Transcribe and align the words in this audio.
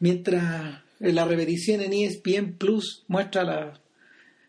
mientras 0.00 0.82
la 1.00 1.24
repetición 1.24 1.80
en 1.80 1.92
ESPN 1.92 2.54
Plus 2.58 3.04
muestra 3.08 3.44
la, 3.44 3.80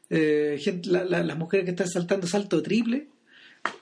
eh, 0.10 0.58
gente, 0.62 0.90
la- 0.90 1.04
la- 1.06 1.24
las 1.24 1.38
mujeres 1.38 1.66
que 1.66 1.72
están 1.72 1.88
saltando 1.90 2.28
salto 2.28 2.62
triple, 2.62 3.08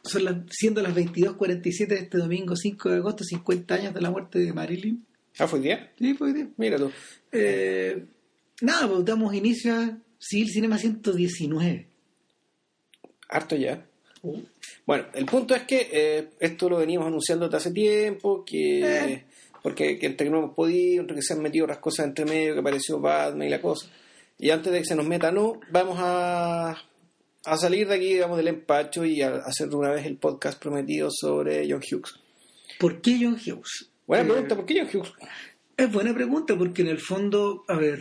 son 0.03 0.23
las, 0.23 0.35
siendo 0.49 0.81
las 0.81 0.93
22.47 0.95 1.95
de 1.95 2.01
este 2.03 2.17
domingo 2.17 2.55
5 2.55 2.89
de 2.89 2.95
agosto, 2.97 3.23
50 3.23 3.75
años 3.75 3.93
de 3.93 4.01
la 4.01 4.11
muerte 4.11 4.39
de 4.39 4.53
Marilyn. 4.53 5.05
Ah, 5.39 5.47
fue 5.47 5.59
día. 5.59 5.91
Sí, 5.99 6.13
fue 6.13 6.31
día. 6.33 6.47
Mira 6.57 6.77
tú. 6.77 6.91
Eh, 7.31 8.05
nada, 8.61 8.87
pues 8.87 9.03
damos 9.03 9.33
inicio 9.33 9.73
a 9.75 9.97
Civil 10.19 10.49
Cinema 10.49 10.77
119. 10.77 11.87
Harto 13.29 13.55
ya. 13.55 13.85
Bueno, 14.85 15.05
el 15.13 15.25
punto 15.25 15.53
es 15.55 15.63
que 15.63 15.89
eh, 15.91 16.29
esto 16.39 16.69
lo 16.69 16.77
venimos 16.77 17.07
anunciando 17.07 17.45
desde 17.45 17.57
hace 17.57 17.71
tiempo, 17.71 18.45
que 18.45 18.79
Eh. 19.13 19.25
Porque 19.63 19.97
que 19.97 20.05
entre 20.05 20.27
que 20.27 20.31
no 20.31 20.37
hemos 20.39 20.53
podido, 20.55 21.01
entre 21.01 21.15
que 21.15 21.21
se 21.23 21.33
han 21.33 21.41
metido 21.41 21.65
otras 21.65 21.79
cosas 21.79 22.05
entre 22.05 22.25
medio, 22.25 22.53
que 22.53 22.59
apareció 22.59 22.99
Batman 22.99 23.47
y 23.47 23.49
la 23.49 23.61
cosa. 23.61 23.87
Y 24.37 24.51
antes 24.51 24.71
de 24.71 24.79
que 24.79 24.85
se 24.85 24.95
nos 24.95 25.07
meta, 25.07 25.31
no, 25.31 25.59
vamos 25.71 25.97
a, 25.99 26.71
a 27.45 27.57
salir 27.57 27.87
de 27.87 27.95
aquí, 27.95 28.13
digamos, 28.13 28.37
del 28.37 28.49
empacho 28.49 29.05
y 29.05 29.21
a 29.21 29.35
hacer 29.37 29.69
de 29.69 29.75
una 29.75 29.89
vez 29.91 30.05
el 30.05 30.17
podcast 30.17 30.61
prometido 30.61 31.09
sobre 31.11 31.65
John 31.67 31.79
Hughes. 31.81 32.13
¿Por 32.79 33.01
qué 33.01 33.17
John 33.21 33.35
Hughes? 33.35 33.89
Buena 34.05 34.23
Eh, 34.23 34.27
pregunta, 34.27 34.55
¿por 34.55 34.65
qué 34.65 34.79
John 34.81 34.89
Hughes? 35.01 35.13
Es 35.77 35.91
buena 35.91 36.13
pregunta 36.13 36.55
porque 36.57 36.81
en 36.83 36.89
el 36.89 36.99
fondo, 36.99 37.63
a 37.67 37.75
ver, 37.77 37.99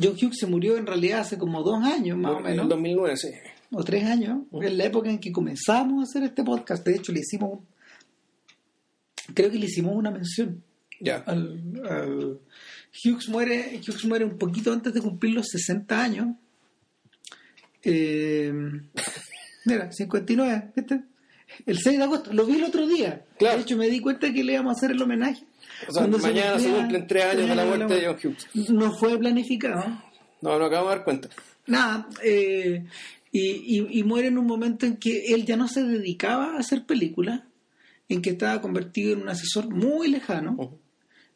John 0.00 0.12
Hughes 0.14 0.38
se 0.38 0.46
murió 0.46 0.76
en 0.76 0.86
realidad 0.86 1.20
hace 1.20 1.38
como 1.38 1.62
dos 1.62 1.82
años 1.84 2.18
más 2.18 2.32
o 2.32 2.38
En 2.38 2.44
menos, 2.44 2.62
el 2.64 2.68
2009, 2.70 3.16
sí. 3.16 3.28
o 3.72 3.84
tres 3.84 4.04
años, 4.04 4.38
en 4.52 4.78
la 4.78 4.84
época 4.84 5.10
en 5.10 5.18
que 5.18 5.30
comenzamos 5.32 6.00
a 6.00 6.02
hacer 6.10 6.24
este 6.24 6.42
podcast. 6.42 6.84
De 6.86 6.96
hecho, 6.96 7.12
le 7.12 7.20
hicimos, 7.20 7.60
creo 9.32 9.50
que 9.50 9.58
le 9.58 9.66
hicimos 9.66 9.94
una 9.96 10.10
mención 10.10 10.62
Ya. 11.00 11.16
al, 11.26 11.82
al- 11.88 12.38
Hughes 13.04 13.28
muere 13.28 13.80
Hughes 13.86 14.04
muere 14.04 14.24
un 14.24 14.36
poquito 14.38 14.72
antes 14.72 14.92
de 14.92 15.00
cumplir 15.00 15.34
los 15.34 15.46
60 15.48 16.02
años 16.02 16.26
Eh, 17.82 18.52
mira 19.66 19.90
59 19.92 20.72
¿viste? 20.74 21.00
el 21.66 21.78
6 21.78 21.98
de 21.98 22.04
agosto 22.04 22.32
lo 22.32 22.46
vi 22.46 22.56
el 22.56 22.64
otro 22.64 22.86
día 22.86 23.24
Claro. 23.38 23.56
de 23.58 23.62
hecho 23.62 23.76
me 23.76 23.88
di 23.88 24.00
cuenta 24.00 24.32
que 24.32 24.42
le 24.42 24.54
íbamos 24.54 24.74
a 24.74 24.78
hacer 24.78 24.92
el 24.92 25.02
homenaje 25.02 25.44
O 25.88 25.92
sea, 25.92 26.02
Cuando 26.02 26.18
mañana 26.18 26.58
se 26.58 26.70
cumplen 26.70 27.06
tres 27.06 27.24
años 27.24 27.48
de 27.48 27.54
la 27.54 27.64
muerte 27.66 27.94
de 27.94 28.06
John 28.06 28.16
Hughes. 28.22 28.70
no 28.70 28.92
fue 28.96 29.18
planificado 29.18 29.84
No, 30.40 30.58
no 30.58 30.64
acabamos 30.64 30.90
de 30.92 30.96
dar 30.96 31.04
cuenta. 31.04 31.28
nada 31.66 32.08
eh, 32.22 32.84
y, 33.32 33.40
y- 33.80 33.98
y 33.98 34.02
muere 34.04 34.28
en 34.28 34.38
un 34.38 34.46
momento 34.46 34.86
en 34.86 34.96
que 34.96 35.34
él 35.34 35.44
ya 35.44 35.56
no 35.56 35.68
se 35.68 35.82
dedicaba 35.82 36.54
a 36.54 36.58
hacer 36.58 36.84
películas 36.86 37.42
en 38.08 38.22
que 38.22 38.30
estaba 38.30 38.60
convertido 38.60 39.12
en 39.14 39.22
un 39.22 39.28
asesor 39.28 39.68
muy 39.70 40.08
lejano 40.08 40.78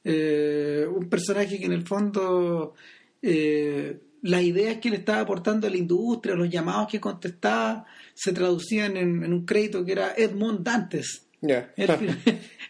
eh, 0.04 0.86
un 0.92 1.08
personaje 1.08 1.58
que 1.58 1.66
en 1.66 1.72
el 1.72 1.86
fondo 1.86 2.74
eh, 3.22 3.98
las 4.22 4.42
ideas 4.42 4.78
que 4.78 4.90
le 4.90 4.96
estaba 4.96 5.20
aportando 5.20 5.66
a 5.66 5.70
la 5.70 5.76
industria, 5.76 6.34
los 6.34 6.48
llamados 6.50 6.88
que 6.88 7.00
contestaba, 7.00 7.84
se 8.14 8.32
traducían 8.32 8.96
en, 8.96 9.22
en 9.24 9.32
un 9.32 9.44
crédito 9.44 9.84
que 9.84 9.92
era 9.92 10.12
Edmond 10.16 10.62
Dantes. 10.64 11.24
Fir- 11.40 12.16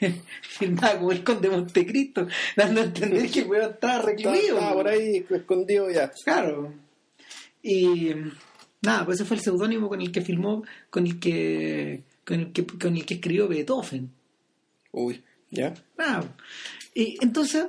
firmaba 0.43 0.99
como 0.99 1.13
el 1.13 1.25
conde 1.25 1.49
de 1.49 1.57
Montecristo, 1.57 2.29
dando 2.57 2.81
a 2.83 2.85
entender 2.85 3.31
que 3.31 3.41
el 3.41 3.47
weón 3.47 3.71
Estaba, 3.71 4.03
recluido. 4.03 4.57
estaba 4.59 4.73
por 4.75 4.89
ahí 4.89 5.25
escondido 5.31 5.91
ya. 5.91 6.11
Claro. 6.25 6.75
Y 7.63 8.11
nada, 8.83 9.05
pues 9.07 9.17
ese 9.21 9.25
fue 9.27 9.37
el 9.39 9.43
seudónimo 9.43 9.89
con 9.89 10.01
el 10.01 10.13
que 10.13 10.21
filmó, 10.21 10.65
con 10.91 11.07
el 11.07 11.19
que, 11.19 12.03
con 12.29 12.41
el 12.41 12.53
que, 12.53 12.67
con 12.67 12.95
el 12.95 13.07
que 13.07 13.15
escribió 13.15 13.49
Beethoven. 13.49 14.11
Uy, 14.93 15.23
ya. 15.51 15.73
Ah, 15.97 16.23
y 16.95 17.17
entonces 17.23 17.67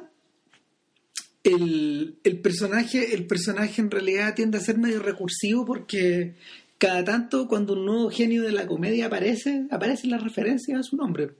el, 1.44 2.18
el 2.26 2.40
personaje 2.40 3.16
el 3.16 3.26
personaje 3.26 3.82
en 3.82 3.90
realidad 3.90 4.36
tiende 4.36 4.58
a 4.58 4.62
ser 4.62 4.78
medio 4.78 5.00
recursivo 5.02 5.66
porque 5.66 6.36
cada 6.78 7.06
tanto 7.06 7.48
cuando 7.48 7.74
un 7.74 7.86
nuevo 7.86 8.10
genio 8.10 8.44
de 8.44 8.52
la 8.52 8.68
comedia 8.68 9.06
aparece 9.06 9.66
aparecen 9.72 10.12
las 10.12 10.22
referencias 10.22 10.78
a 10.78 10.84
su 10.84 10.98
nombre 10.98 11.32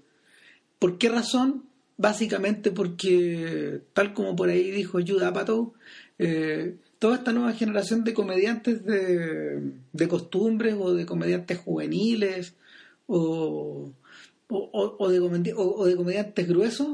¿por 0.80 0.98
qué 0.98 1.10
razón? 1.10 1.66
básicamente 1.98 2.72
porque 2.72 3.82
tal 3.92 4.14
como 4.14 4.38
por 4.38 4.48
ahí 4.48 4.72
dijo 4.72 5.00
Apatow 5.26 5.74
eh, 6.18 6.78
toda 6.98 7.18
esta 7.18 7.34
nueva 7.34 7.52
generación 7.52 8.06
de 8.06 8.14
comediantes 8.14 8.86
de, 8.86 9.74
de 9.92 10.08
costumbres 10.08 10.76
o 10.80 10.94
de 10.94 11.06
comediantes 11.06 11.58
juveniles 11.58 12.54
o, 13.12 13.92
o, 14.50 14.96
o- 15.00 15.10
de, 15.10 15.20
comedi- 15.20 15.54
o- 15.56 15.86
de 15.86 15.96
comediantes 15.96 16.48
gruesos 16.48 16.88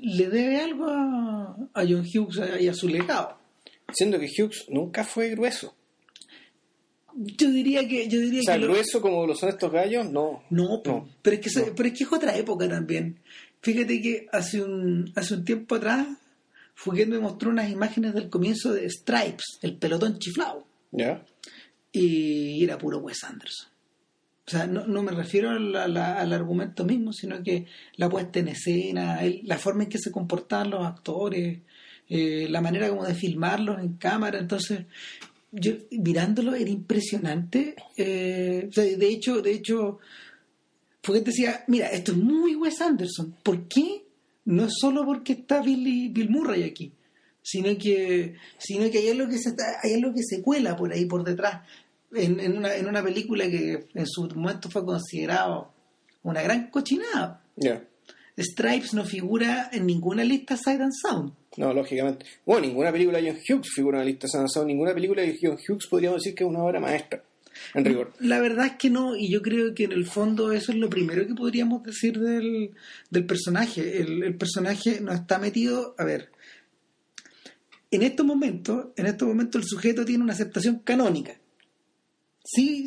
le 0.00 0.28
debe 0.28 0.58
algo 0.60 0.86
a, 0.88 1.56
a 1.74 1.82
John 1.82 2.04
Hughes 2.06 2.40
y 2.60 2.68
a 2.68 2.74
su 2.74 2.88
legado. 2.88 3.36
Siendo 3.92 4.18
que 4.18 4.26
Hughes 4.26 4.64
nunca 4.68 5.04
fue 5.04 5.28
grueso. 5.30 5.74
Yo 7.14 7.50
diría 7.50 7.86
que 7.86 8.08
yo 8.08 8.18
diría 8.20 8.40
O 8.40 8.44
sea, 8.44 8.54
que 8.54 8.60
lo- 8.60 8.72
grueso 8.72 9.02
como 9.02 9.26
lo 9.26 9.34
son 9.34 9.50
estos 9.50 9.70
gallos, 9.70 10.10
no. 10.10 10.42
no, 10.48 10.80
pero 10.82 11.36
es 11.36 11.40
que 11.40 11.72
pero 11.76 11.88
es 11.88 11.98
que 11.98 12.04
es 12.04 12.12
otra 12.12 12.36
época 12.36 12.68
también. 12.68 13.18
Fíjate 13.60 14.00
que 14.00 14.26
hace 14.32 14.62
un 14.62 15.12
hace 15.14 15.34
un 15.34 15.44
tiempo 15.44 15.74
atrás 15.74 16.06
Fouquet 16.74 17.06
me 17.08 17.18
mostró 17.18 17.50
unas 17.50 17.70
imágenes 17.70 18.14
del 18.14 18.30
comienzo 18.30 18.72
de 18.72 18.88
Stripes, 18.88 19.58
el 19.60 19.76
pelotón 19.76 20.18
chiflado, 20.18 20.66
¿Ya? 20.90 21.22
y 21.92 22.64
era 22.64 22.78
puro 22.78 22.98
Wes 22.98 23.22
Anderson. 23.24 23.68
Sea, 24.52 24.66
no, 24.66 24.86
no 24.86 25.02
me 25.02 25.12
refiero 25.12 25.50
al 25.50 25.96
argumento 26.32 26.84
mismo, 26.84 27.12
sino 27.12 27.42
que 27.42 27.66
la 27.96 28.08
puesta 28.08 28.38
en 28.40 28.48
escena, 28.48 29.22
el- 29.24 29.40
la 29.44 29.58
forma 29.58 29.84
en 29.84 29.88
que 29.88 29.98
se 29.98 30.10
comportaban 30.12 30.70
los 30.70 30.84
actores, 30.86 31.58
eh, 32.08 32.46
la 32.50 32.60
manera 32.60 32.88
como 32.88 33.04
de 33.04 33.14
filmarlos 33.14 33.80
en 33.80 33.94
cámara. 33.94 34.38
Entonces, 34.38 34.86
yo 35.50 35.72
mirándolo 35.90 36.54
era 36.54 36.70
impresionante. 36.70 37.74
eh, 37.96 38.66
o 38.68 38.72
sea, 38.72 38.84
de 38.84 39.08
hecho, 39.08 39.40
de 39.42 39.52
hecho, 39.52 39.98
Fouquet 41.02 41.24
decía, 41.24 41.64
mira, 41.66 41.88
esto 41.88 42.12
es 42.12 42.18
muy 42.18 42.54
Wes 42.54 42.80
Anderson. 42.80 43.34
¿Por 43.42 43.66
qué? 43.68 44.04
No 44.44 44.64
es 44.66 44.72
solo 44.80 45.04
porque 45.04 45.32
está 45.34 45.60
Billy, 45.62 46.08
Bill 46.08 46.30
Murray 46.30 46.62
aquí, 46.64 46.92
sino 47.42 47.76
que, 47.78 48.34
sino 48.58 48.90
que 48.90 48.98
hay 48.98 49.08
algo 49.10 49.28
que 49.28 49.38
se 49.38 49.54
hay 49.82 49.94
algo 49.94 50.14
que 50.14 50.22
se 50.22 50.42
cuela 50.42 50.76
por 50.76 50.92
ahí, 50.92 51.06
por 51.06 51.24
detrás, 51.24 51.62
en, 52.14 52.40
en 52.40 52.56
una, 52.56 52.74
en 52.74 52.88
una 52.88 53.02
película 53.02 53.44
que 53.46 53.86
en 53.94 54.06
su 54.06 54.28
momento 54.34 54.70
fue 54.70 54.84
considerado 54.84 55.72
una 56.22 56.42
gran 56.42 56.70
cochinada. 56.70 57.44
Ya. 57.56 57.84
Stripes 58.38 58.94
no 58.94 59.04
figura 59.04 59.68
en 59.72 59.86
ninguna 59.86 60.24
lista 60.24 60.56
Sight 60.56 60.80
and 60.80 60.92
Sound. 60.92 61.32
No, 61.58 61.74
lógicamente. 61.74 62.24
Bueno, 62.46 62.66
ninguna 62.66 62.90
película 62.90 63.20
de 63.20 63.30
John 63.30 63.40
Hughes 63.46 63.70
figura 63.74 63.98
en 63.98 64.04
la 64.04 64.10
lista 64.10 64.26
de 64.26 64.30
San 64.30 64.40
Anselmo. 64.42 64.68
Ninguna 64.68 64.94
película 64.94 65.20
de 65.20 65.38
John 65.40 65.58
Hughes 65.58 65.86
podríamos 65.86 66.22
decir 66.22 66.34
que 66.34 66.44
es 66.44 66.48
una 66.48 66.64
obra 66.64 66.80
maestra, 66.80 67.22
en 67.74 67.84
rigor. 67.84 68.12
La 68.20 68.40
verdad 68.40 68.66
es 68.66 68.72
que 68.76 68.88
no, 68.88 69.14
y 69.16 69.30
yo 69.30 69.42
creo 69.42 69.74
que 69.74 69.84
en 69.84 69.92
el 69.92 70.06
fondo 70.06 70.50
eso 70.52 70.72
es 70.72 70.78
lo 70.78 70.88
primero 70.88 71.26
que 71.26 71.34
podríamos 71.34 71.82
decir 71.82 72.18
del, 72.18 72.70
del 73.10 73.26
personaje. 73.26 74.00
El, 74.00 74.22
el 74.22 74.34
personaje 74.34 75.02
no 75.02 75.12
está 75.12 75.38
metido, 75.38 75.94
a 75.98 76.04
ver, 76.04 76.30
en 77.90 78.02
estos 78.02 78.24
momentos, 78.24 78.86
en 78.96 79.04
estos 79.04 79.28
momentos 79.28 79.60
el 79.60 79.68
sujeto 79.68 80.06
tiene 80.06 80.24
una 80.24 80.32
aceptación 80.32 80.78
canónica. 80.78 81.36
Sí, 82.44 82.86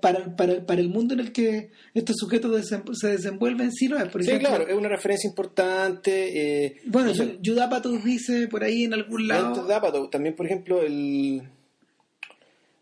para, 0.00 0.34
para, 0.36 0.66
para 0.66 0.80
el 0.80 0.88
mundo 0.88 1.14
en 1.14 1.20
el 1.20 1.32
que 1.32 1.70
estos 1.94 2.16
sujetos 2.18 2.68
se 3.00 3.08
desenvuelven, 3.08 3.70
sí 3.72 3.86
lo 3.86 3.96
es. 3.98 4.08
Por 4.08 4.22
Sí, 4.24 4.30
ejemplo, 4.30 4.48
claro, 4.48 4.68
es 4.68 4.74
una 4.74 4.88
referencia 4.88 5.28
importante. 5.28 6.64
Eh, 6.66 6.76
Bueno, 6.86 7.12
no 7.14 7.92
dice 8.04 8.48
por 8.48 8.64
ahí 8.64 8.84
en 8.84 8.94
algún 8.94 9.30
Antes 9.30 9.64
lado. 9.64 10.08
también, 10.10 10.34
por 10.34 10.46
ejemplo, 10.46 10.82
el 10.82 11.42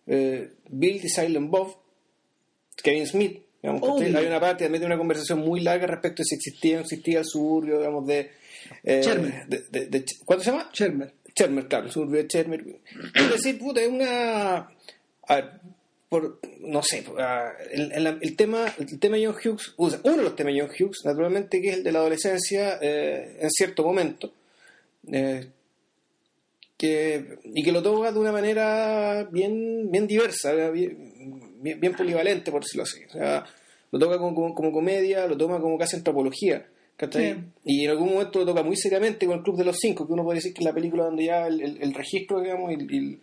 eh, 0.06 0.50
Bill 0.70 1.00
the 1.02 1.08
Silent 1.08 1.50
Bob, 1.50 1.76
Kevin 2.82 3.06
Smith, 3.06 3.42
digamos, 3.62 4.00
hay 4.00 4.26
una 4.26 4.40
parte, 4.40 4.64
también 4.64 4.80
de 4.80 4.86
una 4.86 4.96
conversación 4.98 5.40
muy 5.40 5.60
larga 5.60 5.86
respecto 5.86 6.22
de 6.22 6.24
si 6.26 6.34
existía 6.36 6.74
o 6.74 6.76
no 6.76 6.82
existía 6.82 7.18
el 7.18 7.24
suburbio, 7.26 7.78
digamos, 7.78 8.06
de... 8.06 8.30
eh, 8.84 9.00
Chermer. 9.02 9.46
de, 9.46 9.64
de- 9.70 9.86
de- 9.86 10.04
¿Cuánto 10.24 10.44
se 10.44 10.50
llama? 10.52 10.70
Shermer. 10.72 11.12
Chermer, 11.34 11.68
claro, 11.68 11.86
el 11.86 11.92
suburbio 11.92 12.22
de 12.22 12.28
Chermer. 12.28 12.64
Es 13.14 13.30
decir, 13.30 13.58
puta, 13.58 13.80
es 13.82 13.88
una... 13.88 14.56
a 15.28 15.34
ver, 15.34 15.60
por, 16.08 16.40
no 16.60 16.82
sé, 16.82 17.04
ah, 17.18 17.52
el, 17.70 17.92
el- 17.92 18.18
el 18.22 18.36
tema, 18.36 18.66
el 18.78 18.98
tema 18.98 19.16
de 19.16 19.26
John 19.26 19.34
Hughes, 19.36 19.74
o 19.76 19.90
sea, 19.90 20.00
uno 20.04 20.16
de 20.18 20.22
los 20.24 20.36
temas 20.36 20.54
de 20.54 20.60
John 20.60 20.70
Hughes, 20.70 21.00
naturalmente, 21.04 21.60
que 21.60 21.68
es 21.68 21.76
el 21.76 21.84
de 21.84 21.92
la 21.92 21.98
adolescencia 21.98 22.78
eh, 22.80 23.36
en 23.40 23.50
cierto 23.50 23.84
momento, 23.84 24.32
eh, 25.12 25.48
que, 26.76 27.38
y 27.44 27.62
que 27.62 27.72
lo 27.72 27.82
toca 27.82 28.12
de 28.12 28.18
una 28.20 28.32
manera 28.32 29.28
bien, 29.30 29.90
bien 29.90 30.06
diversa, 30.06 30.52
bien, 30.70 31.12
bien, 31.60 31.80
bien 31.80 31.94
polivalente, 31.94 32.50
por 32.52 32.62
decirlo 32.62 32.84
así. 32.84 33.00
O 33.04 33.10
sea, 33.12 33.44
lo 33.90 33.98
toca 33.98 34.16
como, 34.18 34.34
como, 34.34 34.54
como 34.54 34.72
comedia, 34.72 35.26
lo 35.26 35.36
toma 35.36 35.60
como 35.60 35.76
casi 35.76 35.96
antropología. 35.96 36.66
Sí. 37.12 37.34
Y 37.64 37.84
en 37.84 37.90
algún 37.90 38.12
momento 38.12 38.40
lo 38.40 38.46
toca 38.46 38.62
muy 38.62 38.76
seriamente 38.76 39.26
con 39.26 39.38
el 39.38 39.42
Club 39.44 39.56
de 39.56 39.64
los 39.64 39.76
Cinco, 39.78 40.06
que 40.06 40.12
uno 40.12 40.24
puede 40.24 40.36
decir 40.38 40.52
que 40.54 40.60
es 40.60 40.64
la 40.64 40.72
película 40.74 41.04
donde 41.04 41.24
ya 41.26 41.46
el, 41.46 41.94
registro, 41.94 42.40
digamos, 42.40 42.72
el- 42.72 43.20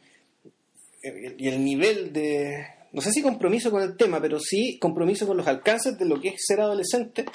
y 1.38 1.48
el 1.48 1.64
nivel 1.64 2.12
de, 2.14 2.66
no 2.96 3.02
sé 3.02 3.12
si 3.12 3.22
compromiso 3.22 3.70
con 3.70 3.84
el 3.84 3.96
tema, 3.98 4.20
pero 4.22 4.40
sí 4.40 4.80
compromiso 4.80 5.28
con 5.28 5.38
los 5.38 5.46
alcances 5.48 5.98
de 6.00 6.06
lo 6.06 6.20
que 6.20 6.30
es 6.30 6.36
ser 6.48 6.62
adolescente, 6.62 7.26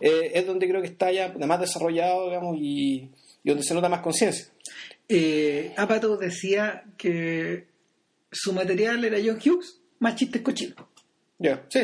eh, 0.00 0.32
es 0.34 0.46
donde 0.46 0.66
creo 0.68 0.80
que 0.80 0.88
está 0.88 1.12
ya 1.12 1.32
más 1.46 1.60
desarrollado, 1.60 2.26
digamos, 2.26 2.56
y, 2.58 3.10
y 3.44 3.48
donde 3.48 3.62
se 3.62 3.74
nota 3.74 3.88
más 3.88 4.00
conciencia. 4.00 4.46
Eh, 5.08 5.74
decía 6.18 6.84
que 6.96 7.66
su 8.30 8.52
material 8.52 9.04
era 9.04 9.18
John 9.24 9.38
Hughes, 9.44 9.80
más 9.98 10.16
chistes 10.16 10.42
cochinos. 10.42 10.76
Ya, 11.38 11.64
sí. 11.68 11.80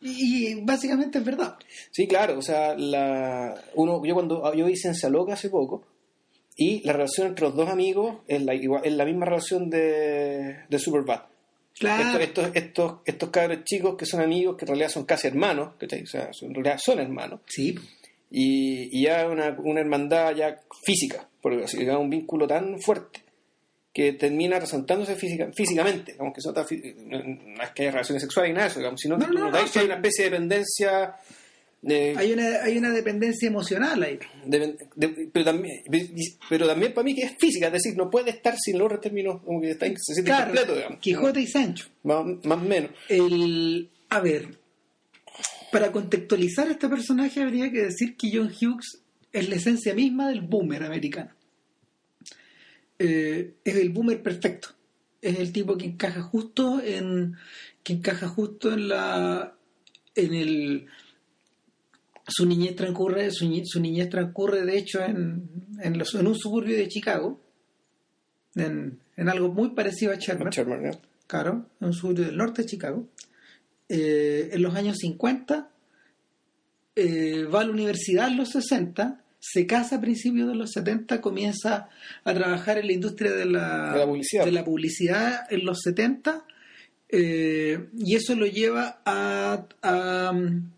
Y, 0.00 0.54
básicamente 0.62 1.18
es 1.18 1.24
verdad. 1.24 1.56
Sí, 1.90 2.06
claro, 2.06 2.38
o 2.38 2.42
sea, 2.42 2.76
la, 2.76 3.60
uno, 3.74 4.04
yo 4.04 4.14
cuando 4.14 4.54
yo 4.54 4.66
vi 4.66 4.76
Ciencia 4.76 5.08
Loca 5.08 5.32
hace 5.34 5.48
poco, 5.50 5.84
y 6.56 6.82
la 6.86 6.92
relación 6.92 7.28
entre 7.28 7.46
los 7.46 7.54
dos 7.56 7.68
amigos 7.68 8.18
es 8.28 8.42
la, 8.42 8.54
igual- 8.54 8.82
es 8.84 8.92
la 8.94 9.04
misma 9.04 9.26
relación 9.26 9.68
de, 9.68 10.58
de 10.68 10.78
Superbad. 10.78 11.22
Claro. 11.78 12.18
Estos, 12.18 12.46
estos, 12.46 12.56
estos, 12.56 12.92
estos 13.04 13.30
cabros 13.30 13.64
chicos 13.64 13.96
que 13.96 14.06
son 14.06 14.20
amigos, 14.22 14.56
que 14.56 14.64
en 14.64 14.68
realidad 14.68 14.88
son 14.88 15.04
casi 15.04 15.26
hermanos, 15.28 15.74
¿cachai? 15.78 16.02
O 16.02 16.06
sea, 16.06 16.30
en 16.40 16.54
realidad 16.54 16.78
son 16.82 16.98
hermanos, 17.00 17.40
Sí. 17.46 17.74
y, 18.30 18.98
y 18.98 19.04
ya 19.04 19.26
una, 19.28 19.54
una 19.62 19.80
hermandad 19.80 20.34
ya 20.34 20.58
física, 20.84 21.28
porque 21.42 21.64
así, 21.64 21.76
digamos, 21.78 22.02
un 22.04 22.10
vínculo 22.10 22.46
tan 22.46 22.80
fuerte 22.80 23.20
que 23.92 24.12
termina 24.14 24.58
resaltándose 24.60 25.16
física, 25.16 25.48
físicamente, 25.54 26.12
digamos 26.12 26.34
que 26.34 26.40
nota 26.46 26.64
fí- 26.66 26.94
no, 26.96 27.18
no 27.22 27.62
es 27.62 27.70
que 27.70 27.82
haya 27.82 27.92
relaciones 27.92 28.22
sexuales 28.22 28.50
ni 28.50 28.54
nada 28.54 28.66
de 28.66 28.70
eso, 28.70 28.80
digamos, 28.80 29.00
sino 29.00 29.16
No, 29.16 29.24
que 29.26 29.32
tú 29.32 29.38
no, 29.38 29.44
notáis 29.46 29.66
no, 29.66 29.72
que 29.72 29.78
hay 29.78 29.84
una 29.86 29.94
especie 29.96 30.24
de 30.24 30.30
dependencia 30.30 31.14
Hay 32.16 32.32
una, 32.32 32.62
hay 32.64 32.78
una 32.78 32.90
dependencia 32.90 33.46
emocional 33.48 34.02
ahí. 34.02 34.18
de- 34.44 34.76
de- 34.96 35.28
pero 35.32 35.44
también 35.44 35.82
pero 36.48 36.66
también 36.66 36.92
para 36.92 37.04
mí 37.04 37.14
que 37.14 37.22
es 37.22 37.36
física, 37.38 37.66
es 37.68 37.72
decir, 37.74 37.96
no 37.96 38.10
puede 38.10 38.30
estar 38.30 38.56
sin 38.58 38.78
los 38.78 39.00
términos, 39.00 39.40
como 39.44 39.60
que 39.60 39.70
está, 39.70 39.86
se 39.86 40.14
siente 40.14 40.30
Claro, 40.30 40.50
incompleto, 40.50 40.74
digamos. 40.74 40.98
Quijote 41.00 41.40
y 41.42 41.46
Sancho. 41.46 41.86
Más, 42.02 42.24
más 42.44 42.58
o 42.58 42.64
menos. 42.64 42.90
El, 43.08 43.88
a 44.08 44.20
ver, 44.20 44.58
para 45.70 45.92
contextualizar 45.92 46.66
a 46.68 46.72
este 46.72 46.88
personaje 46.88 47.40
habría 47.42 47.70
que 47.70 47.82
decir 47.82 48.16
que 48.16 48.30
John 48.32 48.48
Hughes 48.50 49.02
es 49.32 49.48
la 49.48 49.54
esencia 49.56 49.94
misma 49.94 50.28
del 50.28 50.40
boomer 50.40 50.82
americano. 50.82 51.30
Eh, 52.98 53.54
es 53.64 53.76
el 53.76 53.90
boomer 53.90 54.22
perfecto. 54.22 54.68
Es 55.20 55.38
el 55.38 55.52
tipo 55.52 55.76
que 55.76 55.86
encaja 55.86 56.22
justo 56.22 56.80
en 56.82 57.36
que 57.82 57.92
encaja 57.94 58.26
justo 58.28 58.72
en 58.72 58.88
la 58.88 59.54
en 60.14 60.34
el 60.34 60.86
su 62.28 62.44
niñez 62.46 62.74
transcurre 62.76 63.30
su, 63.30 63.48
su 63.64 63.80
niñez 63.80 64.08
transcurre 64.10 64.64
de 64.64 64.76
hecho 64.78 65.02
en, 65.02 65.48
en, 65.82 65.98
los- 65.98 66.14
en 66.14 66.26
un 66.26 66.34
suburbio 66.36 66.76
de 66.76 66.88
Chicago 66.88 67.40
en, 68.54 68.98
en 69.16 69.28
algo 69.28 69.52
muy 69.52 69.70
parecido 69.70 70.12
a 70.12 70.16
Sherman 70.16 70.50
Sherman, 70.50 70.82
¿no? 70.82 70.90
Claro, 71.26 71.66
en 71.80 71.86
un 71.88 71.92
suburbio 71.92 72.24
del 72.26 72.36
norte 72.36 72.62
de 72.62 72.68
Chicago. 72.68 73.06
Eh, 73.88 74.50
en 74.52 74.62
los 74.62 74.74
años 74.74 74.96
50 74.98 75.68
eh, 76.96 77.44
va 77.44 77.60
a 77.60 77.64
la 77.64 77.72
universidad 77.72 78.28
en 78.28 78.36
los 78.38 78.50
60, 78.50 79.20
se 79.38 79.66
casa 79.66 79.96
a 79.96 80.00
principios 80.00 80.48
de 80.48 80.54
los 80.54 80.72
70, 80.72 81.20
comienza 81.20 81.88
a 82.24 82.34
trabajar 82.34 82.78
en 82.78 82.86
la 82.86 82.92
industria 82.92 83.32
de 83.32 83.44
la, 83.44 83.92
De 83.92 83.98
la 84.00 84.06
publicidad. 84.06 84.44
de 84.44 84.52
la 84.52 84.64
publicidad 84.64 85.52
en 85.52 85.64
los 85.64 85.80
70 85.82 86.44
eh, 87.08 87.88
y 87.96 88.14
eso 88.16 88.34
lo 88.34 88.46
lleva 88.46 89.00
a, 89.04 89.66
a, 89.82 90.30
um, 90.32 90.70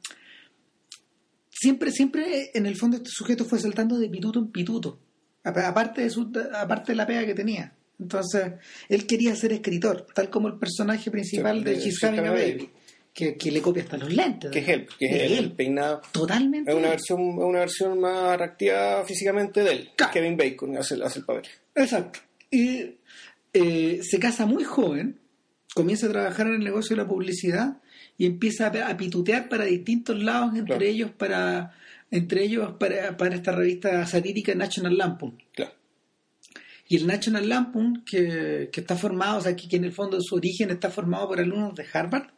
siempre 1.61 1.91
siempre 1.91 2.51
en 2.55 2.67
el 2.67 2.77
fondo 2.77 2.97
este 2.99 3.11
sujeto 3.11 3.45
fue 3.45 3.59
saltando 3.59 3.99
de 3.99 4.09
pituto 4.09 4.39
en 4.39 4.49
pituto 4.49 4.99
apa- 5.45 5.67
aparte 5.69 6.03
de 6.03 6.11
su, 6.11 6.31
aparte 6.55 6.93
de 6.93 6.97
la 6.97 7.07
pega 7.07 7.25
que 7.27 7.35
tenía 7.35 7.73
entonces 7.99 8.53
él 8.89 9.07
quería 9.07 9.35
ser 9.35 9.53
escritor 9.53 10.07
tal 10.15 10.31
como 10.31 10.49
el 10.49 10.59
personaje 10.59 11.11
principal 11.11 11.65
de 11.65 11.73
de 11.73 11.77
She's 11.81 11.95
She's 11.95 12.05
Having 12.05 12.27
a 12.27 12.31
Baby 12.31 12.53
Baby. 12.53 12.71
que, 13.13 13.37
que 13.37 13.51
le 13.51 13.61
copia 13.61 13.83
hasta 13.83 13.97
los 13.97 14.13
lentes 14.13 14.51
Que 14.53 14.61
es 14.61 14.69
él, 14.69 14.87
que 14.99 15.07
es 15.07 15.33
él, 15.33 15.39
el 15.39 15.53
peinado. 15.53 16.01
totalmente 16.13 16.71
Es 16.71 16.77
una 16.77 16.87
él. 16.87 16.91
versión, 16.93 17.21
es 17.31 17.45
una 17.45 17.59
versión 17.59 17.99
más 18.01 18.35
atractiva 18.35 19.05
físicamente 19.05 19.65
de 19.65 19.73
él. 19.73 19.91
Claro. 19.97 20.13
Kevin 20.13 20.37
Bacon 20.37 20.77
hace, 20.77 20.95
el- 20.95 21.03
hace 21.03 21.19
el 21.19 21.25
papel. 21.25 21.43
Exacto. 21.75 22.21
Y 22.53 22.95
eh, 23.53 23.99
se 24.03 24.19
casa 24.21 24.47
muy 24.47 24.63
joven, 24.63 25.19
comienza 25.75 26.07
a 26.07 26.11
trabajar 26.11 26.47
en 26.47 26.55
el 26.55 26.65
negocio 26.65 26.95
de 26.95 27.03
la 27.03 27.09
publicidad 27.09 27.79
y 28.19 28.27
empieza 28.27 28.67
a, 28.67 28.97
pitutear 28.97 29.49
para 29.49 29.65
distintos 29.65 30.21
lados, 30.21 30.51
entre 30.51 30.77
Claro. 30.77 30.85
ellos 30.85 31.11
para 31.13 31.73
entre 32.11 32.43
ellos 32.43 32.73
para, 32.79 33.17
para 33.17 33.35
esta 33.35 33.53
revista 33.53 34.07
satírica 34.07 34.55
National 34.55 34.97
Lampoon. 34.97 35.43
Claro. 35.55 35.73
Y 36.89 36.97
el 36.97 37.07
National 37.07 37.49
Lampoon, 37.49 38.03
que, 38.05 38.71
que 38.73 38.81
está 38.81 38.97
formado, 38.97 39.39
o 39.39 39.41
sea, 39.43 39.55
que, 39.55 39.69
que 39.69 39.77
en 39.77 39.85
el 39.85 39.93
fondo 39.93 40.19
su 40.21 40.35
origen 40.35 40.71
está 40.71 40.91
formado 40.91 41.29
por 41.29 41.39
alumnos 41.39 41.75
de 41.75 41.85
Harvard, 41.93 42.31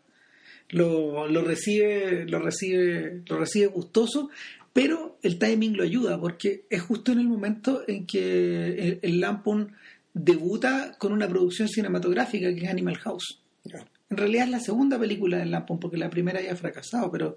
lo, 0.70 1.28
lo 1.28 1.42
recibe, 1.42 2.26
lo 2.26 2.40
recibe, 2.40 3.22
lo 3.28 3.38
recibe 3.38 3.66
gustoso, 3.66 4.30
pero 4.72 5.18
el 5.22 5.38
timing 5.38 5.76
lo 5.76 5.84
ayuda, 5.84 6.20
porque 6.20 6.64
es 6.68 6.82
justo 6.82 7.12
en 7.12 7.20
el 7.20 7.28
momento 7.28 7.84
en 7.86 8.06
que 8.06 8.66
el, 8.76 8.98
el 9.02 9.20
Lampoon 9.20 9.72
debuta 10.12 10.96
con 10.98 11.12
una 11.12 11.28
producción 11.28 11.68
cinematográfica 11.68 12.52
que 12.52 12.64
es 12.64 12.70
Animal 12.70 12.98
House. 12.98 13.40
Ya. 13.64 13.86
En 14.10 14.16
realidad 14.16 14.44
es 14.44 14.50
la 14.50 14.60
segunda 14.60 14.98
película 14.98 15.38
del 15.38 15.50
Lampoon, 15.52 15.78
porque 15.80 15.96
la 15.96 16.10
primera 16.10 16.38
había 16.40 16.56
fracasado, 16.56 17.10
pero, 17.10 17.36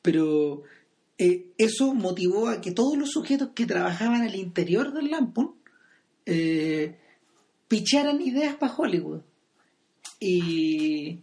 pero 0.00 0.62
eh, 1.18 1.46
eso 1.58 1.92
motivó 1.92 2.48
a 2.48 2.60
que 2.60 2.70
todos 2.70 2.96
los 2.96 3.10
sujetos 3.10 3.50
que 3.54 3.66
trabajaban 3.66 4.22
al 4.22 4.34
interior 4.36 4.92
del 4.92 5.10
Lampoon 5.10 5.54
eh, 6.26 6.96
picharan 7.68 8.20
ideas 8.20 8.54
para 8.54 8.74
Hollywood. 8.74 9.20
¿Y 10.20 11.18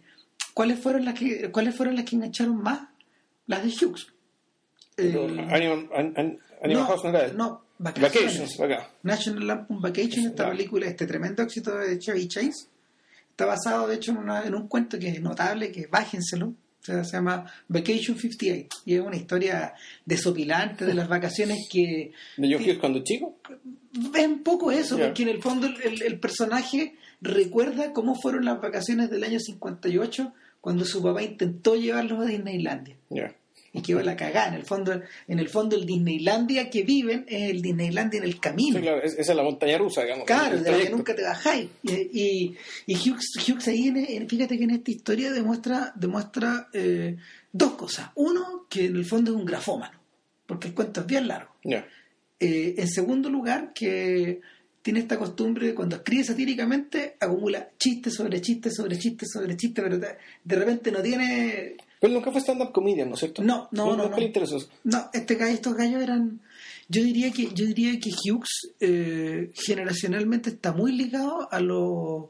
cuáles 0.54 0.78
fueron 0.78 1.04
las 1.04 1.18
que 1.18 1.50
cuáles 1.50 1.74
fueron 1.74 1.96
las 1.96 2.04
que 2.04 2.16
engancharon 2.16 2.56
más? 2.62 2.88
Las 3.46 3.62
de 3.64 3.68
Hughes. 3.86 4.06
El- 4.96 5.38
Animal, 5.40 5.88
An- 5.94 6.12
An- 6.16 6.38
Animal 6.62 6.82
no, 6.82 6.86
House 6.86 7.02
no 7.34 7.62
Vacaciones. 7.78 8.14
Vacations, 8.14 8.60
acá. 8.60 8.90
National 9.02 9.46
Lampoon 9.46 9.80
Vacation, 9.80 10.26
esta 10.26 10.48
película, 10.50 10.86
este 10.86 11.06
tremendo 11.06 11.42
éxito 11.42 11.76
de 11.76 11.98
Chevy 11.98 12.28
Chase, 12.28 12.66
está 13.42 13.46
basado 13.46 13.88
de 13.88 13.96
hecho 13.96 14.12
en, 14.12 14.18
una- 14.18 14.44
en 14.46 14.54
un 14.54 14.68
cuento 14.68 14.98
que 14.98 15.08
es 15.08 15.20
notable, 15.20 15.70
que 15.72 15.86
bájenselo, 15.86 16.48
o 16.48 16.84
sea, 16.84 17.04
se 17.04 17.12
llama 17.12 17.46
Vacation 17.68 18.18
58, 18.18 18.82
y 18.86 18.94
es 18.94 19.00
una 19.00 19.16
historia 19.16 19.74
desopilante 20.04 20.84
de 20.84 20.94
las 20.94 21.08
vacaciones 21.08 21.58
que 21.70 22.12
De 22.36 22.52
John. 22.54 22.62
Hughes 22.62 22.78
cuando 22.78 23.02
chico. 23.04 23.38
es 24.14 24.26
un 24.26 24.42
poco 24.42 24.70
eso, 24.72 24.96
porque 24.98 25.22
en 25.22 25.28
el 25.28 25.42
fondo 25.42 25.66
el, 25.68 26.02
el- 26.02 26.18
personaje 26.20 26.96
recuerda 27.20 27.92
cómo 27.92 28.14
fueron 28.20 28.44
las 28.44 28.60
vacaciones 28.60 29.10
del 29.10 29.22
año 29.24 29.38
58 29.38 30.32
cuando 30.60 30.84
su 30.84 31.02
papá 31.02 31.22
intentó 31.22 31.76
llevarlos 31.76 32.20
a 32.20 32.24
Disneylandia. 32.28 32.96
Y 33.74 33.80
quedó 33.82 34.02
la 34.02 34.16
cagada. 34.16 34.48
En 34.48 34.54
el 34.54 34.64
fondo, 34.64 35.00
en 35.28 35.38
el 35.38 35.48
fondo 35.48 35.76
el 35.76 35.86
Disneylandia 35.86 36.68
que 36.68 36.82
viven 36.82 37.24
es 37.28 37.50
el 37.50 37.62
Disneylandia 37.62 38.18
en 38.18 38.24
el 38.24 38.38
camino. 38.38 38.76
Sí, 38.76 38.82
claro, 38.82 39.02
es- 39.02 39.14
esa 39.18 39.32
es 39.32 39.36
la 39.36 39.42
montaña 39.42 39.78
rusa, 39.78 40.02
digamos. 40.02 40.26
Claro, 40.26 40.58
de 40.60 40.70
la 40.70 40.78
que 40.78 40.90
nunca 40.90 41.14
te 41.14 41.22
bajáis. 41.22 41.68
Y, 41.82 42.54
y, 42.86 42.94
Hughes, 42.94 43.30
Hughes 43.48 43.68
ahí, 43.68 43.88
en- 43.88 43.96
en- 43.96 44.28
fíjate 44.28 44.58
que 44.58 44.64
en 44.64 44.70
esta 44.72 44.90
historia 44.90 45.32
demuestra, 45.32 45.92
demuestra 45.96 46.68
eh, 46.74 47.16
dos 47.52 47.72
cosas. 47.74 48.10
Uno, 48.16 48.66
que 48.68 48.86
en 48.86 48.96
el 48.96 49.04
fondo 49.06 49.30
es 49.32 49.36
un 49.38 49.46
grafómano, 49.46 49.98
porque 50.46 50.68
el 50.68 50.74
cuento 50.74 51.00
es 51.00 51.06
bien 51.06 51.28
largo. 51.28 51.52
Eh, 51.64 52.74
en 52.76 52.88
segundo 52.88 53.30
lugar, 53.30 53.72
que 53.72 54.40
tiene 54.82 54.98
esta 55.00 55.16
costumbre 55.16 55.68
de 55.68 55.74
cuando 55.74 55.96
escribe 55.96 56.24
satíricamente, 56.24 57.16
acumula 57.20 57.70
chistes 57.78 58.14
sobre 58.14 58.40
chistes 58.40 58.74
sobre 58.74 58.98
chistes 58.98 59.30
sobre 59.32 59.56
chistes, 59.56 59.82
pero 59.84 59.96
de 59.98 60.56
repente 60.56 60.90
no 60.90 61.00
tiene... 61.00 61.76
Pero 62.02 62.12
nunca 62.14 62.30
fue 62.32 62.40
stand-up 62.42 62.72
comedian, 62.72 63.08
¿no 63.08 63.14
es 63.14 63.20
cierto? 63.20 63.42
No, 63.42 63.68
no, 63.70 63.96
no, 63.96 64.08
no. 64.10 64.16
eso. 64.18 64.68
No, 64.84 65.08
este 65.14 65.36
gallo, 65.36 65.54
estos 65.54 65.74
gallos 65.74 66.02
eran. 66.02 66.40
Yo 66.88 67.02
diría 67.02 67.30
que, 67.32 67.44
yo 67.54 67.64
diría 67.64 67.98
que 68.00 68.10
Hughes 68.10 68.74
eh, 68.80 69.50
generacionalmente 69.54 70.50
está 70.50 70.72
muy 70.72 70.92
ligado 70.92 71.48
a 71.50 71.60
los 71.60 72.26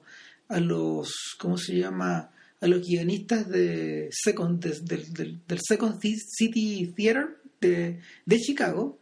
a 0.49 0.61
los 0.61 1.11
¿cómo 1.39 1.57
se 1.57 1.75
llama? 1.77 2.31
a 2.61 2.67
los 2.69 2.87
guionistas 2.87 3.49
de 3.49 4.09
Second, 4.13 4.63
de- 4.63 4.81
del- 4.83 5.13
del, 5.13 5.41
del 5.49 5.59
Second 5.67 5.99
Ci- 6.01 6.21
City 6.29 6.93
Theater 6.95 7.39
de, 7.61 7.99
de 8.27 8.39
Chicago, 8.39 8.99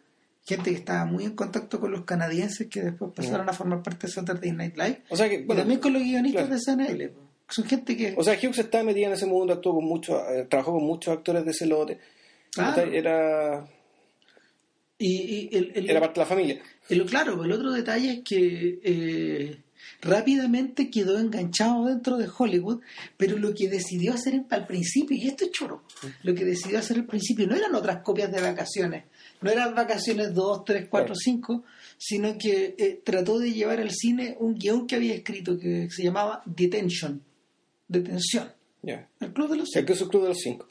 gente 0.46 0.70
que 0.70 0.76
estaba 0.76 1.04
muy 1.04 1.24
en 1.24 1.34
contacto 1.34 1.78
con 1.80 1.90
los 1.90 2.04
canadienses 2.04 2.68
que 2.68 2.80
después 2.82 3.12
pasaron 3.14 3.48
a 3.48 3.52
formar 3.52 3.82
parte 3.82 4.06
de 4.06 4.12
Saturday 4.14 4.52
Night 4.52 4.76
Live, 4.76 5.02
O 5.10 5.16
sea 5.16 5.28
que, 5.28 5.40
y 5.40 5.46
también 5.46 5.80
con 5.80 5.92
los 5.92 6.02
guionistas 6.02 6.46
claro. 6.46 6.54
de 6.54 6.86
SNL. 6.86 7.12
Son 7.50 7.64
gente 7.64 7.96
que... 7.96 8.14
o 8.16 8.22
sea, 8.22 8.34
Hughes 8.34 8.58
estaba 8.58 8.84
metida 8.84 9.08
en 9.08 9.12
ese 9.12 9.26
mundo, 9.26 9.52
actuó 9.52 9.74
con 9.74 9.84
muchos, 9.84 10.16
eh, 10.30 10.46
trabajó 10.48 10.72
con 10.72 10.84
muchos 10.84 11.12
actores 11.16 11.44
de 11.44 11.50
ese 11.50 11.66
lote. 11.66 11.98
Claro. 12.52 12.82
Era, 12.82 13.66
y, 14.98 15.48
y 15.52 15.56
el- 15.56 15.72
el- 15.74 15.90
era 15.90 16.00
parte 16.00 16.20
de 16.20 16.24
la 16.24 16.28
familia. 16.28 16.62
Pero 16.88 17.06
claro, 17.06 17.42
el 17.44 17.52
otro 17.52 17.72
detalle 17.72 18.10
es 18.12 18.20
que 18.24 18.80
eh, 18.82 19.56
rápidamente 20.02 20.90
quedó 20.90 21.18
enganchado 21.18 21.86
dentro 21.86 22.16
de 22.18 22.28
Hollywood, 22.36 22.80
pero 23.16 23.36
lo 23.38 23.54
que 23.54 23.68
decidió 23.68 24.12
hacer 24.14 24.42
al 24.50 24.66
principio, 24.66 25.16
y 25.16 25.28
esto 25.28 25.44
es 25.44 25.52
choro, 25.52 25.82
lo 26.22 26.34
que 26.34 26.44
decidió 26.44 26.78
hacer 26.78 26.98
al 26.98 27.06
principio 27.06 27.46
no 27.46 27.56
eran 27.56 27.74
otras 27.74 28.02
copias 28.02 28.30
de 28.30 28.40
vacaciones, 28.40 29.04
no 29.40 29.50
eran 29.50 29.74
vacaciones 29.74 30.34
2, 30.34 30.64
3, 30.64 30.86
4, 30.90 31.06
Claro. 31.06 31.14
5, 31.18 31.64
sino 31.96 32.36
que 32.38 32.74
eh, 32.78 33.00
trató 33.04 33.38
de 33.38 33.52
llevar 33.52 33.80
al 33.80 33.90
cine 33.90 34.36
un 34.38 34.54
guion 34.58 34.86
que 34.86 34.96
había 34.96 35.14
escrito 35.14 35.58
que 35.58 35.88
se 35.90 36.02
llamaba 36.02 36.42
Detention, 36.44 37.22
detención, 37.90 38.52
Ya. 38.82 39.08
el 39.20 39.32
Club 39.32 39.50
de 39.50 39.56
los 39.58 39.68
es 39.74 39.76
el 39.76 40.08
Club 40.08 40.22
de 40.22 40.28
los 40.28 40.38
Cinco. 40.38 40.66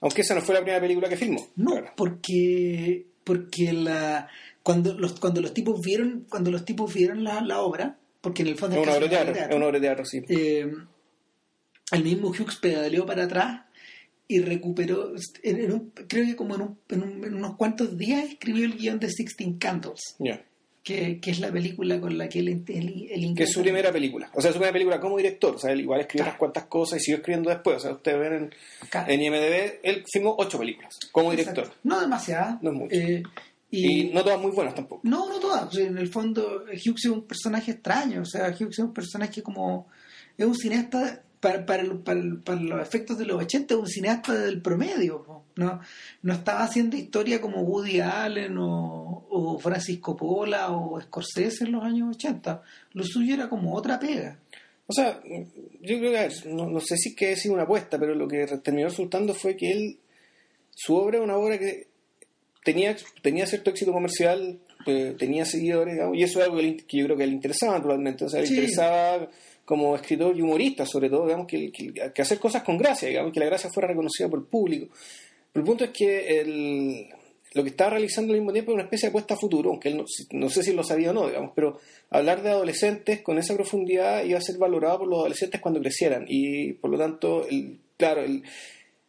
Aunque 0.00 0.22
esa 0.22 0.34
no 0.34 0.40
fue 0.40 0.54
la 0.54 0.60
primera 0.62 0.80
película 0.80 1.08
que 1.08 1.16
filmó. 1.16 1.46
No, 1.56 1.72
Claro. 1.72 1.92
porque, 1.96 3.06
porque 3.24 3.72
la 3.72 4.28
cuando 4.62 4.94
los 4.94 5.18
cuando 5.20 5.40
los 5.40 5.54
tipos 5.54 5.80
vieron 5.80 6.26
cuando 6.28 6.50
los 6.50 6.64
tipos 6.64 6.92
vieron 6.92 7.24
la, 7.24 7.40
la 7.40 7.60
obra 7.62 7.98
porque 8.20 8.42
en 8.42 8.48
el 8.48 8.56
fondo 8.58 8.76
Es 8.76 8.82
una 8.82 8.92
obra 8.92 9.00
de 9.04 9.08
teatro, 9.08 9.32
teatro, 9.32 9.50
es 9.50 9.56
una 9.56 9.66
obra 9.66 9.78
de 9.78 9.86
teatro, 9.86 10.04
sí. 10.04 10.22
eh, 10.28 10.70
el 11.92 12.04
mismo 12.04 12.28
Hughes 12.28 12.56
pedaleó 12.56 13.06
para 13.06 13.24
atrás 13.24 13.62
y 14.28 14.40
recuperó, 14.40 15.12
en- 15.42 15.60
en 15.60 15.72
un- 15.72 15.90
creo 16.06 16.24
que 16.26 16.36
como 16.36 16.54
en, 16.54 16.60
un- 16.62 16.78
en 16.88 17.02
un- 17.02 17.24
en 17.24 17.34
unos 17.34 17.56
cuantos 17.56 17.96
días 17.98 18.24
escribió 18.28 18.64
el 18.64 18.76
guion 18.76 19.00
de 19.00 19.10
Sixteen 19.10 19.58
Candles, 19.58 20.14
Ya. 20.18 20.44
Que, 20.82 21.20
que 21.20 21.30
es 21.30 21.40
la 21.40 21.50
película 21.52 22.00
con 22.00 22.16
la 22.16 22.28
que 22.28 22.38
él, 22.40 22.64
él, 22.68 23.08
él 23.10 23.34
Que 23.36 23.42
es 23.44 23.52
su 23.52 23.60
primera 23.62 23.92
película. 23.92 24.30
O 24.34 24.40
sea, 24.40 24.50
su 24.50 24.56
primera 24.58 24.72
película 24.72 24.98
como 25.00 25.16
director. 25.18 25.54
O 25.56 25.58
sea, 25.58 25.72
él 25.72 25.80
igual 25.80 26.00
escribió 26.00 26.24
Claro. 26.24 26.30
unas 26.32 26.38
cuantas 26.38 26.64
cosas 26.64 27.00
y 27.00 27.04
siguió 27.04 27.18
escribiendo 27.18 27.50
después. 27.50 27.76
O 27.76 27.80
sea, 27.80 27.92
ustedes 27.92 28.18
ven 28.18 28.32
en, 28.32 28.54
Claro. 28.88 29.12
en 29.12 29.20
IMDB, 29.22 29.80
él 29.82 30.04
filmó 30.10 30.34
ocho 30.38 30.58
películas 30.58 30.96
como 31.12 31.30
director. 31.30 31.58
Exacto. 31.64 31.80
No 31.84 32.00
demasiada. 32.00 32.58
No 32.62 32.70
es 32.70 32.76
mucho. 32.76 32.94
Eh, 32.96 33.22
Y, 33.72 34.08
y, 34.08 34.12
no 34.12 34.24
todas 34.24 34.40
muy 34.40 34.50
buenas 34.50 34.74
tampoco. 34.74 35.00
no, 35.04 35.28
no 35.28 35.38
todas. 35.38 35.64
O 35.68 35.70
sea, 35.70 35.86
En 35.86 35.96
el 35.98 36.08
fondo, 36.08 36.64
Hughes 36.66 37.04
es 37.04 37.10
un 37.10 37.22
personaje 37.26 37.70
extraño. 37.72 38.22
O 38.22 38.24
sea, 38.24 38.48
Hughes 38.48 38.78
es 38.78 38.78
un 38.80 38.92
personaje 38.94 39.42
como. 39.42 39.86
Es 40.36 40.44
un 40.46 40.54
cineasta. 40.56 41.22
Para, 41.40 41.64
para, 41.64 41.84
para, 42.04 42.20
para 42.44 42.60
los 42.60 42.82
efectos 42.82 43.16
de 43.16 43.24
los 43.24 43.42
80, 43.42 43.72
es 43.74 43.80
un 43.80 43.86
cineasta 43.86 44.34
del 44.34 44.60
promedio. 44.60 45.22
po. 45.22 45.44
No, 45.56 45.80
no 46.22 46.32
estaba 46.34 46.62
haciendo 46.64 46.96
historia 46.96 47.40
como 47.40 47.62
Woody 47.62 48.00
Allen 48.00 48.58
o, 48.58 49.26
o 49.30 49.58
Francis 49.58 49.98
Coppola 50.00 50.70
o 50.70 51.00
Scorsese 51.00 51.64
en 51.64 51.72
los 51.72 51.82
años 51.82 52.14
80. 52.16 52.62
Lo 52.92 53.04
suyo 53.04 53.34
era 53.34 53.48
como 53.48 53.74
otra 53.74 53.98
pega. 53.98 54.38
O 54.86 54.92
sea, 54.92 55.20
yo 55.24 55.98
creo 55.98 56.12
que, 56.12 56.48
no, 56.50 56.68
no 56.68 56.80
sé 56.80 56.96
si 56.98 57.10
es 57.10 57.16
que 57.16 57.32
es 57.32 57.46
una 57.46 57.62
apuesta, 57.62 57.98
pero 57.98 58.14
lo 58.14 58.26
que 58.28 58.44
terminó 58.62 58.88
resultando 58.88 59.32
fue 59.34 59.56
que 59.56 59.70
él, 59.70 59.98
su 60.74 60.94
obra 60.94 61.18
es 61.18 61.24
una 61.24 61.36
obra 61.36 61.58
que 61.58 61.86
tenía, 62.64 62.96
tenía 63.22 63.46
cierto 63.46 63.70
éxito 63.70 63.92
comercial, 63.92 64.58
eh, 64.86 65.14
tenía 65.18 65.44
seguidores, 65.44 65.94
digamos, 65.94 66.16
y 66.16 66.22
eso 66.22 66.40
es 66.40 66.44
algo 66.46 66.56
que, 66.58 66.62
le- 66.64 66.76
que 66.76 66.98
yo 66.98 67.04
creo 67.06 67.16
que 67.16 67.26
le 67.26 67.32
interesaba 67.34 67.74
naturalmente. 67.78 68.24
O 68.24 68.28
sea, 68.28 68.40
le 68.40 68.46
Sí. 68.46 68.54
interesaba 68.54 69.28
como 69.70 69.94
escritor 69.94 70.36
y 70.36 70.42
humorista, 70.42 70.84
sobre 70.84 71.08
todo, 71.08 71.26
digamos, 71.26 71.46
que, 71.46 71.70
que- 71.70 72.20
hacer 72.20 72.40
cosas 72.40 72.64
con 72.64 72.76
gracia, 72.76 73.06
digamos, 73.08 73.32
que 73.32 73.38
la 73.38 73.46
gracia 73.46 73.70
fuera 73.70 73.86
reconocida 73.88 74.28
por 74.28 74.40
el 74.40 74.46
público. 74.46 74.88
Pero 75.52 75.62
el 75.62 75.66
punto 75.68 75.84
es 75.84 75.90
que 75.90 76.40
el, 76.40 77.06
lo 77.54 77.62
que 77.62 77.68
estaba 77.70 77.90
realizando 77.90 78.32
al 78.32 78.40
mismo 78.40 78.52
tiempo 78.52 78.72
es 78.72 78.74
una 78.74 78.82
especie 78.82 79.06
de 79.06 79.10
apuesta 79.10 79.34
a 79.34 79.36
futuro, 79.36 79.70
aunque 79.70 79.90
él 79.90 79.96
no, 79.98 80.04
no 80.32 80.50
sé 80.50 80.64
si 80.64 80.72
lo 80.72 80.82
sabía 80.82 81.10
o 81.10 81.12
no, 81.12 81.28
digamos, 81.28 81.52
pero 81.54 81.78
hablar 82.10 82.42
de 82.42 82.50
adolescentes 82.50 83.22
con 83.22 83.38
esa 83.38 83.54
profundidad 83.54 84.24
iba 84.24 84.38
a 84.38 84.42
ser 84.42 84.58
valorado 84.58 84.98
por 84.98 85.08
los 85.08 85.18
adolescentes 85.20 85.60
cuando 85.60 85.80
crecieran 85.80 86.24
y 86.28 86.72
por 86.74 86.90
lo 86.90 86.98
tanto, 86.98 87.46
el, 87.48 87.78
claro, 87.96 88.22
el, 88.24 88.42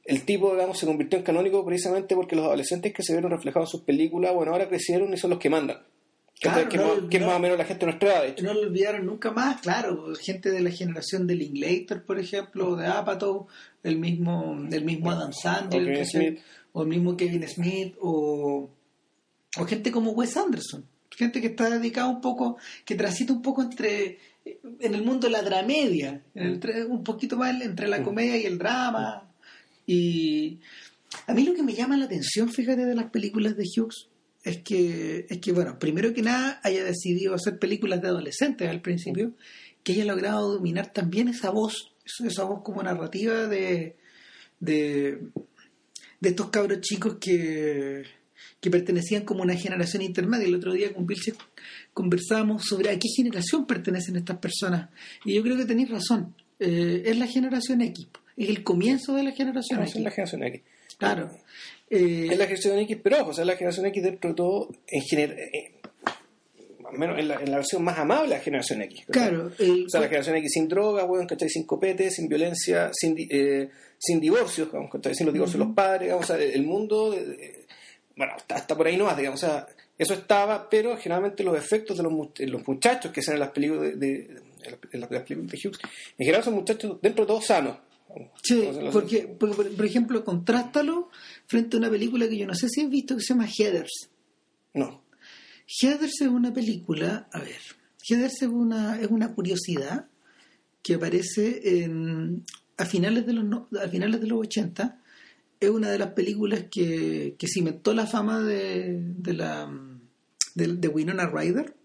el 0.06 0.22
tipo, 0.26 0.52
digamos, 0.54 0.78
se 0.78 0.86
convirtió 0.86 1.18
en 1.18 1.26
canónico 1.26 1.66
precisamente 1.66 2.16
porque 2.16 2.36
los 2.36 2.46
adolescentes 2.46 2.94
que 2.94 3.02
se 3.04 3.14
vieron 3.14 3.32
reflejados 3.32 3.70
en 3.70 3.72
sus 3.72 3.82
películas, 3.82 4.34
bueno, 4.34 4.52
ahora 4.52 4.70
crecieron 4.70 5.12
y 5.14 5.18
son 5.18 5.32
los 5.32 5.40
que 5.40 5.50
mandan. 5.50 5.78
Que, 6.42 6.50
Claro, 6.50 6.70
que, 6.70 6.78
no, 6.78 6.88
más, 6.96 7.10
que 7.12 7.18
es 7.18 7.22
no. 7.22 7.28
más 7.28 7.36
o 7.36 7.40
menos 7.40 7.58
la 7.60 7.66
gente 7.66 7.86
nuestra 7.86 8.10
edad, 8.10 8.22
de 8.24 8.30
hecho. 8.30 8.44
No 8.44 8.54
lo 8.56 8.62
olvidaron 8.62 9.06
nunca 9.06 9.30
más, 9.32 9.62
claro. 9.62 10.12
Gente 10.20 10.50
de 10.50 10.60
la 10.62 10.72
generación 10.72 11.28
de 11.28 11.36
Linklater, 11.36 12.04
por 12.04 12.18
ejemplo, 12.20 12.76
de 12.76 12.88
Apatow, 12.88 13.46
el 13.84 13.98
mismo, 14.00 14.58
el 14.72 14.84
mismo 14.84 15.12
Adam 15.12 15.32
Sandler, 15.34 16.04
O 16.74 16.82
el 16.82 16.88
mismo 16.88 17.16
Kevin 17.16 17.48
Smith, 17.48 17.94
o, 18.02 18.70
o 19.56 19.66
gente 19.66 19.92
como 19.92 20.12
Wes 20.14 20.36
Anderson. 20.36 20.84
Gente 21.12 21.42
que 21.42 21.48
está 21.48 21.70
dedicada 21.70 22.08
un 22.08 22.22
poco, 22.22 22.58
que 22.86 22.96
transita 22.96 23.34
un 23.34 23.44
poco 23.44 23.62
entre, 23.62 24.18
en 24.46 24.96
el 24.96 25.04
mundo 25.04 25.28
de 25.28 25.34
la 25.34 25.44
dramedia, 25.44 26.24
en 26.34 26.44
el 26.44 26.60
tra- 26.60 26.88
un 26.88 27.04
poquito 27.04 27.38
más 27.38 27.62
entre 27.62 27.88
la 27.88 28.02
comedia 28.02 28.38
y 28.38 28.46
el 28.46 28.58
drama. 28.58 29.30
Y 29.86 30.58
a 31.28 31.34
mí 31.36 31.44
lo 31.44 31.54
que 31.54 31.62
me 31.62 31.74
llama 31.76 31.98
la 31.98 32.06
atención, 32.06 32.50
fíjate, 32.50 32.86
de 32.86 32.96
las 32.96 33.12
películas 33.12 33.56
de 33.58 33.66
Hughes, 33.66 34.08
es 34.44 34.58
que, 34.64 35.28
es 35.30 35.38
que, 35.40 35.52
bueno, 35.52 35.78
primero 35.78 36.14
que 36.14 36.22
nada 36.22 36.60
haya 36.64 36.84
decidido 36.84 37.36
hacer 37.36 37.60
películas 37.60 38.02
de 38.02 38.08
adolescentes 38.08 38.70
al 38.70 38.82
principio, 38.82 39.34
que 39.84 39.94
haya 39.94 40.06
logrado 40.06 40.54
dominar 40.54 40.92
también 40.92 41.28
esa 41.28 41.52
voz, 41.52 41.94
esa 42.26 42.44
voz 42.44 42.62
como 42.64 42.82
narrativa 42.82 43.48
de, 43.48 43.96
de, 44.60 45.20
de 46.20 46.30
estos 46.30 46.50
cabros 46.50 46.82
chicos 46.82 47.18
que, 47.20 48.04
que 48.60 48.70
pertenecían 48.70 49.26
como 49.26 49.42
una 49.44 49.56
generación 49.56 50.02
intermedia. 50.02 50.48
El 50.48 50.56
otro 50.56 50.74
día 50.74 50.94
con 50.94 51.06
Vilche 51.06 51.34
conversábamos 51.94 52.66
sobre 52.66 52.90
a 52.90 53.00
qué 53.00 53.08
generación 53.16 53.66
pertenecen 53.66 54.16
estas 54.16 54.38
personas. 54.38 54.90
Y 55.26 55.34
yo 55.34 55.44
creo 55.44 55.58
que 55.58 55.66
tenéis 55.66 55.90
razón. 55.90 56.36
Eh, 56.60 57.04
es 57.06 57.18
la 57.18 57.28
generación 57.28 57.82
X. 57.82 58.08
Es 58.38 58.50
el 58.50 58.64
comienzo 58.64 59.16
de 59.16 59.24
la 59.24 59.32
generación 59.32 59.82
X. 59.82 59.96
es 59.96 60.02
la 60.02 60.12
generación 60.12 60.44
X. 60.44 60.62
Claro. 60.98 61.32
Eh, 61.92 62.28
Es 62.32 62.38
la 62.38 62.46
generación 62.46 62.80
X, 62.80 62.98
pero 63.04 63.22
ojo, 63.22 63.30
o 63.32 63.34
sea, 63.34 63.44
la 63.46 63.56
generación 63.58 63.86
X 63.88 64.02
dentro 64.04 64.30
de 64.30 64.36
todo, 64.36 64.70
en 64.88 65.02
general, 65.04 65.38
al 66.90 66.98
menos 66.98 67.20
en 67.20 67.28
la, 67.28 67.36
en 67.36 67.52
la 67.52 67.58
versión 67.58 67.84
más 67.84 67.98
amable 67.98 68.30
de 68.30 68.36
la 68.38 68.44
generación 68.44 68.82
X. 68.82 69.06
claro. 69.10 69.52
el- 69.60 69.86
O 69.86 69.90
sea, 69.90 70.02
la 70.02 70.08
generación 70.08 70.36
X 70.38 70.52
sin 70.54 70.68
drogas, 70.68 71.06
weón, 71.08 71.28
¿cachai? 71.28 71.50
Sin 71.50 71.66
copete, 71.66 72.10
sin 72.12 72.28
violencia, 72.28 72.90
sin, 72.94 73.16
eh, 73.30 73.70
sin 73.98 74.20
divorcios, 74.20 74.70
¿cachai? 74.92 75.16
Sin 75.16 75.26
los 75.26 75.34
divorcios 75.34 75.60
de 75.60 75.66
los 75.66 75.76
padres, 75.76 76.02
digamos, 76.04 76.30
o 76.30 76.34
sea, 76.36 76.44
el 76.44 76.64
mundo, 76.64 77.16
bueno, 78.16 78.34
hasta, 78.36 78.56
hasta 78.56 78.76
por 78.76 78.88
ahí 78.88 78.98
no 78.98 79.06
más, 79.06 79.18
digamos, 79.18 79.42
o 79.44 79.46
sea, 79.48 79.68
eso 79.98 80.14
estaba, 80.14 80.70
pero 80.70 80.98
generalmente 80.98 81.44
los 81.44 81.58
efectos 81.58 81.98
de 81.98 82.04
los, 82.04 82.14
los 82.40 82.68
muchachos 82.68 83.12
que 83.12 83.22
salen 83.22 83.38
en 83.38 83.40
las 83.42 83.52
películas 83.52 83.84
de, 83.84 83.96
de- 83.96 84.18
de 84.92 84.98
las- 85.00 85.10
películas 85.24 85.52
de 85.52 85.58
Hughes, 85.64 85.80
en 86.18 86.26
general 86.26 86.44
son 86.44 86.56
muchachos 86.56 86.98
dentro 87.02 87.24
de 87.26 87.28
todo 87.28 87.42
sanos. 87.42 87.78
Sí, 88.44 88.70
porque, 88.92 89.20
porque, 89.38 89.56
por, 89.56 89.74
por 89.76 89.86
ejemplo, 89.86 90.26
contrástalo 90.26 91.10
frente 91.52 91.76
a 91.76 91.80
una 91.80 91.90
película 91.90 92.30
que 92.30 92.38
yo 92.38 92.48
no 92.48 92.56
sé 92.56 92.70
si 92.70 92.80
has 92.80 92.90
visto 92.90 93.14
que 93.14 93.22
se 93.22 93.34
llama 93.34 93.46
Heathers. 93.46 94.10
No, 94.74 95.04
Heathers 95.68 96.22
es 96.22 96.28
una 96.30 96.54
película, 96.54 97.28
a 97.34 97.40
ver, 97.40 97.60
Heathers 98.08 98.42
es 98.42 98.48
una, 98.48 99.02
es 99.02 99.10
una 99.12 99.36
curiosidad 99.36 100.08
que 100.82 100.94
aparece 100.94 101.84
en, 101.84 102.46
a, 102.78 102.86
finales 102.86 103.26
de 103.26 103.34
los, 103.34 103.64
a 103.84 103.90
finales 103.90 104.22
de 104.22 104.28
los 104.28 104.40
80. 104.40 104.98
Es 105.60 105.70
una 105.70 105.92
de 105.92 106.00
las 106.00 106.14
películas 106.14 106.68
que, 106.72 107.36
que 107.38 107.48
cimentó 107.48 107.94
la 107.94 108.08
fama 108.08 108.40
de, 108.40 108.98
de, 109.18 109.34
la, 109.34 109.70
de, 110.56 110.68
de 110.68 110.88
Winona 110.88 111.28
Ryder. 111.28 111.76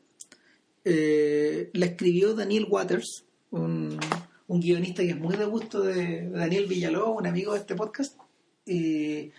Eh, 0.85 1.71
la 1.75 1.87
escribió 1.87 2.35
Daniel 2.35 2.69
Waters, 2.71 3.25
un, 3.51 3.99
un 4.47 4.61
guionista 4.61 5.03
que 5.03 5.11
es 5.11 5.19
muy 5.19 5.37
de 5.37 5.45
gusto 5.45 5.83
de 5.83 6.31
Daniel 6.31 6.67
Villalobos, 6.67 7.19
un 7.19 7.27
amigo 7.27 7.53
de 7.53 7.59
este 7.59 7.75
podcast. 7.75 8.17
Y, 8.65 9.33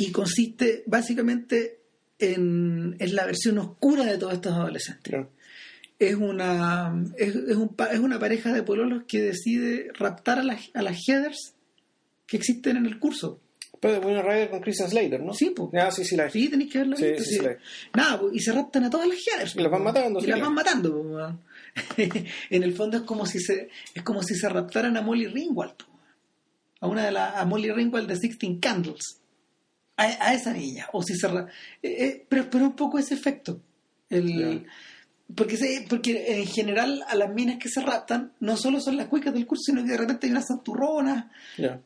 y 0.00 0.12
consiste 0.12 0.82
básicamente 0.86 1.80
en, 2.18 2.96
en 2.98 3.14
la 3.14 3.26
versión 3.26 3.58
oscura 3.58 4.04
de 4.04 4.16
todos 4.18 4.32
estos 4.34 4.52
adolescentes. 4.52 5.02
claro. 5.04 5.30
Es 5.98 6.14
una, 6.14 6.94
es, 7.18 7.34
es 7.34 7.56
un 7.56 7.76
es 7.92 7.98
una 7.98 8.18
pareja 8.18 8.54
de 8.54 8.62
pololos 8.62 9.02
que 9.06 9.20
decide 9.20 9.90
raptar 9.92 10.38
a 10.38 10.42
las, 10.42 10.70
a 10.72 10.80
las 10.80 10.96
headers 11.06 11.54
que 12.26 12.38
existen 12.38 12.78
en 12.78 12.86
el 12.86 12.98
curso. 12.98 13.38
Pero 13.80 14.00
de 14.00 14.22
Ryder 14.22 14.48
con 14.50 14.60
Christian 14.62 14.88
Slater, 14.88 15.22
¿no? 15.22 15.34
Sí, 15.34 15.50
po. 15.50 15.70
Ah, 15.74 15.90
sí, 15.90 16.04
sí, 16.04 16.16
la 16.16 16.30
Sí, 16.30 16.48
tenéis 16.48 16.72
que 16.72 16.78
verla. 16.78 16.96
Sí, 16.96 17.04
sí, 17.18 17.24
sí, 17.36 17.40
Nada, 17.94 18.20
y 18.32 18.40
se 18.40 18.52
raptan 18.52 18.84
a 18.84 18.90
todas 18.90 19.08
las 19.08 19.18
headers. 19.26 19.54
Y 19.56 19.60
las 19.60 19.70
van 19.70 19.84
matando, 19.84 20.20
Y 20.20 20.26
las 20.26 20.40
van 20.40 20.54
matando. 20.54 20.96
weón. 21.00 21.40
en 22.50 22.62
el 22.62 22.72
fondo 22.74 22.96
es 22.96 23.02
como 23.02 23.26
si 23.26 23.38
se 23.38 23.68
es 23.94 24.02
como 24.02 24.22
si 24.22 24.34
se 24.34 24.48
raptaran 24.48 24.96
a 24.96 25.02
Molly 25.02 25.26
Ringwald. 25.26 25.74
po. 25.76 25.84
A 26.80 26.86
una 26.88 27.04
de 27.04 27.12
las 27.12 27.36
a 27.36 27.44
Molly 27.44 27.70
Ringwald 27.72 28.08
de 28.08 28.16
Sixteen 28.16 28.58
Candles. 28.58 29.19
A, 30.00 30.28
a 30.28 30.34
esa 30.34 30.52
niña. 30.52 30.86
O 30.92 31.02
si 31.02 31.14
se 31.14 31.26
eh, 31.26 31.44
eh, 31.82 32.26
pero, 32.28 32.48
pero 32.50 32.64
un 32.64 32.72
poco 32.76 32.98
ese 32.98 33.14
efecto. 33.14 33.60
El, 34.08 34.66
porque, 35.36 35.56
se- 35.56 35.86
porque 35.88 36.40
en 36.40 36.46
general 36.46 37.04
a 37.06 37.14
las 37.14 37.32
minas 37.32 37.58
que 37.58 37.68
se 37.68 37.80
raptan 37.80 38.32
no 38.40 38.56
solo 38.56 38.80
son 38.80 38.96
las 38.96 39.06
cuicas 39.08 39.32
del 39.34 39.46
curso, 39.46 39.62
sino 39.66 39.84
que 39.84 39.90
de 39.92 39.96
repente 39.98 40.26
hay 40.26 40.32
unas 40.32 40.46
santurronas. 40.46 41.26
Ya. 41.58 41.80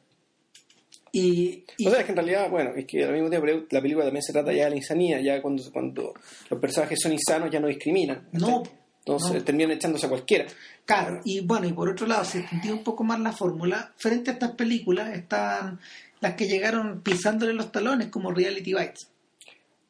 Y, 1.13 1.65
y- 1.79 1.87
O 1.87 1.91
sea, 1.91 2.01
es 2.01 2.07
que 2.07 2.13
en 2.13 2.17
realidad, 2.17 2.51
bueno, 2.51 2.71
es 2.75 2.87
que 2.87 3.05
al 3.05 3.13
mismo 3.13 3.31
tiempo 3.31 3.47
la 3.71 3.81
película 3.81 4.05
también 4.05 4.23
se 4.23 4.33
trata 4.33 4.53
ya 4.53 4.65
de 4.65 4.71
la 4.71 4.77
insanía, 4.77 5.21
ya 5.21 5.41
cuando, 5.41 5.63
cuando 5.73 6.15
los 6.51 6.61
personajes 6.61 6.99
son 7.01 7.13
insanos 7.13 7.51
ya 7.51 7.61
no 7.61 7.69
discriminan. 7.69 8.29
No, 8.33 8.63
Entonces 9.01 9.35
no. 9.35 9.45
terminan 9.45 9.73
echándose 9.73 10.07
a 10.07 10.09
cualquiera. 10.09 10.47
Claro, 10.85 11.21
y 11.25 11.41
bueno, 11.41 11.67
y 11.69 11.73
por 11.73 11.89
otro 11.89 12.07
lado, 12.07 12.25
se 12.25 12.41
extendió 12.41 12.73
un 12.75 12.83
poco 12.83 13.05
más 13.05 13.21
la 13.21 13.33
fórmula. 13.33 13.93
Frente 13.97 14.31
a 14.31 14.35
estas 14.35 14.53
películas 14.53 15.15
están 15.17 15.79
las 16.25 16.35
que 16.35 16.47
llegaron 16.49 17.03
pisándole 17.03 17.53
los 17.55 17.71
talones 17.71 18.09
como 18.09 18.33
Reality 18.33 18.75
Bites. 18.75 19.09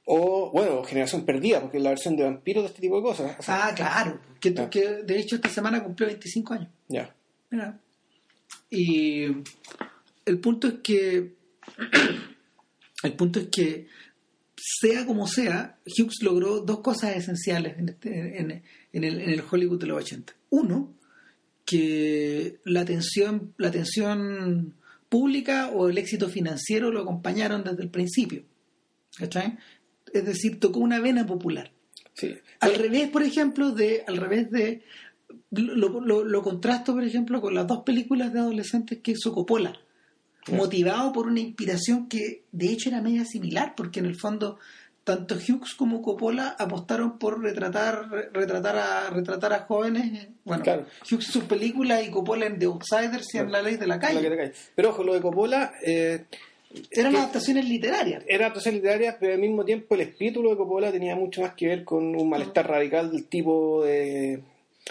O, 0.05 0.51
bueno, 0.53 0.83
Generación 0.85 1.25
Perdida, 1.25 1.61
porque 1.63 1.79
es 1.79 1.83
la 1.83 1.91
versión 1.91 2.15
de 2.17 2.25
vampiros 2.25 2.65
de 2.65 2.69
este 2.69 2.83
tipo 2.83 2.97
de 2.97 3.03
cosas. 3.03 3.37
O 3.39 3.43
sea, 3.43 3.69
Ah, 3.69 3.75
claro, 3.75 4.21
que, 4.41 4.53
que 4.69 5.03
de 5.03 5.19
hecho 5.19 5.37
esta 5.37 5.49
semana 5.49 5.83
cumplió 5.83 6.07
25 6.09 6.55
años. 6.55 6.69
Ya. 6.89 7.15
Mira. 7.51 7.79
Y 8.69 9.25
el 10.27 10.39
punto 10.41 10.69
es 10.69 10.75
que 10.83 11.35
el 13.03 13.13
punto 13.15 13.41
es 13.41 13.49
que 13.49 13.87
sea 14.57 15.07
como 15.07 15.27
sea, 15.27 15.79
Hughes 15.87 16.23
logró 16.23 16.61
dos 16.61 16.81
cosas 16.81 17.17
esenciales 17.17 17.79
en, 17.79 17.89
este- 17.91 18.41
en- 18.41 18.63
en 18.93 19.05
el, 19.05 19.21
en 19.21 19.31
el 19.31 19.43
Hollywood 19.51 19.81
de 19.81 19.87
los 19.87 20.03
80. 20.03 20.33
Uno, 20.51 20.93
que 21.65 22.59
la 22.65 22.81
atención, 22.83 23.55
la 23.57 23.69
atención 23.69 24.75
pública 25.15 25.71
o 25.73 25.89
el 25.89 25.97
éxito 25.97 26.29
financiero 26.29 26.91
lo 26.91 27.03
acompañaron 27.03 27.63
desde 27.63 27.85
el 27.85 27.91
principio. 27.91 28.43
¿Cachai? 29.17 29.57
es 30.15 30.25
decir, 30.25 30.61
tocó 30.61 30.79
una 30.79 31.01
vena 31.01 31.27
popular. 31.27 31.73
Sí. 32.15 32.35
Al 32.61 32.75
revés, 32.77 33.11
por 33.11 33.23
ejemplo, 33.23 33.73
de, 33.73 34.05
al 34.07 34.17
revés 34.17 34.51
de, 34.51 34.83
lo, 35.51 36.01
lo, 36.01 36.25
lo 36.25 36.43
contrasto, 36.43 36.95
por 36.95 37.05
ejemplo, 37.05 37.41
con 37.41 37.55
las 37.55 37.67
dos 37.67 37.83
películas 37.85 38.33
de 38.33 38.39
adolescentes 38.39 39.01
que 39.03 39.13
hizo 39.13 39.33
Coppola, 39.33 39.77
motivado 40.53 41.13
por 41.13 41.27
una 41.27 41.41
inspiración 41.41 42.07
que 42.09 42.45
de 42.53 42.73
hecho 42.73 42.91
era 42.91 43.03
media 43.03 43.25
similar, 43.25 43.75
porque 43.77 44.01
en 44.01 44.07
el 44.07 44.15
fondo 44.15 44.59
tanto 45.05 45.35
Hughes 45.35 45.75
como 45.75 46.01
Coppola 46.03 46.57
apostaron 46.59 47.19
por 47.19 47.43
retratar 47.43 48.09
retratar 48.33 48.77
a 48.79 49.11
retratar 49.11 49.53
a 49.53 49.61
jóvenes 49.61 50.29
bueno 50.45 50.63
Claro. 50.63 50.87
Hughes 51.09 51.27
sus 51.27 51.45
películas 51.45 52.03
y 52.07 52.11
Coppola 52.11 52.47
en 52.47 52.59
The 52.59 52.67
Outsiders 52.67 53.35
y 53.35 53.39
en 53.39 53.53
La 53.53 53.63
Ley 53.63 53.77
de 53.77 53.87
la 53.87 53.99
Calle. 53.99 54.53
Pero 54.75 54.91
ojo, 54.91 55.05
lo 55.05 55.13
de 55.15 55.21
Coppola 55.21 55.73
eh, 55.85 56.25
eran 56.91 57.15
adaptaciones 57.15 57.69
literarias 57.69 58.25
era 58.27 58.47
adaptación 58.47 58.75
literaria, 58.77 59.17
pero 59.21 59.35
al 59.35 59.41
mismo 59.41 59.65
tiempo 59.65 59.95
el 59.95 60.01
espíritu 60.01 60.43
de 60.49 60.57
Coppola 60.57 60.91
tenía 60.91 61.15
mucho 61.15 61.43
más 61.43 61.55
que 61.55 61.67
ver 61.69 61.85
con 61.85 62.17
un 62.17 62.29
malestar 62.29 62.67
radical 62.69 63.13
del 63.13 63.27
tipo 63.27 63.85
de 63.85 64.41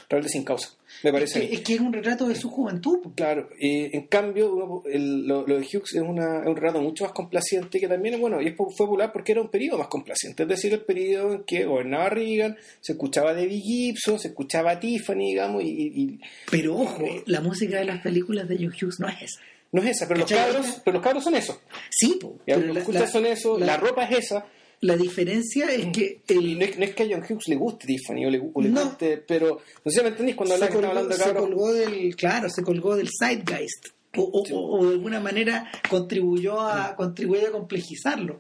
Rebelde 0.10 0.29
sin 0.29 0.43
causa, 0.43 0.70
me 1.02 1.10
es 1.10 1.14
parece. 1.14 1.40
a 1.40 1.42
que, 1.48 1.54
es 1.56 1.62
que 1.62 1.74
es 1.76 1.80
un 1.80 1.92
retrato 1.94 2.28
de 2.28 2.36
su 2.36 2.50
juventud. 2.50 3.00
Claro, 3.16 3.50
y 3.60 3.96
en 3.96 4.08
cambio 4.08 4.84
el- 4.86 5.26
lo, 5.28 5.48
lo 5.48 5.60
de 5.60 5.62
Hughes 5.66 5.96
es, 5.96 6.02
una, 6.02 6.42
es 6.42 6.48
un 6.48 6.56
relato 6.56 6.82
mucho 6.82 7.04
más 7.06 7.14
complaciente 7.14 7.80
que 7.80 7.88
también, 7.88 8.20
bueno, 8.22 8.42
y 8.42 8.48
es 8.48 8.56
fue 8.56 8.68
popular 8.86 9.12
porque 9.12 9.32
era 9.32 9.42
un 9.42 9.50
periodo 9.50 9.78
más 9.80 9.88
complaciente, 9.88 10.44
es 10.44 10.50
decir, 10.50 10.74
el 10.74 10.82
periodo 10.82 11.34
en 11.34 11.44
que 11.44 11.66
gobernaba 11.66 12.10
Reagan, 12.10 12.58
se 12.82 12.92
escuchaba 12.94 13.34
Debbie 13.34 13.60
Gibson, 13.62 14.20
se 14.20 14.28
escuchaba 14.30 14.72
a 14.72 14.80
Tiffany, 14.80 15.20
digamos, 15.32 15.64
y, 15.64 15.68
y- 15.70 16.20
pero 16.52 16.76
ojo 16.76 17.04
la 17.26 17.42
música 17.42 17.78
de 17.80 17.86
las 17.86 18.02
películas 18.02 18.48
de 18.48 18.58
John 18.58 18.74
Hughes 18.80 19.00
no 19.00 19.08
es 19.08 19.22
esa 19.22 19.40
no 19.72 19.82
es 19.82 19.90
esa, 19.90 20.08
pero 20.08 20.20
los, 20.20 20.30
cabros, 20.32 20.82
pero 20.86 20.94
los 20.94 21.04
cabros 21.04 21.24
son 21.24 21.34
eso, 21.34 21.60
sí 21.90 22.20
po, 22.22 22.38
pero 22.46 22.60
los 22.60 22.74
la, 22.76 22.80
escuchas 22.82 23.02
la- 23.02 23.08
son 23.08 23.26
eso, 23.26 23.58
la, 23.58 23.66
la- 23.66 23.78
ropa 23.78 24.04
es 24.06 24.20
esa, 24.26 24.46
la 24.84 24.96
diferencia 24.98 25.72
es 25.72 25.88
que 25.88 26.22
y 26.28 26.34
el, 26.34 26.60
no 26.60 26.66
es, 26.66 26.78
no 26.78 26.84
es 26.86 26.94
que 26.96 27.04
a 27.04 27.08
John 27.10 27.24
Hughes 27.28 27.48
le 27.48 27.56
guste 27.56 27.88
Tiffany 27.88 28.25
o 28.25 28.30
le, 28.30 28.42
o 28.54 28.62
le 28.62 28.70
No. 28.70 28.84
guste, 28.86 29.18
pero 29.18 29.60
no 29.84 29.92
sé 29.92 29.98
si 29.98 30.04
me 30.04 30.10
entendís 30.10 30.36
cuando 30.36 30.56
estaba 30.56 30.72
colgó, 30.72 30.88
hablando 30.90 31.13
se 31.16 31.34
colgó 31.34 31.74
del 31.74 32.16
claro 32.16 32.50
se 32.50 32.62
colgó 32.63 32.96
del 32.96 33.10
zeitgeist 33.20 33.88
o, 34.18 34.22
o- 34.52 34.86
de 34.86 34.94
alguna 34.94 35.20
manera 35.20 35.72
contribuyó 35.90 36.62
a 36.62 36.96
contribuyó 36.96 37.48
a 37.48 37.52
complejizarlo. 37.52 38.40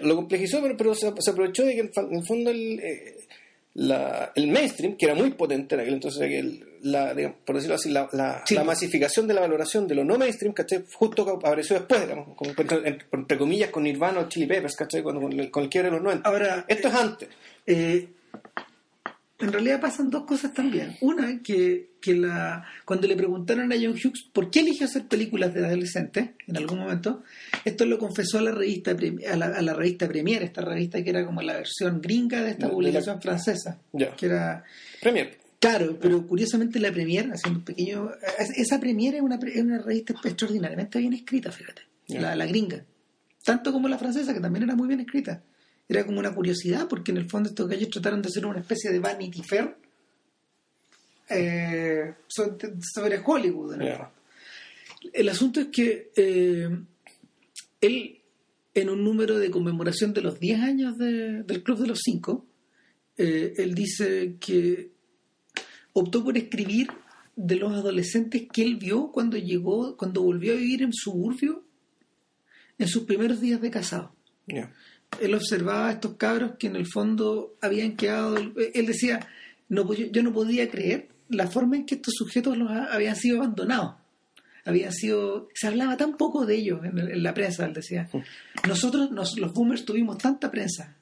Lo 0.00 0.16
complejizó, 0.16 0.62
pero, 0.62 0.76
pero 0.78 0.94
se, 0.94 1.12
se 1.18 1.30
aprovechó 1.30 1.62
de 1.64 1.74
que 1.74 1.80
en 1.80 1.90
el 2.16 2.24
fondo 2.26 2.50
el, 2.50 2.78
eh, 2.80 3.16
la- 3.74 4.32
el 4.34 4.48
mainstream, 4.48 4.96
que 4.96 5.06
era 5.06 5.14
muy 5.14 5.30
potente 5.30 5.74
en 5.74 5.80
aquel 5.82 5.94
entonces, 5.94 6.22
el- 6.22 6.64
la, 6.82 7.14
digamos, 7.14 7.38
por 7.44 7.54
decirlo 7.56 7.76
así, 7.76 7.90
la, 7.90 8.08
la- 8.12 8.42
Sí. 8.46 8.54
la 8.54 8.64
masificación 8.64 9.26
de 9.28 9.34
la 9.34 9.42
valoración 9.42 9.86
de 9.86 9.94
lo 9.94 10.04
no 10.04 10.18
mainstream, 10.18 10.52
¿cachai? 10.54 10.84
Justo 10.94 11.28
apareció 11.28 11.76
después, 11.76 12.00
digamos, 12.00 12.34
como 12.36 12.52
entre, 13.12 13.38
comillas, 13.38 13.70
con 13.70 13.82
Nirvana 13.84 14.20
o 14.20 14.28
Chili 14.28 14.46
Peppers, 14.46 14.76
¿cachai? 14.76 15.02
Cuando, 15.02 15.20
con, 15.20 15.32
el, 15.38 15.50
con 15.50 15.62
el 15.64 15.68
quiebre 15.68 15.90
de 15.90 15.96
los 15.96 16.02
90. 16.02 16.28
ahora 16.28 16.64
Esto 16.66 16.88
es 16.88 16.94
antes. 16.94 17.28
eh, 17.66 18.08
en 19.40 19.52
realidad 19.52 19.80
pasan 19.80 20.10
dos 20.10 20.24
cosas 20.24 20.52
también 20.52 20.96
una 21.00 21.40
que, 21.42 21.90
que 22.00 22.14
la 22.14 22.64
cuando 22.84 23.06
le 23.06 23.16
preguntaron 23.16 23.72
a 23.72 23.76
John 23.76 23.92
Hughes 23.92 24.28
por 24.32 24.50
qué 24.50 24.60
eligió 24.60 24.86
hacer 24.86 25.06
películas 25.06 25.52
de 25.54 25.64
adolescentes 25.66 26.30
en 26.46 26.56
algún 26.56 26.78
momento 26.78 27.22
esto 27.64 27.86
lo 27.86 27.98
confesó 27.98 28.38
a 28.38 28.42
la 28.42 28.50
revista 28.52 28.90
a 29.30 29.36
la, 29.36 29.46
a 29.46 29.62
la 29.62 29.74
revista 29.74 30.06
Premiere 30.08 30.44
esta 30.44 30.60
revista 30.62 31.02
que 31.02 31.10
era 31.10 31.24
como 31.24 31.42
la 31.42 31.54
versión 31.54 32.00
gringa 32.00 32.42
de 32.42 32.50
esta 32.50 32.66
De- 32.66 32.66
de 32.66 32.68
la- 32.68 32.74
publicación 32.74 33.20
francesa 33.22 33.78
Ya. 33.92 34.14
que 34.16 34.26
era 34.26 34.64
Premier. 35.00 35.38
Claro, 35.58 35.98
pero 36.00 36.26
curiosamente 36.26 36.78
la 36.80 36.90
Premier, 36.90 37.30
haciendo 37.34 37.58
un 37.58 37.64
pequeño... 37.66 38.10
Esa 38.56 38.80
Premier 38.80 39.16
es 39.16 39.20
una, 39.20 39.34
es 39.46 39.60
una 39.62 39.78
revista 39.78 40.14
extraordinariamente 40.24 40.98
bien 40.98 41.12
escrita, 41.12 41.52
fíjate, 41.52 41.82
la, 42.08 42.34
la 42.34 42.46
gringa. 42.46 42.82
Tanto 43.44 43.70
como 43.70 43.86
la 43.86 43.98
francesa, 43.98 44.32
que 44.32 44.40
también 44.40 44.62
era 44.62 44.74
muy 44.74 44.88
bien 44.88 45.00
escrita. 45.00 45.42
Era 45.90 46.06
como 46.06 46.20
una 46.20 46.32
curiosidad, 46.32 46.86
porque 46.88 47.10
en 47.10 47.16
el 47.16 47.28
fondo 47.28 47.48
estos 47.48 47.68
gallos 47.68 47.90
trataron 47.90 48.22
de 48.22 48.28
hacer 48.28 48.46
una 48.46 48.60
especie 48.60 48.92
de 48.92 49.00
Vanity 49.00 49.42
Fair 49.42 49.76
eh, 51.28 52.14
sobre, 52.28 52.56
sobre 52.80 53.20
Hollywood. 53.24 53.76
Ya. 53.80 54.12
El 55.12 55.28
asunto 55.28 55.60
es 55.60 55.66
que 55.68 56.12
eh, 56.14 56.68
él, 57.80 58.20
en 58.74 58.88
un 58.90 59.02
número 59.02 59.38
de 59.38 59.50
conmemoración 59.50 60.12
de 60.12 60.20
los 60.22 60.38
10 60.38 60.60
años 60.60 60.96
de- 60.98 61.42
del 61.42 61.62
Club 61.64 61.78
de 61.80 61.88
los 61.88 62.00
Cinco, 62.04 62.46
eh, 63.16 63.54
él 63.56 63.74
dice 63.74 64.36
que 64.38 64.90
optó 65.92 66.22
por 66.22 66.36
escribir 66.38 66.88
de 67.34 67.56
los 67.56 67.72
adolescentes 67.72 68.42
que 68.52 68.62
él 68.62 68.76
vio 68.76 69.10
cuando 69.10 69.36
llegó, 69.38 69.96
cuando 69.96 70.22
volvió 70.22 70.52
a 70.52 70.56
vivir 70.56 70.82
en 70.82 70.92
suburbio 70.92 71.64
en 72.78 72.86
sus 72.86 73.04
primeros 73.04 73.40
días 73.40 73.60
de 73.60 73.70
casado. 73.72 74.14
Él 75.20 75.34
observaba 75.34 75.88
a 75.88 75.92
estos 75.92 76.14
cabros 76.16 76.52
que 76.58 76.66
en 76.68 76.76
el 76.76 76.86
fondo 76.86 77.54
habían 77.60 77.96
quedado. 77.96 78.36
Él 78.36 78.86
decía: 78.86 79.26
no, 79.68 79.92
yo 79.92 80.22
no 80.22 80.32
podía 80.32 80.70
creer 80.70 81.08
la 81.28 81.46
forma 81.48 81.76
en 81.76 81.86
que 81.86 81.96
estos 81.96 82.14
sujetos 82.16 82.56
los 82.56 82.70
ha- 82.70 82.92
habían 82.92 83.16
sido 83.16 83.38
abandonados. 83.38 83.96
Habían 84.64 84.92
sido. 84.92 85.48
Se 85.54 85.66
hablaba 85.66 85.96
tan 85.96 86.16
poco 86.16 86.46
de 86.46 86.56
ellos 86.56 86.84
en, 86.84 86.98
el- 86.98 87.10
en 87.10 87.22
la 87.22 87.34
prensa, 87.34 87.64
él 87.66 87.72
decía. 87.74 88.08
Nosotros, 88.68 89.10
nos- 89.10 89.38
los 89.38 89.52
boomers, 89.52 89.84
tuvimos 89.84 90.18
tanta 90.18 90.50
prensa. 90.50 90.96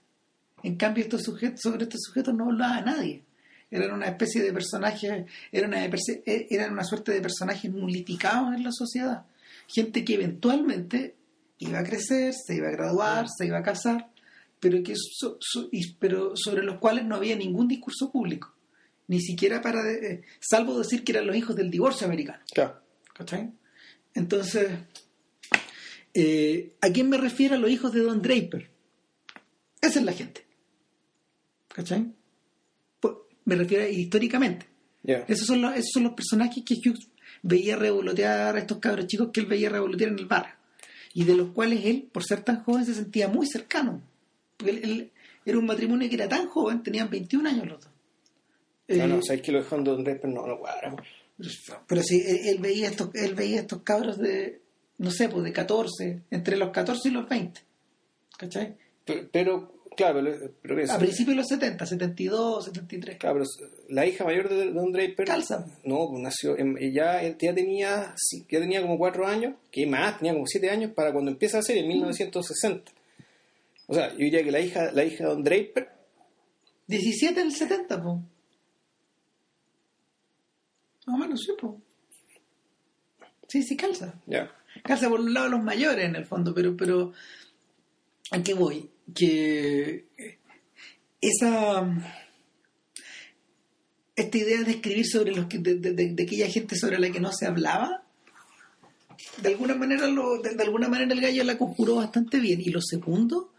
En 0.63 0.77
cambio, 0.77 1.05
estos 1.05 1.23
sujetos, 1.23 1.61
sobre 1.61 1.85
estos 1.85 2.01
sujetos 2.03 2.35
no 2.35 2.47
hablaba 2.47 2.81
nadie. 2.81 3.23
Eran 3.71 3.93
una 3.93 4.07
especie 4.07 4.43
de 4.43 4.53
personajes, 4.53 5.27
eran 5.53 5.71
una, 5.71 5.85
eran 6.27 6.73
una 6.73 6.85
suerte 6.85 7.13
de 7.13 7.21
personajes 7.21 7.71
nulificados 7.71 8.55
en 8.55 8.65
la 8.65 8.73
sociedad. 8.73 9.25
Gente 9.69 10.05
que 10.05 10.15
eventualmente 10.15 11.15
iba 11.59 11.79
a 11.81 11.85
crecer, 11.85 12.33
se 12.35 12.57
iba 12.57 12.69
a 12.69 12.73
graduar, 12.73 13.27
se 13.29 13.47
iba 13.47 13.59
a 13.59 13.63
casar, 13.63 14.11
pero, 14.61 14.83
que 14.83 14.95
so- 14.97 15.39
so- 15.41 15.69
y- 15.73 15.95
pero 15.95 16.33
sobre 16.37 16.63
los 16.63 16.79
cuales 16.79 17.05
no 17.05 17.17
había 17.17 17.37
ningún 17.37 17.69
discurso 17.69 18.11
público. 18.11 18.55
Ni 19.07 19.21
siquiera 19.21 19.61
para, 19.63 19.83
de- 19.83 20.13
eh, 20.13 20.23
salvo 20.41 20.79
decir 20.79 21.03
que 21.05 21.13
eran 21.13 21.27
los 21.27 21.37
hijos 21.37 21.57
del 21.57 21.71
divorcio 21.71 22.07
americano. 22.07 22.43
Claro. 22.53 22.81
¿Cachai? 23.15 23.51
Entonces, 24.15 24.69
eh, 26.15 26.75
¿a 26.81 26.91
quién 26.91 27.09
me 27.09 27.19
refiero 27.19 27.55
a 27.55 27.59
los 27.59 27.71
hijos 27.71 27.93
de 27.93 28.01
Don 28.01 28.21
Draper? 28.23 28.71
Esa 29.81 29.99
es 30.01 30.05
la 30.05 30.13
gente. 30.13 30.45
¿Cachai? 31.69 32.13
Pues, 33.01 33.15
me 33.45 33.55
refiero 33.57 33.85
a 33.85 33.89
históricamente. 33.89 34.67
Esos 35.29 35.47
son, 35.47 35.63
los, 35.63 35.73
esos 35.75 35.91
son 35.95 36.03
los 36.05 36.13
personajes 36.15 36.63
que 36.65 36.75
Hughes 36.75 37.09
veía 37.43 37.77
revolotear 37.77 38.57
a 38.57 38.59
estos 38.59 38.79
cabros 38.79 39.07
chicos 39.07 39.31
que 39.33 39.41
él 39.41 39.47
veía 39.47 39.69
revolotear 39.71 40.11
en 40.11 40.19
el 40.19 40.27
barrio. 40.27 40.55
Y 41.15 41.25
de 41.25 41.35
los 41.37 41.51
cuales 41.51 41.85
él, 41.85 42.09
por 42.13 42.25
ser 42.25 42.43
tan 42.43 42.63
joven, 42.65 42.85
se 42.85 42.95
sentía 42.95 43.29
muy 43.29 43.47
cercano. 43.47 44.01
Porque 44.57 44.71
él, 44.73 44.81
él- 44.85 45.11
era 45.45 45.59
un 45.59 45.67
matrimonio 45.67 46.09
que 46.09 46.15
era 46.17 46.29
tan 46.29 46.47
joven, 46.49 46.83
tenían 46.83 47.09
21 47.09 47.47
años 47.49 47.67
los 47.67 47.81
dos. 47.81 47.91
No, 48.89 49.05
Eh, 49.05 49.07
no, 49.09 49.23
sabes 49.23 49.41
que 49.43 49.53
lo 49.53 49.59
dejó 49.59 49.77
en 49.77 49.85
Don 49.85 50.05
Draper, 50.05 50.29
no, 50.31 50.47
no 50.47 50.59
cuadra. 50.59 50.95
pero 51.87 52.03
sí, 52.03 52.23
él, 52.27 52.39
él 52.45 52.59
veía 52.59 52.89
estos, 52.89 53.11
él 53.15 53.35
veía 53.35 53.61
estos 53.61 53.83
cabros 53.83 54.19
de, 54.19 54.61
no 54.99 55.11
sé, 55.11 55.29
pues 55.29 55.45
de 55.45 55.53
14, 55.53 56.23
entre 56.31 56.57
los 56.57 56.71
14 56.71 57.09
y 57.09 57.13
los 57.13 57.29
20. 57.29 57.61
¿Cachai? 58.37 58.77
Pero, 59.05 59.29
pero, 59.33 59.78
claro, 59.99 60.23
pero, 60.63 60.81
eso- 60.81 60.93
A 60.95 60.99
principios 60.99 61.29
de 61.31 61.35
los 61.35 61.47
70, 61.49 61.85
72, 61.85 62.65
73. 62.67 63.19
Claro, 63.19 63.41
pero 63.41 63.69
la 63.91 64.07
hija 64.07 64.25
mayor 64.25 64.49
de 64.49 64.73
Don 64.73 64.93
Draper. 64.93 65.27
Calza. 65.27 65.67
No, 65.85 66.09
pues 66.09 66.23
nació. 66.23 66.57
Ya, 66.93 67.21
ya 67.23 67.55
tenía 67.55 68.15
ya 68.49 68.61
tenía 68.61 68.81
como 68.81 68.97
cuatro 68.97 69.27
años, 69.27 69.55
que 69.71 69.87
más, 69.87 70.17
tenía 70.19 70.33
como 70.33 70.47
siete 70.47 70.71
años 70.71 70.93
para 70.93 71.13
cuando 71.13 71.31
empieza 71.31 71.59
la 71.59 71.63
serie, 71.65 71.83
en 71.83 71.89
1960. 71.89 72.93
O 73.89 73.95
sea, 73.95 74.11
yo 74.13 74.19
diría 74.19 74.45
que 74.45 74.53
la 74.53 74.61
hija, 74.61 74.93
la 74.93 75.05
hija 75.05 75.25
de 75.25 75.31
Don 75.31 75.43
Draper, 75.45 75.89
17 76.87 77.41
del 77.41 77.53
70, 77.53 78.03
pues. 78.03 78.17
Más 81.07 81.17
o 81.17 81.19
menos, 81.19 81.43
sí, 81.43 81.53
pues. 81.61 81.73
Sí, 83.49 83.63
sí, 83.63 83.77
calza. 83.77 84.15
ya. 84.27 84.51
Calza 84.85 85.09
por 85.09 85.21
un 85.21 85.33
lado 85.35 85.49
los 85.49 85.63
mayores 85.63 86.05
en 86.05 86.15
el 86.17 86.25
fondo, 86.27 86.55
pero, 86.55 86.77
pero 86.77 87.13
¿a 88.31 88.43
qué 88.43 88.55
voy? 88.55 88.89
Que 89.15 90.07
esa 91.21 91.89
esta 94.17 94.37
idea 94.39 94.63
de 94.63 94.73
escribir 94.73 95.07
sobre 95.07 95.33
los 95.35 95.47
que, 95.47 95.59
de, 95.59 95.77
de- 95.77 96.23
aquella 96.23 96.49
gente 96.49 96.77
sobre 96.77 96.99
la 96.99 97.11
que 97.11 97.21
no 97.21 97.33
se 97.33 97.47
hablaba, 97.47 98.03
de 99.41 99.49
alguna 99.49 99.75
manera 99.77 100.09
lo, 100.09 100.41
de, 100.43 100.61
alguna 100.63 100.89
manera 100.89 101.13
el 101.15 101.21
gallo 101.21 101.45
la 101.45 101.57
conjuró 101.57 101.97
bastante 101.97 102.41
bien. 102.41 102.61
Y 102.61 102.71
lo 102.71 102.81
segundo 102.81 103.55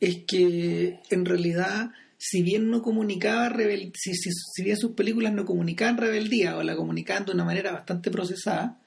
es 0.00 0.24
que 0.26 1.00
en 1.10 1.24
realidad, 1.26 1.90
si 2.16 2.42
bien 2.42 2.70
no 2.70 2.80
comunicaba 2.82 3.54
si, 3.94 4.14
si, 4.14 4.30
si 4.32 4.62
bien 4.62 4.76
sus 4.78 4.92
películas 4.92 5.32
no 5.34 5.44
comunicaban 5.44 5.98
rebeldía 5.98 6.56
o 6.56 6.62
la 6.62 6.74
comunicaban 6.76 7.26
de 7.26 7.32
una 7.32 7.44
manera 7.44 7.72
bastante 7.72 8.10
procesada, 8.10 8.80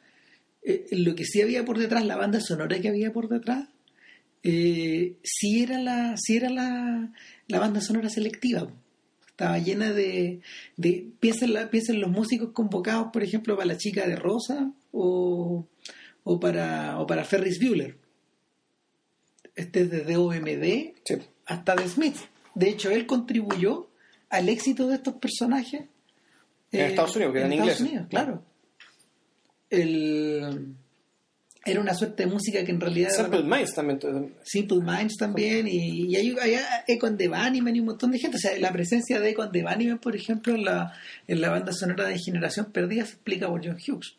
eh, 0.64 0.88
lo 0.92 1.14
que 1.14 1.26
sí 1.26 1.42
había 1.42 1.66
por 1.66 1.78
detrás, 1.78 2.04
la 2.06 2.16
banda 2.18 2.40
sonora 2.40 2.80
que 2.80 2.90
había 2.90 3.14
por 3.14 3.30
detrás, 3.30 3.68
eh, 4.44 5.16
sí 5.24 5.64
era 5.64 5.78
la, 5.80 6.16
sí 6.18 6.36
era 6.38 6.50
la, 6.50 7.12
la 7.48 7.60
banda 7.60 7.82
sonora 7.82 8.10
selectiva. 8.10 8.68
po. 8.68 8.74
Estaba 9.28 9.58
llena 9.60 9.92
de, 9.92 10.42
de 10.78 11.08
piensa, 11.20 11.46
en 11.46 11.54
en 11.94 12.02
los 12.02 12.12
músicos 12.12 12.52
convocados, 12.52 13.08
por 13.12 13.24
ejemplo, 13.24 13.56
para 13.56 13.68
la 13.68 13.78
chica 13.78 14.08
de 14.08 14.16
Rosa 14.16 14.72
o, 14.92 15.66
o 16.24 16.40
para 16.40 17.00
o 17.00 17.08
para 17.08 17.24
Ferris 17.24 17.60
Bueller. 17.60 17.98
Este 19.56 19.82
es 19.82 19.90
desde 19.92 20.16
OMD 20.18 20.94
Sí. 21.04 21.16
hasta 21.46 21.76
The 21.76 21.88
Smith. 21.90 22.18
De 22.56 22.70
hecho, 22.70 22.90
él 22.92 23.06
contribuyó 23.08 23.90
al 24.30 24.48
éxito 24.50 24.88
de 24.88 24.96
estos 24.96 25.16
personajes. 25.16 25.82
En 26.72 26.80
eh, 26.80 26.86
Estados 26.88 27.16
Unidos, 27.16 27.34
que 27.34 27.40
eran 27.40 27.52
Estados 27.54 27.72
ingleses. 27.80 27.88
Unidos, 27.90 28.08
claro. 28.10 28.46
El- 29.70 30.76
era 31.64 31.80
una 31.80 31.94
suerte 31.94 32.24
de 32.24 32.30
música 32.30 32.64
que 32.64 32.72
en 32.72 32.82
realidad... 32.82 33.12
Simple 33.12 33.44
Minds 33.44 33.76
también. 33.76 34.00
Simple 34.44 34.80
Minds 34.80 35.16
también, 35.18 35.68
y, 35.68 36.12
y 36.12 36.16
hay, 36.16 36.36
hay 36.42 36.56
Econ 36.88 37.18
de 37.18 37.28
Bunnyman 37.28 37.76
y 37.76 37.80
un 37.80 37.86
montón 37.86 38.12
de 38.12 38.18
gente. 38.18 38.38
O 38.38 38.40
sea, 38.40 38.58
la 38.58 38.72
presencia 38.72 39.20
de 39.20 39.30
Econ 39.30 39.52
de 39.52 39.64
Bunnyman, 39.64 40.00
por 40.00 40.16
ejemplo, 40.16 40.56
en 40.56 40.66
la, 40.66 40.94
en 41.28 41.40
la 41.40 41.50
banda 41.50 41.72
sonora 41.72 42.08
de 42.08 42.18
Generación 42.18 42.72
Perdida 42.72 43.06
se 43.06 43.14
explica 43.14 43.48
por 43.48 43.64
John 43.64 43.78
Hughes. 43.78 44.18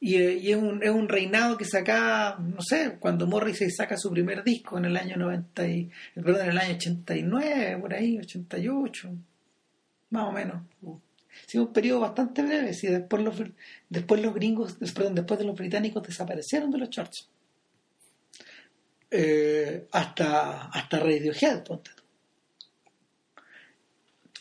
Y, 0.00 0.16
eh, 0.16 0.38
y 0.40 0.50
es, 0.50 0.56
un, 0.56 0.82
es 0.82 0.90
un 0.90 1.08
reinado 1.08 1.56
que 1.56 1.64
saca, 1.64 2.36
no 2.38 2.62
sé, 2.62 2.96
cuando 2.98 3.26
Morrissey 3.26 3.70
saca 3.70 3.96
su 3.96 4.10
primer 4.10 4.42
disco 4.42 4.78
en 4.78 4.86
el 4.86 4.96
año 4.96 5.16
90 5.16 5.68
y, 5.68 5.90
perdón, 6.14 6.42
en 6.42 6.50
el 6.50 6.58
año 6.58 6.74
89, 6.74 7.78
por 7.80 7.94
ahí, 7.94 8.18
88, 8.18 9.08
más 10.10 10.24
o 10.24 10.32
menos. 10.32 10.62
Sí, 11.46 11.58
un 11.58 11.72
periodo 11.72 12.00
bastante 12.00 12.42
breve, 12.42 12.74
sí, 12.74 12.86
después 12.88 13.22
los, 13.22 13.36
después 13.88 14.22
los 14.22 14.34
gringos, 14.34 14.76
perdón, 14.94 15.14
después 15.14 15.38
de 15.38 15.46
los 15.46 15.56
británicos 15.56 16.02
desaparecieron 16.02 16.70
de 16.70 16.78
los 16.78 16.90
charts. 16.90 17.28
Eh, 19.10 19.88
hasta, 19.92 20.66
hasta 20.66 20.98
Radiohead, 20.98 21.64
ponte. 21.64 21.90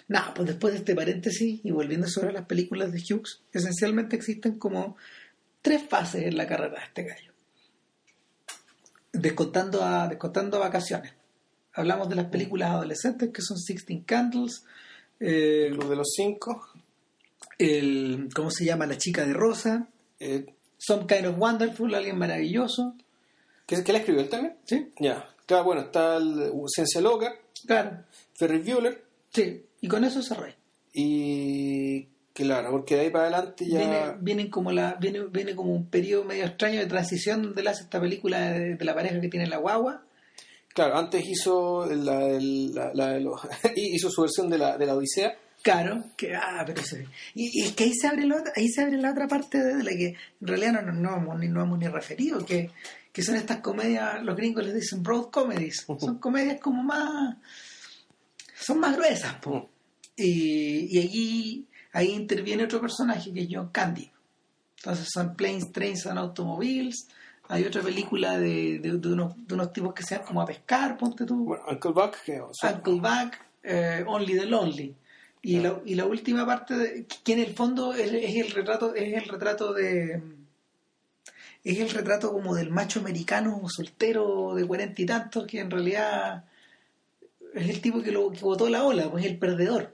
Nada, 0.09 0.33
pues 0.33 0.47
después 0.47 0.73
de 0.73 0.79
este 0.79 0.95
paréntesis 0.95 1.59
y 1.63 1.71
volviendo 1.71 2.07
sobre 2.07 2.31
las 2.31 2.45
películas 2.45 2.91
de 2.91 2.99
Hughes, 2.99 3.41
esencialmente 3.51 4.15
existen 4.15 4.57
como 4.57 4.95
tres 5.61 5.83
fases 5.83 6.23
en 6.23 6.37
la 6.37 6.47
carrera 6.47 6.79
de 6.79 6.85
este 6.85 7.03
gallo. 7.03 7.33
Descontando 9.11 9.83
a, 9.83 10.07
descontando 10.07 10.57
a 10.57 10.61
vacaciones. 10.61 11.13
Hablamos 11.73 12.09
de 12.09 12.15
las 12.15 12.27
películas 12.27 12.71
adolescentes 12.71 13.31
que 13.33 13.41
son 13.41 13.57
Sixteen 13.57 14.03
Candles, 14.03 14.63
eh, 15.19 15.69
Club 15.73 15.89
de 15.89 15.95
los 15.97 16.07
Cinco. 16.15 16.69
El, 17.57 18.29
¿cómo 18.35 18.51
se 18.51 18.65
llama? 18.65 18.85
La 18.85 18.97
chica 18.97 19.25
de 19.25 19.33
rosa, 19.33 19.87
Eh, 20.19 20.45
Some 20.77 21.05
Kind 21.07 21.25
of 21.27 21.35
Wonderful, 21.37 21.93
alguien 21.95 22.17
maravilloso, 22.17 22.95
¿qué, 23.65 23.83
qué 23.83 23.91
la 23.93 23.99
escribió 23.99 24.21
él 24.21 24.29
también? 24.29 24.55
¿sí? 24.65 24.91
Ya. 24.99 25.27
Claro, 25.45 25.63
bueno, 25.65 25.81
está 25.81 26.17
el, 26.17 26.49
uh, 26.51 26.67
Ciencia 26.67 27.01
Loca, 27.01 27.33
Claro, 27.65 28.03
Ferris 28.35 28.65
Bueller 28.65 29.03
sí, 29.33 29.63
y 29.81 29.87
con 29.87 30.03
eso 30.03 30.21
cerré. 30.21 30.55
y... 30.93 32.07
Claro, 32.33 32.69
porque 32.69 32.93
de 32.95 33.01
ahí 33.01 33.09
para 33.09 33.23
adelante 33.29 33.65
ya... 33.67 33.79
Viene, 33.79 33.99
vienen 34.21 34.49
como 34.51 34.71
la, 34.71 34.93
viene, 35.01 35.21
viene 35.25 35.55
como 35.55 35.73
un 35.73 35.87
periodo 35.89 36.23
medio 36.23 36.45
extraño 36.45 36.79
de 36.79 36.85
transición 36.85 37.41
donde 37.41 37.61
él 37.61 37.67
hace 37.67 37.81
esta 37.81 37.99
película 37.99 38.51
de, 38.51 38.75
de 38.75 38.85
la 38.85 38.93
pareja 38.93 39.19
que 39.19 39.27
tiene 39.27 39.47
la 39.47 39.57
guagua. 39.57 40.03
Claro, 40.75 40.97
antes 40.97 41.25
hizo 41.27 41.87
la, 41.87 42.19
la- 42.39 42.93
la 42.93 43.19
hizo 43.75 44.11
su 44.11 44.21
versión 44.21 44.51
de 44.51 44.59
la, 44.59 44.77
de 44.77 44.85
la 44.85 44.93
Odisea. 44.95 45.35
Claro, 45.61 46.03
que 46.15 46.35
ah, 46.35 46.63
pero 46.65 46.81
se 46.83 47.07
y, 47.33 47.61
y 47.61 47.65
es 47.65 47.73
que 47.73 47.85
ahí 47.85 47.93
se 47.93 48.07
abre 48.07 48.25
la 48.25 48.37
otra, 48.37 48.53
ahí 48.55 48.69
se 48.69 48.81
abre 48.81 48.97
la 48.97 49.11
otra 49.11 49.27
parte 49.27 49.61
de 49.61 49.83
la 49.83 49.91
que 49.91 50.07
en 50.07 50.47
realidad 50.47 50.81
no, 50.81 50.91
no, 50.93 51.17
hemos 51.17 51.39
ni 51.39 51.47
no 51.47 51.61
hemos 51.61 51.77
ni 51.77 51.87
referido, 51.87 52.45
que, 52.45 52.71
que 53.11 53.21
son 53.21 53.35
estas 53.35 53.59
comedias, 53.59 54.23
los 54.23 54.35
gringos 54.35 54.63
les 54.63 54.75
dicen 54.75 55.03
broad 55.03 55.25
comedies, 55.29 55.85
son 55.99 56.19
comedias 56.19 56.59
como 56.61 56.83
más 56.83 57.35
son 58.59 58.79
más 58.79 58.95
gruesas, 58.95 59.35
po. 59.35 59.69
y, 60.15 60.87
y 60.95 60.99
allí 60.99 61.67
ahí 61.93 62.11
interviene 62.11 62.63
otro 62.63 62.79
personaje 62.79 63.33
que 63.33 63.41
es 63.41 63.47
John 63.51 63.69
Candy. 63.69 64.09
Entonces 64.77 65.07
son 65.11 65.35
Planes, 65.35 65.71
Trains 65.71 66.05
and 66.05 66.19
Automobiles. 66.19 67.07
Hay 67.49 67.63
otra 67.65 67.81
película 67.81 68.37
de, 68.37 68.79
de, 68.79 68.97
de 68.97 69.13
unos, 69.13 69.33
de 69.47 69.53
unos 69.55 69.73
tipos 69.73 69.93
que 69.93 70.03
se 70.03 70.17
van 70.17 70.25
como 70.27 70.41
a 70.41 70.45
pescar, 70.45 70.97
ponte 70.97 71.25
tú. 71.25 71.45
Bueno, 71.45 71.63
Uncle 71.67 71.91
Buck, 71.91 72.15
que 72.23 72.41
Uncle 72.41 72.93
Buck, 72.93 73.33
eh, 73.63 74.03
Only 74.05 74.37
the 74.37 74.45
Lonely. 74.45 74.95
Y, 75.41 75.59
la, 75.59 75.81
y 75.85 75.95
la 75.95 76.05
última 76.05 76.45
parte, 76.45 76.75
de, 76.75 77.05
que 77.23 77.33
en 77.33 77.39
el 77.39 77.53
fondo 77.53 77.93
es, 77.93 78.11
es 78.11 78.35
el 78.35 78.51
retrato 78.51 78.95
es 78.95 79.13
el 79.13 79.29
retrato 79.29 79.73
de 79.73 80.21
es 81.63 81.79
el 81.79 81.89
retrato 81.89 82.31
como 82.31 82.55
del 82.55 82.69
macho 82.69 82.99
americano 82.99 83.61
soltero 83.67 84.55
de 84.55 84.65
cuarenta 84.65 85.01
y 85.01 85.05
tantos 85.05 85.45
que 85.45 85.59
en 85.59 85.69
realidad 85.69 86.45
es 87.53 87.69
el 87.69 87.81
tipo 87.81 88.01
que 88.01 88.11
lo 88.11 88.31
que 88.31 88.39
botó 88.39 88.69
la 88.69 88.85
ola, 88.85 89.09
pues 89.11 89.25
el 89.25 89.37
perdedor. 89.37 89.93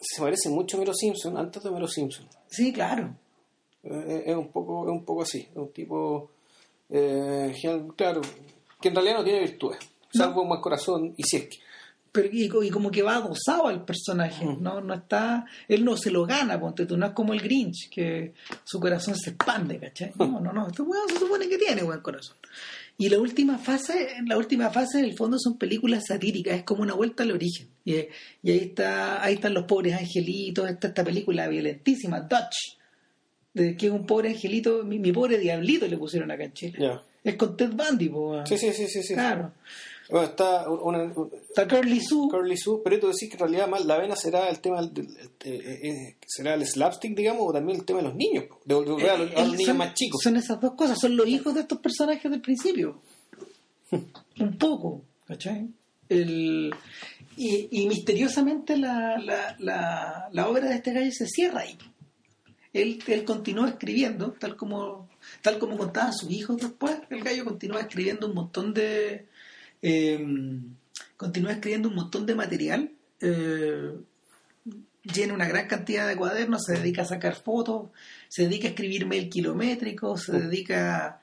se 0.00 0.20
parece 0.20 0.48
mucho 0.48 0.76
a 0.76 0.80
Mero 0.80 0.94
Simpson, 0.94 1.36
antes 1.36 1.62
de 1.62 1.70
Mero 1.70 1.86
Simpson. 1.86 2.28
Sí, 2.48 2.72
claro. 2.72 3.14
Eh, 3.84 4.24
es 4.26 4.34
un 4.36 4.48
poco 4.48 4.86
es 4.86 4.92
un 4.92 5.04
poco 5.04 5.22
así, 5.22 5.46
es 5.48 5.56
un 5.56 5.72
tipo 5.72 6.30
eh, 6.90 7.54
claro, 7.96 8.20
que 8.80 8.88
en 8.88 8.94
realidad 8.94 9.18
no 9.18 9.24
tiene 9.24 9.40
virtudes, 9.40 9.78
salvo 10.12 10.42
un 10.42 10.48
buen 10.48 10.60
corazón 10.60 11.14
y 11.16 11.22
si 11.22 11.36
es 11.36 11.44
que 11.44 11.58
Pero 12.16 12.28
y, 12.32 12.48
co- 12.48 12.62
y 12.64 12.70
como 12.70 12.90
que 12.90 13.02
va 13.02 13.16
adosado 13.16 13.68
al 13.68 13.84
personaje, 13.84 14.44
no 14.44 14.80
no 14.80 14.94
está, 14.94 15.44
él 15.68 15.84
no 15.84 15.96
se 15.96 16.10
lo 16.10 16.26
gana, 16.26 16.58
ponte 16.58 16.86
tú, 16.86 16.96
no 16.96 17.06
es 17.06 17.12
como 17.12 17.32
el 17.32 17.40
Grinch, 17.40 17.88
que 17.90 18.32
su 18.64 18.80
corazón 18.80 19.14
se 19.16 19.30
expande, 19.30 19.78
¿cachai? 19.78 20.12
No, 20.18 20.40
no, 20.40 20.52
no, 20.52 20.66
este 20.68 20.82
weón 20.82 21.08
se 21.08 21.18
supone 21.18 21.48
que 21.48 21.58
tiene 21.58 21.82
buen 21.82 22.00
corazón. 22.00 22.36
Y 22.98 23.10
la 23.10 23.18
última 23.20 23.58
fase, 23.58 24.08
la 24.26 24.38
última 24.38 24.70
fase 24.70 24.98
en 25.00 25.04
el 25.04 25.14
fondo 25.16 25.38
son 25.38 25.58
películas 25.58 26.04
satíricas, 26.08 26.54
es 26.56 26.62
como 26.64 26.82
una 26.82 26.94
vuelta 26.94 27.22
al 27.24 27.32
origen. 27.32 27.68
Y, 27.84 27.94
y 27.96 28.50
ahí 28.50 28.58
está, 28.58 29.22
ahí 29.22 29.34
están 29.34 29.52
los 29.52 29.64
pobres 29.64 29.94
angelitos, 29.94 30.68
está 30.70 30.88
esta 30.88 31.04
película 31.04 31.46
violentísima, 31.46 32.20
Dutch, 32.20 32.78
de 33.52 33.76
que 33.76 33.86
es 33.86 33.92
un 33.92 34.06
pobre 34.06 34.30
angelito, 34.30 34.82
mi, 34.84 34.98
mi 34.98 35.12
pobre 35.12 35.38
diablito 35.38 35.86
le 35.86 35.96
pusieron 35.98 36.30
acá 36.30 36.44
en 36.44 36.52
Chile. 36.54 36.78
ya. 36.78 37.02
Es 37.22 37.34
con 37.34 37.56
Ted 37.56 37.72
Bundy, 37.72 38.08
weón. 38.08 38.46
Sí, 38.46 38.56
sí, 38.56 38.72
sí, 38.72 38.86
sí, 38.88 39.02
sí. 39.02 39.14
Claro. 39.14 39.52
Bueno, 40.08 40.26
está 40.26 40.68
una, 40.70 41.02
una- 41.02 41.28
Está 41.48 41.66
Curly 41.66 42.00
Sue. 42.00 42.28
Curly 42.30 42.56
Sue, 42.56 42.80
pero 42.84 43.00
tú 43.00 43.06
decís 43.08 43.28
que 43.28 43.34
en 43.34 43.40
realidad 43.40 43.68
más 43.68 43.84
la 43.84 43.98
vena 43.98 44.14
será 44.14 44.48
el 44.48 44.60
tema 44.60 44.80
del, 44.80 44.94
del- 44.94 45.16
eh, 45.44 45.80
eh, 45.82 46.16
será 46.26 46.54
el 46.54 46.64
slapstick, 46.66 47.16
digamos, 47.16 47.42
o 47.44 47.52
también 47.52 47.78
el 47.80 47.84
tema 47.84 47.98
de 48.00 48.04
los 48.06 48.14
niños, 48.14 48.44
de 48.64 48.74
volver 48.74 49.10
a 49.10 49.16
los, 49.18 49.30
a 49.32 49.40
los 49.40 49.48
Eh, 49.48 49.56
niños 49.56 49.66
son- 49.66 49.76
más 49.78 49.94
chicos. 49.94 50.20
Son 50.22 50.36
esas 50.36 50.60
dos 50.60 50.74
cosas, 50.74 50.98
son 51.00 51.16
los 51.16 51.26
hijos 51.26 51.54
de 51.54 51.60
estos 51.62 51.78
personajes 51.80 52.30
del 52.30 52.40
principio. 52.40 53.00
Un 54.40 54.56
poco, 54.58 55.02
¿cachai? 55.26 55.68
El, 56.08 56.72
y, 57.36 57.68
y 57.82 57.86
misteriosamente 57.88 58.76
la, 58.76 59.18
la, 59.18 59.56
la, 59.58 60.28
la 60.32 60.48
obra 60.48 60.68
de 60.68 60.76
este 60.76 60.92
gallo 60.92 61.10
se 61.10 61.26
cierra 61.26 61.62
ahí. 61.62 61.76
Él, 62.72 63.02
él 63.08 63.24
continúa 63.24 63.68
escribiendo, 63.70 64.32
tal 64.38 64.54
como, 64.56 65.08
tal 65.42 65.58
como 65.58 65.76
contaban 65.78 66.12
sus 66.12 66.30
hijos 66.30 66.58
después. 66.58 66.96
El 67.10 67.24
gallo 67.24 67.44
continúa 67.44 67.80
escribiendo 67.80 68.26
un 68.28 68.34
montón 68.34 68.72
de. 68.74 69.26
Eh, 69.82 70.24
continúa 71.16 71.52
escribiendo 71.52 71.88
un 71.88 71.94
montón 71.96 72.26
de 72.26 72.34
material. 72.34 72.90
eh, 73.20 73.92
llena 75.14 75.34
una 75.34 75.46
gran 75.46 75.68
cantidad 75.68 76.06
de 76.08 76.16
cuadernos, 76.16 76.64
se 76.64 76.74
dedica 76.74 77.02
a 77.02 77.06
sacar 77.06 77.36
fotos, 77.36 77.90
se 78.28 78.42
dedica 78.42 78.66
a 78.66 78.70
escribir 78.70 79.06
mail 79.06 79.28
kilométricos, 79.28 80.24
se 80.24 80.32
dedica 80.32 81.20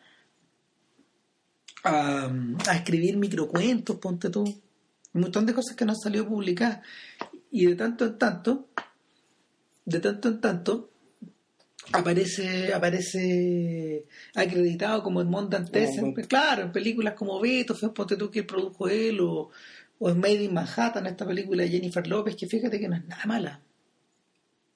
a, 1.84 2.32
a 2.68 2.76
escribir 2.76 3.18
microcuentos, 3.18 3.98
ponte 3.98 4.30
tú, 4.30 4.44
un 5.13 5.22
montón 5.22 5.46
de 5.46 5.54
cosas 5.54 5.76
que 5.76 5.86
no 5.86 5.92
han 5.92 6.00
salido 6.00 6.28
publicadas. 6.28 6.80
Y 7.52 7.66
de 7.68 7.76
tanto 7.76 8.06
en 8.06 8.18
tanto, 8.18 8.70
de 9.86 10.00
tanto 10.00 10.30
en 10.30 10.42
tanto, 10.42 10.89
aparece 11.91 12.74
aparece 12.74 14.06
acreditado 14.36 15.04
como 15.04 15.22
Edmond 15.22 15.50
Dantes, 15.52 15.98
en- 15.98 16.13
claro, 16.13 16.63
en 16.63 16.72
películas 16.72 17.13
como 17.13 17.39
Beethoven, 17.39 17.91
ponte 17.91 18.15
tú 18.15 18.30
que 18.32 18.43
produjo 18.43 18.88
él, 18.88 19.19
o, 19.22 19.50
o 20.00 20.10
en 20.10 20.19
Made 20.19 20.43
in 20.43 20.54
Manhattan, 20.54 21.06
esta 21.08 21.26
película 21.26 21.63
de 21.63 21.69
Jennifer 21.69 22.06
López, 22.08 22.36
que 22.36 22.48
fíjate 22.48 22.80
que 22.80 22.88
no 22.88 22.96
es 22.96 23.06
nada 23.06 23.24
mala. 23.26 23.60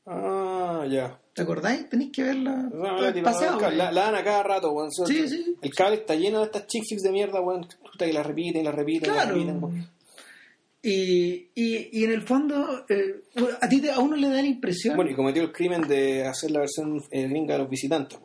Ah, 0.06 0.86
ya. 0.90 1.20
¿Te 1.34 1.42
acordáis? 1.42 1.90
Tenéis 1.90 2.12
que 2.14 2.24
verla. 2.24 2.70
No, 2.74 3.02
la, 3.02 3.10
el 3.10 3.22
pasado, 3.22 3.60
la, 3.60 3.68
güey. 3.68 3.78
la 3.78 3.92
dan 3.92 4.16
a 4.16 4.24
cada 4.24 4.44
rato, 4.44 4.74
Sí, 5.06 5.28
sí. 5.28 5.56
El 5.62 5.74
cable 5.74 5.98
está 5.98 6.16
lleno 6.16 6.40
de 6.40 6.46
estas 6.46 6.66
chick 6.68 6.84
flicks 6.88 7.04
de 7.04 7.12
mierda. 7.12 7.42
Puta, 7.44 8.06
que 8.06 8.14
la 8.14 8.24
repiten, 8.24 8.64
la 8.64 8.72
repiten, 8.72 9.12
Claro. 9.12 9.28
la 9.30 9.34
repiten. 9.34 9.64
weón. 9.64 9.97
Y, 10.82 11.50
y, 11.56 11.90
y 11.92 12.04
en 12.04 12.12
el 12.12 12.22
fondo, 12.22 12.86
eh, 12.88 13.22
a 13.60 13.68
ti 13.68 13.82
te- 13.82 13.92
a 13.92 14.00
uno 14.00 14.16
le 14.16 14.28
da 14.30 14.36
la 14.36 14.48
impresión. 14.48 14.96
Bueno, 14.96 15.12
y 15.12 15.16
cometió 15.16 15.42
el 15.44 15.52
crimen 15.52 15.82
de 15.82 16.26
hacer 16.26 16.52
la 16.52 16.60
versión 16.60 17.04
eh, 17.12 17.28
gringa 17.28 17.54
de 17.54 17.60
los 17.60 17.70
visitantes, 17.70 18.20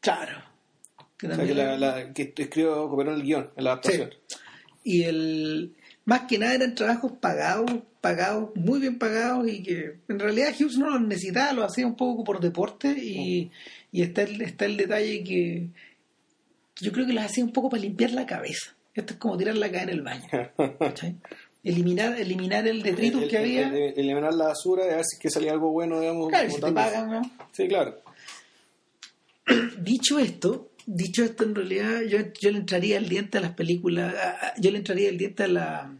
claro. 0.00 0.42
Que 1.16 1.28
O 1.28 1.34
sea, 1.34 1.44
que, 1.46 1.54
la, 1.54 1.78
la- 1.78 2.12
que 2.12 2.32
escribió, 2.36 2.88
cooperó 2.88 3.12
en 3.12 3.16
el 3.16 3.22
guion, 3.22 3.50
en 3.56 3.64
la 3.64 3.70
adaptación. 3.72 4.10
Y 4.84 5.04
el 5.04 5.74
más 6.04 6.22
que 6.22 6.38
nada 6.38 6.54
eran 6.54 6.74
trabajos 6.74 7.12
pagados, 7.20 7.70
pagados, 8.02 8.50
muy 8.54 8.80
bien 8.80 8.98
pagados 8.98 9.48
y 9.48 9.62
que 9.62 10.00
en 10.08 10.18
realidad 10.18 10.52
Hughes 10.58 10.76
no 10.76 10.90
los 10.90 11.00
necesitaba, 11.00 11.52
lo 11.54 11.64
hacía 11.64 11.86
un 11.86 11.96
poco 11.96 12.22
por 12.22 12.38
deporte 12.40 12.88
y, 12.90 13.50
y 13.90 14.02
está, 14.02 14.22
el, 14.24 14.42
está 14.42 14.66
el 14.66 14.76
detalle 14.76 15.24
que, 15.24 15.68
yo 16.82 16.92
creo 16.92 17.06
que 17.06 17.14
los 17.14 17.24
hacía 17.24 17.42
un 17.44 17.52
poco 17.52 17.70
para 17.70 17.80
limpiar 17.82 18.10
la 18.10 18.26
cabeza. 18.26 18.74
Esto 18.94 19.14
es 19.14 19.18
como 19.18 19.36
tirar 19.38 19.56
la 19.56 19.70
caja 19.70 19.84
en 19.84 19.88
el 19.88 20.02
baño. 20.02 20.26
¿cachai? 20.78 21.16
Eliminar, 21.64 22.20
eliminar 22.20 22.68
el 22.68 22.82
detritus 22.82 23.22
El- 23.22 23.28
que 23.30 23.38
había. 23.38 23.68
el- 23.68 23.74
el- 23.74 23.98
eliminar 23.98 24.34
la 24.34 24.48
basura 24.48 24.84
y 24.86 24.90
a 24.90 24.96
ver 24.96 25.04
si 25.04 25.16
es 25.16 25.18
que 25.22 25.30
salía 25.30 25.52
algo 25.52 25.70
bueno, 25.70 25.98
digamos. 25.98 26.28
claro, 26.28 26.50
si 26.50 26.60
te 26.60 26.72
pagan, 26.72 27.10
¿no? 27.10 27.22
Sí, 27.52 27.66
claro. 27.68 27.98
Dicho 29.78 30.18
esto, 30.18 30.70
dicho 30.86 31.22
esto, 31.24 31.44
en 31.44 31.54
realidad 31.54 32.02
yo, 32.08 32.18
yo 32.40 32.50
le 32.50 32.58
entraría 32.58 32.96
el 32.98 33.08
diente 33.08 33.38
a 33.38 33.40
las 33.40 33.52
películas, 33.52 34.14
a- 34.14 34.30
a- 34.48 34.54
yo 34.60 34.70
le 34.70 34.78
entraría 34.78 35.08
el 35.08 35.18
diente 35.18 35.42
a, 35.44 35.48
la, 35.48 35.96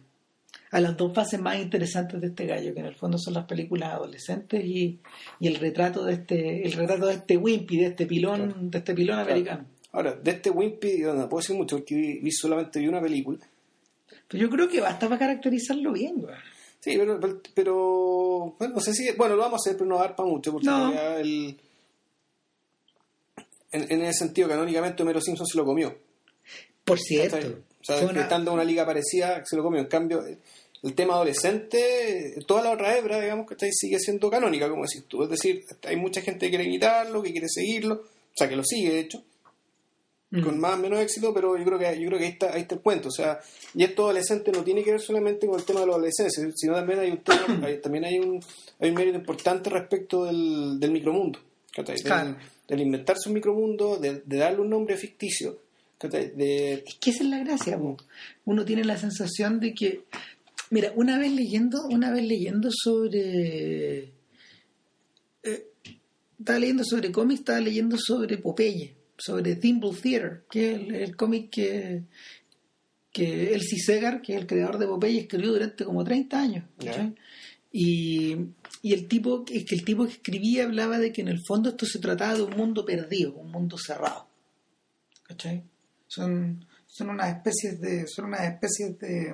a 0.70 0.80
las 0.80 0.96
dos 0.96 1.14
fases 1.14 1.40
más 1.40 1.58
interesantes 1.58 2.20
de 2.20 2.28
este 2.28 2.46
gallo, 2.46 2.72
que 2.72 2.80
en 2.80 2.86
el 2.86 2.94
fondo 2.94 3.18
son 3.18 3.34
las 3.34 3.44
películas 3.46 3.92
adolescentes 3.92 4.64
y, 4.64 4.98
y 5.40 5.46
el 5.48 5.56
retrato 5.56 6.04
de 6.04 6.14
este, 6.14 6.66
el 6.66 6.72
retrato 6.72 7.06
de 7.06 7.14
este 7.14 7.36
Wimpy, 7.36 7.78
de 7.78 7.86
este 7.86 8.06
pilón, 8.06 8.70
de 8.70 8.78
este 8.78 8.94
pilón 8.94 9.18
americano. 9.18 9.66
Ahora, 9.92 10.14
de 10.14 10.30
este 10.30 10.50
Wimpy, 10.50 11.00
yo 11.02 11.14
no 11.14 11.28
puedo 11.28 11.40
decir 11.42 11.56
mucho 11.56 11.76
porque 11.76 11.94
vi, 11.94 12.18
vi 12.18 12.30
solamente 12.32 12.80
vi 12.80 12.88
una 12.88 13.00
película. 13.00 13.38
Pero 14.28 14.42
yo 14.44 14.50
creo 14.50 14.68
que 14.68 14.80
basta 14.80 15.06
para 15.08 15.18
caracterizarlo 15.18 15.92
bien, 15.92 16.20
güey. 16.20 16.34
Sí, 16.80 16.96
pero, 16.98 17.18
pero, 17.54 18.54
bueno, 18.58 18.74
no 18.74 18.80
sé 18.80 18.92
si, 18.92 19.10
bueno, 19.12 19.36
lo 19.36 19.42
vamos 19.42 19.60
a 19.60 19.70
hacer, 19.70 19.78
pero 19.78 19.88
no 19.88 19.94
va 19.96 20.02
a 20.02 20.06
dar 20.08 20.16
para 20.16 20.28
mucho, 20.28 20.52
porque 20.52 20.66
No. 20.66 20.92
el, 21.16 21.56
en, 23.72 23.90
en 23.92 24.02
ese 24.02 24.18
sentido, 24.24 24.48
canónicamente 24.48 25.02
Homero 25.02 25.20
Simpson 25.20 25.46
se 25.46 25.56
lo 25.58 25.64
comió. 25.64 25.96
Por 26.84 26.98
cierto. 27.00 27.36
O 27.80 27.84
sea, 27.84 28.04
una- 28.06 28.22
estando 28.22 28.50
en 28.50 28.54
una 28.56 28.64
liga 28.64 28.84
parecida, 28.86 29.42
se 29.44 29.56
lo 29.56 29.62
comió. 29.62 29.80
En 29.80 29.86
cambio, 29.88 30.24
el, 30.26 30.38
el 30.82 30.94
tema 30.94 31.14
adolescente, 31.14 32.34
toda 32.46 32.62
la 32.62 32.70
otra 32.72 32.96
hebra, 32.96 33.20
digamos, 33.20 33.46
que 33.46 33.56
sigue 33.72 33.98
siendo 33.98 34.30
canónica, 34.30 34.68
como 34.68 34.84
decís 34.84 35.04
tú. 35.08 35.22
Es 35.22 35.30
decir, 35.30 35.64
hay 35.84 35.96
mucha 35.96 36.20
gente 36.20 36.46
que 36.46 36.50
quiere 36.50 36.64
imitarlo, 36.64 37.22
que 37.22 37.32
quiere 37.32 37.48
seguirlo, 37.48 37.94
o 37.94 38.36
sea, 38.36 38.48
que 38.48 38.56
lo 38.56 38.64
sigue, 38.64 38.90
de 38.90 39.00
hecho. 39.00 39.22
Mm. 40.36 40.42
con 40.42 40.58
más 40.58 40.74
o 40.74 40.82
menos 40.82 40.98
éxito, 41.00 41.32
pero 41.32 41.56
yo 41.56 41.64
creo 41.64 41.78
que 41.78 42.00
yo 42.00 42.08
creo 42.08 42.18
que 42.18 42.24
ahí 42.24 42.30
está, 42.32 42.52
ahí 42.54 42.62
está 42.62 42.74
el 42.74 42.80
cuento. 42.80 43.08
O 43.08 43.12
sea, 43.12 43.38
y 43.74 43.84
esto 43.84 44.04
adolescente 44.04 44.50
no 44.50 44.64
tiene 44.64 44.82
que 44.82 44.90
ver 44.90 45.00
solamente 45.00 45.46
con 45.46 45.58
el 45.58 45.64
tema 45.64 45.80
de 45.80 45.86
la 45.86 45.92
adolescencia, 45.92 46.42
sino 46.56 46.74
también 46.74 46.98
hay 46.98 47.10
un 47.10 47.18
tema, 47.18 47.60
hay- 47.66 47.80
también 47.80 48.04
hay 48.04 48.18
un, 48.18 48.40
hay 48.80 48.88
un 48.90 48.94
mérito 48.96 49.16
importante 49.16 49.70
respecto 49.70 50.24
del, 50.24 50.78
del 50.80 50.90
micromundo. 50.90 51.38
Del, 51.76 52.36
del 52.68 52.80
inventarse 52.80 53.28
un 53.28 53.34
micromundo, 53.34 53.96
de, 53.98 54.22
de 54.24 54.36
darle 54.36 54.60
un 54.60 54.70
nombre 54.70 54.96
ficticio, 54.96 55.58
de 56.00 56.84
Es 56.86 56.94
que 57.00 57.10
esa 57.10 57.22
es 57.24 57.30
la 57.30 57.38
gracia, 57.44 57.78
po. 57.78 57.96
uno 58.44 58.64
tiene 58.64 58.84
la 58.84 58.96
sensación 58.98 59.58
de 59.60 59.72
que, 59.74 60.02
mira, 60.70 60.92
una 60.96 61.18
vez 61.18 61.32
leyendo, 61.32 61.86
una 61.90 62.10
vez 62.10 62.24
leyendo 62.24 62.68
sobre, 62.72 64.12
eh, 65.42 65.66
estaba 66.38 66.58
leyendo 66.58 66.84
sobre 66.84 67.10
cómics, 67.12 67.40
estaba 67.40 67.60
leyendo 67.60 67.96
sobre 67.98 68.38
Popeye, 68.38 68.94
sobre 69.16 69.56
Thimble 69.56 69.92
Theater, 70.00 70.44
que 70.50 70.72
es 70.72 70.80
el, 70.80 70.94
el 70.94 71.16
cómic 71.16 71.50
que 71.50 72.04
que 73.12 73.54
Elsie 73.54 73.78
Segar, 73.78 74.20
que 74.22 74.34
es 74.34 74.40
el 74.40 74.46
creador 74.48 74.76
de 74.76 74.88
Popeye, 74.88 75.20
escribió 75.20 75.52
durante 75.52 75.84
como 75.84 76.02
30 76.02 76.40
años. 76.40 76.64
¿cachai? 76.76 77.14
Y, 77.70 78.36
y 78.82 78.92
el 78.92 79.06
tipo, 79.06 79.44
es 79.52 79.64
que 79.64 79.76
el 79.76 79.84
tipo 79.84 80.04
que 80.04 80.14
escribía 80.14 80.64
hablaba 80.64 80.98
de 80.98 81.12
que 81.12 81.20
en 81.20 81.28
el 81.28 81.38
fondo 81.46 81.68
esto 81.70 81.86
se 81.86 82.00
trataba 82.00 82.34
de 82.34 82.42
un 82.42 82.56
mundo 82.56 82.84
perdido, 82.84 83.34
un 83.34 83.52
mundo 83.52 83.78
cerrado. 83.78 84.26
¿cachai? 85.22 85.62
Son, 86.08 86.66
son 86.88 87.10
unas 87.10 87.28
especies 87.36 87.80
de, 87.80 88.04
son 88.08 88.24
unas 88.26 88.40
especies 88.52 88.98
de, 88.98 89.32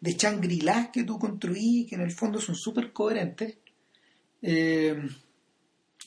de 0.00 0.12
Shangri-La 0.12 0.92
que 0.92 1.02
tú 1.02 1.18
construís 1.18 1.88
que 1.88 1.96
en 1.96 2.02
el 2.02 2.12
fondo 2.12 2.40
son 2.40 2.54
súper 2.54 2.92
coherentes, 2.92 3.56
eh, 4.40 4.96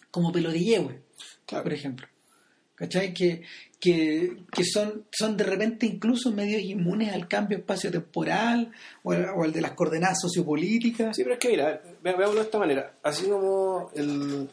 como 0.10 0.32
Pelotillehue, 0.32 1.02
Claro. 1.46 1.64
por 1.66 1.74
ejemplo. 1.74 2.08
¿Cachai? 2.80 3.14
Que, 3.14 3.42
que, 3.80 4.38
que 4.52 4.64
son, 4.64 5.06
son 5.12 5.36
de 5.38 5.44
repente 5.44 5.86
incluso 5.86 6.32
medios 6.32 6.62
inmunes 6.62 7.14
al 7.14 7.28
cambio 7.28 7.58
espacio-temporal 7.58 8.72
o, 9.04 9.12
o 9.14 9.44
al 9.44 9.52
de 9.52 9.62
las 9.62 9.72
coordenadas 9.74 10.18
sociopolíticas. 10.22 11.16
Sí, 11.16 11.24
pero 11.24 11.34
es 11.36 11.40
que 11.40 11.50
mira, 11.50 11.82
ve- 12.02 12.14
veámoslo 12.14 12.40
de 12.40 12.46
esta 12.46 12.58
manera. 12.58 12.94
Así 13.04 13.26
como 13.28 13.92
el 13.96 14.50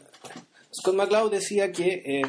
Scott 0.77 0.95
McCloud 0.95 1.31
decía 1.31 1.71
que 1.71 2.03
eh, 2.05 2.21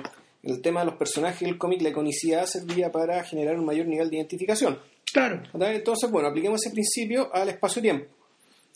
el 0.44 0.62
tema 0.62 0.80
de 0.80 0.86
los 0.86 0.94
personajes 0.94 1.40
del 1.40 1.58
cómic, 1.58 1.82
la 1.82 1.88
iconicidad 1.90 2.46
servía 2.46 2.92
para 2.92 3.22
generar 3.24 3.58
un 3.58 3.64
mayor 3.66 3.86
nivel 3.86 4.08
de 4.08 4.16
identificación. 4.16 4.78
Claro. 5.12 5.42
Entonces, 5.52 6.10
bueno, 6.10 6.28
apliquemos 6.28 6.64
ese 6.64 6.72
principio 6.72 7.34
al 7.34 7.48
espacio-tiempo. 7.48 8.06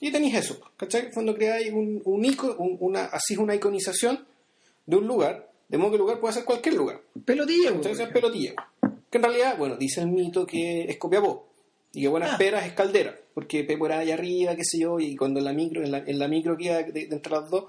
Y 0.00 0.11
tenéis 0.11 0.35
eso, 0.35 0.61
¿cachai? 0.76 1.12
Cuando 1.12 1.35
creáis 1.37 1.72
un, 1.72 2.02
un 2.04 2.24
ico- 2.24 2.56
un- 2.58 2.76
una, 2.80 3.04
así 3.04 3.37
una 3.37 3.54
iconización 3.54 4.26
de 4.87 4.96
un 4.96 5.06
lugar, 5.06 5.52
de 5.72 5.78
modo 5.78 5.92
que 5.92 5.96
el 5.96 6.02
lugar 6.02 6.20
puede 6.20 6.35
ser 6.35 6.44
cualquier 6.44 6.74
lugar. 6.74 7.00
Pelotillehue. 7.24 7.68
por 7.68 7.76
Entonces 7.76 8.06
es 8.06 8.12
pelotilla. 8.12 8.54
Que 9.11 9.16
en 9.16 9.24
realidad, 9.24 9.56
bueno, 9.56 9.76
dice 9.76 10.02
el 10.02 10.08
mito 10.08 10.46
que 10.46 10.82
es 10.82 10.98
Copiapó. 10.98 11.48
Y 11.94 12.02
que 12.02 12.08
Buenas 12.08 12.32
Ah. 12.35 12.38
Peras 12.38 12.66
es 12.66 12.74
Caldera. 12.74 13.16
Porque 13.32 13.64
Pepo 13.64 13.87
era 13.87 14.00
allá 14.00 14.12
arriba, 14.12 14.54
qué 14.54 14.64
sé 14.64 14.78
yo, 14.80 15.00
y 15.00 15.16
cuando 15.16 15.38
en 15.38 15.46
la 15.46 15.54
micro, 15.54 15.82
en 15.82 15.90
la, 15.90 15.98
en 15.98 16.18
la 16.18 16.28
micro 16.28 16.58
que 16.58 16.64
iba 16.64 16.76
de, 16.76 16.92
de 16.92 17.08
entre 17.11 17.32
las 17.32 17.48
dos, 17.48 17.64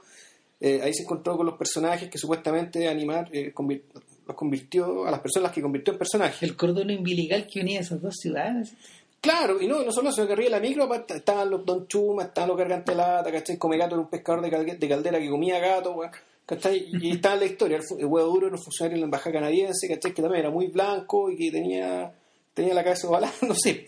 eh, 0.59 0.81
ahí 0.83 0.93
se 0.93 1.03
encontró 1.03 1.37
con 1.37 1.45
los 1.45 1.57
personajes 1.57 2.09
que 2.09 2.17
supuestamente 2.17 2.89
animar 2.89 3.29
eh, 3.31 3.53
los 3.55 4.35
convirtió 4.35 5.05
a 5.05 5.11
las 5.11 5.21
personas 5.21 5.53
que 5.53 5.61
convirtió 5.61 5.93
en 5.93 5.97
personajes. 5.99 6.43
El 6.43 6.57
cordón 6.57 6.91
umbilical 6.91 7.47
que 7.47 7.61
unía 7.61 7.79
esas 7.79 8.01
dos 8.01 8.15
ciudades. 8.19 8.73
Claro, 9.21 9.61
y 9.61 9.67
no, 9.67 9.81
y 9.81 9.85
no 9.85 9.93
solo 9.93 10.09
eso, 10.09 10.27
que 10.27 10.33
arriba 10.33 10.47
de 10.47 10.51
la 10.51 10.59
micro 10.59 10.83
aparte, 10.83 11.15
estaban 11.15 11.49
los 11.49 11.65
Don 11.65 11.87
Chuma, 11.87 12.23
estaban 12.23 12.49
los 12.49 12.57
Garganta 12.57 12.93
Lata, 12.93 13.31
¿cachai? 13.31 13.57
Come 13.57 13.77
Gato 13.77 13.95
era 13.95 14.01
un 14.01 14.09
pescador 14.09 14.41
de 14.41 14.89
caldera 14.89 15.17
que 15.17 15.29
comía 15.29 15.59
gato, 15.59 15.91
weón, 15.93 16.11
¿cachai? 16.45 16.87
Y 17.01 17.11
estaba 17.11 17.35
en 17.35 17.39
la 17.41 17.45
historia, 17.47 17.77
el, 17.99 18.05
huevo 18.05 18.29
duro 18.29 18.47
era 18.47 18.55
un 18.55 18.61
funcionario 18.63 18.95
en 18.95 19.01
la 19.01 19.05
embajada 19.05 19.33
canadiense, 19.33 19.87
¿cachai? 19.87 20.13
Que 20.13 20.21
también 20.21 20.41
era 20.45 20.51
muy 20.51 20.67
blanco 20.67 21.29
y 21.31 21.37
que 21.37 21.51
tenía, 21.51 22.13
tenía 22.53 22.73
la 22.73 22.83
cabeza 22.83 23.07
ovalada, 23.07 23.33
no 23.47 23.55
sé. 23.55 23.85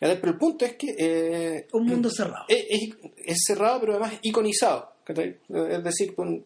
¿cachai? 0.00 0.20
Pero 0.20 0.32
el 0.32 0.38
punto 0.38 0.64
es 0.64 0.74
que 0.76 0.94
eh, 0.98 1.66
Un 1.72 1.86
mundo 1.86 2.10
cerrado. 2.10 2.44
es, 2.48 2.64
es- 2.68 2.96
es 3.24 3.38
cerrado, 3.46 3.80
pero 3.80 3.92
además 3.92 4.14
iconizado, 4.22 4.92
¿cachai? 5.04 5.36
Es 5.48 5.82
decir, 5.84 6.14
con, 6.14 6.44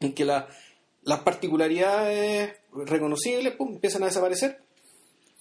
en 0.00 0.12
que 0.12 0.24
la- 0.24 0.46
las 1.02 1.20
particularidades 1.20 2.52
reconocibles 2.72 3.54
pum, 3.54 3.74
empiezan 3.74 4.02
a 4.02 4.06
desaparecer. 4.06 4.58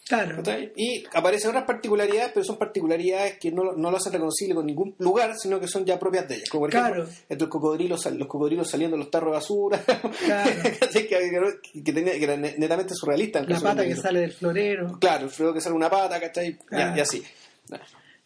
Claro. 0.08 0.44
Y 0.76 1.04
aparecen 1.16 1.50
otras 1.50 1.64
particularidades, 1.66 2.32
pero 2.34 2.46
son 2.46 2.58
particularidades 2.58 3.40
que 3.40 3.52
no, 3.52 3.74
no 3.74 3.90
lo 3.90 3.98
hacen 3.98 4.14
reconocible 4.14 4.54
con 4.54 4.66
ningún 4.68 4.94
lugar, 5.00 5.34
sino 5.36 5.60
que 5.60 5.68
son 5.68 5.84
ya 5.84 5.98
propias 5.98 6.28
de 6.28 6.36
ellas. 6.36 6.50
Como 6.50 6.62
por 6.62 6.70
Claro. 6.70 7.04
ejemplo, 7.04 7.24
estos 7.28 7.48
cocodrilos, 7.48 8.06
los 8.14 8.28
cocodrilos 8.28 8.70
saliendo 8.70 8.98
de 8.98 9.04
los 9.04 9.10
tarros 9.10 9.32
de 9.32 9.34
basura, 9.34 9.84
que, 10.94 11.08
que, 11.08 11.82
que 11.84 11.92
tenía- 11.94 12.14
que 12.14 12.24
era 12.24 12.38
ne- 12.38 12.56
netamente 12.58 12.94
surrealista. 12.94 13.40
en 13.40 13.50
La 13.50 13.60
pata 13.60 13.84
que 13.84 13.96
sale 13.96 14.20
del 14.22 14.32
florero. 14.32 15.00
Claro, 15.00 15.24
el 15.26 15.30
frío 15.32 15.54
que 15.54 15.62
sale 15.62 15.76
una 15.76 15.90
pata, 15.90 16.20
¿cachai? 16.20 16.50
Y- 16.50 16.54
Claro. 16.54 16.98
Y, 16.98 17.00
así. 17.00 17.24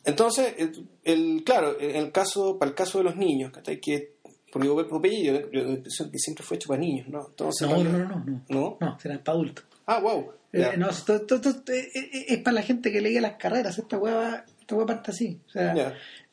Entonces, 0.05 0.53
el, 0.57 0.87
el- 1.03 1.43
claro, 1.45 1.77
el 1.79 2.11
caso, 2.11 2.57
para 2.57 2.69
el 2.69 2.75
caso 2.75 2.97
de 2.99 3.03
los 3.05 3.15
niños, 3.15 3.51
¿cachai? 3.53 3.79
Que, 3.79 4.15
porque 4.51 4.67
Popeye 4.67 5.23
yo, 5.23 5.51
yo 5.51 5.61
impresión 5.61 6.09
que 6.11 6.17
siempre 6.17 6.43
fue 6.43 6.55
hecho 6.57 6.67
para 6.69 6.79
niños, 6.81 7.07
¿no? 7.09 7.27
Entonces, 7.29 7.67
No, 7.69 7.83
no, 7.83 7.91
no, 7.91 7.99
no, 8.07 8.23
no. 8.25 8.41
¿No? 8.49 8.77
No, 8.79 8.99
será 8.99 9.17
para 9.23 9.35
adultos. 9.37 9.65
Ah, 9.85 9.99
wow. 9.99 10.31
Eh, 10.51 10.77
no, 10.77 10.89
esto, 10.89 11.15
esto- 11.15 11.35
esto- 11.35 11.71
es 11.71 12.37
para 12.39 12.55
la 12.55 12.61
gente 12.63 12.91
que 12.91 13.01
leía 13.01 13.21
las 13.21 13.33
carreras. 13.37 13.77
Esta 13.77 13.97
hueá, 13.97 14.45
esta 14.59 14.75
hueá 14.75 14.85
parte 14.87 15.11
así. 15.11 15.39
O 15.47 15.49
sea, 15.51 15.73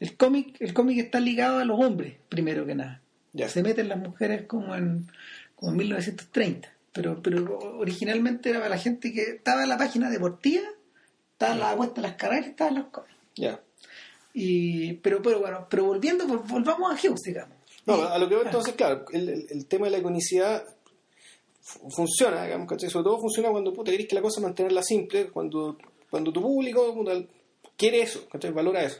el 0.00 0.16
cómic, 0.16 0.56
el 0.60 0.72
cómic 0.72 0.98
está 0.98 1.20
ligado 1.20 1.58
a 1.58 1.64
los 1.64 1.78
hombres, 1.78 2.16
primero 2.28 2.64
que 2.66 2.74
nada. 2.74 3.02
Ya. 3.32 3.48
Se 3.48 3.62
meten 3.62 3.88
las 3.88 3.98
mujeres 3.98 4.46
como 4.46 4.74
en, 4.74 5.06
como 5.54 5.72
en 5.72 5.78
1930. 5.78 6.72
Pero, 6.92 7.20
pero 7.22 7.58
originalmente 7.78 8.48
era 8.48 8.60
para 8.60 8.70
la 8.70 8.78
gente 8.78 9.12
que 9.12 9.20
estaba 9.22 9.64
en 9.64 9.68
la 9.68 9.76
página 9.76 10.08
deportiva, 10.08 10.62
estaba 11.32 11.52
en 11.52 11.58
la 11.60 11.70
apuesta 11.72 12.00
de 12.00 12.08
las 12.08 12.16
carreras 12.16 12.46
y 12.46 12.50
estaba 12.50 12.70
en 12.70 12.76
los 12.76 12.86
cómics. 12.86 13.14
Ya. 13.34 13.60
Y, 14.32 14.94
pero, 14.94 15.20
pero 15.22 15.40
bueno, 15.40 15.66
pero 15.68 15.84
volviendo, 15.84 16.26
vol- 16.26 16.46
volvamos 16.48 16.90
a 16.92 16.94
Hughes, 16.94 17.22
digamos. 17.22 17.56
No, 17.86 18.02
a 18.02 18.18
lo 18.18 18.28
que 18.28 18.34
veo 18.34 18.44
entonces, 18.44 18.74
claro, 18.74 19.04
el, 19.12 19.28
el- 19.28 19.46
el 19.50 19.66
tema 19.66 19.86
de 19.86 19.92
la 19.92 19.98
iconicidad 19.98 20.64
funciona, 21.90 22.44
digamos, 22.44 22.68
¿cachai? 22.68 22.90
Sobre 22.90 23.04
todo 23.04 23.20
funciona 23.20 23.50
cuando 23.50 23.72
puta, 23.72 23.90
querés 23.90 24.06
que 24.08 24.14
la 24.14 24.22
cosa 24.22 24.40
mantenerla 24.40 24.82
simple, 24.82 25.30
cuando, 25.30 25.76
cuando 26.10 26.32
tu 26.32 26.40
público 26.40 26.94
quiere 27.76 28.02
eso, 28.02 28.26
¿cachai? 28.30 28.52
Valora 28.52 28.84
eso. 28.84 28.98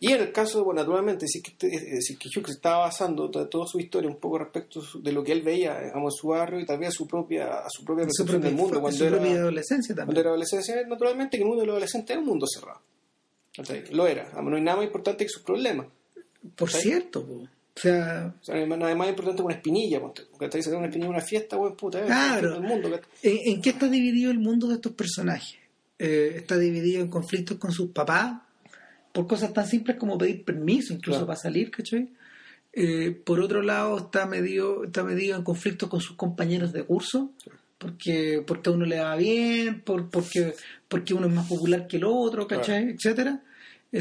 Y 0.00 0.12
en 0.12 0.20
el 0.20 0.32
caso, 0.32 0.62
bueno, 0.64 0.80
naturalmente, 0.82 1.26
si 1.26 1.38
es 1.38 1.44
que, 1.44 1.50
este- 1.52 1.74
eh, 1.96 2.02
si 2.02 2.12
es 2.14 2.18
que 2.18 2.28
Hughes 2.28 2.56
estaba 2.56 2.80
basando 2.80 3.30
toda, 3.30 3.48
toda 3.48 3.66
su 3.66 3.78
historia 3.78 4.10
un 4.10 4.16
poco 4.18 4.38
respecto 4.38 4.82
su- 4.82 5.00
de 5.02 5.12
lo 5.12 5.24
que 5.24 5.32
él 5.32 5.40
veía, 5.42 5.80
digamos, 5.80 6.12
en 6.14 6.16
su 6.20 6.28
barrio 6.28 6.60
y 6.60 6.66
tal 6.66 6.78
vez 6.78 6.88
a 6.88 6.92
su 6.92 7.06
propia, 7.06 7.60
a 7.60 7.70
su 7.70 7.84
propia 7.84 8.04
su 8.04 8.08
percepción 8.08 8.26
propia, 8.40 8.50
del 8.50 8.56
mundo 8.58 8.80
cuando 8.82 8.98
su 8.98 9.04
era, 9.04 9.16
propia 9.16 9.34
adolescencia 9.38 9.94
cuando 9.94 10.06
también. 10.12 10.20
era 10.20 10.30
adolescencia, 10.30 10.86
naturalmente 10.86 11.36
que 11.38 11.42
el 11.42 11.48
mundo 11.48 11.62
de 11.62 11.66
los 11.68 11.72
adolescentes 11.74 12.10
era 12.10 12.20
un 12.20 12.26
mundo 12.26 12.46
cerrado. 12.46 12.80
¿cachai? 13.56 13.84
Lo 13.92 14.06
era. 14.06 14.30
No 14.42 14.56
hay 14.56 14.62
nada 14.62 14.76
más 14.78 14.86
importante 14.86 15.24
que 15.24 15.30
sus 15.30 15.42
problemas. 15.42 15.86
Por 16.56 16.68
¿cachai? 16.68 16.82
cierto, 16.82 17.24
po. 17.24 17.48
O 17.76 17.80
sea, 17.80 18.34
O 18.40 18.44
sea, 18.44 18.66
nada 18.66 18.94
más 18.94 19.08
importante 19.08 19.42
una 19.42 19.54
espinilla, 19.54 20.00
ponte. 20.00 20.22
¿cachai? 20.38 20.62
Sacar 20.62 20.78
una 20.78 20.86
espinilla 20.86 21.08
en 21.10 21.14
una 21.16 21.24
fiesta, 21.24 21.56
weón, 21.56 21.76
puta, 21.76 22.00
eh, 22.00 22.06
Claro. 22.06 22.54
el 22.56 22.62
mundo, 22.62 22.90
¿cachai? 22.90 23.08
¿En, 23.22 23.54
en 23.54 23.62
qué 23.62 23.70
está 23.70 23.88
dividido 23.88 24.30
el 24.30 24.38
mundo 24.38 24.68
de 24.68 24.74
estos 24.74 24.92
personajes? 24.92 25.56
Eh, 25.98 26.34
está 26.36 26.56
dividido 26.58 27.00
en 27.02 27.08
conflictos 27.08 27.58
con 27.58 27.72
sus 27.72 27.90
papás, 27.90 28.40
por 29.12 29.26
cosas 29.26 29.52
tan 29.52 29.66
simples 29.66 29.96
como 29.96 30.18
pedir 30.18 30.44
permiso, 30.44 30.92
incluso 30.92 31.18
Claro. 31.20 31.26
para 31.26 31.38
salir, 31.38 31.70
¿cachai? 31.70 32.08
Eh, 32.72 33.10
por 33.24 33.38
otro 33.40 33.62
lado, 33.62 33.98
está 33.98 34.26
medido, 34.26 34.84
está 34.84 35.04
medido 35.04 35.36
en 35.36 35.44
conflictos 35.44 35.88
con 35.88 36.00
sus 36.00 36.16
compañeros 36.16 36.72
de 36.72 36.82
curso, 36.84 37.30
porque, 37.78 38.42
porque 38.46 38.70
a 38.70 38.72
uno 38.72 38.84
le 38.86 38.98
va 39.00 39.14
bien, 39.16 39.82
por, 39.82 40.10
porque, 40.10 40.54
porque 40.88 41.14
uno 41.14 41.26
es 41.28 41.32
más 41.32 41.46
popular 41.48 41.86
que 41.86 41.98
el 41.98 42.04
otro, 42.04 42.46
¿cachai? 42.48 42.90
Etcétera. 42.90 43.42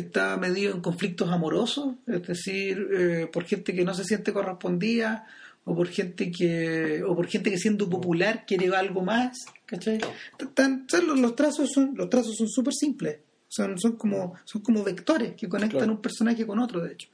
Está 0.02 0.38
medido 0.38 0.74
en 0.74 0.82
conflictos 0.82 1.30
amorosos, 1.30 1.96
es 2.08 2.26
decir, 2.26 2.88
eh, 2.98 3.28
por 3.32 3.44
gente 3.46 3.74
que 3.76 3.84
no 3.86 3.94
se 3.94 4.04
siente 4.04 4.34
correspondida 4.34 5.28
o 5.66 5.76
por 5.76 5.88
gente 5.88 6.32
que 6.32 7.04
o 7.04 7.16
por 7.16 7.28
gente 7.28 7.52
que 7.52 7.58
siendo 7.60 7.88
popular 7.90 8.44
quiere 8.48 8.76
algo 8.76 9.02
más 9.02 9.38
¿cachai? 9.66 10.00
Tan- 10.56 10.88
tan- 10.88 11.08
los, 11.08 11.20
los 11.20 11.36
trazos 11.36 11.70
son 11.72 11.94
los 11.96 12.10
trazos 12.10 12.36
son 12.36 12.50
súper 12.50 12.74
simples 12.74 13.18
son 13.48 13.78
son 13.80 13.94
como 13.96 14.34
son 14.46 14.62
como 14.62 14.84
vectores 14.84 15.36
que 15.36 15.48
conectan 15.48 15.80
Claro. 15.80 15.94
un 15.94 16.02
personaje 16.02 16.46
con 16.46 16.58
otro 16.60 16.82
de 16.84 16.94
hecho 16.94 17.08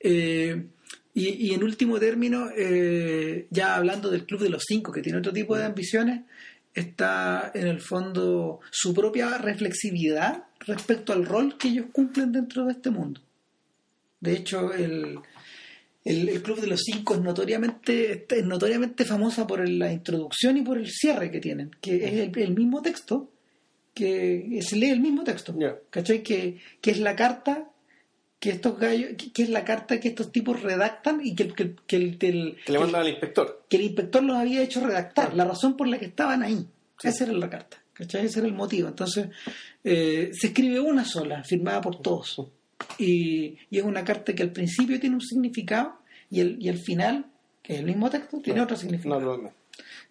Eh, 0.00 0.66
y, 1.14 1.28
y 1.48 1.54
en 1.54 1.62
último 1.64 1.98
término 1.98 2.48
eh, 2.56 3.46
ya 3.50 3.76
hablando 3.76 4.10
del 4.10 4.26
club 4.26 4.40
de 4.42 4.50
los 4.50 4.64
cinco 4.66 4.92
que 4.92 5.00
tiene 5.02 5.18
otro 5.20 5.32
tipo 5.32 5.56
de 5.56 5.64
ambiciones 5.64 6.22
está 6.74 7.50
en 7.54 7.68
el 7.68 7.80
fondo 7.80 8.60
su 8.70 8.92
propia 8.92 9.38
reflexividad 9.38 10.44
respecto 10.60 11.12
al 11.12 11.24
rol 11.24 11.56
que 11.58 11.68
ellos 11.68 11.86
cumplen 11.92 12.32
dentro 12.32 12.64
de 12.66 12.72
este 12.72 12.90
mundo 12.90 13.20
de 14.20 14.32
hecho 14.34 14.72
el 14.72 15.18
el, 16.04 16.28
el 16.30 16.42
Club 16.42 16.60
de 16.60 16.68
los 16.68 16.80
Cinco 16.84 17.14
es 17.14 17.20
notoriamente, 17.20 18.24
es 18.30 18.44
notoriamente 18.44 19.04
famosa 19.04 19.46
por 19.46 19.60
el- 19.60 19.78
la 19.78 19.92
introducción 19.92 20.56
y 20.56 20.62
por 20.62 20.78
el 20.78 20.88
cierre 20.90 21.30
que 21.30 21.38
tienen, 21.40 21.70
que 21.82 21.96
es 21.96 22.12
el, 22.14 22.38
el 22.38 22.54
mismo 22.54 22.80
texto, 22.80 23.28
que 23.92 24.60
se 24.62 24.76
lee 24.76 24.90
el 24.90 25.00
mismo 25.00 25.22
texto, 25.24 25.54
Ya. 25.58 25.76
¿cachai? 25.90 26.22
Que, 26.22 26.58
que 26.80 26.92
es 26.92 26.98
la 27.00 27.14
carta 27.14 27.68
que 28.40 28.50
estos 28.50 28.78
gallos, 28.78 29.10
que, 29.18 29.32
que 29.32 29.42
es 29.42 29.50
la 29.50 29.64
carta 29.64 29.98
que 30.00 30.08
estos 30.08 30.32
tipos 30.32 30.62
redactan 30.62 31.20
y 31.22 31.34
que, 31.34 31.42
el- 31.42 31.54
que, 31.54 31.74
que 31.86 31.96
el, 31.96 32.18
del- 32.18 32.56
Que 32.64 32.72
le 32.72 32.78
mandan 32.78 33.02
al 33.02 33.08
inspector. 33.08 33.64
que 33.68 33.76
el 33.76 33.82
inspector 33.82 34.22
los 34.22 34.36
había 34.36 34.62
hecho 34.62 34.80
redactar, 34.86 35.34
la 35.34 35.44
razón 35.44 35.76
por 35.76 35.88
la 35.88 35.98
que 35.98 36.06
estaban 36.06 36.42
ahí. 36.42 36.64
Esa 37.02 37.24
era 37.24 37.32
la 37.34 37.50
carta, 37.50 37.76
¿cachai? 37.98 38.26
Ese 38.26 38.38
era 38.38 38.48
el 38.48 38.54
motivo. 38.54 38.88
Entonces, 38.88 39.28
eh, 39.84 40.30
se 40.32 40.46
escribe 40.48 40.80
una 40.80 41.04
sola, 41.04 41.42
firmada 41.44 41.80
por 41.82 42.00
todos. 42.00 42.40
Y, 42.98 43.58
y 43.70 43.78
es 43.78 43.82
una 43.84 44.04
carta 44.04 44.32
que 44.34 44.42
al 44.44 44.52
principio 44.52 44.98
tiene 45.00 45.16
un 45.16 45.20
significado 45.20 45.98
y, 46.30 46.40
el, 46.40 46.56
y 46.62 46.68
al 46.68 46.78
final, 46.78 47.26
que 47.62 47.74
es 47.74 47.80
el 47.80 47.86
mismo 47.86 48.08
texto, 48.08 48.38
tiene 48.40 48.60
otro 48.60 48.76
significado. 48.76 49.16
Naturalmente. 49.20 49.56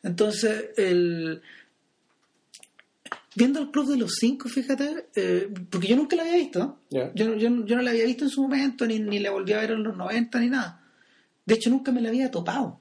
Entonces, 0.03 0.65
el... 0.77 1.41
viendo 3.35 3.59
el 3.59 3.71
Club 3.71 3.89
de 3.89 3.97
los 3.97 4.15
Cinco, 4.19 4.49
fíjate, 4.49 5.07
eh, 5.15 5.49
porque 5.69 5.87
yo 5.87 5.95
nunca 5.95 6.15
la 6.15 6.23
había 6.23 6.35
visto, 6.35 6.79
Ya. 6.89 7.11
yo, 7.13 7.35
yo, 7.35 7.65
yo 7.65 7.75
no 7.75 7.81
la 7.81 7.91
había 7.91 8.05
visto 8.05 8.25
en 8.25 8.29
su 8.29 8.41
momento, 8.41 8.85
ni, 8.85 8.99
ni 8.99 9.19
la 9.19 9.31
volví 9.31 9.53
a 9.53 9.59
ver 9.61 9.71
en 9.71 9.83
los 9.83 9.95
90, 9.95 10.39
ni 10.39 10.49
nada. 10.49 10.83
De 11.45 11.55
hecho, 11.55 11.69
nunca 11.69 11.91
me 11.91 12.01
la 12.01 12.09
había 12.09 12.29
topado, 12.29 12.79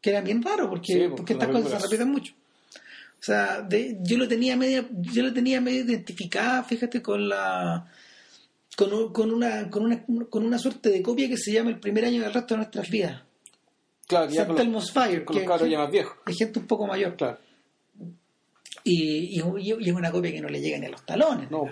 que 0.00 0.10
era 0.10 0.20
bien 0.22 0.42
raro, 0.42 0.68
porque, 0.70 0.92
Sí, 0.94 0.98
porque 1.08 1.16
porque 1.16 1.34
la 1.34 1.44
estas 1.44 1.62
cosas 1.62 1.82
se 1.82 1.88
repiten 1.88 2.10
mucho. 2.10 2.34
O 3.22 3.24
sea, 3.24 3.62
de- 3.62 3.98
yo 4.02 4.18
lo 4.18 4.26
tenía 4.26 4.56
media, 4.56 4.84
yo 4.90 5.22
lo 5.22 5.32
tenía 5.32 5.60
medio 5.60 5.84
identificada, 5.84 6.64
fíjate, 6.64 7.00
con 7.00 7.28
la 7.28 7.86
con, 8.76 8.92
un- 8.92 9.12
con 9.12 9.30
una 9.32 9.70
con 9.70 9.84
una 9.84 10.04
con 10.28 10.44
una 10.44 10.58
suerte 10.58 10.90
de 10.90 11.02
copia 11.02 11.28
que 11.28 11.36
se 11.36 11.52
llama 11.52 11.70
el 11.70 11.78
primer 11.78 12.04
año 12.04 12.20
del 12.22 12.34
resto 12.34 12.54
de 12.54 12.58
nuestras 12.58 12.90
vidas. 12.90 13.22
Claro, 14.08 14.26
que 14.28 14.34
ya 14.34 14.46
con 14.46 14.72
los, 14.72 14.90
Fire, 14.90 15.24
con 15.24 15.36
los 15.36 15.42
que- 15.42 15.48
cabros 15.48 15.70
ya 15.70 15.78
más 15.78 15.90
viejos. 15.90 16.16
de 16.26 16.34
gente 16.34 16.58
un 16.58 16.66
poco 16.66 16.86
mayor. 16.86 17.16
Claro. 17.16 17.38
Y, 18.84 19.38
y, 19.40 19.42
y 19.60 19.88
es 19.88 19.94
una 19.94 20.10
copia 20.10 20.32
que 20.32 20.40
no 20.40 20.48
le 20.48 20.60
llega 20.60 20.78
ni 20.78 20.86
a 20.86 20.90
los 20.90 21.06
talones, 21.06 21.48
No. 21.50 21.64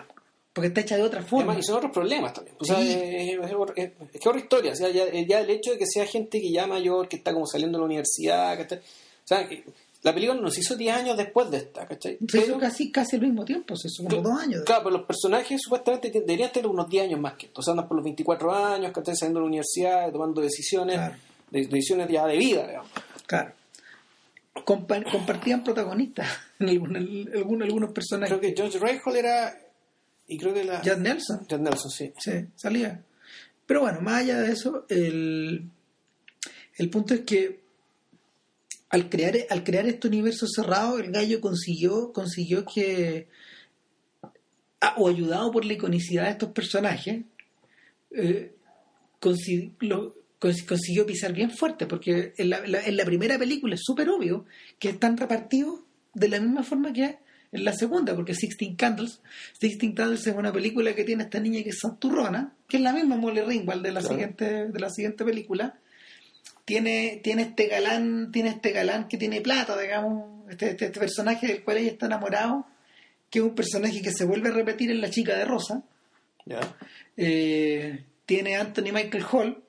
porque 0.53 0.69
está 0.69 0.83
hecha 0.83 0.97
de 0.97 1.03
otra 1.03 1.23
forma. 1.23 1.53
además, 1.53 1.65
y 1.65 1.67
son 1.67 1.77
otros 1.79 1.93
problemas 1.93 2.33
también. 2.33 2.57
O 2.61 2.65
sea, 2.65 2.77
Sí. 2.81 2.89
es, 2.93 2.97
es- 2.97 3.51
es- 3.77 3.93
es 4.15 4.21
que 4.21 4.29
otra 4.29 4.41
historia. 4.41 4.73
O 4.73 4.77
sea, 4.77 4.91
ya, 4.91 5.05
ya 5.27 5.41
el 5.41 5.51
hecho 5.51 5.73
de 5.73 5.79
que 5.79 5.87
sea 5.87 6.07
gente 6.07 6.41
que 6.41 6.53
ya 6.53 6.67
mayor, 6.69 7.09
que 7.09 7.17
está 7.17 7.33
como 7.33 7.47
saliendo 7.47 7.79
de 7.79 7.83
la 7.83 7.87
universidad, 7.87 8.57
¿cachai? 8.57 8.79
O 8.79 8.83
sea, 9.25 9.49
que 9.49 9.65
la 10.03 10.15
película 10.15 10.41
nos 10.41 10.57
hizo 10.57 10.77
10 10.77 10.95
años 10.97 11.17
después 11.17 11.51
de 11.51 11.59
esta, 11.59 11.87
¿cachai? 11.87 12.19
Se 12.29 12.39
hizo 12.41 12.59
casi, 12.59 12.91
casi 12.91 13.17
al 13.17 13.23
mismo 13.23 13.45
tiempo, 13.45 13.77
se 13.77 13.89
hizo 13.89 14.03
como 14.05 14.17
Cl- 14.17 14.23
dos 14.23 14.41
años. 14.41 14.63
Claro, 14.65 14.83
pero 14.85 14.97
los 14.97 15.07
personajes 15.07 15.61
supuestamente 15.63 16.11
te- 16.11 16.21
deberían 16.21 16.51
tener 16.53 16.69
unos 16.71 16.89
10 16.89 17.05
años 17.05 17.21
más 17.21 17.35
que 17.35 17.47
esto. 17.47 17.61
O 17.61 17.63
sea, 17.63 17.73
andan 17.73 17.87
por 17.89 17.97
los 17.97 18.05
24 18.05 18.55
años, 18.55 18.93
que 18.93 19.01
están 19.01 19.17
saliendo 19.17 19.41
de 19.41 19.45
la 19.45 19.49
universidad, 19.49 20.11
tomando 20.13 20.41
decisiones, 20.41 20.97
Claro. 20.97 21.15
decisiones 21.51 22.09
ya 22.09 22.27
de 22.27 22.37
vida, 22.39 22.67
digamos. 22.67 22.91
Claro. 23.27 23.53
Compa- 24.65 25.11
compartían 25.11 25.63
protagonistas 25.65 26.29
en 26.59 26.69
algunos 27.63 27.93
personajes. 27.93 28.37
Creo 28.37 28.41
que 28.41 28.55
George 28.57 28.79
Reichel 28.79 29.17
era. 29.17 29.59
Y 30.27 30.39
creo 30.39 30.53
que 30.55 30.65
la. 30.65 30.81
Jack 30.83 30.99
Nelson. 30.99 31.47
Jack 31.49 31.61
Nelson, 31.61 31.91
sí. 31.91 32.13
Sí, 32.19 32.33
salía. 32.57 33.03
Pero 33.67 33.83
bueno, 33.83 34.01
más 34.01 34.23
allá 34.23 34.41
de 34.41 34.53
eso, 34.53 34.85
el, 34.89 35.69
el 36.77 36.91
punto 36.91 37.15
es 37.15 37.21
que 37.21 37.61
al 38.91 39.09
crear, 39.09 39.35
al 39.49 39.65
crear 39.65 39.87
este 39.87 40.09
universo 40.09 40.47
cerrado, 40.47 40.99
el 40.99 41.11
gallo 41.13 41.41
consiguió, 41.41 42.13
consiguió 42.13 42.65
que, 42.65 43.29
ah, 44.81 44.95
o 44.99 45.09
ayudado 45.09 45.51
por 45.51 45.65
la 45.65 45.73
iconicidad 45.75 46.25
de 46.25 46.31
estos 46.31 46.51
personajes, 46.51 47.23
eh, 48.13 48.53
consi- 49.21 49.75
lo- 49.81 50.15
cons- 50.41 50.65
consiguió 50.67 51.07
pisar 51.07 51.33
bien 51.33 51.51
fuerte, 51.51 51.87
porque 51.87 52.33
en 52.37 52.51
la, 52.51 52.67
la- 52.67 52.85
en 52.85 52.97
la 52.97 53.05
primera 53.05 53.39
película 53.39 53.75
es 53.75 53.83
súper 53.85 54.09
obvio 54.09 54.47
que 54.79 54.89
están 54.91 55.17
repartidos 55.17 55.81
de 56.15 56.29
la 56.29 56.41
misma 56.41 56.63
forma 56.63 56.93
que 56.93 57.19
en 57.53 57.65
la 57.65 57.73
segunda, 57.73 58.15
porque 58.15 58.35
Sixteen 58.35 58.77
Candles, 58.77 59.21
Sixteen 59.61 59.93
Candles 59.93 60.27
es 60.27 60.35
una 60.37 60.53
película 60.53 60.95
que 60.95 61.05
tiene 61.05 61.25
esta 61.25 61.41
niña 61.41 61.63
que 61.65 61.71
es 61.71 61.81
santurrona, 61.81 62.55
que 62.69 62.77
es 62.77 62.83
la 62.83 62.93
misma 62.93 63.17
Molly 63.17 63.41
Ringwald 63.43 63.83
de 63.83 63.93
la 63.93 64.01
Claro. 64.01 64.15
siguiente, 64.15 64.69
de 64.69 64.81
la 64.81 64.89
siguiente 64.91 65.25
película. 65.25 65.79
Tiene, 66.65 67.21
tiene 67.23 67.43
este 67.43 67.67
galán, 67.67 68.31
tiene 68.33 68.51
este 68.51 68.71
galán 68.73 69.09
que 69.09 69.17
tiene 69.17 69.41
plata, 69.41 69.79
digamos, 69.81 70.25
este, 70.51 70.71
este, 70.71 70.87
este 70.87 71.01
personaje 71.01 71.47
del 71.49 71.65
cual 71.65 71.79
ella 71.79 71.91
está 71.91 72.07
enamorado, 72.07 72.67
que 73.29 73.39
es 73.41 73.45
un 73.45 73.55
personaje 73.55 74.03
que 74.03 74.13
se 74.13 74.25
vuelve 74.25 74.51
a 74.51 74.53
repetir 74.53 74.91
en 74.91 75.01
La 75.01 75.11
chica 75.11 75.37
de 75.37 75.45
rosa. 75.45 75.83
Ya. 76.47 76.61
Eh, 77.17 78.05
tiene 78.27 78.57
Anthony 78.57 78.93
Michael 78.93 79.25
Hall, 79.33 79.63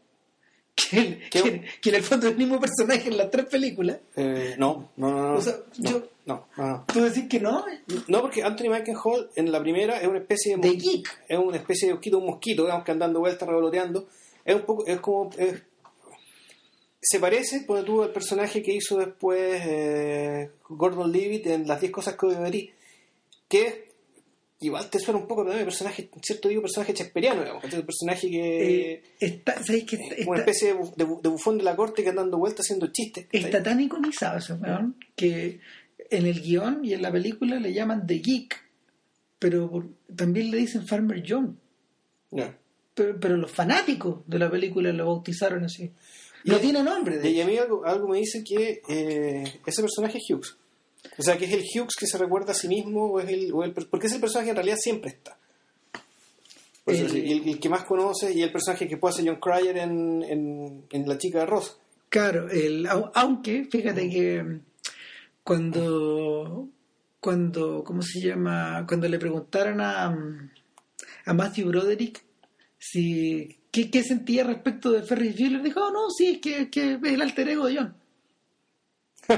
que, 0.76 1.20
que- 1.30 1.64
que 1.82 1.90
en 1.90 1.96
el 1.96 2.04
fondo 2.04 2.28
es 2.28 2.34
el 2.34 2.38
mismo 2.38 2.60
personaje 2.60 3.10
en 3.10 3.18
las 3.18 3.30
tres 3.32 3.46
películas. 3.46 3.98
Eh, 4.16 4.56
no, 4.58 4.92
no, 4.98 5.12
no, 5.12 5.22
no. 5.32 5.34
O 5.36 5.42
sea, 5.42 5.56
no, 5.80 5.90
yo- 5.90 6.10
no, 6.26 6.48
no, 6.58 6.68
no. 6.68 6.86
¿Tú 6.92 7.02
decís 7.02 7.26
que 7.28 7.40
no? 7.40 7.66
No, 8.08 8.22
porque 8.22 8.44
Anthony 8.44 8.70
Michael 8.70 8.98
Hall 9.04 9.30
en 9.36 9.52
la 9.52 9.60
primera 9.60 9.98
es 10.00 10.08
una 10.08 10.20
especie 10.20 10.56
de, 10.58 10.70
De 10.70 10.76
geek. 10.76 11.24
es 11.28 11.38
una 11.38 11.58
especie 11.58 11.88
de 11.88 11.94
mosquito, 11.96 12.20
un 12.20 12.26
mosquito, 12.28 12.64
digamos 12.64 12.84
que 12.86 12.92
andando 12.92 13.20
vueltas, 13.20 13.48
revoloteando. 13.48 14.08
Es 14.46 14.56
un 14.56 14.62
poco, 14.62 14.86
es 14.88 15.00
como 15.00 15.30
es- 15.38 15.62
se 17.02 17.20
parece, 17.20 17.62
porque 17.62 17.84
tuvo 17.84 18.04
el 18.06 18.12
personaje 18.12 18.62
que 18.62 18.74
hizo 18.74 18.98
después 18.98 19.62
eh, 19.66 20.52
Gordon 20.70 21.12
Levitt 21.12 21.48
en 21.48 21.68
las 21.68 21.80
10 21.82 21.92
cosas 21.92 22.16
que 22.16 22.28
ti, 22.52 22.70
que 23.50 23.90
igual 24.60 24.88
te 24.92 25.00
suena 25.00 25.20
un 25.20 25.28
poco 25.28 25.42
también 25.42 25.62
el 25.62 25.66
personaje, 25.66 26.08
cierto 26.22 26.48
digo, 26.48 26.62
personaje 26.62 26.94
chesperiano, 26.94 27.42
digamos, 27.42 27.64
el 27.64 27.84
personaje 27.84 28.30
que 28.30 28.94
Eh, 28.94 29.04
está, 29.20 29.64
¿sabéis 29.64 29.86
que 29.86 29.96
es 29.96 30.02
está, 30.20 30.30
una 30.30 30.40
especie 30.40 30.68
de, 30.68 30.80
bu- 30.80 30.96
de 30.96 31.06
bu- 31.08 31.22
de 31.22 31.30
bufón 31.30 31.58
de 31.58 31.64
la 31.64 31.76
corte 31.76 32.04
que 32.04 32.10
anda 32.10 32.22
dando 32.22 32.38
vueltas 32.38 32.66
haciendo 32.68 32.88
chistes. 32.88 33.26
está 33.32 33.64
tan 33.64 33.82
iconizado 33.82 34.38
ese 34.38 34.54
weón 34.54 34.96
que 35.16 35.60
en 36.12 36.26
el 36.28 36.40
guion 36.42 36.86
y 36.86 36.94
en 36.94 37.02
la 37.02 37.12
película 37.12 37.60
le 37.60 37.74
llaman 37.74 38.06
The 38.06 38.20
Geek, 38.20 38.62
pero 39.40 39.70
por- 39.72 39.88
también 40.16 40.52
le 40.52 40.58
dicen 40.58 40.86
Farmer 40.86 41.24
John. 41.28 41.58
Pero, 42.94 43.20
pero 43.20 43.38
los 43.38 43.50
fanáticos 43.52 44.20
de 44.28 44.38
la 44.38 44.52
película 44.52 44.92
lo 44.94 45.08
bautizaron 45.08 45.64
así. 45.64 45.90
No 46.46 46.58
Y- 46.58 46.62
tiene 46.62 46.84
nombre, 46.84 47.18
de 47.20 47.30
Y 47.30 47.42
a 47.42 47.46
mí 47.46 47.58
algo, 47.58 47.86
algo 47.86 48.08
me 48.08 48.18
dice 48.20 48.44
que 48.44 48.82
eh, 48.88 49.60
ese 49.66 49.82
personaje 49.82 50.18
es 50.18 50.24
Hughes. 50.30 50.56
O 51.18 51.24
sea, 51.24 51.38
que 51.38 51.46
es 51.46 51.52
el 51.54 51.62
Hughes 51.64 51.96
que 52.00 52.08
se 52.08 52.18
recuerda 52.18 52.52
a 52.52 52.56
sí 52.56 52.68
mismo, 52.68 53.06
o 53.12 53.20
es 53.20 53.30
el, 53.30 53.52
o 53.54 53.64
el- 53.64 53.74
porque 53.74 54.08
es 54.08 54.14
el 54.14 54.22
personaje 54.22 54.46
que 54.48 54.52
en 54.52 54.56
realidad 54.56 54.78
siempre 54.80 55.10
está. 55.12 55.38
Por 56.84 56.94
eso 56.96 57.06
El- 57.06 57.32
el, 57.32 57.50
el 57.50 57.60
que 57.60 57.70
más 57.70 57.84
conoce 57.86 58.32
y 58.34 58.42
el 58.42 58.52
personaje 58.52 58.88
que 58.88 58.98
puede 58.98 59.14
hacer 59.14 59.26
John 59.28 59.40
Cryer 59.40 59.78
en, 59.78 60.24
en, 60.24 60.86
en 60.90 61.08
La 61.08 61.18
chica 61.18 61.40
de 61.40 61.46
Rosa. 61.46 61.74
Claro, 62.10 62.50
el, 62.50 62.86
au- 62.88 63.12
aunque 63.14 63.66
fíjate 63.72 64.10
que 64.10 64.60
cuando, 65.44 66.68
cuando, 67.20 67.84
¿cómo 67.84 68.02
se 68.02 68.20
llama? 68.20 68.86
Cuando 68.88 69.08
le 69.08 69.20
preguntaron 69.20 69.80
a, 69.82 70.06
a 71.26 71.34
Matthew 71.34 71.68
Broderick 71.70 72.24
si 72.80 73.58
qué, 73.72 73.90
qué 73.90 74.04
sentía 74.04 74.44
respecto 74.44 74.92
de 74.92 75.04
Ferris 75.04 75.38
Bueller, 75.40 75.64
dijo, 75.64 75.80
oh, 75.82 75.92
no, 75.92 76.10
sí, 76.10 76.28
es 76.28 76.40
que, 76.40 76.70
que 76.70 76.94
es 76.94 77.00
el 77.04 77.22
alter 77.22 77.50
ego 77.50 77.66
de 77.68 77.78
John. 77.78 77.96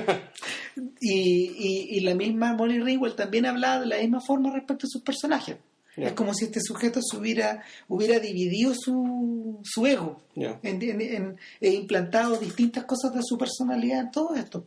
y, 1.02 1.12
y, 1.12 1.88
y 1.98 2.00
la 2.02 2.16
misma 2.16 2.54
Molly 2.54 2.80
Ringwald 2.80 3.16
también 3.16 3.46
hablaba 3.46 3.82
de 3.82 3.88
la 3.88 3.98
misma 3.98 4.22
forma 4.22 4.52
respecto 4.52 4.88
a 4.88 4.90
sus 4.90 5.02
personajes. 5.02 5.58
Ya. 5.96 6.08
Es 6.08 6.14
como 6.14 6.34
si 6.34 6.46
este 6.46 6.60
sujeto 6.60 7.00
se 7.04 7.16
hubiera, 7.18 7.64
hubiera 7.88 8.18
dividido 8.20 8.74
su, 8.76 9.60
su 9.64 9.86
ego 9.86 10.24
Ya. 10.36 10.60
en, 10.64 10.82
en- 10.82 11.02
en- 11.02 11.38
e 11.62 11.70
implantado 11.72 12.38
distintas 12.38 12.86
cosas 12.86 13.14
de 13.14 13.22
su 13.24 13.38
personalidad 13.38 14.00
en 14.00 14.12
todo 14.12 14.34
esto, 14.36 14.66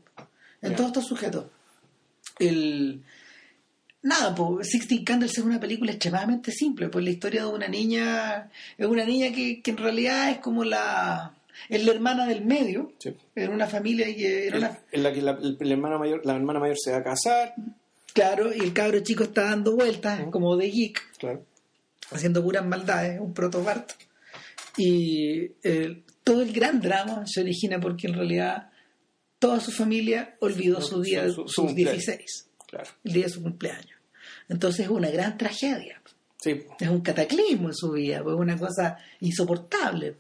en 0.63 0.71
Ya. 0.71 0.77
todos 0.77 0.89
estos 0.91 1.07
sujetos. 1.07 1.47
El, 2.39 3.03
nada, 4.07 4.35
pues 4.35 4.69
Sixteen 4.69 5.05
Candles 5.05 5.37
es 5.39 5.45
una 5.45 5.59
película 5.61 5.91
extremadamente 5.93 6.51
simple, 6.53 6.89
pues 6.89 7.05
la 7.05 7.11
historia 7.11 7.43
de 7.43 7.49
una 7.49 7.69
niña, 7.69 8.51
es 8.79 8.87
una 8.87 9.05
niña 9.05 9.33
que, 9.35 9.61
que 9.63 9.71
en 9.73 9.77
realidad 9.77 10.31
es 10.31 10.39
como 10.39 10.65
la, 10.65 11.35
es 11.69 11.85
la 11.85 11.93
hermana 11.93 12.27
del 12.27 12.45
medio, 12.45 12.93
Sí. 12.99 13.15
en 13.35 13.51
una 13.51 13.67
familia 13.67 14.07
que 14.07 14.47
era 14.47 14.59
una, 14.59 14.79
En 14.93 15.03
la 15.03 15.13
que 15.13 15.23
la, 15.23 15.39
el- 15.43 15.77
mayor, 15.79 16.25
la 16.25 16.35
hermana 16.37 16.61
mayor 16.61 16.77
se 16.79 16.93
va 16.93 16.99
a 16.99 17.03
casar. 17.05 17.55
claro, 18.15 18.55
y 18.55 18.61
el 18.61 18.73
cabro 18.73 19.01
chico 19.01 19.25
está 19.25 19.43
dando 19.45 19.75
vueltas, 19.77 20.21
como 20.31 20.57
de 20.57 20.71
geek, 20.71 21.03
Claro. 21.19 21.45
haciendo 22.11 22.43
puras 22.43 22.65
maldades, 22.65 23.21
un 23.21 23.35
proto 23.35 23.63
Bart. 23.63 23.91
Y 24.77 25.53
eh, 25.63 26.03
todo 26.23 26.43
el 26.43 26.53
gran 26.53 26.81
drama 26.81 27.25
se 27.27 27.41
origina 27.41 27.81
porque 27.81 28.07
en 28.09 28.15
realidad 28.15 28.71
toda 29.39 29.59
su 29.61 29.71
familia 29.71 30.37
olvidó 30.41 30.81
su 30.81 31.01
día, 31.03 31.25
su- 31.29 31.35
su 31.43 31.49
sus 31.49 31.65
cumpleaños. 31.67 32.05
16, 32.07 32.49
Claro. 32.67 32.91
el 33.05 33.13
día 33.13 33.25
de 33.25 33.31
su 33.31 33.43
cumpleaños. 33.43 33.96
Entonces 34.49 34.87
es 34.87 34.91
una 34.91 35.11
gran 35.11 35.37
tragedia. 35.39 36.01
Sí. 36.41 36.63
Es 36.79 36.89
un 36.89 37.01
cataclismo 37.01 37.69
en 37.69 37.75
su 37.75 37.93
vida, 37.93 38.23
pues, 38.23 38.35
es 38.35 38.41
una 38.41 38.57
cosa 38.59 38.99
insoportable. 39.21 40.17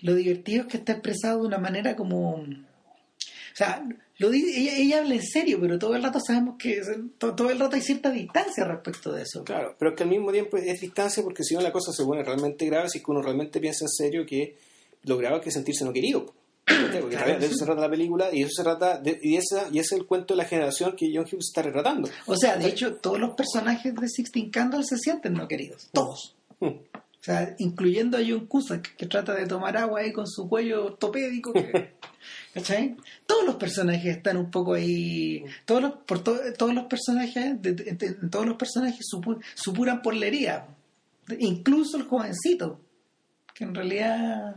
Lo 0.00 0.14
divertido 0.14 0.62
es 0.62 0.68
que 0.68 0.76
está 0.78 0.92
expresado 0.92 1.40
de 1.42 1.46
una 1.48 1.58
manera 1.58 1.94
como... 1.96 2.34
O 2.36 3.56
sea, 3.56 3.84
lo 4.18 4.30
di- 4.30 4.44
ella, 4.56 4.76
ella 4.76 4.98
habla 5.00 5.14
en 5.16 5.22
serio, 5.22 5.58
pero 5.60 5.78
todo 5.78 5.94
el 5.96 6.02
rato 6.02 6.20
sabemos 6.20 6.54
que... 6.58 6.80
to- 7.18 7.34
Todo 7.34 7.50
el 7.50 7.58
rato 7.58 7.76
hay 7.76 7.82
cierta 7.82 8.10
distancia 8.10 8.64
respecto 8.64 9.12
de 9.12 9.22
eso. 9.22 9.44
Claro, 9.44 9.74
pero 9.78 9.90
es 9.90 9.96
que 9.96 10.04
al 10.04 10.08
mismo 10.08 10.32
tiempo 10.32 10.56
es 10.56 10.80
distancia 10.80 11.22
porque 11.22 11.42
si 11.44 11.54
no 11.54 11.60
la 11.60 11.72
cosa 11.72 11.92
se 11.92 12.04
pone 12.04 12.22
realmente 12.22 12.64
grave, 12.66 12.88
si 12.88 12.98
es 12.98 13.04
que 13.04 13.10
uno 13.10 13.20
realmente 13.20 13.60
piensa 13.60 13.84
en 13.84 13.88
serio 13.90 14.24
que 14.24 14.56
lo 15.02 15.16
grave 15.18 15.38
es 15.38 15.42
que 15.42 15.50
sentirse 15.50 15.84
no 15.84 15.92
querido. 15.92 16.32
¿Cachai? 16.86 17.00
Porque 17.00 17.16
Claro, 17.16 17.32
de 17.38 17.46
eso 17.46 17.52
sí. 17.54 17.58
se 17.58 17.64
trata 17.64 17.80
la 17.80 17.90
película 17.90 18.28
y 18.32 18.42
eso 18.42 18.50
se 18.56 18.62
trata 18.62 18.98
de- 18.98 19.18
y 19.22 19.36
esa 19.36 19.68
y 19.70 19.78
ese 19.78 19.94
es 19.94 20.00
el 20.00 20.06
cuento 20.06 20.34
de 20.34 20.38
la 20.38 20.44
generación 20.44 20.94
que 20.96 21.10
John 21.14 21.24
Hughes 21.24 21.46
está 21.48 21.62
retratando. 21.62 22.08
O 22.26 22.36
sea, 22.36 22.56
de 22.56 22.68
hecho, 22.68 22.94
todos 22.94 23.18
los 23.18 23.34
personajes 23.34 23.94
de 23.94 24.08
Sixteen 24.08 24.50
Candles 24.50 24.86
se 24.88 24.98
sienten 24.98 25.34
no 25.34 25.46
queridos. 25.48 25.88
Todos. 25.92 26.34
Hmm. 26.60 26.66
O 26.92 27.22
sea, 27.22 27.54
incluyendo 27.58 28.16
a 28.16 28.20
John 28.26 28.46
Cusack, 28.46 28.96
que 28.96 29.04
trata 29.06 29.34
de 29.34 29.46
tomar 29.46 29.76
agua 29.76 30.00
ahí 30.00 30.10
con 30.12 30.26
su 30.26 30.48
cuello 30.48 30.86
ortopédico. 30.86 31.52
que- 31.52 31.92
¿Cachai? 32.54 32.96
Todos 33.26 33.44
los 33.44 33.56
personajes 33.56 34.16
están 34.16 34.36
un 34.38 34.50
poco 34.50 34.72
ahí. 34.74 35.44
Todos 35.66 35.82
los, 35.82 35.92
por 36.06 36.24
to- 36.24 36.40
todos 36.56 36.74
los 36.74 36.84
personajes, 36.86 37.60
de- 37.60 37.72
de- 37.74 37.92
de- 37.92 38.14
todos 38.30 38.46
los 38.46 38.56
personajes 38.56 39.06
supu- 39.12 39.40
supuran 39.54 40.00
por 40.02 40.14
la 40.14 40.26
herida. 40.26 40.66
Incluso 41.38 41.96
el 41.98 42.04
jovencito, 42.04 42.80
que 43.54 43.64
en 43.64 43.74
realidad 43.74 44.56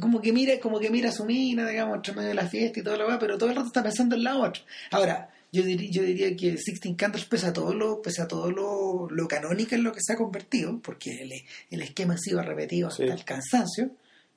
como 0.00 0.20
que 0.20 0.32
mira, 0.32 0.58
como 0.60 0.78
que 0.80 0.90
mira 0.90 1.08
a 1.08 1.12
su 1.12 1.24
mina, 1.24 1.66
digamos, 1.68 1.96
entre 1.96 2.12
medio 2.14 2.28
de 2.28 2.34
la 2.34 2.46
fiesta 2.48 2.80
y 2.80 2.82
todo 2.82 2.96
lo 2.96 3.04
demás, 3.04 3.18
pero 3.20 3.38
todo 3.38 3.48
el 3.50 3.56
rato 3.56 3.68
está 3.68 3.82
pensando 3.82 4.14
en 4.16 4.24
la 4.24 4.36
otra. 4.38 4.62
Ahora, 4.90 5.30
yo 5.50 5.62
diría, 5.62 5.90
yo 5.90 6.02
diría 6.02 6.36
que 6.36 6.56
Sixteen 6.58 6.94
Candles, 6.94 7.24
pese 7.26 7.46
a 7.46 7.52
todo 7.52 7.72
lo, 7.74 8.00
pese 8.02 8.22
a 8.22 8.28
todo 8.28 8.50
lo, 8.50 9.08
lo 9.10 9.28
canónico 9.28 9.74
en 9.74 9.82
lo 9.84 9.92
que 9.92 10.00
se 10.02 10.12
ha 10.12 10.16
convertido, 10.16 10.78
porque 10.82 11.10
el, 11.22 11.30
el 11.70 11.82
esquema 11.82 12.14
ha 12.14 12.18
sido 12.18 12.42
repetido 12.42 12.88
hasta 12.88 13.04
Sí. 13.04 13.10
el 13.10 13.24
cansancio, 13.24 13.90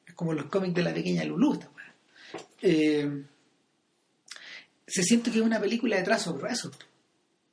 es 0.08 0.14
como 0.14 0.34
los 0.34 0.46
cómics 0.46 0.74
de 0.76 0.84
la 0.84 0.94
pequeña 0.94 1.24
Lulú. 1.26 1.60
Eh, 2.62 3.24
se 4.88 5.04
siente 5.04 5.32
que 5.32 5.40
es 5.40 5.44
una 5.46 5.60
película 5.60 5.98
de 5.98 6.04
trazo 6.04 6.34
grueso, 6.36 6.72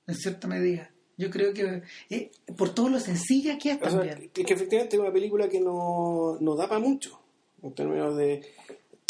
en 0.07 0.15
cierta 0.15 0.47
medida. 0.49 0.91
Yo 1.17 1.31
creo 1.31 1.53
que 1.55 1.83
eh, 2.11 2.31
por 2.57 2.75
todo 2.75 2.89
lo 2.89 2.99
sencilla 2.99 3.59
que 3.59 3.73
es 3.73 3.77
O 3.83 3.91
sea, 3.91 4.01
también. 4.01 4.31
que, 4.33 4.45
que 4.45 4.55
efectivamente 4.55 4.97
es 4.97 5.01
una 5.03 5.13
película 5.13 5.49
que 5.49 5.61
no, 5.61 6.37
no 6.41 6.57
da 6.57 6.69
para 6.69 6.81
mucho 6.81 7.21
en 7.63 7.73
términos 7.75 8.17
de 8.17 8.43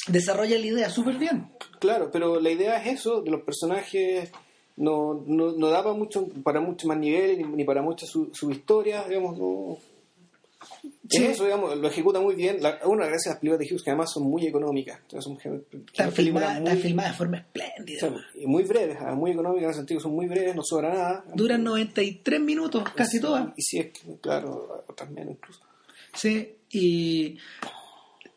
Desarrolla 0.08 0.58
la 0.58 0.66
idea 0.66 0.90
súper 0.90 1.16
bien. 1.16 1.48
Claro, 1.78 2.10
pero 2.12 2.40
la 2.40 2.50
idea 2.50 2.82
es 2.82 2.98
eso, 3.00 3.22
de 3.22 3.30
los 3.30 3.42
personajes 3.42 4.30
no, 4.76 5.22
no, 5.26 5.52
no 5.52 5.68
da 5.68 5.82
para 5.84 5.94
mucho, 5.94 6.26
para 6.42 6.60
mucho 6.60 6.88
más 6.88 6.98
niveles 6.98 7.38
ni, 7.38 7.44
ni 7.44 7.64
para 7.64 7.82
mucha 7.82 8.04
su, 8.06 8.30
su 8.34 8.50
historia, 8.50 9.04
digamos, 9.08 9.38
no. 9.38 9.78
Sí. 11.08 11.24
Eso, 11.24 11.44
digamos, 11.44 11.76
lo 11.76 11.88
ejecuta 11.88 12.20
muy 12.20 12.34
bien. 12.34 12.62
La, 12.62 12.78
una 12.86 13.04
gracias 13.06 13.26
a 13.26 13.30
las 13.30 13.38
películas 13.40 13.58
de 13.60 13.66
Hughes 13.74 13.82
que 13.82 13.90
además 13.90 14.10
son 14.12 14.22
muy 14.24 14.46
económicas. 14.46 15.00
Son 15.18 15.36
Están 15.86 16.10
filmadas 16.12 16.60
muy- 16.60 16.76
filmadas 16.76 17.12
de 17.12 17.18
forma 17.18 17.36
espléndida. 17.38 18.06
o 18.06 18.10
sea, 18.10 18.24
y 18.34 18.46
muy 18.46 18.62
breves, 18.64 18.96
ah, 19.00 19.14
muy 19.14 19.32
económicas 19.32 19.64
en 19.64 19.68
el 19.70 19.74
sentido 19.76 19.98
que 19.98 20.02
son 20.04 20.14
muy 20.14 20.26
breves, 20.26 20.56
no 20.56 20.62
sobra 20.64 20.88
nada. 20.92 21.24
Duran 21.34 21.62
93 21.62 22.40
minutos, 22.40 22.84
casi 22.94 23.20
todas. 23.20 23.48
Y 23.56 23.62
si 23.62 23.78
es 23.78 23.86
que, 23.92 24.16
claro, 24.20 24.84
otras 24.88 25.10
menos 25.10 25.34
incluso. 25.34 25.60
Sí, 26.14 26.54
y 26.70 27.36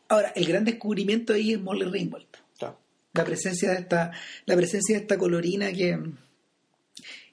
ahora 0.09 0.29
el 0.35 0.45
gran 0.45 0.65
descubrimiento 0.65 1.33
ahí 1.33 1.53
es 1.53 1.59
Molly 1.61 1.85
Ringwald. 1.85 2.27
Claro. 2.57 2.77
La 3.13 3.23
presencia 3.23 3.71
de 3.71 3.77
esta, 3.79 4.11
la 4.45 4.55
presencia 4.55 4.95
de 4.95 5.01
esta 5.01 5.17
colorina 5.17 5.71
que, 5.71 5.97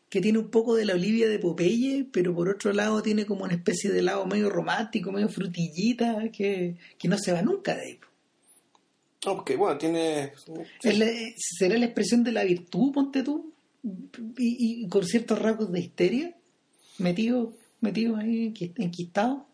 que 0.09 0.21
tiene 0.21 0.39
un 0.39 0.51
poco 0.51 0.75
de 0.75 0.85
la 0.85 0.95
Olivia 0.95 1.29
de 1.29 1.39
Popeye, 1.39 2.07
pero 2.13 2.35
por 2.35 2.49
otro 2.49 2.73
lado 2.73 3.03
tiene 3.03 3.25
como 3.27 3.45
una 3.45 3.55
especie 3.55 3.91
de 3.91 4.03
lado 4.03 4.27
medio 4.27 4.51
romántico, 4.51 5.11
medio 5.13 5.29
frutillita, 5.29 6.31
que, 6.31 6.77
que 6.99 7.09
no 7.09 7.17
se 7.19 7.33
va 7.33 7.43
nunca 7.43 7.75
de 7.75 7.83
ahí. 7.83 7.99
Porque 9.25 9.57
bueno, 9.57 9.79
tiene. 9.79 10.33
La- 10.83 11.07
¿Será 11.37 11.79
la 11.79 11.85
expresión 11.87 12.25
de 12.25 12.33
la 12.33 12.43
virtud, 12.45 12.93
ponte 12.93 13.23
tú? 13.23 13.53
Y, 14.39 14.83
y 14.85 14.89
con 14.89 15.05
ciertos 15.07 15.39
rasgos 15.39 15.71
de 15.73 15.81
histeria, 15.81 16.37
metido, 16.99 17.53
metido 17.81 18.17
ahí, 18.17 18.53
enquist- 18.53 18.75
enquistado. 18.83 19.47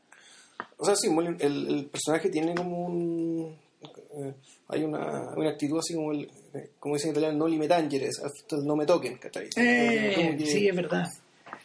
O 0.76 0.84
sea, 0.84 0.94
sí, 0.96 1.08
el, 1.40 1.68
el 1.68 1.86
personaje 1.86 2.28
tiene 2.30 2.54
como 2.54 2.86
un. 2.86 3.56
eh, 3.82 4.34
hay 4.68 4.82
una, 4.84 5.30
una 5.36 5.50
actitud 5.50 5.78
así 5.78 5.94
como 5.94 6.12
el. 6.12 6.30
eh, 6.54 6.70
como 6.78 6.94
dicen 6.94 7.10
en 7.10 7.12
italiano, 7.16 7.38
no 7.38 7.48
tangeres, 7.68 8.20
el 8.24 8.64
no 8.64 8.76
me 8.76 8.86
toquen, 8.86 9.18
¿cachai? 9.18 9.48
Eh, 9.56 10.34
que- 10.38 10.46
sí, 10.46 10.68
es 10.68 10.76
verdad. 10.76 11.06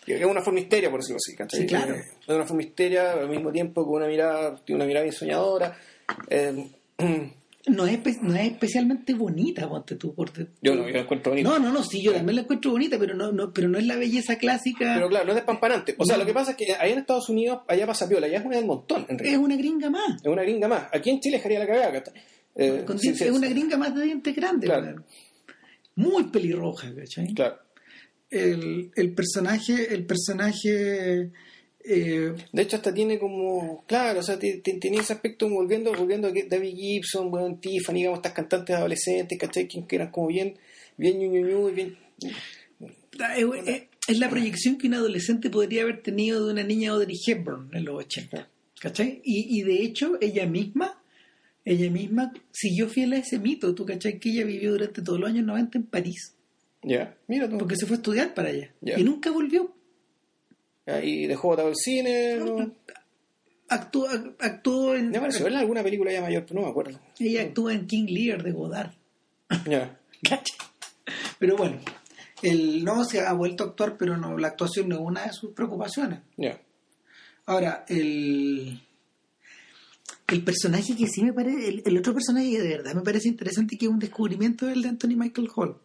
es 0.07 0.25
una 0.25 0.41
forma 0.41 0.59
histeria, 0.59 0.89
por 0.91 0.99
decirlo 0.99 1.17
así, 1.17 1.35
¿cachai? 1.35 1.61
Sí, 1.61 1.65
claro. 1.67 1.95
Eh, 1.95 2.03
Es 2.27 2.35
una 2.35 2.45
forma 2.45 2.61
histeria, 2.63 3.13
al 3.13 3.29
mismo 3.29 3.51
tiempo 3.51 3.85
con 3.85 3.95
una 3.95 4.07
mirada, 4.07 4.55
tiene 4.63 4.77
una 4.77 4.85
mirada 4.85 5.03
bien 5.03 5.15
soñadora. 5.15 5.77
No 7.65 7.87
es, 7.87 8.21
no 8.21 8.35
es 8.35 8.51
especialmente 8.51 9.13
bonita, 9.13 9.69
ponte 9.69 9.95
tú. 9.95 10.13
Por 10.13 10.31
yo 10.61 10.75
no, 10.75 10.85
yo 10.85 10.93
la 10.93 10.99
encuentro 10.99 11.31
bonita. 11.31 11.49
No, 11.49 11.59
no, 11.59 11.71
no, 11.71 11.81
sí, 11.81 12.01
yo 12.03 12.11
también 12.11 12.35
la 12.35 12.41
encuentro 12.41 12.71
bonita, 12.71 12.99
pero 12.99 13.15
no, 13.15 13.31
no, 13.31 13.53
pero 13.53 13.69
no 13.69 13.77
es 13.77 13.85
la 13.85 13.95
belleza 13.95 14.37
clásica. 14.37 14.95
Pero 14.95 15.07
claro, 15.07 15.23
no 15.25 15.31
es 15.31 15.35
despampanante. 15.37 15.95
O 15.97 16.03
sea, 16.05 16.17
No. 16.17 16.23
lo 16.23 16.27
que 16.27 16.33
pasa 16.33 16.51
es 16.51 16.57
que 16.57 16.73
allá 16.73 16.91
en 16.93 16.99
Estados 16.99 17.29
Unidos, 17.29 17.59
allá 17.69 17.87
pasa 17.87 18.09
piola, 18.09 18.27
allá 18.27 18.39
es 18.39 18.45
una 18.45 18.57
del 18.57 18.65
montón, 18.65 19.05
en 19.07 19.25
es 19.25 19.37
una 19.37 19.55
gringa 19.55 19.89
más. 19.89 20.21
Es 20.21 20.27
una 20.27 20.41
gringa 20.43 20.67
más. 20.67 20.87
Aquí 20.91 21.09
en 21.09 21.21
Chile 21.21 21.37
dejaría 21.37 21.59
la 21.59 21.67
cagada. 21.67 22.03
Eh, 22.55 22.83
Con 22.85 22.99
sí, 22.99 23.07
dientes- 23.07 23.17
sí, 23.19 23.23
es 23.25 23.31
una 23.31 23.47
gringa 23.47 23.77
más 23.77 23.95
de 23.95 24.03
dientes 24.03 24.35
grandes. 24.35 24.69
Claro. 24.69 25.03
Muy 25.95 26.23
pelirroja, 26.25 26.93
¿cachai? 26.93 27.33
Claro. 27.33 27.59
El, 28.29 28.91
el 28.95 29.13
personaje, 29.13 29.93
el 29.93 30.05
personaje 30.05 31.31
eh, 31.85 32.33
De 32.51 32.61
hecho, 32.61 32.75
hasta 32.77 32.93
tiene 32.93 33.19
como. 33.19 33.83
Claro, 33.87 34.19
o 34.19 34.23
sea, 34.23 34.37
tenía 34.39 35.01
ese 35.01 35.13
aspecto 35.13 35.49
volviendo, 35.49 35.93
volviendo 35.93 36.27
a 36.27 36.31
David 36.31 36.75
Gibson, 36.75 37.29
bueno, 37.31 37.57
Tiffany, 37.59 37.95
digamos, 37.95 38.19
estas 38.19 38.33
cantantes 38.33 38.75
adolescentes, 38.75 39.37
¿cachai? 39.37 39.67
Que 39.67 39.95
eran 39.95 40.11
como 40.11 40.27
bien, 40.27 40.55
bien 40.97 41.19
ñu, 41.19 41.29
ñu, 41.31 41.45
ñu, 41.47 41.71
bien. 41.71 41.97
es, 42.79 43.67
es- 43.67 43.83
es 44.05 44.19
la 44.19 44.29
proyección 44.29 44.77
que 44.77 44.87
un 44.87 44.95
adolescente 44.95 45.49
podría 45.49 45.83
haber 45.83 46.01
tenido 46.01 46.45
de 46.45 46.51
una 46.51 46.63
niña 46.63 46.91
Audrey 46.91 47.15
Hepburn 47.25 47.69
en 47.73 47.85
los 47.85 47.95
80. 48.03 48.49
¿Cachai? 48.81 49.21
Y, 49.23 49.57
y 49.59 49.63
de 49.63 49.81
hecho, 49.81 50.17
ella 50.19 50.45
misma, 50.45 51.01
ella 51.63 51.89
misma 51.89 52.33
siguió 52.51 52.89
fiel 52.89 53.13
a 53.13 53.17
ese 53.19 53.39
mito. 53.39 53.73
¿Tú 53.73 53.85
cachai? 53.85 54.19
Que 54.19 54.29
ella 54.31 54.43
vivió 54.43 54.71
durante 54.73 55.01
todos 55.01 55.21
los 55.21 55.29
años 55.29 55.45
90 55.45 55.77
en 55.77 55.85
París. 55.85 56.35
Ya, 56.81 57.15
mira 57.29 57.47
tú. 57.49 57.57
Porque 57.59 57.77
se 57.77 57.85
fue 57.85 57.95
a 57.95 57.99
estudiar 57.99 58.33
para 58.33 58.49
allá. 58.49 58.73
Ya. 58.81 58.99
Y 58.99 59.05
nunca 59.05 59.31
volvió. 59.31 59.73
Ahí 60.85 61.27
dejó 61.27 61.49
botado 61.49 61.69
el 61.69 61.75
cine, 61.75 62.37
¿no? 62.37 62.71
Actuó, 63.69 64.07
actuó 64.39 64.95
en. 64.95 65.09
Me 65.09 65.19
pareció 65.19 65.43
verla 65.43 65.59
en 65.59 65.63
alguna 65.63 65.83
película 65.83 66.11
ya 66.11 66.21
mayor, 66.21 66.45
no 66.51 66.61
me 66.61 66.67
acuerdo. 66.67 66.99
Ella 67.19 67.43
actúa 67.43 67.73
en 67.73 67.87
King 67.87 68.05
Lear 68.07 68.43
de 68.43 68.51
Godard. 68.51 68.91
Ya. 69.65 69.99
¿Cachai? 70.23 70.57
Pero 71.39 71.57
bueno, 71.57 71.79
el, 72.41 72.83
no 72.83 73.03
se 73.03 73.21
ha 73.21 73.33
vuelto 73.33 73.63
a 73.63 73.67
actuar, 73.67 73.97
pero 73.97 74.17
no, 74.17 74.37
la 74.37 74.49
actuación 74.49 74.89
no 74.89 74.95
es 74.95 75.01
una 75.01 75.25
de 75.25 75.33
sus 75.33 75.51
preocupaciones. 75.53 76.19
Ya. 76.37 76.61
Ahora, 77.45 77.85
el, 77.87 78.81
el 80.27 80.43
personaje 80.43 80.95
que 80.95 81.07
sí 81.07 81.23
me 81.23 81.33
parece, 81.33 81.67
el, 81.67 81.83
el 81.85 81.97
otro 81.97 82.13
personaje 82.13 82.51
que 82.51 82.61
de 82.61 82.69
verdad 82.69 82.93
me 82.93 83.01
parece 83.01 83.27
interesante 83.27 83.75
y 83.75 83.77
que 83.77 83.85
es 83.85 83.91
un 83.91 83.99
descubrimiento 83.99 84.67
es 84.67 84.75
el 84.75 84.81
de 84.81 84.89
Anthony 84.89 85.15
Michael 85.15 85.49
Hall. 85.55 85.77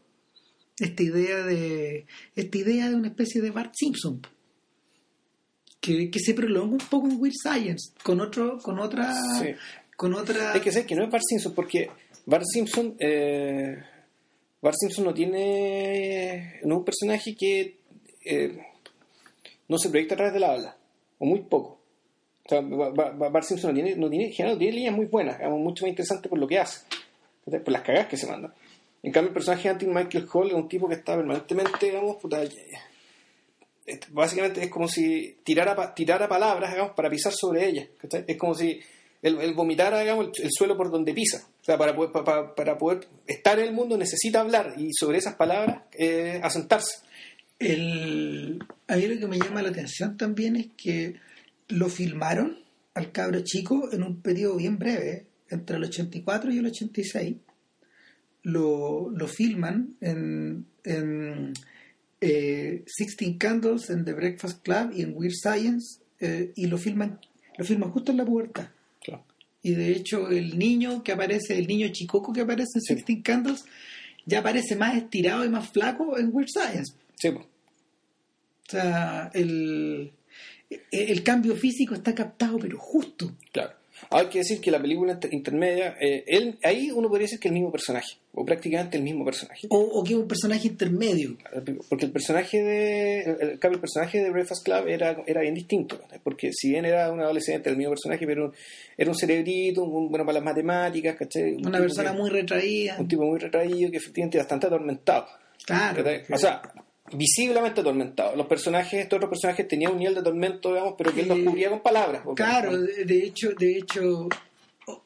Esta 0.79 1.03
idea 1.03 1.43
de, 1.43 2.07
esta 2.37 2.59
idea 2.59 2.89
de 2.89 2.95
una 2.95 3.09
especie 3.09 3.41
de 3.41 3.51
Bart 3.51 3.73
Simpson. 3.75 4.21
Que, 5.81 6.11
que 6.11 6.19
se 6.19 6.35
prolonga 6.35 6.73
un 6.73 6.89
poco 6.91 7.07
en 7.09 7.21
Weird 7.21 7.35
Science, 7.41 7.93
con 8.03 8.21
otro, 8.21 8.59
con 8.59 8.79
otra, 8.81 9.15
Sí. 9.41 9.55
con 9.97 10.13
otra. 10.15 10.53
Hay 10.53 10.61
que 10.61 10.73
ser 10.73 10.85
que 10.87 10.95
no 10.97 11.05
es 11.05 11.11
Bart 11.11 11.23
Simpson, 11.27 11.55
porque 11.55 11.89
Bart 12.27 12.45
Simpson, 12.53 12.97
eh, 12.99 13.77
Bart 14.61 14.77
Simpson 14.79 15.05
no 15.05 15.15
tiene, 15.15 16.61
no 16.65 16.75
es 16.75 16.79
un 16.81 16.85
personaje 16.85 17.35
que 17.37 17.77
eh, 18.25 18.59
no 19.69 19.79
se 19.79 19.89
proyecta 19.91 20.15
a 20.15 20.17
través 20.17 20.35
de 20.35 20.41
la 20.41 20.53
habla, 20.53 20.77
o 21.19 21.25
muy 21.25 21.41
poco. 21.43 21.79
O 22.45 22.49
sea, 22.49 22.61
Ba- 22.61 22.91
Ba- 22.91 23.11
Ba- 23.13 23.29
Bart 23.29 23.47
Simpson 23.47 23.71
no 23.71 23.75
tiene, 23.75 23.95
no 23.97 24.11
tiene, 24.11 24.35
no 24.37 24.59
tiene 24.59 24.73
líneas 24.73 24.95
muy 24.97 25.07
buenas, 25.07 25.39
digamos, 25.39 25.61
mucho 25.61 25.85
más 25.85 25.91
interesante 25.91 26.29
por 26.29 26.39
lo 26.39 26.49
que 26.49 26.59
hace, 26.59 26.81
por 27.45 27.69
las 27.71 27.83
cagadas 27.83 28.09
que 28.09 28.17
se 28.17 28.27
mandan. 28.27 28.53
En 29.03 29.13
cambio, 29.13 29.29
el 29.29 29.35
personaje 29.35 29.65
de 29.65 29.69
Anthony 29.75 29.95
Michael 29.95 30.27
Hall 30.33 30.49
es 30.49 30.55
un 30.55 30.69
tipo 30.69 30.89
que 30.89 30.95
está 30.97 31.15
permanentemente, 31.15 31.87
digamos, 31.87 32.17
puta, 32.17 32.41
básicamente 34.11 34.63
es 34.63 34.71
como 34.71 34.89
si 34.89 35.37
tirara, 35.45 35.95
tirara 35.95 36.29
palabras, 36.29 36.75
para 36.97 37.11
pisar 37.11 37.33
sobre 37.33 37.67
ellas. 37.69 37.89
Es 38.27 38.37
como 38.37 38.55
si 38.55 38.81
él, 39.23 39.39
él 39.41 39.55
vomitara, 39.55 40.03
el, 40.03 40.09
el 40.43 40.51
suelo 40.51 40.77
por 40.77 40.91
donde 40.91 41.13
pisa. 41.15 41.47
O 41.61 41.65
sea, 41.65 41.77
para 41.79 41.95
poder, 41.95 42.13
pa- 42.13 42.25
pa- 42.25 42.55
para 42.55 42.79
poder 42.79 43.07
estar 43.27 43.59
en 43.59 43.67
el 43.67 43.73
mundo 43.75 43.97
necesita 43.97 44.41
hablar 44.41 44.75
y 44.79 44.93
sobre 44.93 45.19
esas 45.19 45.35
palabras 45.35 45.83
eh, 45.99 46.41
asentarse. 46.43 46.99
El, 47.59 48.59
a 48.87 48.97
mí 48.97 49.07
lo 49.09 49.19
que 49.19 49.27
me 49.27 49.39
llama 49.39 49.63
la 49.63 49.71
atención 49.71 50.17
también 50.17 50.57
es 50.57 50.69
que 50.77 51.17
lo 51.69 51.89
filmaron 51.89 52.59
al 52.95 53.11
cabro 53.13 53.41
chico 53.43 53.89
en 53.93 54.03
un 54.05 54.21
periodo 54.23 54.57
bien 54.57 54.79
breve. 54.79 55.27
entre 55.51 55.77
el 55.77 55.85
84 55.85 56.53
y 56.53 56.59
el 56.59 56.67
86, 56.67 57.37
lo, 58.43 59.11
lo 59.11 59.27
filman 59.29 59.97
en 60.01 60.67
eh, 62.21 62.83
Sixteen 62.87 63.39
Candles, 63.39 63.91
en 63.91 64.05
The 64.05 64.13
Breakfast 64.13 64.63
Club 64.63 64.93
y 64.95 65.03
en 65.03 65.15
Weird 65.17 65.35
Science, 65.35 66.01
eh, 66.21 66.53
y 66.57 66.67
lo 66.67 66.79
filman, 66.79 67.21
lo 67.57 67.65
filman 67.65 67.91
justo 67.91 68.11
en 68.13 68.19
la 68.19 68.25
puerta. 68.25 68.73
Claro. 69.03 69.25
Y 69.63 69.73
de 69.73 69.93
hecho 69.93 70.29
el 70.29 70.59
niño 70.59 71.03
que 71.03 71.13
aparece, 71.13 71.59
el 71.59 71.67
niño 71.67 71.89
chicoco 71.93 72.33
que 72.33 72.41
aparece 72.43 72.73
en 72.77 72.81
Sí. 72.83 72.95
Sixteen 72.95 73.23
Candles, 73.23 73.65
ya 74.27 74.41
aparece 74.41 74.77
más 74.77 74.97
estirado 74.97 75.45
y 75.45 75.49
más 75.49 75.69
flaco 75.71 76.19
en 76.19 76.31
Weird 76.33 76.49
Science. 76.49 76.95
Sí, 77.17 77.31
po. 77.31 77.41
O 77.41 78.71
sea, 78.71 79.31
el, 79.33 80.13
el 80.91 81.23
cambio 81.23 81.57
físico 81.57 81.95
está 81.95 82.15
captado, 82.15 82.59
pero 82.59 82.79
justo. 82.79 83.33
claro. 83.53 83.73
Hay 84.11 84.27
que 84.27 84.39
decir 84.39 84.61
que 84.61 84.71
la 84.71 84.81
película 84.81 85.13
inter- 85.13 85.33
intermedia, 85.35 85.97
eh, 86.01 86.25
él, 86.27 86.59
ahí 86.65 86.91
uno 86.91 87.09
podría 87.09 87.25
decir 87.25 87.39
que 87.41 87.49
el 87.49 87.55
mismo 87.55 87.71
personaje, 87.71 88.17
o 88.33 88.45
prácticamente 88.45 88.97
el 88.97 89.03
mismo 89.03 89.25
personaje. 89.25 89.67
O, 89.71 89.79
o 89.79 90.05
que 90.05 90.15
un 90.17 90.27
personaje 90.27 90.69
intermedio. 90.69 91.37
Porque 91.89 92.07
el 92.07 92.11
personaje 92.13 92.63
de 92.63 93.21
el, 93.23 93.37
el- 93.41 93.59
el 93.61 93.81
personaje 93.81 94.23
de 94.23 94.31
Breakfast 94.31 94.65
Club 94.65 94.89
era, 94.89 95.23
era 95.27 95.41
bien 95.43 95.55
distinto, 95.55 95.97
¿no? 96.01 96.19
porque 96.23 96.53
si 96.53 96.71
bien 96.71 96.85
era 96.85 97.11
un 97.13 97.21
adolescente, 97.21 97.69
el 97.71 97.77
mismo 97.77 97.91
personaje, 97.93 98.27
pero 98.27 98.53
era 98.97 99.11
un 99.11 99.17
cerebrito, 99.17 99.83
un, 99.85 100.09
bueno 100.11 100.25
para 100.25 100.35
las 100.39 100.45
matemáticas, 100.45 101.17
¿cachai? 101.17 101.55
Un 101.55 101.67
Una 101.67 101.79
persona 101.79 102.13
que- 102.13 102.19
muy 102.19 102.31
retraída. 102.31 102.97
un 102.99 103.09
tipo 103.09 103.25
muy 103.25 103.39
retraído 103.39 103.91
que 103.91 103.97
efectivamente 103.99 104.39
bastante 104.39 104.67
atormentado. 104.67 105.27
Claro. 105.67 106.03
O 106.31 106.39
sea, 106.39 106.63
visiblemente 107.13 107.81
atormentado. 107.81 108.37
Los 108.37 108.47
personajes, 108.47 109.03
estos 109.03 109.17
otros 109.17 109.31
personajes 109.31 109.67
tenían 109.69 109.93
un 109.93 109.99
nivel 109.99 110.15
de 110.15 110.23
tormento, 110.23 110.71
digamos, 110.71 110.95
pero 110.97 111.15
que 111.15 111.21
él 111.23 111.29
los 111.29 111.39
Eh, 111.39 111.45
cubría 111.45 111.71
con 111.71 111.83
palabras. 111.83 112.23
Claro, 112.35 112.81
de, 112.81 113.05
de 113.05 113.25
hecho, 113.25 113.51
de 113.59 113.79
hecho, 113.79 114.29
oh, 114.87 115.03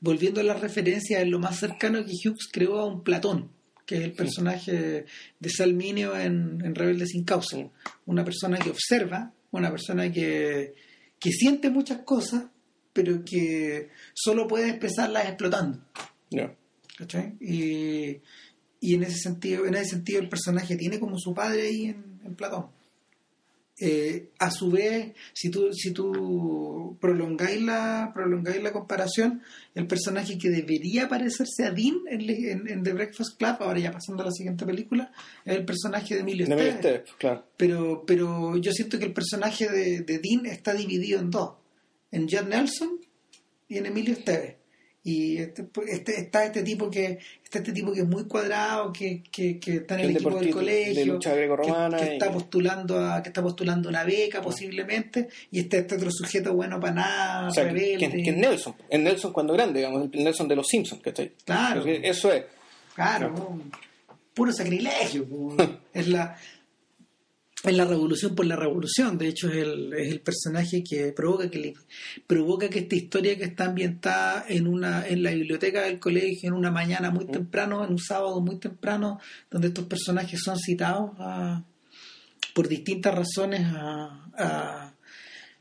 volviendo 0.00 0.40
a 0.40 0.44
la 0.44 0.54
referencia, 0.54 1.20
es 1.20 1.28
lo 1.28 1.38
más 1.38 1.58
cercano 1.58 2.04
que 2.04 2.12
Hughes 2.12 2.48
creó 2.52 2.78
a 2.78 2.86
un 2.86 3.02
Platón, 3.02 3.50
que 3.84 3.96
es 3.96 4.02
el 4.02 4.12
personaje 4.12 5.04
de 5.38 5.50
Salminio 5.50 6.18
en, 6.18 6.64
en 6.64 6.74
Rebelde 6.74 7.06
sin 7.06 7.24
causa. 7.24 7.56
Una 8.06 8.24
persona 8.24 8.58
que 8.58 8.70
observa, 8.70 9.32
una 9.50 9.70
persona 9.70 10.10
que, 10.10 10.74
que 11.18 11.30
siente 11.30 11.70
muchas 11.70 11.98
cosas, 12.00 12.44
pero 12.92 13.24
que 13.24 13.90
solo 14.14 14.46
puede 14.46 14.70
expresarlas 14.70 15.26
explotando. 15.26 15.78
Ya. 16.30 16.54
¿cachai? 16.96 17.34
Y, 17.40 18.20
y 18.80 18.94
en 18.94 19.02
ese 19.04 19.18
sentido, 19.18 19.66
en 19.66 19.74
ese 19.74 19.90
sentido 19.90 20.20
el 20.20 20.28
personaje 20.28 20.76
tiene 20.76 20.98
como 21.00 21.18
su 21.18 21.32
padre 21.34 21.62
ahí 21.62 21.84
en, 21.86 22.20
en 22.24 22.34
Platón. 22.34 22.66
Eh, 23.78 24.30
a 24.38 24.50
su 24.50 24.70
vez, 24.70 25.12
si 25.34 25.50
tú, 25.50 25.70
si 25.74 25.90
tú 25.92 26.96
prolongáis 26.98 27.60
la, 27.60 28.10
prolongáis 28.14 28.62
la 28.62 28.72
comparación, 28.72 29.42
el 29.74 29.86
personaje 29.86 30.38
que 30.38 30.48
debería 30.48 31.10
parecerse 31.10 31.64
a 31.64 31.72
Dean 31.72 31.96
en, 32.08 32.22
en- 32.22 32.68
en 32.68 32.82
The 32.82 32.94
Breakfast 32.94 33.36
Club, 33.36 33.56
ahora 33.60 33.78
ya 33.78 33.92
pasando 33.92 34.22
a 34.22 34.26
la 34.26 34.32
siguiente 34.32 34.64
película, 34.64 35.12
es 35.44 35.56
el 35.56 35.66
personaje 35.66 36.14
de 36.14 36.20
Emilio. 36.22 36.46
Estevez, 36.46 37.02
claro. 37.18 37.44
Pero, 37.58 38.04
pero 38.06 38.56
yo 38.56 38.72
siento 38.72 38.98
que 38.98 39.04
el 39.04 39.12
personaje 39.12 39.68
de, 39.68 40.00
de 40.00 40.20
Dean 40.20 40.46
está 40.46 40.72
dividido 40.72 41.20
en 41.20 41.30
dos, 41.30 41.56
en 42.12 42.22
Judd 42.30 42.48
Nelson 42.48 42.98
y 43.68 43.76
en 43.76 43.84
Emilio 43.86 44.14
Estevez. 44.14 44.56
Y 45.08 45.38
este, 45.38 45.64
este- 45.86 46.18
está 46.20 46.44
este 46.46 46.64
tipo 46.64 46.90
que 46.90 47.18
está 47.44 47.58
este 47.60 47.72
tipo 47.72 47.92
que 47.92 48.00
es 48.00 48.06
muy 48.08 48.24
cuadrado, 48.24 48.92
que, 48.92 49.22
que, 49.30 49.60
que 49.60 49.76
está 49.76 49.94
en 49.94 50.00
el, 50.00 50.06
El 50.06 50.12
equipo 50.16 50.30
del 50.30 50.46
deportista 50.46 50.58
de 50.60 50.64
colegio, 50.92 51.14
lucha 51.14 51.30
que, 51.34 51.36
que 52.04 52.10
y- 52.10 52.12
está 52.14 52.32
postulando 52.32 52.98
a, 53.00 53.22
que 53.22 53.28
está 53.28 53.40
postulando 53.42 53.88
una 53.88 54.02
beca 54.02 54.42
posiblemente, 54.42 55.28
y 55.52 55.60
está 55.60 55.76
este 55.76 55.94
otro 55.94 56.10
sujeto 56.10 56.54
bueno 56.54 56.80
para 56.80 56.94
nada, 56.94 57.48
O 57.48 57.50
sea, 57.52 57.64
que, 57.68 57.70
rebelde. 57.72 58.10
que- 58.10 58.22
que 58.24 58.30
es 58.30 58.36
Nelson. 58.36 58.74
Es 58.90 58.98
Nelson 59.00 59.32
cuando 59.32 59.52
grande, 59.52 59.78
digamos, 59.78 60.08
el 60.12 60.24
Nelson 60.24 60.48
de 60.48 60.56
los 60.56 60.66
Simpsons, 60.66 61.00
¿cachai? 61.02 61.32
Claro. 61.44 61.82
Porque 61.82 62.00
Eso 62.02 62.32
es. 62.32 62.44
Claro, 62.94 63.60
puro 64.34 64.52
sacrilegio. 64.52 65.24
po. 65.28 65.54
es 65.94 66.08
la 66.08 66.36
es 67.70 67.76
la 67.76 67.84
revolución 67.84 68.34
por 68.34 68.46
la 68.46 68.56
revolución. 68.56 69.18
De 69.18 69.28
hecho, 69.28 69.48
es 69.48 69.56
el, 69.56 69.92
es 69.94 70.12
el 70.12 70.20
personaje 70.20 70.82
que 70.82 71.12
provoca 71.12 71.50
que 71.50 71.58
le- 71.58 71.74
provoca 72.26 72.68
que 72.68 72.80
esta 72.80 72.94
historia 72.96 73.36
que 73.36 73.44
está 73.44 73.66
ambientada 73.66 74.44
en 74.48 74.66
una 74.66 75.06
en 75.06 75.22
la 75.22 75.30
biblioteca 75.32 75.82
del 75.82 75.98
colegio 75.98 76.48
en 76.48 76.54
una 76.54 76.70
mañana 76.70 77.10
muy 77.10 77.26
temprano, 77.26 77.84
en 77.84 77.90
un 77.92 77.98
sábado 77.98 78.40
muy 78.40 78.58
temprano, 78.58 79.18
donde 79.50 79.68
estos 79.68 79.86
personajes 79.86 80.40
son 80.42 80.58
citados 80.58 81.10
a- 81.18 81.62
por 82.54 82.68
distintas 82.68 83.14
razones 83.14 83.62
a, 83.66 84.24
a- 84.36 84.92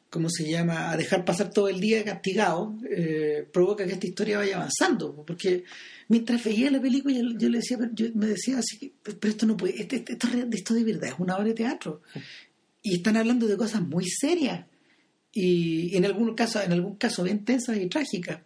¿cómo 0.09 0.29
se 0.29 0.49
llama? 0.49 0.91
a 0.91 0.97
dejar 0.97 1.25
pasar 1.25 1.49
todo 1.51 1.67
el 1.67 1.79
día 1.81 2.03
castigado, 2.05 2.75
eh, 2.89 3.45
provoca 3.51 3.85
que 3.85 3.93
esta 3.93 4.07
historia 4.07 4.37
vaya 4.37 4.55
avanzando. 4.55 5.13
Porque 5.27 5.65
mientras 6.07 6.43
veía 6.43 6.69
la 6.71 6.81
película, 6.81 7.15
yo, 7.15 7.23
yo 7.37 7.49
le 7.49 7.57
decía, 7.59 7.77
yo 7.93 8.07
me 8.15 8.27
decía 8.27 8.57
así, 8.59 8.77
que, 8.77 8.93
pero 9.03 9.27
esto 9.29 9.45
no 9.45 9.57
puede, 9.57 9.81
este- 9.81 9.97
este- 9.97 10.13
esto, 10.13 10.27
re- 10.31 10.47
esto 10.51 10.73
de 10.73 10.83
verdad 10.83 11.09
es 11.09 11.15
una 11.19 11.35
obra 11.35 11.45
de 11.47 11.53
teatro. 11.53 12.01
Y 12.81 12.95
están 12.95 13.17
hablando 13.17 13.47
de 13.47 13.57
cosas 13.57 13.81
muy 13.81 14.05
serias. 14.07 14.65
Y 15.33 15.95
en 15.97 16.05
algún 16.05 16.33
caso, 16.35 16.61
en 16.61 16.71
algún 16.71 16.95
caso 16.95 17.23
bien 17.23 17.43
tensas 17.43 17.77
y 17.77 17.87
trágicas. 17.87 18.39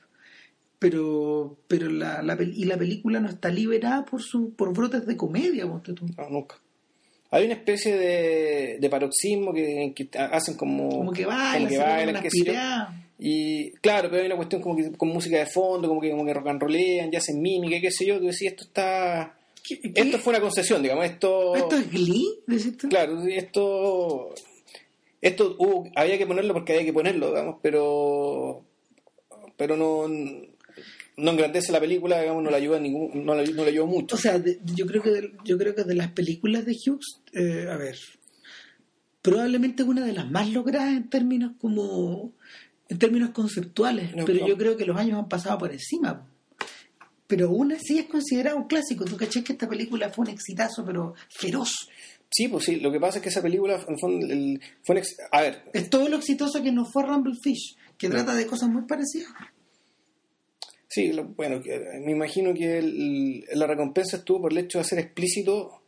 Pero, 0.79 1.59
pero 1.67 1.89
la, 1.89 2.21
la 2.23 2.37
y 2.41 2.63
la 2.63 2.77
película 2.77 3.19
no 3.19 3.27
está 3.29 3.49
liberada 3.49 4.05
por 4.05 4.21
su, 4.21 4.53
por 4.53 4.73
brotes 4.73 5.05
de 5.05 5.17
comedia, 5.17 5.67
ponte 5.67 5.91
tú. 5.93 6.05
No, 6.17 6.29
nunca. 6.29 6.55
Hay 7.31 7.45
una 7.45 7.55
especie 7.55 7.95
de, 7.97 8.77
de 8.79 8.89
paroxismo 8.89 9.53
que, 9.53 9.93
que 9.93 10.09
hacen 10.17 10.55
como. 10.55 10.87
Como 10.89 11.11
que 11.11 11.25
bailan, 11.25 11.67
que 11.67 11.75
se 11.75 11.79
pegan 11.81 11.89
bailan, 11.97 12.09
unas 12.15 12.21
Y 13.21 13.71
claro, 13.81 14.09
pero 14.09 14.21
hay 14.21 14.27
una 14.27 14.37
cuestión 14.37 14.61
como 14.61 14.77
que 14.77 14.91
con 14.93 15.09
música 15.09 15.37
de 15.37 15.45
fondo, 15.45 15.87
como 15.89 15.99
que, 15.99 16.09
como 16.09 16.25
que 16.25 16.33
rock 16.33 16.47
and 16.47 16.61
rollean, 16.61 17.11
ya 17.11 17.17
hacen 17.19 17.41
mímica, 17.41 17.79
qué 17.81 17.91
sé 17.91 18.05
yo. 18.05 18.17
Tú 18.17 18.25
decís, 18.27 18.43
esto 18.43 18.63
está. 18.63 19.37
¿Qué- 19.61 19.79
qué- 19.81 19.91
Esto 19.93 20.17
fue 20.19 20.31
una 20.31 20.39
concesión, 20.41 20.81
digamos. 20.81 21.05
Esto. 21.05 21.53
¿Esto 21.55 21.75
es 21.75 21.91
Glee? 21.91 22.39
Claro, 22.89 23.21
esto. 23.27 24.33
Esto 25.21 25.55
hubo- 25.59 25.91
había 25.95 26.17
que 26.17 26.25
ponerlo 26.25 26.53
porque 26.53 26.71
había 26.73 26.85
que 26.85 26.93
ponerlo, 26.93 27.27
digamos, 27.29 27.57
pero. 27.61 28.63
Pero 29.57 29.75
no. 29.75 30.07
No 31.17 31.31
engrandece 31.31 31.73
la 31.73 31.81
película, 31.81 32.21
digamos, 32.21 32.41
no 32.41 32.49
la 32.49 32.55
ayuda 32.55 32.79
ningún, 32.79 33.25
no 33.25 33.35
la, 33.35 33.43
no 33.43 33.63
la 33.63 33.69
ayuda 33.69 33.85
mucho. 33.85 34.15
O 34.15 34.17
sea, 34.17 34.39
de- 34.39 34.59
yo 34.73 34.85
creo 34.85 35.01
que 35.03 35.09
de, 35.09 35.31
yo 35.43 35.57
creo 35.57 35.75
que 35.75 35.83
de 35.83 35.95
las 35.95 36.13
películas 36.13 36.65
de 36.65 36.71
Hughes, 36.71 37.19
eh, 37.33 37.67
a 37.69 37.75
ver, 37.75 37.97
probablemente 39.21 39.83
una 39.83 40.05
de 40.05 40.13
las 40.13 40.31
más 40.31 40.49
logradas 40.49 40.95
en 40.95 41.09
términos 41.09 41.51
como 41.59 42.31
en 42.89 42.97
términos 42.99 43.29
conceptuales, 43.29 44.13
No, 44.15 44.25
pero 44.25 44.41
no. 44.41 44.47
yo 44.47 44.57
creo 44.57 44.75
que 44.75 44.85
los 44.85 44.97
años 44.97 45.17
han 45.19 45.29
pasado 45.29 45.57
por 45.57 45.71
encima. 45.71 46.27
Pero 47.27 47.47
aún 47.47 47.71
así 47.71 47.99
es 47.99 48.07
considerado 48.07 48.57
un 48.57 48.63
clásico. 48.67 49.05
Tú 49.05 49.15
caché 49.15 49.43
que 49.43 49.53
esta 49.53 49.69
película 49.69 50.09
fue 50.09 50.23
un 50.25 50.31
exitazo, 50.31 50.83
pero 50.83 51.13
feroz. 51.29 51.87
Sí, 52.31 52.47
pues 52.47 52.65
sí, 52.65 52.77
lo 52.77 52.91
que 52.91 52.99
pasa 52.99 53.17
es 53.19 53.23
que 53.23 53.29
esa 53.29 53.41
película, 53.41 53.75
en 53.87 54.31
el 54.31 54.61
fue 54.83 54.93
un 54.95 54.97
ex- 54.97 55.17
A 55.31 55.41
ver, 55.41 55.63
Es 55.73 55.89
todo 55.89 56.09
lo 56.09 56.17
exitoso 56.17 56.61
que 56.63 56.71
no 56.71 56.85
fue 56.85 57.03
Rumble 57.03 57.35
Fish, 57.41 57.75
que 57.97 58.09
trata 58.09 58.33
de 58.35 58.45
cosas 58.47 58.69
muy 58.69 58.83
parecidas. 58.83 59.29
Sí, 60.87 61.11
lo- 61.13 61.25
bueno, 61.25 61.61
me 62.03 62.11
imagino 62.11 62.53
que 62.53 62.79
el- 62.79 63.45
la 63.53 63.67
recompensa 63.67 64.17
estuvo 64.17 64.41
por 64.41 64.51
el 64.51 64.57
hecho 64.59 64.79
de 64.79 64.81
hacer 64.83 64.97
explícito 64.99 65.83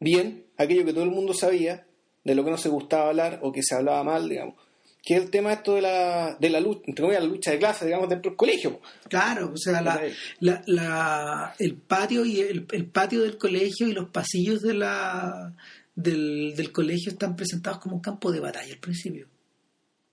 bien 0.00 0.46
aquello 0.56 0.84
que 0.86 0.92
todo 0.94 1.04
el 1.04 1.10
mundo 1.10 1.34
sabía, 1.34 1.86
de 2.24 2.34
lo 2.34 2.44
que 2.44 2.50
no 2.50 2.56
se 2.56 2.68
gustaba 2.70 3.08
hablar 3.10 3.40
o 3.42 3.52
que 3.52 3.62
se 3.62 3.74
hablaba 3.74 4.02
mal, 4.04 4.28
digamos, 4.28 4.54
que 5.02 5.16
es 5.16 5.22
el 5.24 5.30
tema 5.30 5.52
esto 5.52 5.74
de 5.74 5.82
la, 5.82 6.36
de 6.40 6.48
la 6.48 6.60
lucha, 6.60 6.82
entre 6.86 7.02
comillas, 7.02 7.22
la 7.24 7.28
lucha 7.28 7.50
de 7.50 7.58
clases, 7.58 7.86
digamos, 7.86 8.08
dentro 8.08 8.30
del 8.30 8.36
colegio. 8.36 8.80
Claro, 9.08 9.50
o 9.52 9.56
sea, 9.56 9.82
la, 9.82 10.00
la- 10.40 10.62
la- 10.66 11.54
el 11.58 11.74
patio 11.74 12.24
y 12.24 12.40
el, 12.40 12.66
el 12.70 12.86
patio 12.86 13.22
del 13.22 13.36
colegio 13.36 13.88
y 13.88 13.92
los 13.92 14.08
pasillos 14.10 14.62
de 14.62 14.74
la, 14.74 15.54
del, 15.96 16.54
del 16.56 16.70
colegio 16.70 17.10
están 17.12 17.34
presentados 17.34 17.80
como 17.80 17.96
un 17.96 18.02
campo 18.02 18.30
de 18.30 18.38
batalla 18.40 18.72
al 18.72 18.78
principio. 18.78 19.26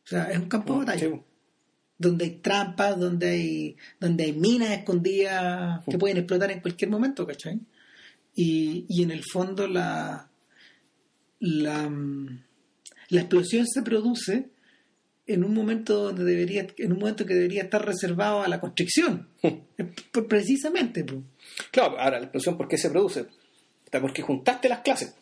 O 0.06 0.08
sea, 0.08 0.24
es 0.32 0.40
un 0.40 0.50
campo 0.50 0.74
de 0.74 0.80
batalla. 0.80 1.00
Sí, 1.00 1.08
pues. 1.10 1.22
donde 2.00 2.26
hay 2.26 2.32
trampas, 2.38 2.98
donde 3.00 3.28
hay, 3.30 3.78
donde 4.00 4.24
hay 4.24 4.34
minas 4.34 4.72
escondidas 4.72 5.84
que 5.88 5.98
pueden 6.00 6.18
explotar 6.18 6.50
en 6.50 6.62
cualquier 6.62 6.90
momento, 6.90 7.28
¿cachai? 7.28 7.60
Y, 8.34 8.86
y 8.90 9.04
en 9.04 9.12
el 9.12 9.24
fondo 9.24 9.68
la, 9.68 10.30
la, 11.40 11.90
mm, 11.90 12.44
la 13.10 13.20
explosión 13.22 13.68
se 13.68 13.82
produce 13.84 14.50
en 15.30 15.44
un 15.44 15.54
momento 15.54 16.06
donde 16.06 16.24
debería, 16.24 16.66
en 16.78 16.92
un 16.92 17.00
momento 17.00 17.26
que 17.26 17.36
debería 17.36 17.64
estar 17.64 17.86
reservado 17.86 18.42
a 18.42 18.48
la 18.48 18.60
constricción. 18.60 19.28
Precisamente, 20.28 21.04
pues. 21.04 21.22
Claro, 21.72 22.00
ahora 22.00 22.20
la 22.20 22.26
explosión, 22.26 22.58
¿por 22.58 22.68
qué 22.68 22.78
se 22.78 22.90
produce? 22.90 23.26
Porque 23.92 24.24
juntaste 24.24 24.68
las 24.68 24.80
clases. 24.80 25.14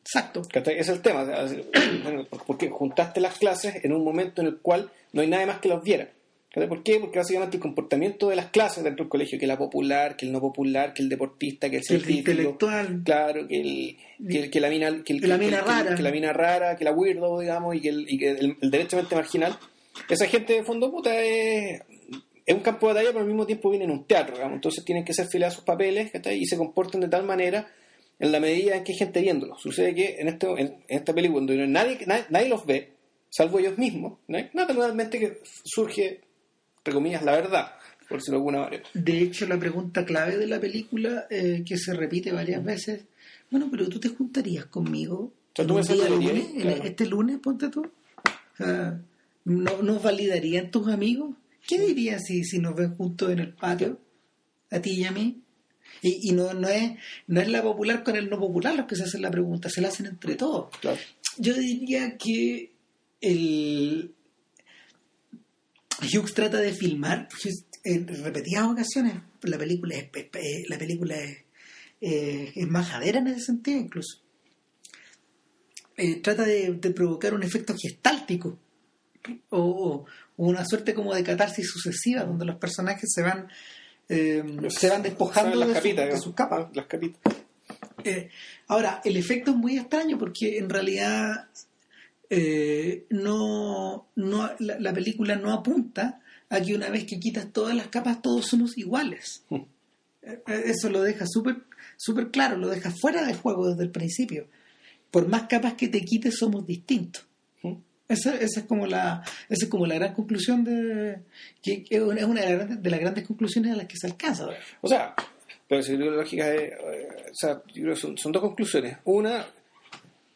Exacto. 0.00 0.42
Ese 0.52 0.80
es 0.80 0.88
el 0.88 1.02
tema. 1.02 1.24
Porque 2.46 2.70
juntaste 2.70 3.20
las 3.20 3.38
clases 3.38 3.84
en 3.84 3.92
un 3.92 4.02
momento 4.02 4.40
en 4.40 4.48
el 4.48 4.56
cual 4.58 4.90
no 5.12 5.22
hay 5.22 5.28
nadie 5.28 5.46
más 5.46 5.60
que 5.60 5.68
los 5.68 5.82
viera. 5.82 6.08
¿Por 6.54 6.82
qué? 6.82 6.98
Porque 7.00 7.18
básicamente 7.18 7.56
el 7.56 7.62
comportamiento 7.62 8.28
de 8.28 8.36
las 8.36 8.46
clases 8.50 8.84
dentro 8.84 9.04
del 9.04 9.08
colegio, 9.10 9.38
que 9.38 9.46
la 9.46 9.56
popular, 9.56 10.16
que 10.16 10.26
el 10.26 10.32
no 10.32 10.40
popular, 10.40 10.92
que 10.92 11.02
el 11.02 11.08
deportista, 11.08 11.70
que 11.70 11.76
el 11.76 11.80
El 11.82 11.86
científico, 11.86 12.30
intelectual. 12.32 13.02
claro, 13.04 13.48
que, 13.48 13.60
el, 13.60 13.96
que, 14.28 14.38
el- 14.40 14.50
que 14.50 14.60
la 14.60 14.68
mina, 14.68 15.02
que, 15.02 15.14
el- 15.14 15.20
Que 15.22 15.26
la 15.28 15.38
mina 15.38 15.60
rara. 15.62 15.94
que 15.94 16.02
la 16.02 16.10
mina 16.10 16.32
rara, 16.32 16.76
que 16.76 16.84
la 16.84 16.92
weirdo, 16.92 17.40
digamos, 17.40 17.74
y 17.76 17.80
que 17.80 17.88
el, 17.88 18.04
y 18.06 18.18
que 18.18 18.30
el, 18.32 18.56
el 18.60 18.70
derechamente 18.70 19.14
marginal. 19.14 19.58
Esa 20.08 20.26
gente 20.26 20.52
de 20.52 20.64
fondo 20.64 20.90
puta 20.90 21.18
es, 21.22 21.80
es 22.44 22.54
un 22.54 22.60
campo 22.60 22.86
de 22.88 22.94
batalla, 22.94 23.08
pero 23.10 23.20
al 23.20 23.26
mismo 23.28 23.46
tiempo 23.46 23.70
viene 23.70 23.86
en 23.86 23.90
un 23.90 24.04
teatro, 24.04 24.34
digamos. 24.34 24.56
Entonces 24.56 24.84
tienen 24.84 25.04
que 25.04 25.14
ser 25.14 25.28
fieles 25.28 25.48
a 25.48 25.52
sus 25.52 25.64
papeles 25.64 26.10
y 26.32 26.44
se 26.44 26.56
comportan 26.58 27.00
de 27.00 27.08
tal 27.08 27.24
manera 27.24 27.66
en 28.18 28.30
la 28.30 28.40
medida 28.40 28.76
en 28.76 28.84
que 28.84 28.92
hay 28.92 28.98
gente 28.98 29.20
viéndolos. 29.22 29.60
Sucede 29.60 29.94
que 29.94 30.16
en, 30.18 30.28
este, 30.28 30.46
en, 30.58 30.76
esta 30.88 31.14
película, 31.14 31.44
cuando 31.46 31.66
nadie, 31.66 31.98
nadie, 32.06 32.48
los 32.48 32.66
ve, 32.66 32.92
salvo 33.30 33.58
ellos 33.58 33.78
mismos, 33.78 34.18
¿no? 34.28 34.38
naturalmente 34.52 35.18
que 35.18 35.38
surge, 35.64 36.20
entre 36.82 36.94
comillas, 36.94 37.22
la 37.22 37.32
verdad, 37.32 37.72
por 38.08 38.18
decirlo 38.18 38.38
de 38.38 38.40
alguna 38.40 38.58
manera. 38.64 38.82
De 38.92 39.20
hecho, 39.20 39.46
la 39.46 39.56
pregunta 39.56 40.04
clave 40.04 40.36
de 40.36 40.48
la 40.48 40.60
película, 40.60 41.28
eh, 41.30 41.62
que 41.64 41.78
se 41.78 41.94
repite 41.94 42.32
varias 42.32 42.64
veces, 42.64 43.04
bueno, 43.52 43.68
pero 43.70 43.88
tú 43.88 44.00
te 44.00 44.08
juntarías 44.08 44.64
conmigo. 44.64 45.32
Este 46.82 47.06
lunes, 47.06 47.38
ponte 47.38 47.68
tú. 47.68 47.88
¿no, 49.44 49.82
¿Nos 49.82 50.02
validarían 50.02 50.72
tus 50.72 50.88
amigos? 50.88 51.36
¿Qué 51.68 51.78
dirías 51.78 52.24
si, 52.26 52.42
si 52.42 52.58
nos 52.58 52.74
ven 52.74 52.96
juntos 52.96 53.30
en 53.30 53.38
el 53.38 53.52
patio? 53.52 54.00
A 54.72 54.80
ti 54.80 54.90
y 54.90 55.04
a 55.04 55.12
mí. 55.12 55.40
Y, 56.00 56.30
y 56.30 56.32
no, 56.32 56.52
no, 56.54 56.66
es, 56.66 56.94
no 57.28 57.40
es 57.40 57.48
la 57.48 57.62
popular 57.62 58.02
con 58.02 58.16
el 58.16 58.28
no 58.28 58.40
popular 58.40 58.74
los 58.74 58.86
que 58.86 58.96
se 58.96 59.04
hacen 59.04 59.22
la 59.22 59.30
pregunta, 59.30 59.68
se 59.68 59.80
la 59.80 59.88
hacen 59.88 60.06
entre 60.06 60.34
todos. 60.34 60.70
Yo 61.38 61.54
diría 61.54 62.16
que 62.16 62.72
el 63.20 64.12
Hughes 66.02 66.34
trata 66.34 66.58
de 66.58 66.72
filmar 66.72 67.28
en 67.84 68.08
repetidas 68.08 68.64
ocasiones. 68.64 69.14
La 69.42 69.58
película 69.58 69.94
es, 69.96 70.08
la 70.68 70.78
película 70.78 71.16
es, 71.16 71.38
eh, 72.00 72.52
es 72.54 72.68
majadera 72.68 73.18
en 73.18 73.28
ese 73.28 73.40
sentido 73.40 73.78
incluso. 73.78 74.20
Eh, 75.96 76.20
trata 76.20 76.44
de, 76.44 76.72
provocar 76.94 77.34
un 77.34 77.42
efecto 77.42 77.74
gestáltico 77.80 78.58
o, 79.50 80.06
una 80.36 80.64
suerte 80.64 80.94
como 80.94 81.14
de 81.14 81.22
catarsis 81.22 81.68
sucesiva 81.70 82.24
donde 82.24 82.46
los 82.46 82.56
personajes 82.56 83.12
se 83.12 83.22
van 83.22 83.48
eh, 84.08 84.42
se 84.68 84.88
van 84.88 85.02
despojando 85.02 85.58
de, 85.66 86.18
sus 86.18 86.34
capas. 86.34 86.74
Las 86.74 86.86
capitas. 86.86 87.34
Ahora 88.66 89.00
el 89.04 89.16
efecto 89.16 89.52
es 89.52 89.56
muy 89.56 89.78
extraño 89.78 90.18
porque 90.18 90.58
en 90.58 90.68
realidad 90.68 91.48
no, 93.10 94.06
no 94.16 94.50
la 94.58 94.92
película 94.92 95.36
no 95.36 95.52
apunta 95.52 96.22
Aquí 96.52 96.74
una 96.74 96.90
vez 96.90 97.04
que 97.04 97.18
quitas 97.18 97.50
todas 97.50 97.74
las 97.74 97.86
capas 97.86 98.20
todos 98.20 98.46
somos 98.46 98.76
iguales. 98.76 99.42
Hmm. 99.48 99.62
Eh, 100.22 100.42
eso 100.66 100.90
lo 100.90 101.00
deja 101.00 101.24
súper 101.26 101.56
super 101.96 102.30
claro, 102.30 102.58
lo 102.58 102.68
deja 102.68 102.90
fuera 102.90 103.24
de 103.24 103.32
juego 103.32 103.70
desde 103.70 103.84
el 103.84 103.90
principio. 103.90 104.48
Por 105.10 105.28
más 105.28 105.44
capas 105.44 105.74
que 105.74 105.88
te 105.88 106.02
quites 106.02 106.36
somos 106.36 106.66
distintos. 106.66 107.24
Hmm. 107.62 107.76
Esa, 108.06 108.34
es 108.36 108.62
como 108.68 108.86
la 108.86 109.24
esa 109.48 109.64
es 109.64 109.70
como 109.70 109.86
la 109.86 109.94
gran 109.94 110.12
conclusión 110.12 110.62
de 110.62 111.20
que 111.62 111.84
es 111.88 112.02
una 112.02 112.42
de 112.42 112.90
las 112.90 113.00
grandes 113.00 113.26
conclusiones 113.26 113.72
a 113.72 113.76
las 113.76 113.86
que 113.86 113.96
se 113.96 114.08
alcanza. 114.08 114.46
O 114.82 114.88
sea, 114.88 115.14
pero 115.66 115.82
si 115.82 115.96
la 115.96 116.04
lógica 116.04 116.52
es, 116.52 116.70
eh, 116.70 117.08
o 117.30 117.34
sea, 117.34 117.62
que 117.62 117.96
son, 117.96 118.18
son 118.18 118.30
dos 118.30 118.42
conclusiones. 118.42 118.98
Una, 119.04 119.46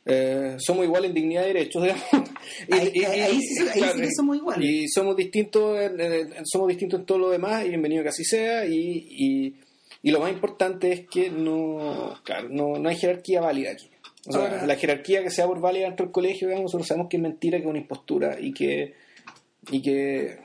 eh, 0.08 0.54
somos 0.58 0.84
iguales 0.84 1.08
en 1.08 1.14
dignidad 1.14 1.42
y 1.42 1.48
derechos, 1.48 1.82
ahí, 2.70 3.40
sí, 3.42 3.64
que 3.74 4.08
somos 4.14 4.36
iguales. 4.36 4.64
Y 4.64 4.88
somos 4.88 5.16
distintos, 5.16 5.76
somos 6.44 6.68
distintos 6.68 7.00
en 7.00 7.06
todo 7.06 7.18
lo 7.18 7.30
demás, 7.30 7.64
y 7.64 7.70
bienvenido 7.70 8.04
que 8.04 8.10
así 8.10 8.24
sea, 8.24 8.64
y, 8.64 9.56
y, 10.02 10.10
lo 10.12 10.20
más 10.20 10.30
importante 10.30 10.92
es 10.92 11.08
que 11.08 11.28
no, 11.28 12.20
claro, 12.22 12.48
no, 12.48 12.78
no 12.78 12.88
hay 12.88 12.94
jerarquía 12.94 13.40
válida 13.40 13.72
aquí. 13.72 13.90
O 14.28 14.32
sea, 14.32 14.64
la 14.64 14.76
jerarquía 14.76 15.24
que 15.24 15.30
sea 15.30 15.48
por 15.48 15.60
válida 15.60 15.86
dentro 15.86 16.06
del 16.06 16.12
colegio, 16.12 16.48
nosotros 16.48 16.86
sabemos 16.86 17.08
que 17.08 17.16
es 17.16 17.22
mentira, 17.24 17.58
que 17.58 17.64
es 17.64 17.70
una 17.70 17.80
impostura, 17.80 18.38
y 18.40 18.52
que, 18.52 18.94
y 19.72 19.82
que 19.82 20.38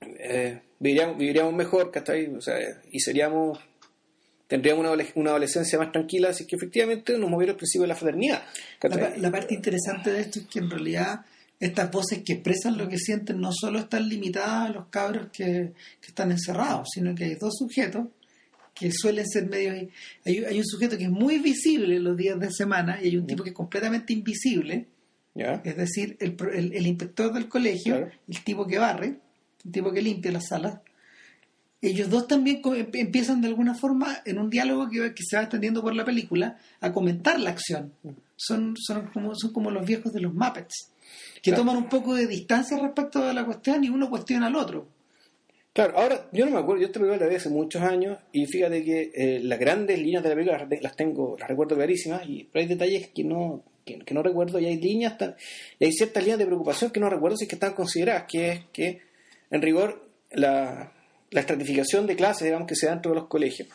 eh, 0.00 0.60
viviríamos, 0.80 1.16
viviríamos 1.16 1.54
mejor, 1.54 1.92
O 2.36 2.40
sea, 2.40 2.58
y 2.90 2.98
seríamos 2.98 3.60
tendríamos 4.46 4.86
una, 5.14 5.30
adolescencia 5.30 5.78
más 5.78 5.92
tranquila 5.92 6.32
si 6.32 6.44
es 6.44 6.48
que 6.48 6.56
efectivamente 6.56 7.18
nos 7.18 7.30
moviera 7.30 7.52
el 7.52 7.56
principio 7.56 7.82
de 7.82 7.88
la 7.88 7.96
fraternidad. 7.96 8.42
La, 9.18 9.30
parte 9.30 9.54
interesante 9.54 10.12
de 10.12 10.20
esto 10.20 10.40
es 10.40 10.46
que 10.46 10.60
en 10.60 10.70
realidad 10.70 11.24
estas 11.58 11.90
voces 11.90 12.22
que 12.24 12.34
expresan 12.34 12.76
lo 12.76 12.88
que 12.88 12.98
sienten 12.98 13.40
no 13.40 13.50
solo 13.52 13.78
están 13.78 14.08
limitadas 14.08 14.70
a 14.70 14.72
los 14.72 14.86
cabros 14.88 15.28
que, 15.32 15.72
están 16.06 16.30
encerrados, 16.30 16.88
sino 16.92 17.14
que 17.14 17.24
hay 17.24 17.34
dos 17.34 17.54
sujetos 17.58 18.06
que 18.74 18.90
suelen 18.92 19.26
ser 19.26 19.48
medio... 19.48 19.72
Hay, 19.72 19.90
hay, 20.24 20.58
un 20.58 20.66
sujeto 20.66 20.98
que 20.98 21.04
es 21.04 21.10
muy 21.10 21.38
visible 21.38 21.98
los 21.98 22.16
días 22.16 22.38
de 22.38 22.50
semana 22.52 22.98
y 23.02 23.06
hay 23.06 23.16
un 23.16 23.26
tipo 23.26 23.42
que 23.42 23.50
es 23.50 23.56
completamente 23.56 24.12
invisible, 24.12 24.86
es 25.34 25.76
decir, 25.76 26.16
el, 26.20 26.36
el, 26.72 26.86
inspector 26.86 27.32
del 27.32 27.48
colegio, 27.48 28.08
el 28.28 28.44
tipo 28.44 28.66
que 28.66 28.78
barre, 28.78 29.18
el 29.64 29.72
tipo 29.72 29.92
que 29.92 30.00
limpia 30.00 30.32
las 30.32 30.48
salas, 30.48 30.80
ellos 31.90 32.10
dos 32.10 32.26
también 32.26 32.62
empiezan 32.92 33.40
de 33.40 33.48
alguna 33.48 33.74
forma 33.74 34.22
en 34.24 34.38
un 34.38 34.50
diálogo 34.50 34.88
que, 34.88 35.22
se 35.22 35.36
va 35.36 35.42
extendiendo 35.42 35.82
por 35.82 35.94
la 35.94 36.04
película 36.04 36.58
a 36.80 36.92
comentar 36.92 37.38
la 37.38 37.50
acción. 37.50 37.92
Son, 38.36 38.74
son, 38.76 39.08
como, 39.12 39.34
son 39.34 39.52
como 39.52 39.70
los 39.70 39.86
viejos 39.86 40.12
de 40.12 40.20
los 40.20 40.34
Muppets, 40.34 40.92
que 41.42 41.52
toman 41.52 41.76
un 41.76 41.88
poco 41.88 42.14
de 42.14 42.26
distancia 42.26 42.78
respecto 42.78 43.22
a 43.22 43.32
la 43.32 43.44
cuestión 43.44 43.84
y 43.84 43.88
uno 43.88 44.10
cuestiona 44.10 44.46
al 44.46 44.56
otro. 44.56 44.88
Claro, 45.72 45.98
ahora 45.98 46.28
yo 46.32 46.46
no 46.46 46.52
me 46.52 46.58
acuerdo, 46.58 46.80
yo 46.80 46.86
esta 46.86 46.98
película 46.98 47.22
la 47.22 47.28
vi 47.28 47.36
hace 47.36 47.50
muchos 47.50 47.82
años 47.82 48.18
y 48.32 48.46
fíjate 48.46 48.82
que 48.82 49.10
eh, 49.14 49.40
las 49.42 49.58
grandes 49.58 49.98
líneas 49.98 50.22
de 50.22 50.30
la 50.30 50.34
película 50.34 50.68
las 50.80 50.96
tengo, 50.96 51.36
las 51.38 51.48
recuerdo 51.48 51.76
clarísimas, 51.76 52.22
y 52.26 52.48
pero 52.50 52.62
hay 52.62 52.68
detalles 52.68 53.08
que 53.08 53.22
no, 53.22 53.62
que, 53.84 54.14
no 54.14 54.22
recuerdo 54.22 54.58
y 54.58 54.64
hay 54.64 54.80
líneas, 54.80 55.16
y 55.78 55.84
hay 55.84 55.92
ciertas 55.92 56.22
líneas 56.22 56.38
de 56.38 56.46
preocupación 56.46 56.90
que 56.90 57.00
no 57.00 57.10
recuerdo 57.10 57.36
si 57.36 57.44
es 57.44 57.50
que 57.50 57.56
están 57.56 57.74
consideradas, 57.74 58.24
que 58.26 58.50
es 58.50 58.60
que 58.72 59.02
en 59.50 59.60
rigor 59.60 60.08
la, 60.30 60.92
la 61.30 61.40
estratificación 61.40 62.06
de 62.06 62.16
clases, 62.16 62.44
digamos, 62.44 62.68
que 62.68 62.76
se 62.76 62.86
da 62.86 62.92
dentro 62.92 63.12
de 63.12 63.16
los 63.16 63.28
colegios. 63.28 63.68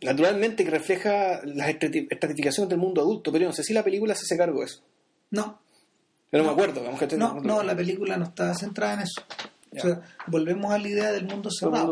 naturalmente 0.00 0.64
que 0.64 0.70
refleja 0.70 1.40
las 1.44 1.68
estratificaciones 1.68 2.68
del 2.68 2.78
mundo 2.78 3.00
adulto, 3.00 3.32
pero 3.32 3.46
no 3.46 3.52
sé 3.52 3.62
si 3.62 3.72
la 3.72 3.82
película 3.82 4.14
se 4.14 4.22
hace 4.22 4.36
cargo 4.36 4.60
de 4.60 4.66
eso. 4.66 4.82
No. 5.30 5.60
Pero 6.30 6.44
no, 6.44 6.54
me 6.54 6.62
acuerdo. 6.62 6.82
no, 7.16 7.40
no, 7.40 7.62
la 7.62 7.76
película 7.76 8.16
no 8.16 8.24
está 8.24 8.54
centrada 8.54 8.94
en 8.94 9.00
eso. 9.00 9.22
O 9.76 9.80
sea, 9.80 10.02
volvemos 10.28 10.72
a 10.72 10.78
la 10.78 10.88
idea 10.88 11.12
del 11.12 11.26
mundo 11.26 11.50
cerrado. 11.50 11.90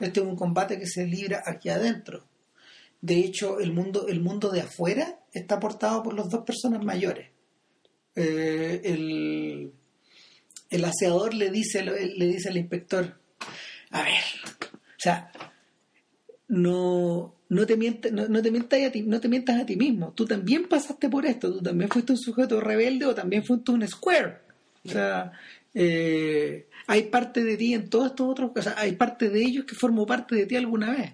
Este 0.00 0.20
es 0.20 0.26
un 0.26 0.36
combate 0.36 0.78
que 0.78 0.86
se 0.86 1.06
libra 1.06 1.42
aquí 1.46 1.68
adentro. 1.68 2.24
De 3.00 3.18
hecho, 3.18 3.60
el 3.60 3.72
mundo, 3.72 4.06
el 4.08 4.20
mundo 4.20 4.50
de 4.50 4.60
afuera 4.60 5.20
está 5.32 5.56
aportado 5.56 6.02
por 6.02 6.14
las 6.14 6.28
dos 6.28 6.44
personas 6.44 6.84
mayores. 6.84 7.30
Eh, 8.14 8.80
el, 8.84 9.72
el 10.70 10.84
aseador 10.84 11.34
le 11.34 11.50
dice, 11.50 11.82
le 11.82 12.26
dice 12.26 12.48
al 12.48 12.56
inspector, 12.56 13.18
a 13.90 14.02
ver, 14.02 14.22
o 14.72 15.02
sea, 15.02 15.32
no, 16.48 17.34
no 17.48 17.66
te 17.66 17.76
mientas, 17.76 18.12
no, 18.12 18.42
te 18.42 18.50
mientas 18.50 18.80
a 18.82 18.90
ti, 18.92 19.02
no 19.02 19.20
te 19.20 19.28
mientas 19.28 19.60
a 19.60 19.66
ti 19.66 19.76
mismo. 19.76 20.12
Tú 20.12 20.24
también 20.24 20.68
pasaste 20.68 21.08
por 21.08 21.26
esto, 21.26 21.52
tú 21.52 21.60
también 21.60 21.90
fuiste 21.90 22.12
un 22.12 22.18
sujeto 22.18 22.60
rebelde 22.60 23.06
o 23.06 23.14
también 23.14 23.44
fuiste 23.44 23.72
un 23.72 23.86
square. 23.86 24.38
O 24.84 24.88
sea, 24.88 25.32
eh, 25.74 26.68
hay 26.86 27.02
parte 27.04 27.44
de 27.44 27.56
ti 27.56 27.74
en 27.74 27.88
todos 27.88 28.06
estos 28.06 28.28
otros, 28.28 28.52
o 28.54 28.62
sea, 28.62 28.74
hay 28.78 28.92
parte 28.92 29.30
de 29.30 29.42
ellos 29.42 29.64
que 29.64 29.74
formó 29.74 30.06
parte 30.06 30.36
de 30.36 30.46
ti 30.46 30.56
alguna 30.56 30.90
vez. 30.92 31.12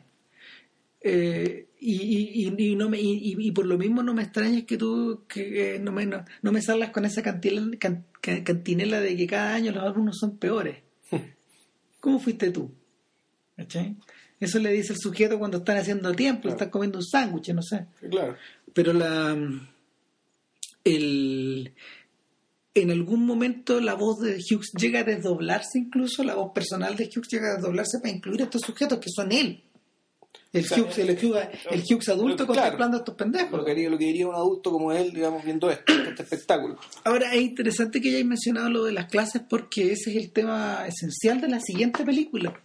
Eh, 1.01 1.66
y, 1.79 2.49
y, 2.59 2.75
no 2.75 2.89
me, 2.89 2.99
y, 3.01 3.51
por 3.53 3.67
lo 3.67 3.77
mismo 3.77 4.03
no 4.03 4.15
me 4.15 4.23
extrañes 4.23 4.65
que 4.65 4.77
tú 4.77 5.25
que 5.29 5.79
no, 5.79 5.93
me, 5.93 6.07
no, 6.07 6.53
me 6.53 6.63
salgas 6.63 6.91
con 6.91 7.05
esa 7.05 7.23
cantinela, 7.23 9.01
de 9.01 9.17
que 9.17 9.27
cada 9.27 9.55
año 9.55 9.73
los 9.73 9.85
alumnos 9.85 10.19
son 10.19 10.39
peores. 10.39 10.79
¿Cómo 12.01 12.19
fuiste 12.19 12.51
tú? 12.51 12.73
Eso 14.39 14.59
le 14.59 14.73
dice 14.73 14.93
el 14.93 14.99
sujeto 14.99 15.39
cuando 15.39 15.59
están 15.59 15.79
haciendo 15.79 16.13
tiempo, 16.13 16.49
están 16.49 16.71
comiendo 16.71 16.99
un 16.99 17.05
sándwich, 17.05 17.53
no 17.53 17.63
sé. 17.63 17.87
Claro. 18.11 18.37
Pero 18.73 18.93
la 18.93 19.37
el 20.85 21.75
en 22.75 22.91
algún 22.91 23.25
momento 23.25 23.81
la 23.81 23.95
voz 23.95 24.21
de 24.21 24.35
Hughes 24.35 24.73
llega 24.79 25.01
a 25.01 25.05
desdoblarse 25.05 25.79
incluso, 25.79 26.23
la 26.23 26.35
voz 26.35 26.53
personal 26.53 26.95
de 26.95 27.05
Hughes 27.05 27.29
llega 27.31 27.53
a 27.53 27.55
desdoblarse 27.57 27.99
para 28.01 28.15
incluir 28.15 28.43
a 28.43 28.45
estos 28.45 28.63
sujetos 28.63 28.99
que 28.99 29.11
son 29.11 29.33
él. 29.33 29.63
El, 30.53 30.65
Hughes, 30.65 30.99
el, 30.99 31.11
el, 31.11 31.85
adulto 32.09 32.47
contemplando 32.47 32.97
a 32.97 33.01
estos 33.01 33.15
pendejos. 33.15 33.59
Lo 33.59 33.65
que, 33.65 33.75
diría 33.75 34.27
un 34.27 34.35
adulto 34.35 34.71
como 34.71 34.93
él, 34.93 35.13
digamos, 35.13 35.45
viendo 35.45 35.71
esto, 35.71 35.93
este 36.09 36.23
espectáculo. 36.23 36.79
Ahora, 37.05 37.35
es 37.35 37.43
interesante 37.43 38.01
que 38.01 38.09
hayáis 38.09 38.25
mencionado 38.25 38.71
lo 38.71 38.85
de 38.85 38.93
las 38.93 39.07
clases 39.07 39.43
porque 39.49 39.93
ese 39.93 40.11
es 40.11 40.17
el 40.17 40.33
tema 40.33 40.87
esencial 40.87 41.41
de 41.41 41.49
la 41.49 41.61
siguiente 41.61 42.05
película, 42.05 42.59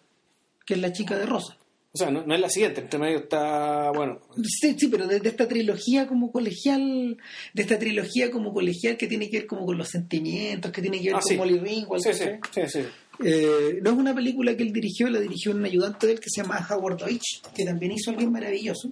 que 0.65 0.75
es 0.75 0.79
La 0.79 0.93
chica 0.93 1.17
de 1.17 1.25
rosa. 1.25 1.57
O 1.93 1.97
sea, 1.97 2.09
no, 2.09 2.21
es 2.33 2.39
la 2.39 2.49
siguiente, 2.49 2.79
entre 2.79 2.97
medio 2.97 3.17
está, 3.17 3.91
bueno... 3.91 4.21
Sí, 4.41 4.77
sí, 4.79 4.87
pero 4.87 5.07
de, 5.07 5.17
esta 5.17 5.45
trilogía 5.45 6.07
como 6.07 6.31
colegial, 6.31 7.17
de 7.53 7.61
esta 7.61 7.77
trilogía 7.77 8.31
como 8.31 8.53
colegial 8.53 8.95
que 8.95 9.07
tiene 9.07 9.29
que 9.29 9.39
ver 9.39 9.47
como 9.47 9.65
con 9.65 9.77
los 9.77 9.89
sentimientos, 9.89 10.71
que 10.71 10.81
tiene 10.81 11.01
que 11.01 11.07
ver 11.07 11.15
ah, 11.17 11.21
con 11.21 11.35
Molly 11.35 11.59
Ringwald. 11.59 12.01
Sí, 12.01 12.13
sí, 12.13 12.25
sí, 12.53 12.61
sí. 12.67 12.79
Eh, 13.23 13.79
no 13.81 13.91
es 13.91 13.97
una 13.97 14.13
película 14.15 14.55
que 14.55 14.63
él 14.63 14.73
dirigió, 14.73 15.09
la 15.09 15.19
dirigió 15.19 15.51
un 15.51 15.63
ayudante 15.65 16.07
de 16.07 16.13
él 16.13 16.19
que 16.19 16.29
se 16.29 16.41
llama 16.41 16.65
Howard 16.69 16.97
Deutsch, 16.97 17.41
que 17.55 17.65
también 17.65 17.91
hizo 17.91 18.11
algo 18.11 18.29
maravilloso. 18.29 18.91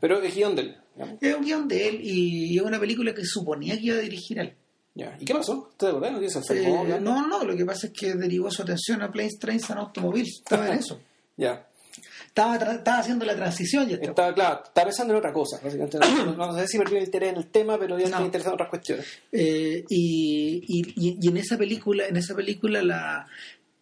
Pero 0.00 0.22
es 0.22 0.34
guion 0.34 0.54
de 0.54 0.62
él. 0.62 0.76
Es 1.20 1.34
un 1.34 1.44
guion 1.44 1.68
de 1.68 1.88
él 1.88 2.00
y 2.02 2.56
es 2.56 2.62
una 2.62 2.78
película 2.78 3.14
que 3.14 3.24
suponía 3.24 3.76
que 3.76 3.86
iba 3.86 3.96
a 3.96 4.00
dirigir 4.00 4.38
él. 4.38 4.54
Ya. 4.94 5.16
¿Y 5.20 5.24
qué 5.24 5.32
pasó? 5.32 5.70
¿Te 5.76 5.86
acordás? 5.86 6.12
¿No? 6.12 6.20
Eh, 6.20 7.00
no, 7.00 7.26
no, 7.28 7.44
lo 7.44 7.56
que 7.56 7.64
pasa 7.64 7.86
es 7.86 7.92
que 7.92 8.14
derivó 8.14 8.50
su 8.50 8.62
atención 8.62 9.00
a 9.02 9.10
Planes, 9.10 9.38
Trains 9.38 9.70
and 9.70 9.80
Automobiles. 9.80 10.38
Estaba 10.38 10.68
en 10.72 10.78
eso. 10.78 11.00
Ya. 11.36 11.67
Estaba, 12.28 12.56
estaba 12.56 12.98
haciendo 12.98 13.24
la 13.24 13.34
transición 13.34 13.88
y 13.90 13.94
estaba- 13.94 14.10
Estaba, 14.10 14.34
claro, 14.34 14.62
estaba 14.64 14.84
pensando 14.86 15.12
en 15.14 15.18
otra 15.18 15.32
cosa. 15.32 15.58
básicamente. 15.62 15.98
No, 15.98 16.34
no 16.36 16.54
sé 16.58 16.68
si 16.68 16.78
perdí 16.78 16.96
el 16.98 17.04
interés 17.04 17.30
en 17.32 17.36
el 17.38 17.46
tema, 17.48 17.78
pero 17.78 17.96
ya 17.96 18.02
No. 18.02 18.06
estaba 18.06 18.24
interesado 18.24 18.52
en 18.52 18.54
otras 18.54 18.70
cuestiones. 18.70 19.06
Eh, 19.32 19.84
y, 19.88 20.62
y, 20.68 21.16
y- 21.20 21.28
en 21.28 21.36
esa 21.36 21.56
película, 21.58 22.06
en 22.06 22.16
esa 22.16 22.34
película 22.34 22.82
la 22.82 23.26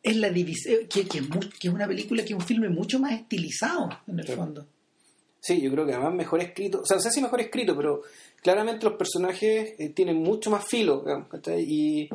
es 0.03 0.17
la 0.17 0.31
división, 0.31 0.87
que, 0.89 1.05
que, 1.07 1.19
es 1.19 1.25
que 1.59 1.67
es 1.69 1.75
una 1.75 1.87
película 1.89 2.23
que 2.25 2.29
es 2.33 2.39
un 2.39 2.47
filme 2.47 2.69
mucho 2.69 3.01
más 3.01 3.13
estilizado 3.13 3.89
en 4.07 4.21
el 4.21 4.27
Sí. 4.27 4.33
fondo. 4.35 4.65
Sí, 5.41 5.61
yo 5.61 5.71
creo 5.73 5.85
que 5.85 5.93
además 5.95 6.15
mejor 6.15 6.41
escrito, 6.41 6.81
o 6.83 6.87
sea, 6.87 6.97
no 6.97 7.03
sé 7.03 7.11
si 7.11 7.21
mejor 7.21 7.41
escrito, 7.41 7.77
pero 7.77 8.03
claramente 8.41 8.85
los 8.87 8.95
personajes 8.97 9.75
eh, 9.79 9.89
tienen 9.91 10.17
mucho 10.17 10.49
más 10.51 10.65
filo, 10.69 11.05
y 11.59 12.09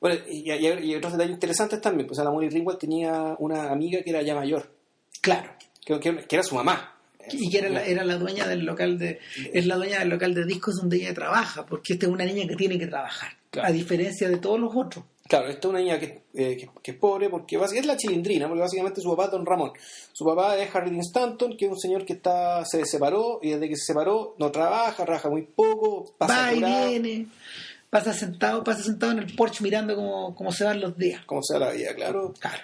bueno, 0.00 0.20
y, 0.28 0.50
y- 0.52 0.66
y 0.90 0.94
otros 0.94 1.12
detalles 1.12 1.32
interesantes 1.34 1.80
también, 1.80 2.06
pues 2.06 2.16
sea, 2.16 2.24
la 2.24 2.30
Molly 2.30 2.48
Ringwald 2.50 2.78
tenía 2.78 3.34
una 3.38 3.70
amiga 3.70 4.02
que 4.02 4.10
era 4.10 4.22
ya 4.22 4.34
mayor, 4.34 4.70
Claro. 5.22 5.50
Que, 5.84 5.98
que- 6.00 6.24
que 6.26 6.36
era 6.36 6.42
su 6.42 6.54
mamá. 6.54 6.94
Y 7.32 7.50
que 7.50 7.58
era 7.58 7.68
la, 7.68 7.84
era 7.84 8.02
la 8.04 8.16
dueña 8.16 8.46
del 8.48 8.64
local 8.64 8.98
de 8.98 9.18
es 9.52 9.66
la 9.66 9.76
dueña 9.76 9.98
del 10.00 10.08
local 10.08 10.34
de 10.34 10.44
discos 10.46 10.76
donde 10.76 10.96
ella 10.96 11.14
trabaja, 11.14 11.64
porque 11.66 11.92
esta 11.92 12.06
es 12.06 12.12
una 12.12 12.24
niña 12.24 12.46
que 12.48 12.56
tiene 12.56 12.78
que 12.78 12.86
trabajar, 12.86 13.32
Claro. 13.50 13.68
a 13.68 13.72
diferencia 13.72 14.28
de 14.28 14.38
todos 14.38 14.58
los 14.58 14.74
otros. 14.74 15.04
Claro, 15.28 15.46
esta 15.48 15.68
es 15.68 15.70
una 15.70 15.78
niña 15.78 16.00
que, 16.00 16.22
eh, 16.34 16.56
que, 16.56 16.68
que 16.82 16.90
es 16.92 16.96
pobre 16.96 17.28
porque 17.28 17.56
es 17.56 17.86
la 17.86 17.96
chilindrina, 17.96 18.48
porque 18.48 18.62
básicamente 18.62 19.00
su 19.00 19.10
papá 19.10 19.26
es 19.26 19.30
Don 19.30 19.46
Ramón. 19.46 19.70
Su 20.12 20.24
papá 20.24 20.56
es 20.56 20.74
Harry 20.74 20.98
Stanton, 20.98 21.56
que 21.56 21.66
es 21.66 21.70
un 21.70 21.78
señor 21.78 22.04
que 22.04 22.14
está 22.14 22.64
se 22.64 22.84
separó 22.84 23.38
y 23.42 23.50
desde 23.50 23.68
que 23.68 23.76
se 23.76 23.84
separó 23.92 24.34
no 24.38 24.50
trabaja, 24.50 25.04
trabaja 25.04 25.28
muy 25.30 25.42
poco, 25.42 26.12
pasa 26.18 26.46
Va 26.46 26.52
y 26.54 26.58
viene, 26.98 27.26
pasa 27.90 28.12
sentado, 28.12 28.64
pasa 28.64 28.82
sentado 28.82 29.12
en 29.12 29.18
el 29.20 29.36
porche 29.36 29.62
mirando 29.62 29.94
cómo, 29.94 30.34
cómo 30.34 30.50
se 30.50 30.64
van 30.64 30.80
los 30.80 30.96
días. 30.96 31.24
como 31.26 31.42
sea 31.44 31.60
la 31.60 31.70
vida, 31.70 31.94
claro. 31.94 32.34
Claro. 32.40 32.62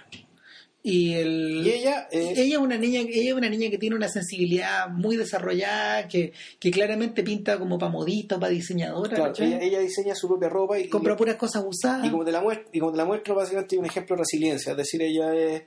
Y 0.88 1.14
el 1.14 1.66
Y 1.66 1.70
ella, 1.72 2.06
eh, 2.12 2.34
ella 2.36 2.54
es 2.54 2.60
una 2.60 2.78
niña 2.78 3.00
ella 3.00 3.30
es 3.30 3.34
una 3.34 3.48
niña 3.48 3.68
que 3.70 3.76
tiene 3.76 3.96
una 3.96 4.08
sensibilidad 4.08 4.88
muy 4.88 5.16
desarrollada 5.16 6.06
que, 6.06 6.32
que 6.60 6.70
claramente 6.70 7.24
pinta 7.24 7.58
como 7.58 7.76
para 7.76 7.90
modista 7.90 8.38
para 8.38 8.52
diseñadora 8.52 9.16
claro, 9.16 9.34
ella, 9.36 9.58
ella 9.60 9.80
diseña 9.80 10.14
su 10.14 10.28
propia 10.28 10.48
ropa 10.48 10.78
y, 10.78 10.88
compra 10.88 11.16
puras 11.16 11.34
cosas 11.34 11.64
usadas. 11.66 12.06
y 12.06 12.10
como 12.10 12.24
te 12.24 12.30
la 12.30 12.40
muestra, 12.40 12.68
y 12.72 12.78
como 12.78 12.92
te 12.92 12.98
la 12.98 13.04
muestra 13.04 13.34
básicamente 13.34 13.76
un 13.76 13.86
ejemplo 13.86 14.14
de 14.14 14.20
resiliencia, 14.20 14.70
es 14.70 14.76
decir, 14.78 15.02
ella 15.02 15.34
es, 15.34 15.62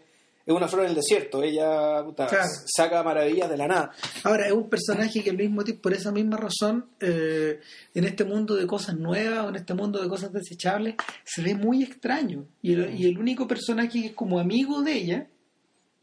es 0.51 0.55
una 0.57 0.67
flor 0.67 0.83
en 0.83 0.89
el 0.89 0.95
desierto, 0.95 1.43
ella 1.43 2.03
puta, 2.03 2.25
Claro. 2.27 2.47
saca 2.65 3.03
maravillas 3.03 3.49
de 3.49 3.57
la 3.57 3.67
nada. 3.67 3.91
ahora 4.23 4.47
es 4.47 4.51
un 4.53 4.67
personaje 4.69 5.23
que 5.23 5.29
al 5.29 5.37
mismo 5.37 5.63
tiempo 5.63 5.83
por 5.83 5.93
esa 5.93 6.11
misma 6.11 6.37
razón 6.37 6.87
eh, 6.99 7.59
en 7.93 8.03
este 8.03 8.23
mundo 8.25 8.55
de 8.55 8.65
cosas 8.65 8.95
nuevas 8.97 9.45
o 9.45 9.49
en 9.49 9.55
este 9.57 9.73
mundo 9.73 10.01
de 10.01 10.09
cosas 10.09 10.33
desechables 10.33 10.95
se 11.23 11.41
ve 11.43 11.53
muy 11.55 11.83
extraño 11.83 12.45
y 12.61 12.73
el, 12.73 12.99
y 12.99 13.05
el 13.07 13.17
único 13.19 13.47
personaje 13.47 13.89
que 14.01 14.05
es 14.07 14.13
como 14.13 14.39
amigo 14.39 14.81
de 14.81 14.93
ella 14.93 15.27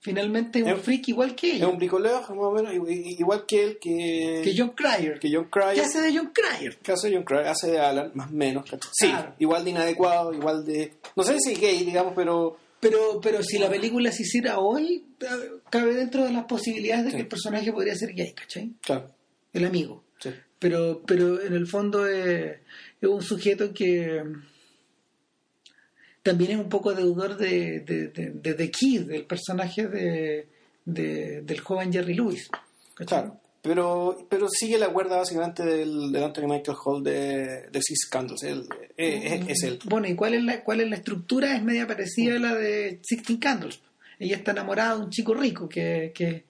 finalmente 0.01 0.61
es 0.61 0.64
un 0.64 0.70
Es- 0.72 0.80
freak 0.82 1.09
igual 1.09 1.34
que 1.34 1.49
Es 1.51 1.55
ella 1.57 1.68
un 1.68 1.78
bricoleur, 1.78 2.20
más 2.20 2.30
o 2.30 2.53
menos, 2.53 2.72
igual 2.88 3.44
que 3.47 3.64
él, 3.64 3.78
que, 3.80 4.42
que 4.44 4.55
John 4.57 4.70
Cryer 4.76 5.18
que 5.18 5.28
John 5.34 5.49
Cryer. 5.51 5.74
¿qué 5.74 5.80
hace 5.80 6.01
de 6.03 6.16
John 6.16 6.32
Cryer? 6.32 6.76
que 6.78 6.92
hace 6.92 7.12
John 7.12 7.24
Cryer, 7.24 7.47
hace 7.49 7.70
de 7.72 7.80
Alan, 7.80 8.12
más 8.14 8.28
o 8.30 8.32
menos. 8.32 8.64
Sí, 8.92 9.09
Claro. 9.09 9.34
igual 9.40 9.64
de 9.64 9.70
inadecuado, 9.70 10.32
igual 10.32 10.64
de... 10.64 10.92
No 11.16 11.24
sé 11.24 11.36
si 11.40 11.55
gay, 11.55 11.84
digamos, 11.84 12.12
pero... 12.14 12.57
Pero, 12.89 13.20
pero 13.20 13.43
si 13.43 13.59
la 13.59 13.68
película 13.68 14.12
se 14.12 14.22
hiciera 14.22 14.59
hoy, 14.59 15.05
eh, 15.20 15.26
cabe 15.70 15.95
dentro 15.95 16.24
de 16.24 16.32
las 16.32 16.45
posibilidades 16.45 17.05
de 17.05 17.11
Sí. 17.11 17.16
que 17.16 17.22
el 17.22 17.28
personaje 17.28 17.72
podría 17.72 17.95
ser 17.95 18.12
gay, 18.14 18.32
¿cachai? 18.32 18.72
Claro, 18.82 19.11
El 19.53 19.64
amigo. 19.64 20.05
sí. 20.20 20.30
Pero, 20.59 21.03
pero 21.07 21.43
en 21.43 21.53
el 21.53 21.66
fondo 21.66 22.07
es, 22.07 22.57
es 23.01 23.09
un 23.09 23.22
sujeto 23.22 23.72
que 23.74 24.22
también 26.22 26.53
es 26.53 26.57
un 26.59 26.68
poco 26.68 26.95
deudor 26.95 27.37
de, 27.37 27.80
de, 27.80 28.09
de, 28.09 28.30
de 28.30 28.55
The 28.55 28.70
Kid, 28.70 29.03
del 29.03 29.24
personaje 29.26 29.87
de, 29.87 30.49
de- 30.84 31.43
del 31.43 31.61
joven 31.61 31.93
Jerry 31.93 32.14
Lewis. 32.14 32.49
¿cachai? 32.95 33.22
Claro. 33.22 33.41
Pero, 33.66 34.26
pero 34.28 34.48
sigue 34.48 34.78
la 34.78 34.88
cuerda 34.88 35.16
básicamente 35.16 35.64
del, 35.64 36.12
del 36.12 36.22
Anthony 36.24 36.46
Michael 36.46 36.76
Hall 36.84 37.02
de, 37.02 37.68
de 37.70 37.82
Six 37.82 38.06
Candles. 38.10 38.42
Él, 38.44 38.66
eh, 38.96 39.42
es, 39.48 39.48
es 39.48 39.62
él. 39.64 39.78
Bueno, 39.84 40.06
¿y 40.08 40.14
cuál 40.14 40.34
es, 40.34 40.44
la, 40.44 40.62
cuál 40.62 40.80
es 40.80 40.88
la 40.88 40.96
estructura? 40.96 41.54
Es 41.56 41.62
media 41.62 41.86
parecida 41.86 42.36
a 42.36 42.38
la 42.38 42.54
de 42.54 43.00
Sixteen 43.02 43.38
Candles. 43.38 43.80
Ella 44.18 44.36
está 44.36 44.52
enamorada 44.52 44.96
de 44.96 45.02
un 45.02 45.10
chico 45.10 45.34
rico 45.34 45.68
que, 45.68 46.12
que, 46.14 46.44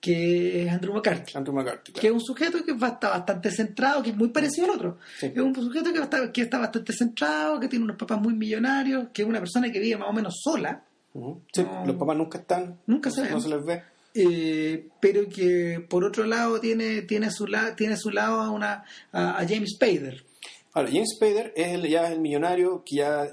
que 0.00 0.62
es 0.64 0.70
Andrew 0.70 0.92
McCarthy. 0.92 1.32
Andrew 1.36 1.54
McCarthy. 1.54 1.92
que 1.92 2.06
es 2.08 2.12
un 2.12 2.20
sujeto 2.20 2.64
que 2.64 2.72
está 2.72 3.10
bastante 3.10 3.50
centrado, 3.50 4.02
que 4.02 4.10
es 4.10 4.16
muy 4.16 4.28
parecido 4.28 4.66
al 4.66 4.72
otro. 4.76 4.98
Sí. 5.18 5.26
Es 5.26 5.40
un 5.40 5.54
sujeto 5.54 5.92
que 5.92 6.00
está, 6.00 6.32
que 6.32 6.42
está 6.42 6.58
bastante 6.58 6.92
centrado, 6.92 7.60
que 7.60 7.68
tiene 7.68 7.84
unos 7.84 7.96
papás 7.96 8.20
muy 8.20 8.34
millonarios, 8.34 9.08
que 9.12 9.22
es 9.22 9.28
una 9.28 9.38
persona 9.38 9.70
que 9.70 9.78
vive 9.78 9.96
más 9.96 10.08
o 10.08 10.12
menos 10.12 10.34
sola. 10.42 10.84
Sí, 11.12 11.62
No. 11.62 11.86
Los 11.86 11.96
papás 11.96 12.16
nunca 12.16 12.38
están. 12.38 12.78
Nunca 12.86 13.10
se 13.10 13.22
ven. 13.22 13.32
no 13.32 13.40
se 13.40 13.48
les 13.48 13.64
ve. 13.64 13.82
Eh, 14.14 14.86
pero 15.00 15.28
que 15.28 15.84
por 15.88 16.04
otro 16.04 16.24
lado 16.24 16.60
tiene, 16.60 17.02
tiene, 17.02 17.26
a, 17.26 17.30
su 17.30 17.46
la- 17.46 17.74
tiene 17.76 17.94
a 17.94 17.96
su 17.96 18.10
lado 18.10 18.40
a, 18.40 18.50
una, 18.50 18.84
a, 19.12 19.38
a 19.38 19.48
James 19.48 19.72
Spader. 19.74 20.24
Ahora, 20.72 20.88
James 20.90 21.10
Spader 21.16 21.52
es 21.56 21.68
el, 21.68 21.88
ya 21.88 22.10
el 22.12 22.20
millonario 22.20 22.82
que 22.84 22.96
ya... 22.96 23.24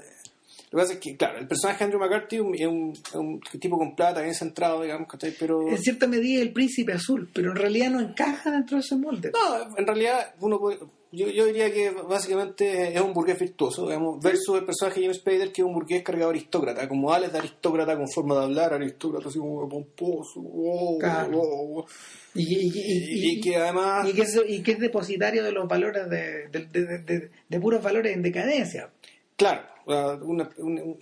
Lo 0.70 0.76
que 0.78 0.82
pasa 0.82 0.92
es 0.94 0.98
que, 1.00 1.16
claro, 1.16 1.38
el 1.38 1.48
personaje 1.48 1.78
de 1.78 1.84
Andrew 1.84 2.00
McCarthy 2.00 2.36
es 2.36 2.66
un, 2.66 3.40
tipo 3.58 3.78
con 3.78 3.96
plata, 3.96 4.20
bien 4.20 4.34
centrado, 4.34 4.82
digamos. 4.82 5.08
Pero... 5.38 5.66
En 5.68 5.78
cierta 5.78 6.06
medida 6.06 6.40
es 6.40 6.42
el 6.46 6.52
príncipe 6.52 6.92
azul, 6.92 7.30
pero 7.32 7.52
en 7.52 7.56
realidad 7.56 7.90
no 7.90 8.00
encaja 8.00 8.50
dentro 8.50 8.76
de 8.76 8.82
ese 8.82 8.96
molde. 8.96 9.32
No, 9.32 9.76
en 9.78 9.86
realidad 9.86 10.34
uno 10.40 10.58
puede- 10.58 10.78
yo, 11.10 11.26
yo 11.28 11.46
diría 11.46 11.72
que 11.72 11.90
básicamente 11.90 12.94
es 12.94 13.00
un 13.00 13.12
burgués 13.14 13.38
virtuoso, 13.38 13.86
digamos, 13.86 14.20
versus 14.22 14.58
el 14.58 14.64
personaje 14.66 15.00
James 15.00 15.16
Spader 15.18 15.52
que 15.52 15.62
es 15.62 15.66
un 15.66 15.72
burgués 15.72 16.02
cargado 16.02 16.30
de 16.30 16.38
aristócrata, 16.38 16.88
como 16.88 17.12
Alex 17.12 17.32
de 17.32 17.38
aristócrata 17.38 17.96
con 17.96 18.06
forma 18.10 18.36
de 18.36 18.44
hablar, 18.44 18.74
aristócrata 18.74 19.28
así 19.28 19.38
como 19.38 19.68
pomposo, 19.68 20.40
oh, 20.40 20.98
Claro. 20.98 21.40
oh, 21.40 21.80
oh. 21.80 21.86
Y, 22.34 22.42
y- 22.42 22.66
y- 22.66 22.72
y, 22.74 23.38
y- 23.38 23.40
que 23.40 23.56
además 23.56 24.08
y 24.08 24.12
que 24.12 24.22
es, 24.22 24.40
y 24.46 24.62
que 24.62 24.72
es 24.72 24.78
depositario 24.78 25.42
de 25.42 25.52
los 25.52 25.66
valores 25.66 26.08
de, 26.10 26.48
de, 26.48 26.66
de- 26.66 26.98
de- 26.98 27.30
de- 27.48 27.60
puros 27.60 27.82
valores 27.82 28.14
en 28.14 28.22
decadencia. 28.22 28.90
Claro, 29.36 29.62
una- 29.86 30.50
una- 30.58 30.82
un- 30.82 30.98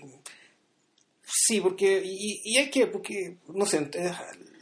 sí, 1.25 1.61
porque 1.61 2.01
y, 2.05 2.41
y 2.45 2.57
hay 2.59 2.71
que, 2.71 2.87
porque 2.87 3.37
no 3.53 3.67
sé, 3.67 3.91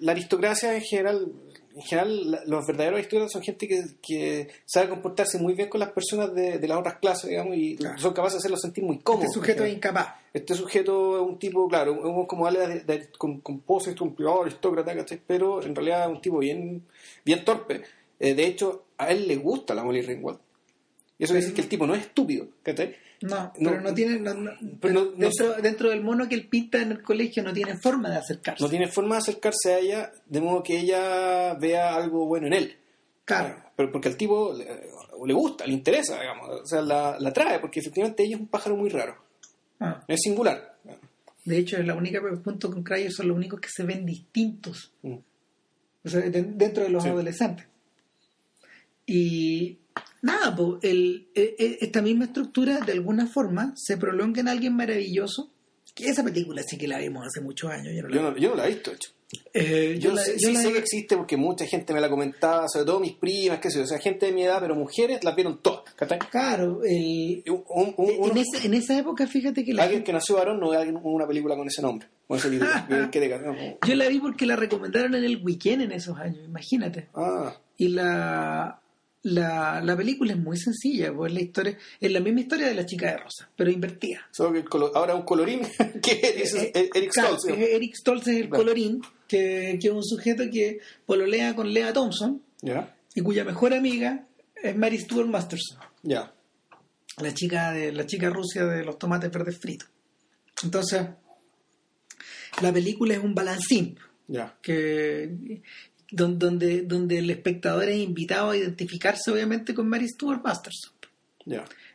la 0.00 0.12
aristocracia 0.12 0.74
en 0.74 0.82
general, 0.82 1.32
en 1.74 1.82
general 1.82 2.42
los 2.46 2.66
verdaderos 2.66 2.98
aristócratas 2.98 3.32
son 3.32 3.42
gente 3.42 3.66
que, 3.66 3.82
que 4.00 4.48
sabe 4.64 4.88
comportarse 4.88 5.38
muy 5.38 5.54
bien 5.54 5.68
con 5.68 5.80
las 5.80 5.90
personas 5.90 6.32
de, 6.34 6.58
de 6.58 6.68
las 6.68 6.78
otras 6.78 6.98
clases, 6.98 7.30
digamos, 7.30 7.56
y 7.56 7.76
Claro. 7.76 7.98
son 7.98 8.12
capaces 8.14 8.34
de 8.34 8.38
hacerlos 8.38 8.60
sentir 8.60 8.84
muy 8.84 8.98
cómodos. 9.00 9.26
Este 9.26 9.34
sujeto 9.40 9.64
es 9.64 9.72
incapaz. 9.74 10.14
Este 10.32 10.54
sujeto 10.54 11.16
es 11.16 11.28
un 11.28 11.38
tipo, 11.38 11.66
claro, 11.68 11.92
un, 11.92 12.26
como 12.26 12.46
Ale 12.46 12.66
de, 12.66 12.80
de- 12.80 13.08
con, 13.18 13.40
con 13.40 13.60
poses, 13.60 14.00
un 14.00 14.14
aristócrata, 14.42 14.94
¿cachai? 14.94 15.20
Pero 15.26 15.62
en 15.62 15.74
realidad 15.74 16.02
es 16.08 16.16
un 16.16 16.20
tipo 16.20 16.38
bien, 16.38 16.82
bien 17.24 17.44
torpe. 17.44 17.82
Eh, 18.20 18.34
de 18.34 18.46
hecho, 18.46 18.84
a 18.98 19.10
él 19.10 19.26
le 19.26 19.36
gusta 19.36 19.74
la 19.74 19.82
Molly 19.84 20.02
Ringwald. 20.02 20.38
Y 21.18 21.24
eso 21.24 21.32
quiere 21.32 21.42
decir 21.42 21.54
que 21.54 21.60
el 21.62 21.68
tipo 21.68 21.86
no 21.86 21.94
es 21.94 22.02
estúpido, 22.02 22.46
¿cachai? 22.62 22.94
No, 23.24 23.52
No, 23.58 23.70
pero 23.70 23.80
no 23.80 23.94
tiene. 23.94 24.18
no- 24.20 24.34
no- 24.34 24.52
pero 24.80 25.06
dentro, 25.12 25.54
dentro 25.54 25.88
del 25.90 26.02
mono 26.02 26.28
que 26.28 26.34
él 26.34 26.46
pinta 26.48 26.82
en 26.82 26.92
el 26.92 27.02
colegio 27.02 27.42
no 27.42 27.52
tiene 27.52 27.76
forma 27.78 28.10
de 28.10 28.16
acercarse. 28.18 28.62
No 28.62 28.68
tiene 28.68 28.86
forma 28.88 29.14
de 29.14 29.20
acercarse 29.22 29.72
a 29.72 29.78
ella 29.78 30.12
de 30.26 30.40
modo 30.40 30.62
que 30.62 30.78
ella 30.78 31.54
vea 31.54 31.94
algo 31.94 32.26
bueno 32.26 32.46
en 32.48 32.52
él. 32.52 32.76
Claro. 33.24 33.56
Pero 33.76 33.90
porque 33.90 34.08
al 34.08 34.16
tipo 34.18 34.52
le, 34.52 34.66
le 35.26 35.32
gusta, 35.32 35.66
le 35.66 35.72
interesa, 35.72 36.20
digamos. 36.20 36.50
O 36.62 36.66
sea, 36.66 36.82
la, 36.82 37.16
la 37.18 37.30
atrae, 37.30 37.58
porque 37.60 37.80
efectivamente 37.80 38.22
ella 38.24 38.36
es 38.36 38.40
un 38.42 38.48
pájaro 38.48 38.76
muy 38.76 38.90
raro. 38.90 39.16
Ah, 39.80 40.04
Es 40.06 40.20
singular. 40.22 40.76
de 41.46 41.58
hecho, 41.58 41.76
es 41.78 41.86
la 41.86 41.94
única 41.94 42.20
junto 42.44 42.70
con 42.70 42.82
Cryer 42.82 43.10
son 43.12 43.28
los 43.28 43.36
únicos 43.36 43.58
que 43.60 43.68
se 43.70 43.84
ven 43.84 44.04
distintos. 44.04 44.92
Mm. 45.02 45.14
O 46.04 46.08
sea, 46.08 46.20
de- 46.20 46.42
dentro 46.42 46.82
de 46.84 46.90
los 46.90 47.02
Sí. 47.02 47.08
adolescentes. 47.08 47.66
Y 49.06 49.78
nada, 50.24 50.54
po, 50.56 50.78
el, 50.82 51.28
e- 51.34 51.54
e- 51.58 51.78
esta 51.80 52.02
misma 52.02 52.24
estructura 52.24 52.80
de 52.80 52.92
alguna 52.92 53.26
forma 53.26 53.72
se 53.76 53.96
prolonga 53.96 54.40
en 54.40 54.48
alguien 54.48 54.74
maravilloso. 54.74 55.50
Que 55.94 56.06
esa 56.08 56.24
película 56.24 56.60
sí 56.66 56.76
que 56.76 56.88
la 56.88 56.98
vimos 56.98 57.24
hace 57.24 57.40
muchos 57.40 57.70
años. 57.70 57.94
Yo 57.94 58.02
no 58.02 58.08
la, 58.08 58.14
Yo 58.16 58.22
no, 58.22 58.36
yo 58.36 58.48
no 58.50 58.54
la 58.56 58.66
he 58.66 58.70
visto, 58.74 58.90
hecho. 58.92 59.10
Eh, 59.52 59.96
Yo, 60.00 60.10
yo 60.10 60.14
la- 60.16 60.22
sí, 60.22 60.32
yo 60.38 60.48
sí 60.48 60.54
la- 60.54 60.60
sé 60.62 60.72
que 60.72 60.78
existe 60.78 61.16
porque 61.16 61.36
mucha 61.36 61.66
gente 61.66 61.92
me 61.92 62.00
la 62.00 62.08
comentaba, 62.10 62.68
sobre 62.68 62.86
todo 62.86 63.00
mis 63.00 63.12
primas, 63.14 63.58
qué 63.60 63.70
sé 63.70 63.78
yo, 63.78 63.84
o 63.84 63.86
sea, 63.86 63.98
gente 63.98 64.26
de 64.26 64.32
mi 64.32 64.42
edad, 64.44 64.58
pero 64.60 64.74
mujeres 64.74 65.22
las 65.24 65.34
vieron 65.36 65.58
todas. 65.62 65.82
Claro, 66.30 66.80
el, 66.84 67.42
Un- 67.48 67.64
un- 67.68 67.94
un- 67.96 68.10
en, 68.10 68.20
uno- 68.20 68.40
esa, 68.40 68.64
en 68.64 68.74
esa 68.74 68.98
época, 68.98 69.26
fíjate 69.26 69.64
que 69.64 69.72
la 69.72 69.84
alguien 69.84 69.98
gente- 70.00 70.06
que 70.06 70.12
nació 70.14 70.36
varón 70.36 70.58
no 70.60 70.70
ve 70.70 70.92
una 71.02 71.26
película 71.26 71.56
con 71.56 71.66
ese 71.68 71.82
nombre, 71.82 72.08
con 72.26 72.38
ese 72.38 72.50
título. 72.50 72.70
yo 73.88 73.94
la 73.94 74.08
vi 74.08 74.18
porque 74.20 74.46
la 74.46 74.56
recomendaron 74.56 75.14
en 75.14 75.24
el 75.24 75.42
weekend 75.44 75.82
en 75.82 75.92
esos 75.92 76.16
años, 76.18 76.38
imagínate. 76.44 77.08
Ah, 77.14 77.56
Y 77.76 77.88
la, 77.88 78.80
la, 79.24 79.80
la 79.82 79.96
película 79.96 80.32
es 80.32 80.38
muy 80.38 80.56
sencilla, 80.56 81.12
pues 81.12 81.32
la 81.32 81.40
historia 81.40 81.76
es 82.00 82.12
la 82.12 82.20
misma 82.20 82.40
historia 82.40 82.66
de 82.68 82.74
la 82.74 82.86
chica 82.86 83.10
de 83.10 83.16
rosa, 83.18 83.50
pero 83.56 83.70
invertida. 83.70 84.20
solo 84.30 84.52
que 84.52 84.58
el 84.60 84.64
colo- 84.64 84.92
ahora 84.94 85.14
un 85.14 85.22
colorín 85.24 85.60
que 86.02 86.12
es 86.42 86.54
Eh, 86.54 86.72
es 86.74 86.90
Eric 86.94 87.10
claro, 87.12 87.36
Stoltz. 87.38 87.46
¿no? 87.58 87.64
Eric 87.64 87.94
Stoltz 87.96 88.28
es 88.28 88.36
el 88.36 88.48
colorín, 88.48 89.00
que, 89.26 89.78
que 89.80 89.88
es 89.88 89.92
un 89.92 90.04
sujeto 90.04 90.44
que 90.52 90.78
pololea 91.06 91.54
con 91.56 91.72
Lea 91.72 91.92
Thompson 91.92 92.42
y 93.14 93.20
cuya 93.22 93.44
mejor 93.44 93.74
amiga 93.74 94.26
es 94.62 94.76
Mary 94.76 94.98
Stuart 94.98 95.28
Masterson. 95.28 95.78
ya. 96.02 96.32
la 97.22 97.32
chica 97.34 97.72
de 97.72 97.92
la 97.92 98.06
chica 98.06 98.28
rusia 98.30 98.64
de 98.66 98.84
los 98.84 98.98
tomates 98.98 99.30
verdes 99.30 99.58
fritos. 99.58 99.88
Entonces, 100.62 101.02
la 102.62 102.72
película 102.72 103.14
es 103.14 103.20
un 103.22 103.34
balancín 103.34 103.98
que 104.62 105.62
donde, 106.10 106.82
donde 106.82 107.18
el 107.18 107.30
espectador 107.30 107.88
es 107.88 107.98
invitado 107.98 108.50
a 108.50 108.56
identificarse 108.56 109.30
obviamente 109.30 109.74
con 109.74 109.88
Mary 109.88 110.08
Stuart 110.08 110.42
Masterson. 110.44 110.92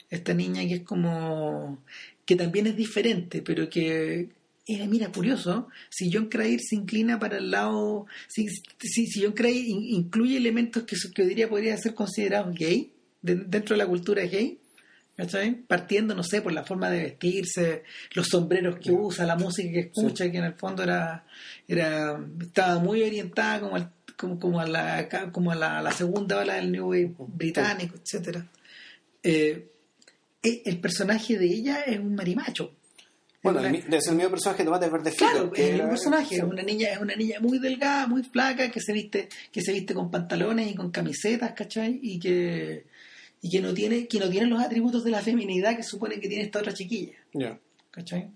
Esta 0.10 0.34
niña 0.34 0.62
que 0.68 0.76
es 0.76 0.84
como 0.84 1.84
que 2.26 2.36
también 2.36 2.68
es 2.68 2.76
diferente, 2.76 3.41
pero 3.41 3.70
que 3.70 4.30
eh, 4.68 4.88
mira, 4.88 5.12
curioso, 5.12 5.68
si 5.89 6.12
John 6.14 6.28
Cryer 6.28 6.60
se 6.60 6.76
inclina 6.76 7.18
para 7.20 7.38
el 7.38 7.49
lado, 7.49 8.05
si, 8.28 8.47
si, 8.80 9.07
si 9.07 9.24
John 9.24 9.34
Cryer 9.34 9.66
in- 9.66 9.84
incluye 9.95 10.38
elementos 10.38 10.84
que, 10.84 10.95
que 11.16 11.26
diría 11.26 11.49
podría 11.49 11.76
ser 11.78 11.95
considerados 11.95 12.55
gay, 12.55 12.91
de- 13.24 13.36
dentro 13.36 13.74
de 13.76 13.80
la 13.84 13.88
cultura 13.88 14.22
gay, 14.26 14.60
¿cachai? 15.18 15.55
Partiendo, 15.55 16.14
no 16.14 16.24
sé, 16.24 16.41
por 16.43 16.53
la 16.53 16.64
forma 16.64 16.89
de 16.91 17.01
vestirse, 17.03 17.84
los 18.14 18.28
sombreros 18.28 18.78
que 18.80 18.91
usa, 18.91 19.26
la 19.26 19.36
música 19.36 19.72
que 19.72 19.80
escucha, 19.80 20.30
que 20.32 20.38
en 20.38 20.45
el 20.45 20.53
fondo 20.53 20.84
era, 20.84 21.26
era 21.68 22.24
estaba 22.39 22.78
muy 22.80 23.01
orientada 23.01 23.60
como, 23.62 23.76
al- 23.76 23.91
como, 24.20 24.38
como 24.38 24.59
a, 24.59 24.67
la, 24.67 25.07
como 25.32 25.51
a 25.51 25.55
la, 25.55 25.82
la 25.82 25.91
segunda 25.93 26.39
ola 26.39 26.55
del 26.55 26.74
New 26.74 26.88
Wave 26.89 27.15
británico, 27.17 27.95
etcétera. 27.95 28.45
Eh, 29.24 29.70
eh, 30.43 30.61
el 30.65 30.80
personaje 30.82 31.38
de 31.38 31.45
ella 31.45 31.82
es 31.84 31.99
un 31.99 32.15
marimacho. 32.15 32.76
Bueno, 33.41 33.61
Es 33.61 33.86
el, 33.86 34.01
ser 34.01 34.11
el 34.11 34.15
mismo 34.17 34.32
personaje 34.32 34.63
de 34.63 34.65
Tomate 34.65 34.89
Verde. 34.89 35.13
Claro, 35.15 35.49
que 35.51 35.61
es 35.61 35.67
el 35.70 35.74
mismo 35.76 35.89
personaje, 35.89 36.36
es 36.36 36.43
una 36.43 36.61
niña, 36.63 36.89
es 36.89 36.97
una 36.99 37.15
niña 37.15 37.39
muy 37.39 37.59
delgada, 37.59 38.05
muy 38.07 38.22
flaca, 38.24 38.70
que 38.70 38.82
se 38.82 38.91
viste, 38.91 39.30
que 39.53 39.61
se 39.61 39.72
viste 39.72 39.93
con 39.93 40.11
pantalones 40.11 40.70
y 40.70 40.76
con 40.76 40.91
camisetas, 40.91 41.53
¿cachai? 41.53 41.97
Y 42.03 42.20
que, 42.20 42.86
y 43.41 43.49
que 43.49 43.61
no 43.61 43.74
tiene, 43.74 44.07
que 44.07 44.20
no 44.20 44.30
tiene 44.30 44.47
los 44.47 44.61
atributos 44.61 45.05
de 45.05 45.11
la 45.11 45.22
feminidad 45.22 45.78
que 45.78 45.84
supone 45.84 46.20
que 46.20 46.28
tiene 46.28 46.43
esta 46.43 46.59
otra 46.59 46.74
chiquilla, 46.74 47.13
Ya. 47.34 47.57
¿cachai? 47.91 48.30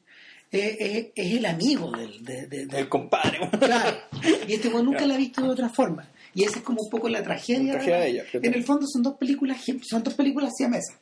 Es, 0.53 0.75
es- 0.79 1.07
es 1.15 1.33
el 1.33 1.45
amigo 1.47 1.91
del, 1.91 2.23
de, 2.23 2.45
de- 2.47 2.65
de- 2.67 2.79
El 2.79 2.87
compadre. 2.87 3.39
Claro. 3.59 3.97
Y 4.47 4.53
este 4.53 4.67
weón 4.67 4.85
nunca 4.85 4.99
Claro. 4.99 5.07
la 5.09 5.15
ha 5.15 5.17
visto 5.17 5.41
de 5.41 5.49
otra 5.49 5.69
forma. 5.69 6.09
Y 6.35 6.43
esa 6.43 6.59
es 6.59 6.63
como 6.63 6.79
un 6.83 6.89
poco 6.91 7.09
la 7.09 7.23
tragedia. 7.23 7.73
La 7.73 7.79
tragedia 7.79 7.99
de 7.99 8.09
ella, 8.09 8.23
en 8.33 8.53
el 8.53 8.63
fondo 8.63 8.85
son 8.87 9.01
dos 9.01 9.15
películas, 9.17 9.57
son 9.83 10.03
dos 10.03 10.13
películas 10.13 10.51
siamesas. 10.55 10.97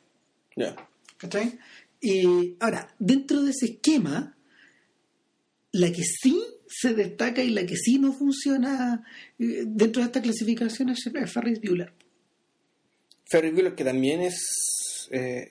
ya. 0.56 0.74
¿Cachai? 1.18 1.58
Y 2.00 2.56
ahora, 2.60 2.92
dentro 2.98 3.42
de 3.42 3.50
ese 3.52 3.66
esquema, 3.66 4.36
la 5.72 5.92
que 5.92 6.02
sí 6.02 6.42
se 6.66 6.94
destaca 6.94 7.42
y 7.42 7.50
la 7.50 7.64
que 7.66 7.76
sí 7.76 7.98
no 7.98 8.12
funciona 8.12 9.04
eh, 9.38 9.64
dentro 9.66 10.00
de 10.02 10.06
esta 10.06 10.20
clasificación 10.22 10.88
es 10.88 11.04
Ferris 11.32 11.60
Bueller. 11.60 11.92
Ferry 13.30 13.50
Bueller, 13.50 13.74
que 13.74 13.84
también 13.84 14.20
es 14.22 15.08
eh, 15.12 15.50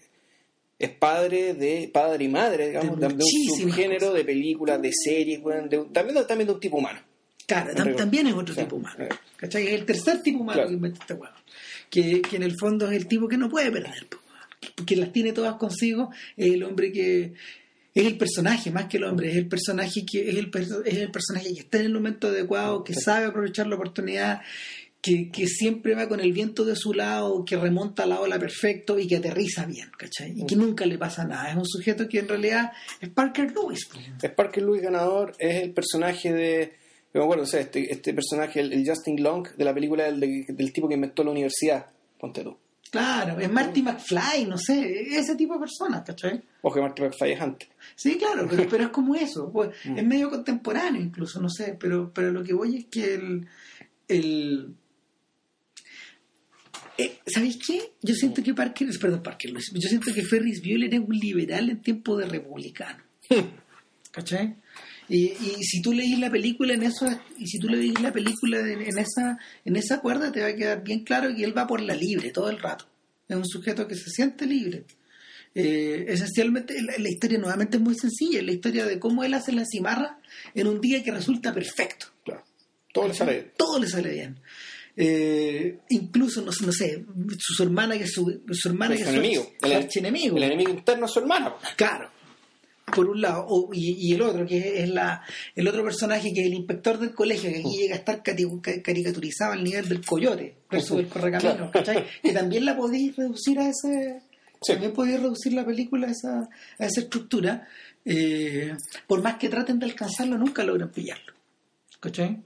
es 0.82 0.89
padre 0.91 1.53
de 1.53 1.89
padre 1.93 2.23
y 2.25 2.27
madre, 2.27 2.67
digamos, 2.69 2.99
De 2.99 3.07
de, 3.07 3.13
un 3.13 3.59
subgénero 3.59 3.99
cosas. 3.99 4.13
de 4.15 4.25
películas, 4.25 4.82
de 4.82 4.91
series, 4.93 5.41
de 5.43 5.86
también, 5.93 6.27
también 6.27 6.47
de 6.47 6.53
un 6.53 6.59
tipo 6.59 6.77
humano. 6.77 6.99
Claro, 7.47 7.73
tam- 7.73 7.95
también 7.95 8.27
es 8.27 8.34
otro 8.34 8.53
Sí, 8.55 8.61
tipo 8.61 8.75
humano. 8.77 8.95
sí. 9.09 9.15
¿Cachai? 9.38 9.67
Es 9.67 9.73
el 9.73 9.86
tercer 9.86 10.21
tipo 10.21 10.39
humano 10.39 10.53
Claro. 10.53 10.69
que 10.69 10.73
inventa 10.75 10.99
este 11.01 11.13
huevo. 11.13 11.36
Que, 11.89 12.21
que 12.21 12.36
en 12.38 12.43
el 12.43 12.55
fondo 12.57 12.89
es 12.89 12.95
el 12.97 13.07
tipo 13.07 13.27
que 13.27 13.38
no 13.38 13.49
puede 13.49 13.69
perder. 13.71 14.07
po, 14.09 14.17
weón. 14.25 14.86
Que 14.86 14.95
las 14.95 15.11
tiene 15.11 15.34
todas 15.34 15.55
consigo. 15.55 16.11
Es 16.38 16.53
el 16.53 16.63
hombre 16.63 16.91
que. 16.91 17.34
Es 17.93 18.05
el 18.05 18.17
personaje, 18.17 18.71
más 18.71 18.86
que 18.86 18.95
el 18.95 19.03
hombre. 19.03 19.32
Es 19.32 19.36
el 19.36 19.47
personaje 19.49 20.05
que 20.09 20.29
es 20.29 20.38
el, 20.38 20.49
es 20.86 20.97
el 20.97 21.11
personaje 21.11 21.53
que 21.53 21.59
está 21.59 21.79
en 21.79 21.88
el 21.88 21.93
momento 21.93 22.27
adecuado, 22.29 22.86
que 22.86 22.93
sabe 22.93 23.25
aprovechar 23.25 23.67
la 23.67 23.75
oportunidad, 23.75 24.39
que, 25.02 25.30
que 25.32 25.47
siempre 25.47 25.95
va 25.95 26.08
con 26.08 26.20
el 26.20 26.32
viento 26.32 26.64
de 26.64 26.76
su 26.76 26.93
lado, 26.93 27.43
que 27.43 27.58
remonta 27.58 28.06
la 28.06 28.20
ola 28.22 28.38
perfecto 28.38 28.99
y 28.99 29.08
que 29.08 29.18
aterriza 29.18 29.66
bien, 29.66 29.89
¿cachai? 29.97 30.34
Y 30.36 30.45
que 30.45 30.56
nunca 30.56 30.86
le 30.86 30.97
pasa 30.97 31.26
nada. 31.26 31.49
Es 31.49 31.56
un 31.58 31.66
sujeto 31.66 32.08
que 32.08 32.20
en 32.20 32.28
realidad 32.28 32.72
es 32.99 33.10
Parker 33.10 33.52
Lewis. 33.52 33.86
po. 33.88 33.97
Es 34.22 34.32
Parker 34.32 34.62
Lewis 34.64 34.82
ganador, 34.84 35.34
es 35.39 35.64
el 35.64 35.72
personaje 35.74 36.32
de. 36.32 36.74
yo 37.14 37.20
Me 37.20 37.24
acuerdo, 37.24 37.43
o 37.43 37.47
sea, 37.47 37.62
este, 37.62 37.91
este 37.91 38.14
personaje, 38.14 38.60
el, 38.60 38.72
el 38.74 38.88
Justin 38.88 39.24
Long, 39.24 39.47
de 39.58 39.66
la 39.66 39.74
película 39.74 40.04
del, 40.04 40.20
de- 40.20 40.45
del 40.49 40.72
tipo 40.72 40.88
que 40.88 40.93
inventó 40.95 41.24
la 41.24 41.32
universidad. 41.32 41.88
Ponte 42.20 42.43
tú. 42.43 42.56
Claro, 42.91 43.39
es 43.39 43.49
Marty 43.49 43.82
McFly, 43.82 44.45
no 44.47 44.58
sé, 44.58 45.08
ese 45.18 45.36
tipo 45.38 45.54
de 45.54 45.62
personas, 45.62 46.04
¿cachai? 46.06 46.41
Ojo 46.62 46.76
que 46.76 46.82
Martin 46.82 47.06
McFly 47.06 47.32
es 47.32 47.41
antes. 47.41 47.70
Sí, 47.95 48.18
claro, 48.18 48.45
pero, 48.49 48.68
pero 48.70 48.84
es 48.84 48.89
como 48.89 49.16
eso, 49.16 49.49
pues, 49.52 49.70
es 49.95 50.06
medio 50.06 50.30
contemporáneo 50.30 51.02
incluso, 51.02 51.39
no 51.41 51.49
sé, 51.49 51.78
pero, 51.80 52.12
pero 52.14 52.32
lo 52.32 52.43
que 52.43 52.54
voy 52.54 52.76
es 52.78 52.86
que 52.88 53.14
el... 53.16 53.47
el 54.08 54.76
eh, 57.02 57.20
¿Sabéis 57.26 57.58
qué? 57.58 57.82
Yo 58.02 58.14
siento 58.16 58.43
que 58.43 58.54
Parker, 58.54 58.88
perdón, 58.99 59.24
Parker, 59.24 59.52
Lewis, 59.52 59.72
yo 59.74 59.89
siento 59.89 60.14
que 60.14 60.24
Ferris 60.24 60.62
Bueller 60.62 60.93
es 60.93 60.99
un 60.99 61.16
liberal 61.16 61.70
en 61.70 61.82
tiempo 61.82 62.18
de 62.18 62.26
republicano. 62.26 63.04
¿Cachai? 64.12 64.56
Y, 65.08 65.26
y 65.32 65.64
si 65.64 65.82
tú 65.82 65.93
leís 65.93 66.18
la 66.20 66.30
película 66.30 66.74
en 66.74 66.84
eso, 66.84 67.08
y 67.38 67.47
si 67.47 67.60
tú 67.60 67.68
leís 67.68 67.99
la 68.02 68.14
película 68.14 68.60
en, 68.60 68.82
en 68.82 68.97
esa, 68.97 69.38
en 69.66 69.76
esa 69.76 69.99
cuerda, 69.99 70.32
te 70.32 70.41
va 70.41 70.47
a 70.47 70.56
quedar 70.56 70.84
bien 70.84 71.04
claro 71.04 71.36
que 71.36 71.43
él 71.43 71.58
va 71.58 71.68
por 71.68 71.82
la 71.82 71.95
libre 71.95 72.32
todo 72.32 72.49
el 72.49 72.60
rato. 72.60 72.86
Es 73.28 73.36
un 73.36 73.45
sujeto 73.45 73.88
que 73.88 73.95
se 73.95 74.10
siente 74.10 74.45
libre. 74.45 74.86
Eh, 75.54 76.06
esencialmente, 76.08 76.82
la, 76.82 76.93
la 76.97 77.10
historia 77.10 77.38
nuevamente 77.38 77.78
es 77.78 77.84
muy 77.84 77.95
sencilla, 77.95 78.39
es 78.39 78.45
la 78.45 78.54
historia 78.54 78.86
de 78.86 78.99
cómo 78.99 79.24
él 79.24 79.34
hace 79.34 79.52
la 79.52 79.66
cimarra 79.66 80.20
en 80.56 80.68
un 80.68 80.80
día 80.80 81.04
que 81.04 81.12
resulta 81.12 81.54
perfecto. 81.54 82.08
Claro. 82.24 82.43
Todo 82.93 83.08
le 83.08 83.14
sale 83.14 83.32
bien. 83.34 83.52
Todo 83.58 83.80
le 83.80 83.88
sale 83.88 84.12
bien. 84.12 84.39
Eh, 84.96 85.80
incluso, 85.89 86.42
no, 86.42 86.52
sé- 86.52 86.66
no 86.66 86.72
sé, 86.72 87.06
su, 87.39 87.64
hermana 87.64 87.98
que 87.98 88.04
es 88.04 88.12
su, 88.14 88.42
su 88.52 88.68
hermana 88.70 88.98
Su 88.98 89.04
que 89.04 89.10
enemigo. 89.10 89.48
El, 89.62 89.72
archienemigo. 89.74 90.38
el 90.38 90.44
enemigo 90.44 90.70
interno 90.72 91.06
es 91.06 91.12
su 91.12 91.20
hermana. 91.20 91.54
Claro. 91.76 92.10
Por 92.94 93.08
un 93.08 93.22
lado, 93.22 93.46
o- 93.48 93.70
y, 93.74 94.10
y 94.10 94.14
el 94.14 94.22
otro, 94.22 94.46
que 94.46 94.84
es 94.84 94.89
la, 94.89 95.24
el 95.56 95.68
otro 95.68 95.84
personaje 95.84 96.34
que 96.34 96.42
es 96.42 96.48
el 96.48 96.54
inspector 96.56 97.00
del 97.00 97.14
colegio, 97.14 97.50
que 97.50 97.60
aquí 97.60 97.78
llega 97.78 97.96
a 97.96 98.00
estar 98.00 98.22
caricaturizado 98.22 99.54
al 99.54 99.64
nivel 99.64 99.88
del 99.88 100.06
coyote 100.06 100.56
versus 100.70 101.00
el 101.00 101.08
Claro. 101.08 101.72
¿cachai? 101.72 102.06
Que 102.22 102.34
también 102.34 102.66
la 102.66 102.76
podéis 102.76 103.16
reducir 103.16 103.60
a 103.60 103.70
ese. 103.70 104.22
Sí. 104.62 104.74
También 104.74 104.92
podéis 104.94 105.22
reducir 105.22 105.54
la 105.54 105.66
película 105.66 106.08
a 106.08 106.12
esa, 106.12 106.50
a 106.80 106.86
esa 106.86 107.00
estructura. 107.02 107.66
Eh, 108.04 108.74
por 109.08 109.22
más 109.22 109.38
que 109.38 109.48
traten 109.48 109.80
de 109.80 109.86
alcanzarlo, 109.86 110.38
nunca 110.38 110.64
logran 110.64 110.92
pillarlo. 110.92 111.34
¿Cachai? 112.02 112.41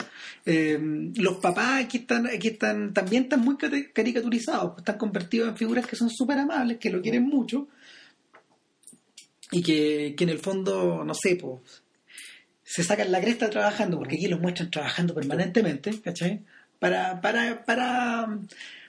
Eh, 0.45 0.77
los 1.15 1.37
papás 1.37 1.85
aquí 1.85 1.99
están, 1.99 2.27
aquí 2.27 2.49
están, 2.49 2.93
también 2.93 3.23
están 3.23 3.39
muy 3.39 3.55
caricaturizados, 3.57 4.73
pues, 4.73 4.79
están 4.79 4.97
convertidos 4.97 5.47
en 5.47 5.55
figuras 5.55 5.87
que 5.87 5.95
son 5.95 6.09
súper 6.09 6.37
amables, 6.37 6.77
que 6.77 6.89
lo 6.89 7.01
quieren 7.01 7.23
mucho, 7.23 7.69
y 9.51 9.63
que, 9.63 10.13
que 10.17 10.23
en 10.25 10.29
el 10.29 10.39
fondo, 10.39 11.05
no 11.05 11.13
sé, 11.13 11.37
pues, 11.37 11.83
se 12.63 12.83
sacan 12.83 13.11
la 13.11 13.21
cresta 13.21 13.49
trabajando, 13.49 13.97
porque 13.97 14.17
aquí 14.17 14.27
los 14.27 14.41
muestran 14.41 14.69
trabajando 14.69 15.15
permanentemente, 15.15 16.01
¿cachai? 16.01 16.43
Para, 16.77 17.21
para, 17.21 17.63
para, 17.63 18.27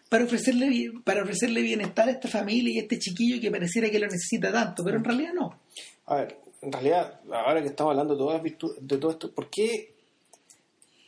para 0.09 0.25
ofrecerle 0.25 0.93
para 1.05 1.23
ofrecerle 1.23 1.63
bienestar 1.63 2.09
a 2.09 2.13
esta 2.13 2.27
familia 2.27 2.73
y 2.75 2.79
a 2.79 2.83
este 2.83 2.99
chiquillo 2.99 3.41
que 3.41 3.53
pareciera 3.53 3.89
que 3.89 4.01
lo 4.01 4.07
necesita 4.07 4.51
tanto, 4.51 4.83
pero 4.83 4.97
en 4.97 5.05
realidad 5.05 5.33
no. 5.33 5.61
A 6.07 6.17
ver, 6.17 6.39
en 6.63 6.73
realidad, 6.73 7.21
ahora 7.31 7.63
que 7.63 7.69
estamos 7.69 7.93
hablando 7.93 8.15
de 8.15 8.19
todas 8.19 8.43
de 8.81 8.99
todo 8.99 9.11
esto, 9.13 9.31
¿por 9.33 9.49
qué, 9.51 9.96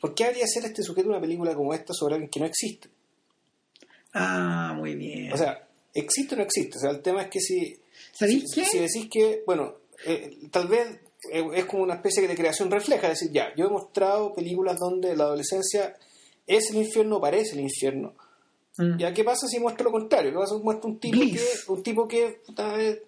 ¿por 0.00 0.14
qué 0.14 0.24
habría 0.24 0.44
hacer 0.44 0.64
este 0.64 0.82
sujeto 0.82 1.08
una 1.08 1.20
película 1.20 1.54
como 1.54 1.74
esta 1.74 1.92
sobre 1.92 2.14
alguien 2.14 2.30
que 2.30 2.40
no 2.40 2.46
existe? 2.46 2.88
Ah, 4.12 4.74
muy 4.76 4.94
bien. 4.94 5.32
O 5.32 5.36
sea, 5.36 5.66
¿existe 5.94 6.34
o 6.34 6.38
no 6.38 6.44
existe? 6.44 6.78
O 6.78 6.80
sea, 6.80 6.90
el 6.90 7.02
tema 7.02 7.22
es 7.22 7.28
que 7.28 7.40
si, 7.40 7.78
¿Sabéis 8.12 8.44
si, 8.48 8.60
qué? 8.60 8.66
si 8.66 8.78
decís 8.78 9.08
que, 9.10 9.42
bueno, 9.46 9.74
eh, 10.06 10.38
tal 10.50 10.68
vez 10.68 11.00
eh, 11.32 11.44
es 11.54 11.64
como 11.66 11.82
una 11.82 11.94
especie 11.94 12.26
de 12.26 12.34
creación 12.34 12.70
refleja, 12.70 13.08
es 13.08 13.20
decir, 13.20 13.32
ya, 13.32 13.54
yo 13.56 13.66
he 13.66 13.70
mostrado 13.70 14.34
películas 14.34 14.78
donde 14.78 15.16
la 15.16 15.24
adolescencia 15.24 15.96
es 16.46 16.70
el 16.70 16.76
infierno 16.76 17.16
o 17.16 17.20
parece 17.20 17.54
el 17.54 17.60
infierno. 17.60 18.14
Mm. 18.78 18.98
¿Ya 18.98 19.12
qué 19.12 19.24
pasa 19.24 19.46
si 19.48 19.58
muestro 19.58 19.84
lo 19.86 19.90
contrario? 19.90 20.30
¿Qué 20.30 20.38
pasa 20.38 20.56
si 20.56 20.62
muestro 20.62 20.88
un 20.88 20.98
tipo 20.98 21.18
Bliss. 21.18 21.64
que, 21.66 21.72
un 21.72 21.82
tipo 21.82 22.08
que, 22.08 22.40
eh, 22.56 23.02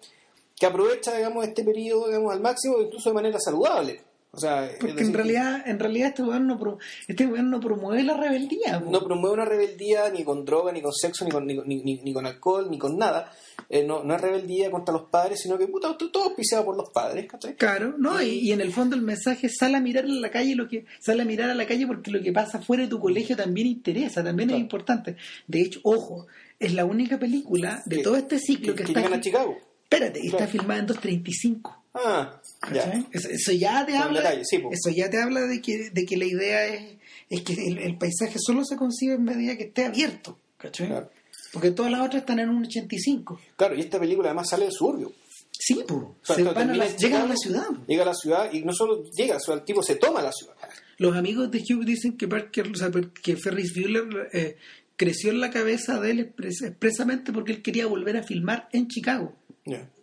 que 0.55 0.65
aprovecha, 0.65 1.15
digamos, 1.15 1.47
este 1.47 1.63
periodo, 1.63 2.07
digamos, 2.07 2.33
al 2.33 2.41
máximo, 2.41 2.81
incluso 2.81 3.09
de 3.09 3.15
manera 3.15 3.39
saludable? 3.39 4.01
O 4.33 4.39
sea, 4.39 4.65
es 4.65 4.77
Porque 4.77 4.93
decir, 4.93 5.07
en 5.07 5.13
realidad, 5.13 5.63
en 5.67 5.77
realidad 5.77 6.07
este 6.09 6.23
weón 6.23 6.47
no, 6.47 6.57
pro- 6.57 6.77
este 7.05 7.25
no 7.27 7.59
promueve 7.59 8.01
la 8.03 8.15
rebeldía. 8.15 8.79
no 8.79 9.03
promueve 9.03 9.33
una 9.33 9.43
rebeldía 9.43 10.09
ni 10.09 10.23
con 10.23 10.45
droga, 10.45 10.71
ni 10.71 10.81
con 10.81 10.93
sexo, 10.93 11.25
ni 11.25 11.31
con, 11.31 11.45
ni, 11.45 11.55
ni- 11.65 11.99
ni- 12.01 12.13
con 12.13 12.25
alcohol, 12.25 12.69
ni 12.71 12.77
con 12.79 12.97
nada. 12.97 13.33
Eh, 13.67 13.83
no, 13.85 14.03
no 14.05 14.15
es 14.15 14.21
rebeldía 14.21 14.71
contra 14.71 14.93
los 14.93 15.09
padres, 15.09 15.41
sino 15.41 15.57
que 15.57 15.67
puta, 15.67 15.97
todo 15.97 16.23
auspiciado 16.23 16.63
por 16.63 16.77
los 16.77 16.89
padres, 16.91 17.25
¿cachai? 17.27 17.55
Claro, 17.55 17.93
¿no? 17.97 18.21
Y, 18.21 18.39
y 18.39 18.51
en 18.53 18.61
el 18.61 18.71
fondo 18.71 18.95
el 18.95 19.01
mensaje 19.01 19.47
es 19.47 19.57
sale 19.57 19.75
a 19.75 19.81
mirar 19.81 20.05
a 20.05 20.07
la 20.07 20.31
calle 20.31 20.55
lo 20.55 20.69
que 20.69 20.85
sale 21.01 21.23
a 21.23 21.25
mirar 21.25 21.49
a 21.49 21.55
la 21.55 21.67
calle 21.67 21.85
porque 21.85 22.09
lo 22.09 22.21
que 22.21 22.31
pasa 22.31 22.61
fuera 22.61 22.83
de 22.83 22.89
tu 22.89 22.99
colegio 23.01 23.35
también 23.35 23.67
interesa, 23.67 24.23
también 24.23 24.49
es 24.51 24.59
importante. 24.59 25.17
De 25.47 25.59
hecho, 25.61 25.81
ojo, 25.83 26.27
es 26.57 26.73
la 26.73 26.85
única 26.85 27.19
película 27.19 27.81
de 27.85 27.97
todo 27.97 28.15
este 28.15 28.39
ciclo 28.39 28.75
que, 28.75 28.85
que 28.85 28.93
está 28.93 29.13
a 29.13 29.19
Chicago. 29.19 29.57
Espérate, 29.83 30.21
y 30.23 30.27
está 30.27 30.47
filmada 30.47 30.79
en 30.79 30.85
235. 30.87 31.80
Ah, 31.93 32.41
ya. 32.73 33.03
Eso, 33.11 33.29
eso 33.29 33.51
ya 33.51 33.85
te 33.85 33.97
habla 33.97 34.21
sí, 34.43 34.57
eso 34.71 34.89
ya 34.95 35.09
te 35.09 35.21
habla 35.21 35.41
de 35.41 35.61
que, 35.61 35.89
de 35.89 36.05
que 36.05 36.15
la 36.17 36.25
idea 36.25 36.65
es, 36.67 36.97
es 37.29 37.41
que 37.41 37.53
el, 37.53 37.77
el 37.79 37.97
paisaje 37.97 38.37
solo 38.39 38.63
se 38.63 38.77
concibe 38.77 39.15
en 39.15 39.23
medida 39.23 39.57
que 39.57 39.63
esté 39.65 39.85
abierto, 39.85 40.39
¿cachai? 40.57 40.87
Claro. 40.87 41.09
Porque 41.51 41.71
todas 41.71 41.91
las 41.91 41.99
otras 42.01 42.21
están 42.21 42.39
en 42.39 42.49
un 42.49 42.63
85. 42.65 43.39
Claro, 43.57 43.75
y 43.75 43.81
esta 43.81 43.99
película 43.99 44.29
además 44.29 44.47
sale 44.49 44.63
del 44.65 44.73
suburbio. 44.73 45.11
Sí, 45.51 45.75
pues. 45.85 45.99
O 46.01 46.15
sea, 46.23 46.35
Se 46.37 46.41
claro, 46.43 46.55
van 46.55 46.69
a 46.69 46.75
la- 46.75 46.85
termina 46.85 46.95
en 46.95 46.97
llegan 46.97 47.21
a 47.23 47.27
la 47.27 47.35
ciudad. 47.35 47.65
Llega 47.87 48.03
a 48.03 48.05
la 48.05 48.13
ciudad 48.15 48.53
y 48.53 48.61
no 48.63 48.71
solo 48.73 49.03
llega, 49.11 49.37
el 49.53 49.63
tipo 49.63 49.83
se 49.83 49.95
toma 49.95 50.21
la 50.21 50.31
ciudad. 50.31 50.55
Los 50.97 51.15
amigos 51.17 51.51
de 51.51 51.59
Hugh 51.59 51.83
dicen 51.83 52.15
que, 52.15 52.27
Parker, 52.27 52.69
o 52.69 52.75
sea, 52.75 52.89
que 53.21 53.35
Ferris 53.35 53.73
Bueller 53.75 54.29
eh, 54.31 54.55
creció 54.95 55.31
en 55.31 55.41
la 55.41 55.49
cabeza 55.49 55.99
de 55.99 56.11
él 56.11 56.19
expres- 56.35 56.65
expresamente 56.65 57.33
porque 57.33 57.51
él 57.51 57.61
quería 57.61 57.85
volver 57.85 58.15
a 58.15 58.23
filmar 58.23 58.69
en 58.71 58.87
Chicago. 58.87 59.33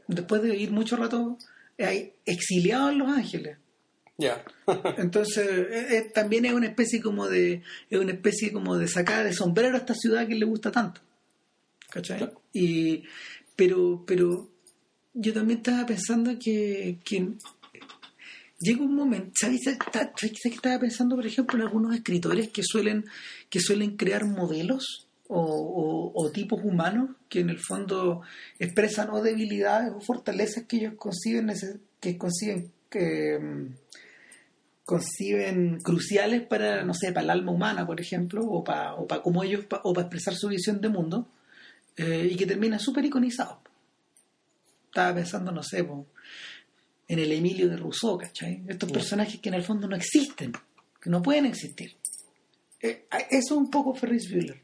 Después 0.07 0.43
de 0.43 0.55
ir 0.57 0.71
mucho 0.71 0.97
rato 0.97 1.39
exiliado 2.25 2.91
en 2.91 2.99
Los 2.99 3.09
Ángeles. 3.09 3.59
Ya. 4.19 4.45
Entonces, 4.99 5.47
eh, 5.49 5.97
eh, 5.97 6.11
también 6.13 6.45
es 6.45 6.53
una 6.53 6.67
especie 6.67 7.01
como 7.01 7.29
de 7.29 7.63
es 7.89 7.99
una 7.99 8.13
especie 8.13 8.53
como 8.53 8.77
de 8.77 8.89
sacada 8.89 9.25
de 9.25 9.33
sombrero 9.33 9.77
a 9.77 9.79
esta 9.79 9.95
ciudad 9.95 10.27
que 10.27 10.35
le 10.35 10.45
gusta 10.45 10.73
tanto. 10.73 11.01
¿Cachai? 11.89 12.19
Claro. 12.19 12.43
Y 12.53 13.05
pero 13.55 14.05
pero 14.05 14.51
yo 15.15 15.33
también 15.33 15.59
estaba 15.59 15.87
pensando 15.87 16.37
que, 16.39 16.99
que 17.05 17.29
llega 18.59 18.83
un 18.83 18.95
momento, 18.95 19.33
¿sabes? 19.35 19.63
¿sabes 19.65 20.33
que 20.43 20.49
estaba 20.49 20.79
pensando, 20.81 21.17
por 21.17 21.27
ejemplo, 21.27 21.57
en 21.59 21.67
algunos 21.67 21.95
escritores 21.95 22.51
que 22.51 22.63
suelen 22.65 23.05
que 23.49 23.61
suelen 23.61 23.97
crear 23.97 24.25
modelos 24.27 25.08
o, 25.29 25.41
o- 25.41 26.13
o 26.15 26.31
tipos 26.33 26.61
humanos 26.65 27.11
que 27.29 27.41
en 27.41 27.51
el 27.51 27.59
fondo 27.59 28.23
expresan 28.59 29.11
o 29.11 29.23
debilidades 29.23 29.93
o 29.95 30.01
fortalezas 30.01 30.65
que 30.67 30.79
ellos 30.79 30.95
conciben 30.97 31.51
que 32.01 32.17
conciben 32.19 32.73
que 32.91 33.39
mm, 33.39 33.75
conciben 34.85 35.81
cruciales 35.83 36.47
para, 36.47 36.83
no 36.85 36.95
sé, 36.95 37.13
para 37.13 37.25
el 37.25 37.31
alma 37.31 37.53
humana, 37.53 37.87
por 37.87 38.01
ejemplo, 38.01 38.43
o 38.47 38.65
para, 38.65 38.95
o 38.95 39.07
para 39.07 39.23
cómo 39.23 39.45
ellos, 39.45 39.67
pa- 39.67 39.83
o 39.85 39.93
para 39.93 40.07
expresar 40.07 40.35
su 40.35 40.49
visión 40.49 40.81
de 40.81 40.89
mundo, 40.89 41.29
eh, 41.97 42.27
y 42.31 42.37
que 42.37 42.47
termina 42.47 42.79
súper 42.79 43.05
iconizado. 43.05 43.61
Estaba 44.87 45.15
pensando, 45.17 45.53
no 45.53 45.63
sé, 45.63 45.85
po, 45.85 46.07
en 47.07 47.19
el 47.19 47.33
Emilio 47.33 47.69
de 47.69 47.77
Rousseau, 47.77 48.17
¿cachai? 48.17 48.63
Estos 48.67 48.91
personajes 48.91 49.41
que 49.41 49.51
en 49.51 49.57
el 49.57 49.63
fondo 49.63 49.87
no 49.89 49.97
existen, 49.97 50.53
que 51.01 51.11
no 51.11 51.21
pueden 51.23 51.45
existir. 51.45 51.95
Eh, 52.81 53.05
eso 53.31 53.55
es 53.55 53.59
un 53.61 53.71
poco 53.71 53.95
Ferris 53.95 54.31
Bueller. 54.33 54.63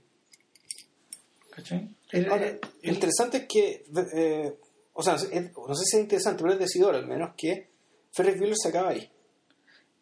¿Cachai? 1.55 1.89
El- 2.11 2.31
Ahora, 2.31 2.47
el- 2.49 2.61
lo 2.83 2.93
interesante 2.93 3.37
es 3.39 3.45
que, 3.49 3.85
eh, 4.17 4.55
o 4.93 5.03
sea, 5.03 5.15
es- 5.15 5.51
no 5.57 5.75
sé 5.75 5.85
si 5.85 5.97
es 5.97 6.03
interesante, 6.03 6.43
pero 6.43 6.55
es 6.55 6.59
decidor 6.61 6.95
al 6.95 7.07
menos 7.07 7.33
que 7.37 7.69
Ferris 8.13 8.39
Bueller 8.39 8.57
se 8.57 8.69
acaba 8.69 8.91
ahí. 8.91 9.11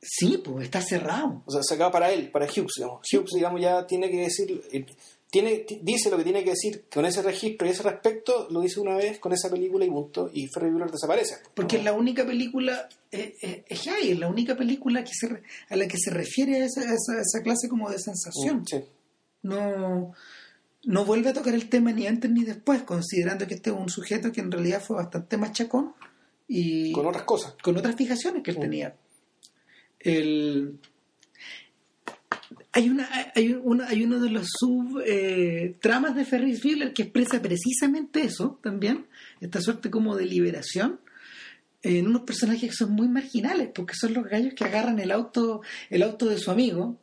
sí, 0.05 0.43
pues 0.45 0.65
está 0.65 0.81
cerrado. 0.81 1.45
O 1.47 1.51
sea, 1.53 1.63
se 1.63 1.75
acaba 1.75 1.93
para 1.93 2.11
él, 2.11 2.29
para 2.33 2.47
Hughes, 2.47 2.73
digamos. 2.77 3.01
Hughes, 3.13 3.31
digamos, 3.37 3.61
ya 3.61 3.87
tiene 3.87 4.11
que 4.11 4.17
decir, 4.23 4.61
eh, 4.73 4.85
tiene, 5.31 5.59
ti- 5.59 5.79
dice 5.81 6.11
lo 6.11 6.17
que 6.19 6.25
tiene 6.25 6.43
que 6.43 6.51
decir 6.51 6.87
con 6.93 7.05
ese 7.07 7.23
registro 7.23 7.69
y 7.69 7.71
ese 7.71 7.85
respecto, 7.85 8.49
lo 8.51 8.61
dice 8.63 8.81
una 8.81 8.97
vez 8.97 9.21
con 9.21 9.33
esa 9.33 9.49
película 9.49 9.85
y 9.85 9.91
punto, 9.91 10.29
y 10.33 10.49
Ferris 10.49 10.73
Bueller 10.73 10.91
desaparece. 10.91 11.37
Porque 11.55 11.77
es 11.77 11.85
la 11.85 11.93
única 11.93 12.27
película, 12.27 12.89
eh, 13.13 13.37
eh, 13.43 13.65
es 13.69 13.87
es 13.87 14.19
la 14.19 14.29
única 14.29 14.57
película 14.57 15.05
que 15.05 15.13
se 15.15 15.29
re- 15.29 15.43
a 15.69 15.77
la 15.77 15.87
que 15.87 15.97
se 15.99 16.11
refiere 16.11 16.61
a 16.63 16.65
esa, 16.67 16.81
a 16.81 16.85
esa, 16.95 17.13
a 17.19 17.21
esa 17.23 17.43
clase 17.45 17.69
como 17.69 17.89
de 17.89 17.99
sensación. 18.01 18.67
Sí. 18.67 18.79
No, 19.43 20.13
no 20.85 21.05
vuelve 21.05 21.31
a 21.31 21.33
tocar 21.33 21.55
el 21.55 21.69
tema 21.69 21.93
ni 21.93 22.07
antes 22.07 22.31
ni 22.31 22.45
después, 22.45 22.83
considerando 22.83 23.47
que 23.47 23.55
este 23.55 23.71
es 23.71 23.77
un 23.77 23.89
sujeto 23.89 24.33
que 24.33 24.41
en 24.41 24.51
realidad 24.51 24.83
fue 24.83 24.97
bastante 24.97 25.37
machacón 25.37 25.95
y 26.49 26.93
Con 26.93 27.07
otras 27.07 27.23
cosas. 27.25 27.55
con 27.63 27.77
otras 27.77 27.97
fijaciones 27.97 28.43
que 28.43 28.51
él 28.51 28.59
tenía. 28.59 28.97
El, 30.01 30.81
hay 32.73 32.89
una 32.89 33.09
hay 33.35 33.53
una 33.63 33.87
hay 33.89 34.03
uno 34.03 34.19
de 34.19 34.31
los 34.31 34.49
sub 34.59 35.01
eh, 35.07 35.77
tramas 35.81 36.17
de 36.17 36.25
Ferris 36.25 36.63
Bueller 36.63 36.93
que 36.93 37.03
expresa 37.03 37.41
precisamente 37.41 38.23
eso 38.23 38.59
también 38.63 39.07
esta 39.41 39.61
suerte 39.61 39.91
como 39.91 40.17
de 40.17 40.27
liberación 40.27 41.01
en 41.83 42.07
unos 42.07 42.23
personajes 42.23 42.71
que 42.71 42.77
son 42.77 42.93
muy 42.93 43.09
marginales 43.09 43.71
porque 43.75 43.95
son 43.95 44.15
los 44.15 44.25
gallos 44.25 44.55
que 44.55 44.65
agarran 44.65 44.99
el 44.99 45.11
auto 45.13 45.61
el 45.91 46.03
auto 46.03 46.27
de 46.27 46.39
su 46.39 46.51
amigo 46.51 46.99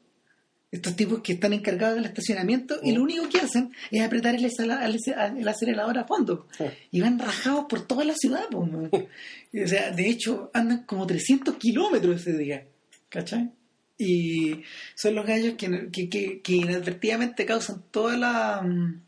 estos 0.72 0.96
tipos 0.96 1.22
que 1.22 1.34
están 1.34 1.54
encargados 1.54 1.96
del 1.96 2.06
estacionamiento 2.06 2.80
y 2.84 2.92
lo 2.92 3.02
único 3.02 3.28
que 3.28 3.40
hacen 3.40 3.72
es 3.90 4.02
apretar 4.04 4.36
el, 4.36 4.46
el- 4.46 5.38
el 5.40 5.48
acelerador 5.48 5.98
a 5.98 6.06
fondo 6.06 6.48
Sí. 6.58 6.66
y 6.92 7.02
van 7.02 7.18
rajados 7.18 7.66
por 7.68 7.86
toda 7.88 8.04
la 8.06 8.14
ciudad 8.16 8.50
man. 8.52 8.90
o 8.92 9.68
sea 9.68 9.92
de 9.92 10.10
hecho 10.10 10.52
andan 10.54 10.84
como 10.84 11.08
300 11.08 11.56
kilómetros 11.56 12.22
ese 12.22 12.38
día 12.38 12.66
¿cachai? 13.10 13.50
y 13.98 14.62
son 14.96 15.16
los 15.16 15.26
gallos 15.26 15.56
que, 15.58 15.90
que, 15.92 16.08
que- 16.08 16.42
que 16.42 16.54
inadvertidamente 16.56 17.46
causan 17.46 17.82
toda 17.92 18.16
la 18.16 18.62
mm, 18.62 19.02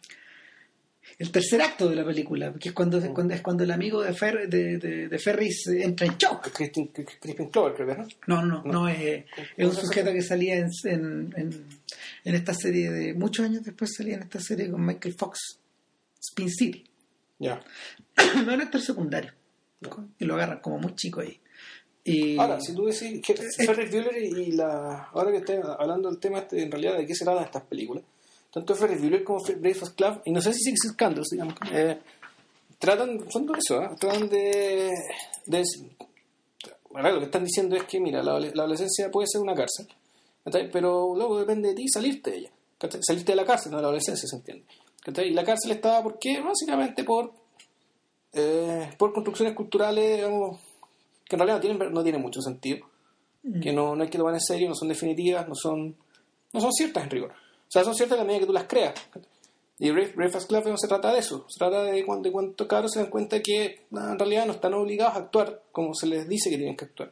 el 1.22 1.32
tercer 1.32 1.62
acto 1.62 1.88
de 1.88 1.96
la 1.96 2.04
película 2.06 2.52
que 2.60 2.70
es 2.70 2.74
cuando, 2.74 3.00
cuando 3.14 3.34
es 3.34 3.42
cuando 3.42 3.64
el 3.64 3.72
amigo 3.72 4.02
de, 4.02 4.12
Fer- 4.14 4.48
de, 4.48 4.78
de- 4.78 5.08
de 5.08 5.20
Ferris 5.20 5.68
entra 5.68 6.08
en 6.08 6.18
shock 6.18 6.52
Crispin, 6.52 6.88
Crispin 6.88 7.50
Clover, 7.50 7.74
creo 7.76 7.88
que 7.88 7.96
¿no? 8.28 8.42
no, 8.42 8.46
no, 8.46 8.64
no, 8.64 8.90
es, 8.90 9.26
es 9.56 9.68
un 9.68 9.76
sujeto 9.76 10.12
que 10.12 10.22
salía 10.22 10.58
en, 10.58 10.70
en, 10.86 11.34
en- 11.38 11.66
en 12.24 12.36
esta 12.36 12.54
serie 12.54 12.90
de. 12.92 13.14
Muchos 13.14 13.46
años 13.46 13.64
después 13.64 13.92
salía 13.96 14.16
en 14.16 14.24
esta 14.24 14.40
serie 14.40 14.70
con 14.72 14.86
Michael 14.86 15.14
Fox, 15.14 15.60
Spin 16.20 16.50
City. 16.50 16.84
Ya. 17.40 17.62
no 18.46 18.52
en 18.54 18.62
actor 18.62 18.82
secundario. 18.82 19.32
Y 20.20 20.26
lo 20.26 20.36
agarran 20.36 20.60
como 20.60 20.78
muy 20.80 20.94
chico 20.96 21.22
ahí. 21.22 21.40
Y, 22.04 22.38
Ahora, 22.40 22.60
si 22.60 22.74
tú 22.74 22.86
decís 22.86 23.22
que 23.24 23.36
Ferris 23.36 23.92
Bueller 23.92 24.18
y 24.24 24.26
y 24.42 24.52
la. 24.54 25.04
Ahora 25.14 25.32
que 25.32 25.38
estás 25.38 25.60
hablando 25.80 26.10
del 26.10 26.20
tema, 26.20 26.40
este, 26.40 26.64
en 26.64 26.72
realidad, 26.72 26.98
de 26.98 27.06
qué 27.06 27.14
se 27.16 27.26
tratan 27.26 27.44
estas 27.46 27.64
películas, 27.64 28.04
tanto 28.52 28.76
Ferris 28.76 29.00
Bueller 29.00 29.24
como 29.24 29.42
Breakfast 29.44 29.96
Club, 29.96 30.22
y 30.26 30.32
no 30.32 30.42
sé 30.42 30.54
si 30.54 30.76
Scandals, 30.76 31.30
digamos, 31.32 31.56
eh, 31.72 32.00
tratan, 32.78 33.30
son 33.30 33.46
de 33.48 33.54
eso, 33.58 33.82
¿eh? 33.82 33.90
tratan 34.00 34.30
de. 34.30 34.92
de 35.46 35.64
bueno, 36.90 37.12
lo 37.12 37.20
que 37.20 37.26
están 37.26 37.46
diciendo 37.46 37.76
es 37.78 37.84
que, 37.84 38.00
mira, 38.00 38.22
la, 38.22 38.40
la 38.40 38.64
adolescencia 38.64 39.10
puede 39.10 39.28
ser 39.28 39.42
una 39.42 39.56
cárcel, 39.56 39.88
¿cachai? 40.44 40.70
pero 40.70 41.14
luego 41.16 41.40
depende 41.40 41.70
de 41.70 41.76
ti 41.76 41.88
salirte 41.88 42.32
de 42.32 42.38
ella, 42.38 42.52
¿cachai? 42.78 43.00
salirte 43.02 43.32
de 43.32 43.38
la 43.38 43.46
cárcel, 43.46 43.72
no 43.72 43.78
de 43.78 43.84
la 43.84 43.88
adolescencia, 43.88 44.28
se 44.28 44.36
entiende. 44.36 44.66
¿cachai? 45.02 45.30
Y 45.30 45.34
la 45.34 45.46
cárcel 45.46 45.72
estaba, 45.72 46.04
¿por 46.04 46.20
qué? 46.20 46.42
Básicamente 46.42 47.06
por, 47.06 47.32
eh, 48.34 48.90
por 48.98 49.14
construcciones 49.14 49.56
culturales, 49.56 50.18
digamos, 50.18 50.60
que 51.24 51.36
en 51.36 51.40
realidad 51.40 51.56
no 51.56 51.62
tienen, 51.62 51.94
no 51.94 52.04
tienen 52.04 52.22
mucho 52.22 52.42
sentido, 52.42 52.86
que 53.62 53.74
no, 53.74 53.96
no 53.96 54.04
hay 54.04 54.10
que 54.10 54.20
tomar 54.20 54.36
en 54.36 54.42
serio, 54.42 54.70
no 54.70 54.76
son 54.76 54.90
definitivas, 54.90 55.48
no 55.48 55.56
son, 55.56 55.96
no 56.54 56.62
son 56.62 56.72
ciertas 56.74 57.06
en 57.06 57.10
rigor. 57.10 57.34
O 57.72 57.74
sea, 57.74 57.86
son 57.86 57.96
ciertas 57.96 58.18
en 58.18 58.24
la 58.24 58.26
medida 58.26 58.42
que 58.42 58.48
tú 58.48 58.54
las 58.54 58.66
creas. 58.66 58.94
Y 59.80 59.90
Break- 59.92 60.14
Breakfast 60.14 60.50
Club 60.50 60.68
no 60.68 60.78
se 60.78 60.88
trata 60.90 61.14
de 61.14 61.20
eso, 61.20 61.46
se 61.48 61.58
trata 61.58 61.84
de 61.84 62.06
cuando, 62.06 62.30
de 62.30 62.68
cabros 62.68 62.92
se 62.92 63.00
dan 63.00 63.10
cuenta 63.10 63.42
que 63.42 63.86
nah, 63.92 64.12
en 64.12 64.20
realidad 64.20 64.46
no 64.46 64.52
están 64.54 64.74
obligados 64.74 65.16
a 65.16 65.20
actuar 65.20 65.64
como 65.72 65.94
se 65.96 66.06
les 66.06 66.28
dice 66.28 66.50
que 66.50 66.58
tienen 66.58 66.76
que 66.76 66.86
actuar. 66.86 67.12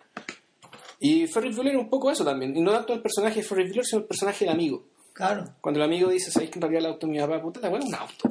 Y 0.99 1.27
Ferris 1.27 1.55
Bueller 1.55 1.75
es 1.75 1.81
un 1.81 1.89
poco 1.89 2.11
eso 2.11 2.25
también, 2.25 2.55
y 2.55 2.59
no 2.61 2.71
tanto 2.73 2.93
el 2.93 3.01
personaje 3.01 3.35
de 3.39 3.43
Ferris 3.47 3.67
Bueller, 3.69 3.85
sino 3.85 4.01
el 4.01 4.07
personaje 4.07 4.43
del 4.45 4.53
amigo. 4.53 4.83
Claro. 5.13 5.45
Cuando 5.61 5.79
el 5.79 5.85
amigo 5.85 6.09
dice, 6.09 6.29
¿sabéis 6.29 6.51
que 6.51 6.57
en 6.57 6.61
realidad 6.63 6.81
el 6.85 6.91
auto 6.93 7.07
de 7.07 7.13
mi 7.13 7.19
papá, 7.19 7.41
puta, 7.41 7.69
weá 7.69 7.79
es 7.79 7.85
un 7.85 7.95
auto? 7.95 8.29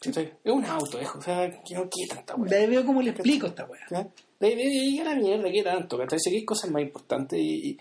¿Cachai? 0.00 0.32
Es 0.42 0.52
un 0.52 0.64
auto, 0.64 1.02
hijo, 1.02 1.18
o 1.18 1.22
sea, 1.22 1.50
¿qué, 1.50 1.74
qué 1.74 2.06
tanta 2.14 2.36
weá? 2.36 2.48
De 2.50 2.56
ahí 2.56 2.66
veo 2.68 2.86
cómo 2.86 3.02
le 3.02 3.10
explico 3.10 3.46
esta 3.48 3.64
weá. 3.66 4.08
De 4.38 4.46
ahí 4.46 4.54
de 4.54 4.62
ahí 4.62 4.98
a 5.00 5.04
la 5.04 5.14
mierda, 5.16 5.50
¿qué 5.50 5.62
tanto? 5.62 5.98
¿cachai? 5.98 6.18
Si 6.18 6.34
hay 6.34 6.44
cosas 6.44 6.70
más 6.70 6.80
importantes 6.80 7.38
y, 7.38 7.70
y- 7.72 7.78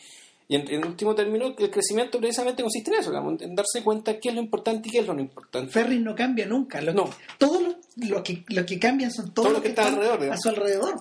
y 0.50 0.56
en, 0.56 0.68
en 0.70 0.84
último 0.86 1.16
término, 1.16 1.54
el 1.58 1.70
crecimiento 1.72 2.18
precisamente 2.20 2.62
consiste 2.64 2.92
en 2.92 3.00
eso, 3.00 3.12
digamos, 3.12 3.42
en 3.42 3.56
darse 3.56 3.84
cuenta 3.84 4.20
qué 4.20 4.30
es 4.30 4.36
lo 4.36 4.42
importante 4.42 4.90
y 4.90 4.92
qué 4.92 5.00
es 5.00 5.08
lo 5.08 5.14
no 5.14 5.22
importante. 5.22 5.72
Ferris 5.72 6.02
no 6.02 6.14
cambia 6.16 6.46
nunca. 6.48 6.82
Lo, 6.82 6.92
No. 6.92 7.10
Todos 7.38 7.62
los 7.62 7.76
lo 8.10 8.22
que, 8.24 8.44
lo 8.50 8.66
que 8.66 8.78
cambian 8.80 9.12
son 9.12 9.34
todos 9.34 9.48
Todo 9.48 9.54
los 9.54 9.54
lo 9.60 9.62
que 9.62 9.64
que 9.64 9.70
está 9.70 9.84
están 9.84 10.02
alrededor, 10.04 10.34
a 10.34 10.38
su 10.38 10.50
alrededor. 10.50 10.96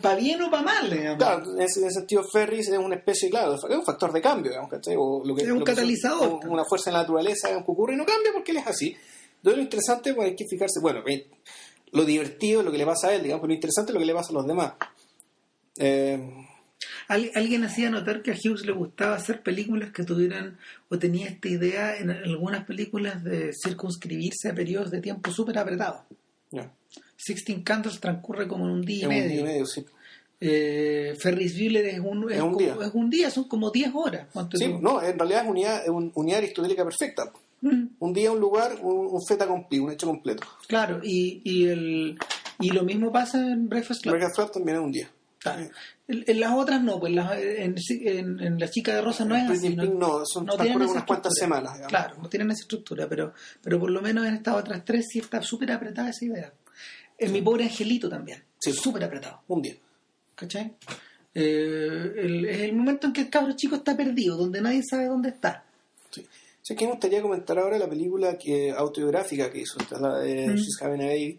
Para 0.00 0.14
bien 0.14 0.40
o 0.42 0.50
para 0.50 0.62
mal, 0.62 0.88
digamos. 0.90 1.18
Claro, 1.18 1.44
en 1.56 1.60
ese, 1.62 1.80
en 1.80 1.86
ese 1.88 1.98
sentido, 1.98 2.24
Ferris 2.32 2.68
es 2.68 2.78
una 2.78 2.94
especie, 2.96 3.28
claro, 3.28 3.56
es 3.56 3.62
un 3.64 3.84
factor 3.84 4.10
de 4.12 4.22
cambio, 4.22 4.50
digamos, 4.52 4.70
¿cachai? 4.70 4.94
O 4.96 5.22
lo 5.24 5.34
que, 5.34 5.42
Es 5.42 5.48
un 5.50 5.58
lo 5.58 5.64
que 5.66 5.72
catalizador. 5.72 6.40
son- 6.40 6.48
una 6.50 6.64
fuerza 6.64 6.88
en 6.90 6.94
la 6.94 7.00
naturaleza 7.00 7.48
digamos, 7.48 7.66
que 7.66 7.72
ocurre 7.72 7.92
y 7.94 7.96
no 7.98 8.06
cambia 8.06 8.32
porque 8.32 8.52
él 8.52 8.56
es 8.58 8.66
así. 8.66 8.96
Entonces, 9.36 9.56
lo 9.58 9.62
interesante, 9.62 10.14
pues 10.14 10.28
hay 10.28 10.36
que 10.36 10.46
fijarse, 10.46 10.80
bueno, 10.80 11.02
eh, 11.06 11.26
lo 11.92 12.04
divertido 12.04 12.60
es 12.60 12.64
lo 12.66 12.72
que 12.72 12.78
le 12.78 12.86
pasa 12.86 13.08
a 13.08 13.14
él, 13.14 13.22
digamos, 13.22 13.40
pero 13.42 13.48
lo 13.48 13.54
interesante 13.54 13.90
es 13.90 13.94
lo 13.94 14.00
que 14.00 14.06
le 14.06 14.14
pasa 14.14 14.30
a 14.30 14.34
los 14.34 14.46
demás. 14.46 14.72
Eh, 15.76 16.46
Al- 17.10 17.30
alguien 17.34 17.64
hacía 17.64 17.90
notar 17.90 18.22
que 18.22 18.30
a 18.30 18.34
Hughes 18.34 18.64
le 18.64 18.72
gustaba 18.72 19.16
hacer 19.16 19.42
películas 19.42 19.90
que 19.90 20.04
tuvieran, 20.04 20.58
o 20.88 20.98
tenía 20.98 21.28
esta 21.28 21.48
idea 21.48 21.96
en 21.98 22.10
algunas 22.10 22.64
películas 22.64 23.24
de 23.24 23.52
circunscribirse 23.52 24.48
a 24.48 24.54
periodos 24.54 24.90
de 24.90 25.00
tiempo 25.00 25.30
súper 25.32 25.58
apretados. 25.58 26.02
Sixteen 27.16 27.62
Candles 27.62 28.00
transcurre 28.00 28.48
como 28.48 28.64
en 28.64 28.70
un 28.72 28.82
día 28.82 28.98
Es 28.98 29.02
y 29.02 29.06
un 29.06 29.10
medio. 29.10 29.28
día 29.28 29.40
y 29.40 29.44
medio, 29.44 29.66
sí. 29.66 29.84
Eh, 30.40 31.14
Ferris 31.20 31.52
Bueller 31.54 31.84
es 31.86 32.00
un, 32.00 32.30
es 32.30 32.36
Es 32.38 32.42
un 32.42 32.52
como- 32.54 32.58
día. 32.58 32.76
es 32.86 32.94
un 32.94 33.10
día, 33.10 33.30
son 33.30 33.44
como 33.44 33.70
10 33.70 33.90
horas. 33.94 34.26
Sí, 34.54 34.64
tú. 34.70 34.78
no, 34.80 35.02
en 35.02 35.18
realidad 35.18 35.42
es 35.44 35.50
unidad, 35.50 35.82
es 35.82 35.90
un- 35.90 36.10
unidad 36.14 36.38
aristotélica 36.38 36.82
perfecta. 36.84 37.30
Mm, 37.60 37.88
Un 37.98 38.12
día, 38.14 38.32
un 38.32 38.40
lugar, 38.40 38.78
un, 38.80 39.08
un 39.14 39.20
feta 39.28 39.46
completo, 39.46 39.84
un 39.84 39.92
hecho 39.92 40.06
completo. 40.06 40.42
claro, 40.66 41.00
y, 41.04 41.42
y, 41.44 41.66
el, 41.68 42.18
y 42.58 42.70
lo 42.70 42.84
mismo 42.84 43.12
pasa 43.12 43.38
en 43.38 43.68
Breakfast 43.68 44.00
Club. 44.02 44.12
Breakfast 44.14 44.36
Club 44.36 44.52
también 44.52 44.78
es 44.78 44.82
un 44.84 44.92
día. 44.92 45.10
Claro. 45.40 45.68
En, 46.10 46.24
en 46.26 46.40
las 46.40 46.52
otras 46.52 46.82
no, 46.82 46.98
pues 46.98 47.12
las- 47.14 47.32
en, 47.38 47.74
en- 47.88 48.40
en 48.40 48.58
La 48.58 48.68
Chica 48.68 48.94
de 48.94 49.00
Rosa 49.02 49.24
no 49.24 49.36
es 49.36 49.48
así. 49.48 49.70
Pink 49.70 49.94
no, 49.94 50.22
son 50.26 50.46
no 50.46 50.56
tienen 50.56 50.82
unas 50.88 51.04
cuantas 51.04 51.32
semanas. 51.38 51.74
digamos. 51.74 51.88
Claro, 51.88 52.16
no 52.20 52.28
tienen 52.28 52.50
esa 52.50 52.62
estructura, 52.62 53.08
pero, 53.08 53.32
pero 53.62 53.78
por 53.78 53.90
lo 53.90 54.00
menos 54.02 54.26
en 54.26 54.34
estas 54.34 54.56
otras 54.56 54.84
tres 54.84 55.06
sí 55.10 55.20
está 55.20 55.40
súper 55.42 55.72
apretada 55.72 56.10
esa 56.10 56.24
idea. 56.24 56.52
En 57.18 57.32
mi 57.32 57.42
pobre 57.42 57.64
angelito 57.64 58.08
también, 58.08 58.42
Sí. 58.58 58.72
súper 58.72 59.04
apretado. 59.04 59.42
Un 59.48 59.62
día. 59.62 59.74
¿Cachai? 60.34 60.72
Eh, 61.34 62.12
el- 62.16 62.44
es 62.46 62.60
el 62.62 62.72
momento 62.74 63.06
en 63.06 63.12
que 63.12 63.20
el 63.22 63.30
cabro 63.30 63.52
chico 63.54 63.76
está 63.76 63.96
perdido, 63.96 64.36
donde 64.36 64.60
nadie 64.60 64.82
sabe 64.82 65.06
dónde 65.06 65.28
está. 65.28 65.64
Sí. 66.10 66.26
Sí, 66.62 66.74
que 66.74 66.84
me 66.86 66.92
gustaría 66.92 67.22
comentar 67.22 67.58
ahora 67.58 67.78
la 67.78 67.88
película 67.88 68.36
que, 68.36 68.70
autobiográfica 68.70 69.50
que 69.50 69.60
hizo, 69.60 69.78
la 70.00 70.18
de 70.18 70.48
Mm. 70.48 70.54
She's 70.56 70.82
Having 70.82 71.02
a 71.02 71.06
Baby, 71.06 71.38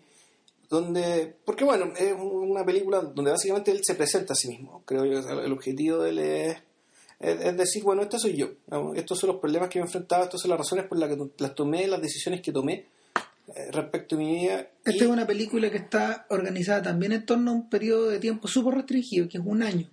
donde, 0.71 1.35
porque 1.45 1.63
bueno, 1.65 1.93
es 1.95 2.13
una 2.19 2.65
película 2.65 3.01
donde 3.01 3.29
básicamente 3.31 3.69
él 3.71 3.81
se 3.83 3.93
presenta 3.93 4.33
a 4.33 4.35
sí 4.35 4.47
mismo. 4.47 4.81
Creo 4.85 5.05
yo 5.05 5.19
el 5.19 5.51
objetivo 5.51 5.99
de 5.99 6.09
él 6.09 6.19
es, 6.19 6.57
es, 7.19 7.41
es 7.45 7.57
decir, 7.57 7.83
bueno, 7.83 8.01
este 8.01 8.17
soy 8.17 8.35
yo, 8.37 8.51
¿no? 8.67 8.95
estos 8.95 9.19
son 9.19 9.29
los 9.31 9.39
problemas 9.39 9.69
que 9.69 9.77
me 9.79 9.83
he 9.83 9.85
enfrentado, 9.87 10.23
estas 10.23 10.41
son 10.41 10.49
las 10.49 10.57
razones 10.59 10.85
por 10.85 10.97
las 10.97 11.09
que 11.09 11.17
las 11.37 11.53
tomé, 11.53 11.85
las 11.87 12.01
decisiones 12.01 12.41
que 12.41 12.51
tomé 12.51 12.85
eh, 13.53 13.69
respecto 13.71 14.15
a 14.15 14.19
mi 14.19 14.31
vida. 14.33 14.61
Esta 14.85 14.91
y- 15.03 15.07
es 15.07 15.07
una 15.07 15.27
película 15.27 15.69
que 15.69 15.77
está 15.77 16.25
organizada 16.29 16.81
también 16.81 17.11
en 17.11 17.25
torno 17.25 17.51
a 17.51 17.53
un 17.53 17.69
periodo 17.69 18.07
de 18.09 18.19
tiempo 18.19 18.47
súper 18.47 18.75
restringido, 18.75 19.27
que 19.27 19.37
es 19.39 19.43
un 19.45 19.61
año. 19.61 19.89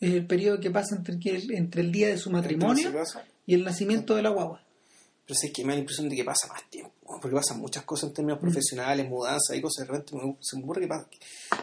Es 0.00 0.12
el 0.12 0.26
periodo 0.26 0.58
que 0.60 0.70
pasa 0.70 0.96
entre, 0.96 1.14
entre 1.56 1.80
el 1.80 1.92
día 1.92 2.08
de 2.08 2.18
su 2.18 2.30
matrimonio 2.30 2.92
y 3.46 3.54
el 3.54 3.64
nacimiento 3.64 4.14
de 4.16 4.22
la 4.22 4.30
guagua. 4.30 4.62
Pero 5.24 5.38
sí 5.38 5.52
que 5.52 5.62
me 5.62 5.68
da 5.68 5.74
la 5.76 5.80
impresión 5.80 6.08
de 6.08 6.16
que 6.16 6.24
pasa 6.24 6.48
más 6.48 6.68
tiempo. 6.68 6.92
Porque 7.20 7.36
pasan 7.36 7.58
muchas 7.60 7.84
cosas 7.84 8.08
en 8.10 8.14
términos 8.14 8.38
profesionales, 8.38 9.08
mudanzas 9.08 9.56
y 9.56 9.60
cosas, 9.60 9.86
de 9.86 9.92
repente 9.92 10.16
me- 10.16 10.36
se 10.40 10.56
me 10.56 10.62
ocurre 10.64 10.82
que 10.82 10.88
pasa. 10.88 11.06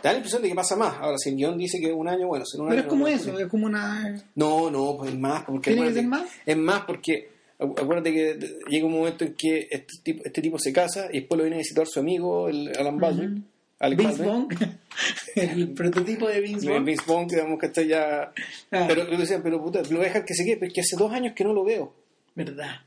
Da 0.02 0.12
la 0.12 0.18
impresión 0.18 0.42
de 0.42 0.50
que 0.50 0.56
pasa 0.56 0.76
más. 0.76 0.96
Ahora, 1.00 1.18
si 1.18 1.30
el 1.30 1.36
guion 1.36 1.58
dice 1.58 1.80
que 1.80 1.88
es 1.88 1.94
un 1.96 2.08
año, 2.08 2.28
bueno, 2.28 2.46
en 2.54 2.62
un 2.62 2.68
Pero 2.70 2.80
año 2.82 2.88
es 2.88 2.90
como 2.90 3.06
no- 3.06 3.08
eso, 3.14 3.40
es 3.40 3.48
como 3.48 3.66
una... 3.66 4.24
No, 4.36 4.72
no, 4.72 4.96
pues 4.98 5.12
es 5.14 5.20
más. 5.20 5.44
Porque 5.46 5.72
¿Tiene 5.74 5.88
que 5.88 5.94
ser 5.96 6.06
más? 6.08 6.24
Es 6.46 6.58
más 6.58 6.82
porque, 6.86 7.30
acu- 7.60 7.80
acuérdate 7.82 8.12
que 8.14 8.40
llega 8.70 8.86
un 8.86 8.94
momento 8.94 9.24
en 9.26 9.34
que 9.36 9.68
este 9.70 9.94
tipo, 10.04 10.22
este 10.26 10.42
tipo 10.42 10.58
se 10.60 10.72
casa 10.74 11.08
y 11.12 11.20
después 11.20 11.38
lo 11.38 11.44
viene 11.44 11.58
a 11.58 11.60
visitar 11.60 11.86
su 11.88 12.00
amigo, 12.00 12.48
el 12.50 12.72
Alan 12.78 12.98
Baldwin. 13.00 13.46
Alec 13.80 14.00
Vince. 14.00 14.24
Vaughn, 14.26 14.48
el 15.36 15.74
prototipo 15.74 16.28
de 16.30 16.40
Vince 16.40 16.70
Vaughn. 16.70 16.86
Vince 16.86 17.04
que 17.06 17.36
digamos 17.36 17.60
que 17.60 17.66
está 17.66 17.82
ya... 17.82 18.32
Ah. 18.72 18.86
Pero 18.88 19.06
decían, 19.18 19.42
pero 19.44 19.62
puta, 19.62 19.82
lo 19.90 20.00
dejan 20.00 20.24
que 20.24 20.34
se 20.34 20.46
quede, 20.46 20.56
porque 20.58 20.80
hace 20.80 20.96
dos 20.98 21.12
años 21.12 21.34
que 21.36 21.44
no 21.44 21.52
lo 21.52 21.66
veo. 21.66 21.94
¿Verdad? 22.36 22.78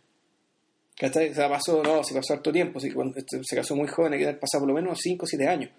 ¿Cachai? 0.98 1.30
O 1.30 1.34
sea, 1.34 1.48
pasó, 1.48 1.82
no, 1.82 2.02
se 2.02 2.14
pasó 2.14 2.32
harto 2.34 2.50
tiempo, 2.52 2.80
que 2.80 2.92
cuando 2.92 3.18
este, 3.18 3.40
se 3.44 3.56
casó 3.56 3.76
muy 3.76 3.86
joven, 3.88 4.14
hay 4.14 4.18
que 4.20 4.24
haber 4.26 4.40
pasado 4.40 4.62
por 4.62 4.68
lo 4.68 4.74
menos 4.74 4.98
5 5.02 5.24
o 5.24 5.26
7 5.28 5.46
años. 5.48 5.70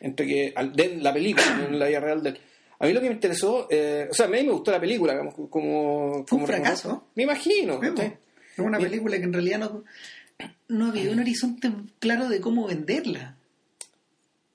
Entre 0.00 0.26
que, 0.26 0.52
al- 0.54 0.72
de 0.74 0.96
la 0.96 1.12
película, 1.12 1.56
no 1.56 1.66
en 1.66 1.78
la 1.78 1.86
vida 1.86 2.00
real 2.00 2.22
de 2.22 2.28
él. 2.30 2.40
A 2.78 2.86
mí 2.86 2.92
lo 2.92 3.00
que 3.00 3.08
me 3.08 3.14
interesó, 3.14 3.66
eh, 3.70 4.06
o 4.10 4.14
sea, 4.14 4.26
a 4.26 4.28
mí 4.28 4.42
me 4.44 4.52
gustó 4.52 4.70
la 4.70 4.80
película, 4.80 5.14
digamos, 5.14 5.34
como... 5.50 6.10
Fue 6.12 6.18
un 6.20 6.24
como 6.26 6.46
fracaso. 6.46 7.06
Me 7.14 7.22
imagino. 7.24 7.80
Es 7.82 8.58
una 8.58 8.78
película 8.78 9.16
que 9.16 9.24
en 9.24 9.32
realidad 9.32 9.58
no, 9.58 9.84
no 10.68 10.86
había 10.88 11.10
un 11.10 11.18
horizonte 11.18 11.72
claro 11.98 12.28
de 12.28 12.40
cómo 12.40 12.66
venderla. 12.66 13.36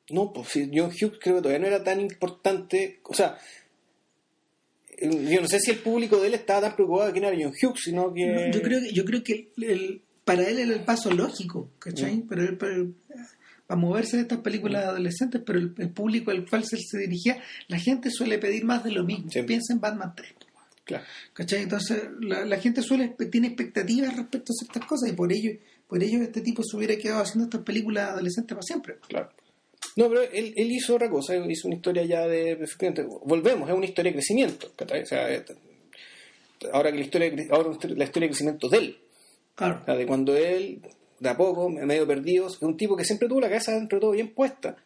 No, 0.09 0.31
pues 0.33 0.49
John 0.53 0.89
Hughes 0.91 1.19
creo 1.21 1.35
que 1.37 1.41
todavía 1.41 1.59
no 1.59 1.67
era 1.67 1.83
tan 1.83 1.99
importante. 2.01 2.99
O 3.03 3.13
sea, 3.13 3.37
yo 5.01 5.41
no 5.41 5.47
sé 5.47 5.59
si 5.59 5.71
el 5.71 5.79
público 5.79 6.19
de 6.19 6.27
él 6.27 6.33
estaba 6.35 6.61
tan 6.61 6.75
preocupado 6.75 7.07
de 7.07 7.11
quién 7.13 7.25
era 7.25 7.35
John 7.41 7.53
Hughes, 7.61 7.81
sino 7.83 8.13
que. 8.13 8.25
No, 8.27 8.51
yo 8.51 8.61
creo 8.61 8.79
que, 8.81 8.91
yo 8.93 9.05
creo 9.05 9.23
que 9.23 9.51
el- 9.57 9.63
el- 9.63 10.01
para 10.23 10.43
él 10.47 10.59
era 10.59 10.73
el 10.73 10.83
paso 10.83 11.11
lógico, 11.11 11.71
¿cachai? 11.79 12.17
Mm. 12.17 12.27
Pero, 12.27 12.41
él- 12.43 12.57
para 12.57 13.79
moverse 13.79 14.17
de 14.17 14.23
estas 14.23 14.39
películas 14.39 14.85
adolescentes, 14.85 15.41
pero 15.45 15.57
el, 15.59 15.73
el 15.77 15.89
público 15.91 16.29
al 16.31 16.47
cual 16.47 16.63
se, 16.65 16.77
se 16.77 16.97
dirigía, 16.99 17.41
la 17.69 17.79
gente 17.79 18.09
suele 18.11 18.37
pedir 18.37 18.65
más 18.65 18.83
de 18.83 18.91
lo 18.91 19.03
mismo. 19.05 19.31
Sí. 19.31 19.41
Piensa 19.43 19.73
en 19.73 19.79
Batman 19.79 20.13
3. 20.15 20.29
Claro. 20.83 21.03
¿Cachai? 21.33 21.61
Entonces 21.63 22.03
la, 22.19 22.43
la 22.45 22.57
gente 22.59 22.81
suele 22.81 23.15
tiene 23.31 23.47
expectativas 23.47 24.15
respecto 24.15 24.51
a 24.51 24.55
ciertas 24.59 24.85
cosas 24.85 25.09
y 25.09 25.13
por 25.13 25.31
ello 25.31 25.51
por 25.87 26.01
ello 26.03 26.21
este 26.21 26.41
tipo 26.41 26.63
se 26.63 26.75
hubiera 26.75 26.95
quedado 26.97 27.21
haciendo 27.21 27.45
estas 27.45 27.61
películas 27.63 28.09
adolescentes 28.09 28.55
para 28.55 28.61
siempre. 28.63 28.95
Claro. 29.07 29.29
No, 29.95 30.07
pero 30.09 30.21
él, 30.21 30.53
él 30.55 30.71
hizo 30.71 30.95
otra 30.95 31.09
cosa, 31.09 31.35
hizo 31.35 31.67
una 31.67 31.75
historia 31.75 32.03
ya 32.03 32.27
de. 32.27 32.57
volvemos, 33.25 33.69
es 33.69 33.75
una 33.75 33.85
historia 33.85 34.11
de 34.11 34.15
crecimiento. 34.15 34.71
O 34.77 35.05
sea, 35.05 35.33
eh, 35.33 35.43
ahora 36.71 36.91
que 36.91 36.97
la 36.97 37.03
historia, 37.03 37.29
de 37.29 37.47
ahora 37.51 37.71
la 37.71 38.03
historia 38.03 38.27
de 38.27 38.29
crecimiento 38.29 38.69
de 38.69 38.77
él. 38.77 38.97
Claro. 39.55 39.79
O 39.81 39.85
sea, 39.85 39.95
de 39.95 40.05
cuando 40.05 40.35
él, 40.35 40.81
de 41.19 41.29
a 41.29 41.35
poco, 41.35 41.69
medio 41.69 42.07
perdido, 42.07 42.47
es 42.47 42.61
un 42.61 42.77
tipo 42.77 42.95
que 42.95 43.03
siempre 43.03 43.27
tuvo 43.27 43.41
la 43.41 43.49
cabeza 43.49 43.73
dentro 43.73 43.97
de 43.97 44.01
todo 44.01 44.11
bien 44.11 44.33
puesta. 44.33 44.77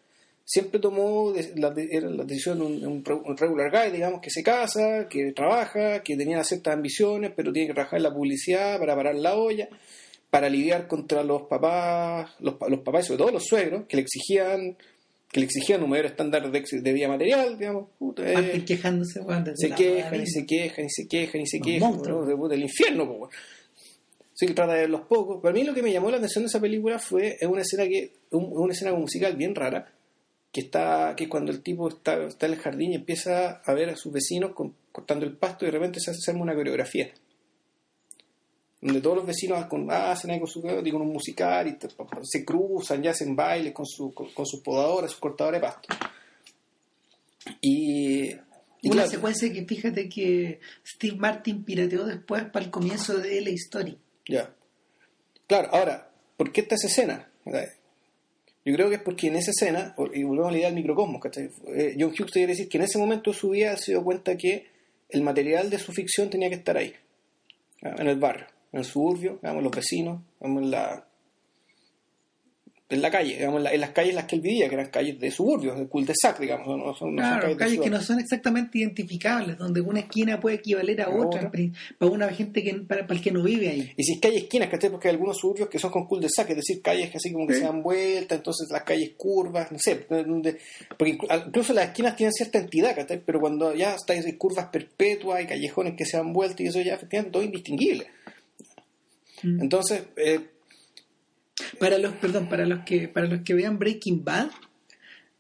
Siempre 0.44 0.80
tomó 0.80 1.34
la, 1.56 1.70
la 1.70 2.24
decisión 2.24 2.60
de 2.60 2.86
un, 2.86 3.04
un 3.08 3.38
regular 3.38 3.72
guy, 3.72 3.92
digamos, 3.92 4.22
que 4.22 4.30
se 4.30 4.44
casa, 4.44 5.08
que 5.10 5.32
trabaja, 5.32 6.04
que 6.04 6.16
tenía 6.16 6.44
ciertas 6.44 6.76
ambiciones, 6.76 7.32
pero 7.36 7.52
tiene 7.52 7.70
que 7.70 7.74
trabajar 7.74 7.98
en 7.98 8.04
la 8.04 8.14
publicidad 8.14 8.78
para 8.80 8.96
parar 8.96 9.16
la 9.16 9.36
olla, 9.36 9.68
para 10.36 10.50
lidiar 10.50 10.86
contra 10.88 11.24
los 11.24 11.44
papás, 11.44 12.32
los, 12.42 12.56
los 12.68 12.80
papás 12.82 13.06
y 13.06 13.08
sobre 13.08 13.18
todo 13.20 13.32
los 13.32 13.46
suegros, 13.46 13.86
que 13.88 13.96
le 13.96 14.02
exigían 14.04 14.76
que 15.32 15.40
le 15.40 15.46
exigían 15.46 15.82
un 15.84 15.90
mayor 15.90 16.08
estándar 16.08 16.52
de, 16.52 16.62
de 16.82 16.94
vida 16.94 17.08
material, 17.08 17.58
digamos. 17.58 17.88
Puta, 17.98 18.24
eh, 18.30 18.64
quejándose, 18.66 19.20
desde 19.22 19.56
se 19.56 19.70
quejan 19.76 20.22
y 20.22 20.28
se 20.28 20.46
quejan 20.46 20.86
y 20.86 20.90
se 20.90 21.08
quejan 21.08 21.42
y 21.42 21.48
se 21.48 21.60
quejan, 21.62 21.92
de 22.26 22.36
puta, 22.36 22.54
el 22.56 22.64
infierno, 22.64 23.18
pues. 23.18 23.36
Sí 24.34 24.46
que 24.48 24.54
trata 24.54 24.74
de 24.74 24.82
ver 24.82 24.90
los 24.90 25.02
pocos. 25.02 25.42
Para 25.42 25.54
mí 25.54 25.64
lo 25.64 25.74
que 25.74 25.82
me 25.82 25.92
llamó 25.94 26.12
la 26.12 26.18
atención 26.18 26.44
de 26.44 26.48
esa 26.48 26.60
película 26.60 27.00
fue 27.00 27.38
es 27.40 27.48
una 27.48 27.62
escena 27.62 27.86
que 27.88 28.12
un- 28.32 28.50
una 28.52 28.74
escena 28.74 28.94
musical 28.94 29.36
bien 29.38 29.56
rara 29.56 29.90
que 30.52 30.60
está 30.62 31.14
que 31.16 31.24
es 31.26 31.30
cuando 31.30 31.52
el 31.54 31.62
tipo 31.62 31.88
está, 31.90 32.22
está 32.26 32.46
en 32.46 32.54
el 32.54 32.60
jardín 32.60 32.92
y 32.92 32.96
empieza 32.96 33.62
a 33.66 33.74
ver 33.74 33.90
a 33.90 33.96
sus 33.96 34.12
vecinos 34.12 34.52
con- 34.54 34.74
cortando 34.92 35.26
el 35.26 35.38
pasto 35.38 35.64
y 35.64 35.68
de 35.68 35.72
repente 35.72 36.00
se 36.02 36.12
hace 36.12 36.20
hacerme 36.20 36.42
una 36.42 36.54
coreografía 36.56 37.10
donde 38.82 39.02
todos 39.02 39.18
los 39.18 39.26
vecinos 39.26 39.66
con, 39.66 39.90
hacen 39.90 40.32
ahí 40.32 40.40
con 40.40 40.48
su 40.48 40.60
y 40.60 40.92
con 40.92 41.02
un 41.02 41.14
musical 41.14 41.68
y 41.68 41.78
se 42.24 42.46
cruzan 42.46 43.04
y 43.04 43.08
hacen 43.08 43.36
bailes 43.36 43.74
con, 43.74 43.86
su, 43.86 44.14
con, 44.14 44.32
con 44.32 44.46
sus 44.46 44.62
podadoras, 44.62 45.12
sus 45.12 45.20
cortadores 45.20 45.62
de 45.62 45.68
pasto. 45.68 45.88
Y, 47.62 48.32
y 48.82 48.88
Una 48.88 49.04
claro, 49.04 49.10
secuencia 49.10 49.52
que 49.52 49.66
fíjate 49.66 50.10
que 50.10 50.60
Steve 50.86 51.18
Martin 51.18 51.64
pirateó 51.64 52.06
después 52.06 52.44
para 52.46 52.66
el 52.66 52.72
comienzo 52.72 53.18
de 53.18 53.42
la 53.42 53.50
historia. 53.50 53.96
Ya. 54.28 54.54
Claro, 55.48 55.70
ahora, 55.72 56.12
¿por 56.38 56.52
qué 56.52 56.62
esta 56.62 56.76
esa 56.76 56.88
escena? 56.88 57.30
Yo 58.66 58.74
creo 58.74 58.90
que 58.90 58.96
es 58.96 59.02
porque 59.02 59.28
en 59.28 59.36
esa 59.36 59.52
escena, 59.52 59.96
y 60.14 60.24
volvemos 60.24 60.50
a 60.50 60.52
la 60.52 60.58
idea 60.58 60.68
del 60.68 60.76
microcosmos, 60.76 61.22
¿cachai? 61.22 61.52
Eh, 61.68 61.96
John 62.00 62.10
Hughes 62.10 62.32
te 62.32 62.40
quiere 62.40 62.54
decir 62.54 62.68
que 62.68 62.78
en 62.78 62.84
ese 62.84 62.98
momento 62.98 63.32
de 63.32 63.38
su 63.38 63.50
vida 63.50 63.78
se 63.78 63.92
dio 63.92 64.04
cuenta 64.04 64.36
que 64.36 64.68
el 65.10 65.22
material 65.22 65.70
de 65.70 65.78
su 65.78 65.92
ficción 65.92 66.32
tenía 66.32 66.50
que 66.50 66.56
estar 66.56 66.76
ahí, 66.76 66.94
¿ya? 67.82 67.96
en 67.98 68.08
el 68.08 68.18
barrio, 68.18 68.48
en 68.76 68.80
el 68.80 68.86
suburbio, 68.86 69.40
digamos, 69.42 69.64
los 69.64 69.72
vecinos, 69.72 70.22
digamos, 70.40 70.64
en 70.64 70.72
la, 70.72 71.08
en 72.88 73.02
la 73.02 73.10
calle, 73.10 73.34
digamos, 73.38 73.58
en, 73.58 73.64
la- 73.64 73.74
en 73.74 73.82
las 73.82 73.90
calles 73.90 74.12
en 74.12 74.16
las 74.18 74.26
que 74.26 74.36
él 74.36 74.42
vivía, 74.42 74.70
que 74.70 74.76
eran 74.76 74.90
calles 74.92 75.20
de 75.20 75.32
suburbios, 75.32 75.76
de 75.80 75.88
cul-de-sac, 75.88 76.40
digamos, 76.40 76.68
no, 76.68 76.76
son, 76.76 76.86
no 76.86 76.94
son 76.94 77.16
Claro, 77.16 77.48
de 77.48 77.58
calles 77.58 77.80
que 77.80 77.90
no 77.90 78.00
son 78.02 78.20
exactamente 78.20 78.78
identificables, 78.78 79.58
donde 79.58 79.82
una 79.82 80.02
esquina 80.02 80.40
puede 80.40 80.58
equivaler 80.58 81.02
a 81.02 81.10
otra, 81.10 81.50
para 81.98 82.12
una 82.12 82.28
gente 82.30 82.62
que 82.62 82.76
para, 82.76 83.08
para 83.08 83.18
el 83.18 83.24
que 83.24 83.32
no 83.32 83.42
vive 83.42 83.70
ahí. 83.70 83.92
Y 83.98 84.04
si 84.04 84.14
es 84.14 84.20
que 84.22 84.28
hay 84.28 84.36
esquinas, 84.38 84.70
¿cachai? 84.70 84.92
Porque 84.92 85.08
hay 85.08 85.16
algunos 85.16 85.38
suburbios 85.38 85.68
que 85.68 85.80
son 85.80 85.90
con 85.90 86.06
cul-de-sac, 86.06 86.48
es 86.52 86.58
decir, 86.58 86.82
calles 86.84 87.10
que 87.10 87.18
así 87.18 87.32
como 87.34 87.48
que 87.48 87.56
se 87.56 87.64
dan 87.64 87.82
vueltas, 87.82 88.38
entonces 88.38 88.68
las 88.70 88.84
calles 88.84 89.14
curvas, 89.18 89.72
no 89.72 89.80
sé, 89.80 90.06
donde- 90.08 90.58
porque 90.96 91.18
inclu- 91.18 91.48
incluso 91.48 91.74
las 91.74 91.88
esquinas 91.88 92.16
tienen 92.16 92.34
cierta 92.34 92.60
entidad, 92.60 92.94
¿cachai? 92.96 93.20
Pero 93.26 93.40
cuando 93.40 93.74
ya 93.74 93.96
está 93.96 94.14
hay 94.14 94.34
curvas 94.34 94.68
perpetuas, 94.68 95.40
hay 95.40 95.48
callejones 95.48 95.96
que 95.98 96.06
se 96.06 96.18
dan 96.18 96.32
vueltas 96.34 96.60
y 96.62 96.68
eso 96.68 96.82
ya 96.82 96.94
efectivamente 96.94 97.32
todo 97.34 97.42
indistinguible. 97.44 98.06
Mm. 99.46 99.62
Entonces, 99.62 100.04
eh, 100.18 100.40
Para 101.80 101.98
los, 101.98 102.14
perdón, 102.16 102.50
para 102.50 102.66
los 102.66 102.84
que, 102.84 103.08
para 103.08 103.28
los 103.28 103.42
que 103.42 103.54
vean 103.54 103.80
Breaking 103.80 104.24
Bad, 104.24 104.50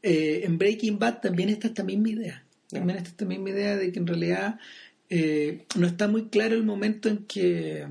eh, 0.01 0.41
en 0.43 0.57
Breaking 0.57 0.97
Bad 0.97 1.19
también 1.21 1.49
está 1.49 1.67
esta 1.67 1.83
misma 1.83 2.09
idea. 2.09 2.43
También 2.69 2.97
está 2.97 3.09
esta 3.09 3.25
misma 3.25 3.49
idea 3.49 3.75
de 3.75 3.91
que 3.91 3.99
en 3.99 4.07
realidad 4.07 4.59
eh, 5.09 5.65
no 5.75 5.87
está 5.87 6.07
muy 6.07 6.29
claro 6.29 6.55
el 6.55 6.63
momento 6.63 7.09
en 7.09 7.25
que 7.25 7.85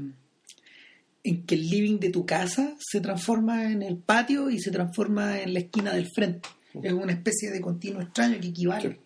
en 1.27 1.47
que 1.47 1.55
el 1.55 1.71
living 1.71 1.99
de 1.99 2.11
tu 2.11 2.27
casa 2.27 2.77
se 2.79 3.01
transforma 3.01 3.71
en 3.73 3.83
el 3.83 3.97
patio 3.97 4.51
y 4.51 4.59
se 4.59 4.71
transforma 4.71 5.41
en 5.41 5.55
la 5.55 5.61
esquina 5.61 5.95
del 5.95 6.11
frente. 6.15 6.49
Es 6.83 6.93
una 6.93 7.13
especie 7.13 7.51
de 7.51 7.61
continuo 7.63 8.03
extraño 8.03 8.39
que 8.41 8.49
equivale. 8.49 8.99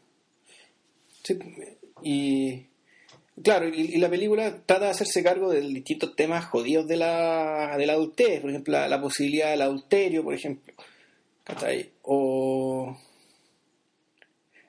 Sí. 1.22 1.34
Sí, 1.34 1.38
y 2.02 2.67
claro, 3.42 3.68
y, 3.68 3.96
la 3.98 4.08
película 4.08 4.62
trata 4.64 4.86
de 4.86 4.90
hacerse 4.90 5.22
cargo 5.22 5.50
de 5.50 5.60
distintos 5.60 6.14
temas 6.16 6.46
jodidos 6.46 6.86
de 6.86 6.96
la, 6.96 7.76
de 7.76 7.86
la 7.86 7.94
adultez, 7.94 8.40
por 8.40 8.50
ejemplo, 8.50 8.88
la, 8.88 9.00
posibilidad 9.00 9.50
del 9.50 9.62
adulterio, 9.62 10.24
por 10.24 10.34
ejemplo. 10.34 10.74
¿Cachai? 11.44 11.90
O 12.02 12.96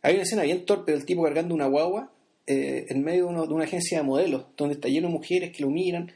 hay 0.02 0.14
una 0.14 0.24
escena 0.24 0.44
bien 0.44 0.66
torpe 0.66 0.94
del 0.94 1.06
tipo 1.06 1.24
cargando 1.24 1.54
una 1.54 1.68
guagua 1.68 2.12
eh, 2.48 2.86
en 2.90 3.04
medio 3.04 3.28
de, 3.28 3.54
una 3.54 3.66
agencia 3.66 4.00
de 4.00 4.04
modelos, 4.04 4.46
donde 4.56 4.76
está 4.76 4.88
lleno 4.88 5.08
de 5.08 5.14
mujeres 5.14 5.52
que 5.56 5.64
lo 5.64 5.70
miran. 5.70 6.12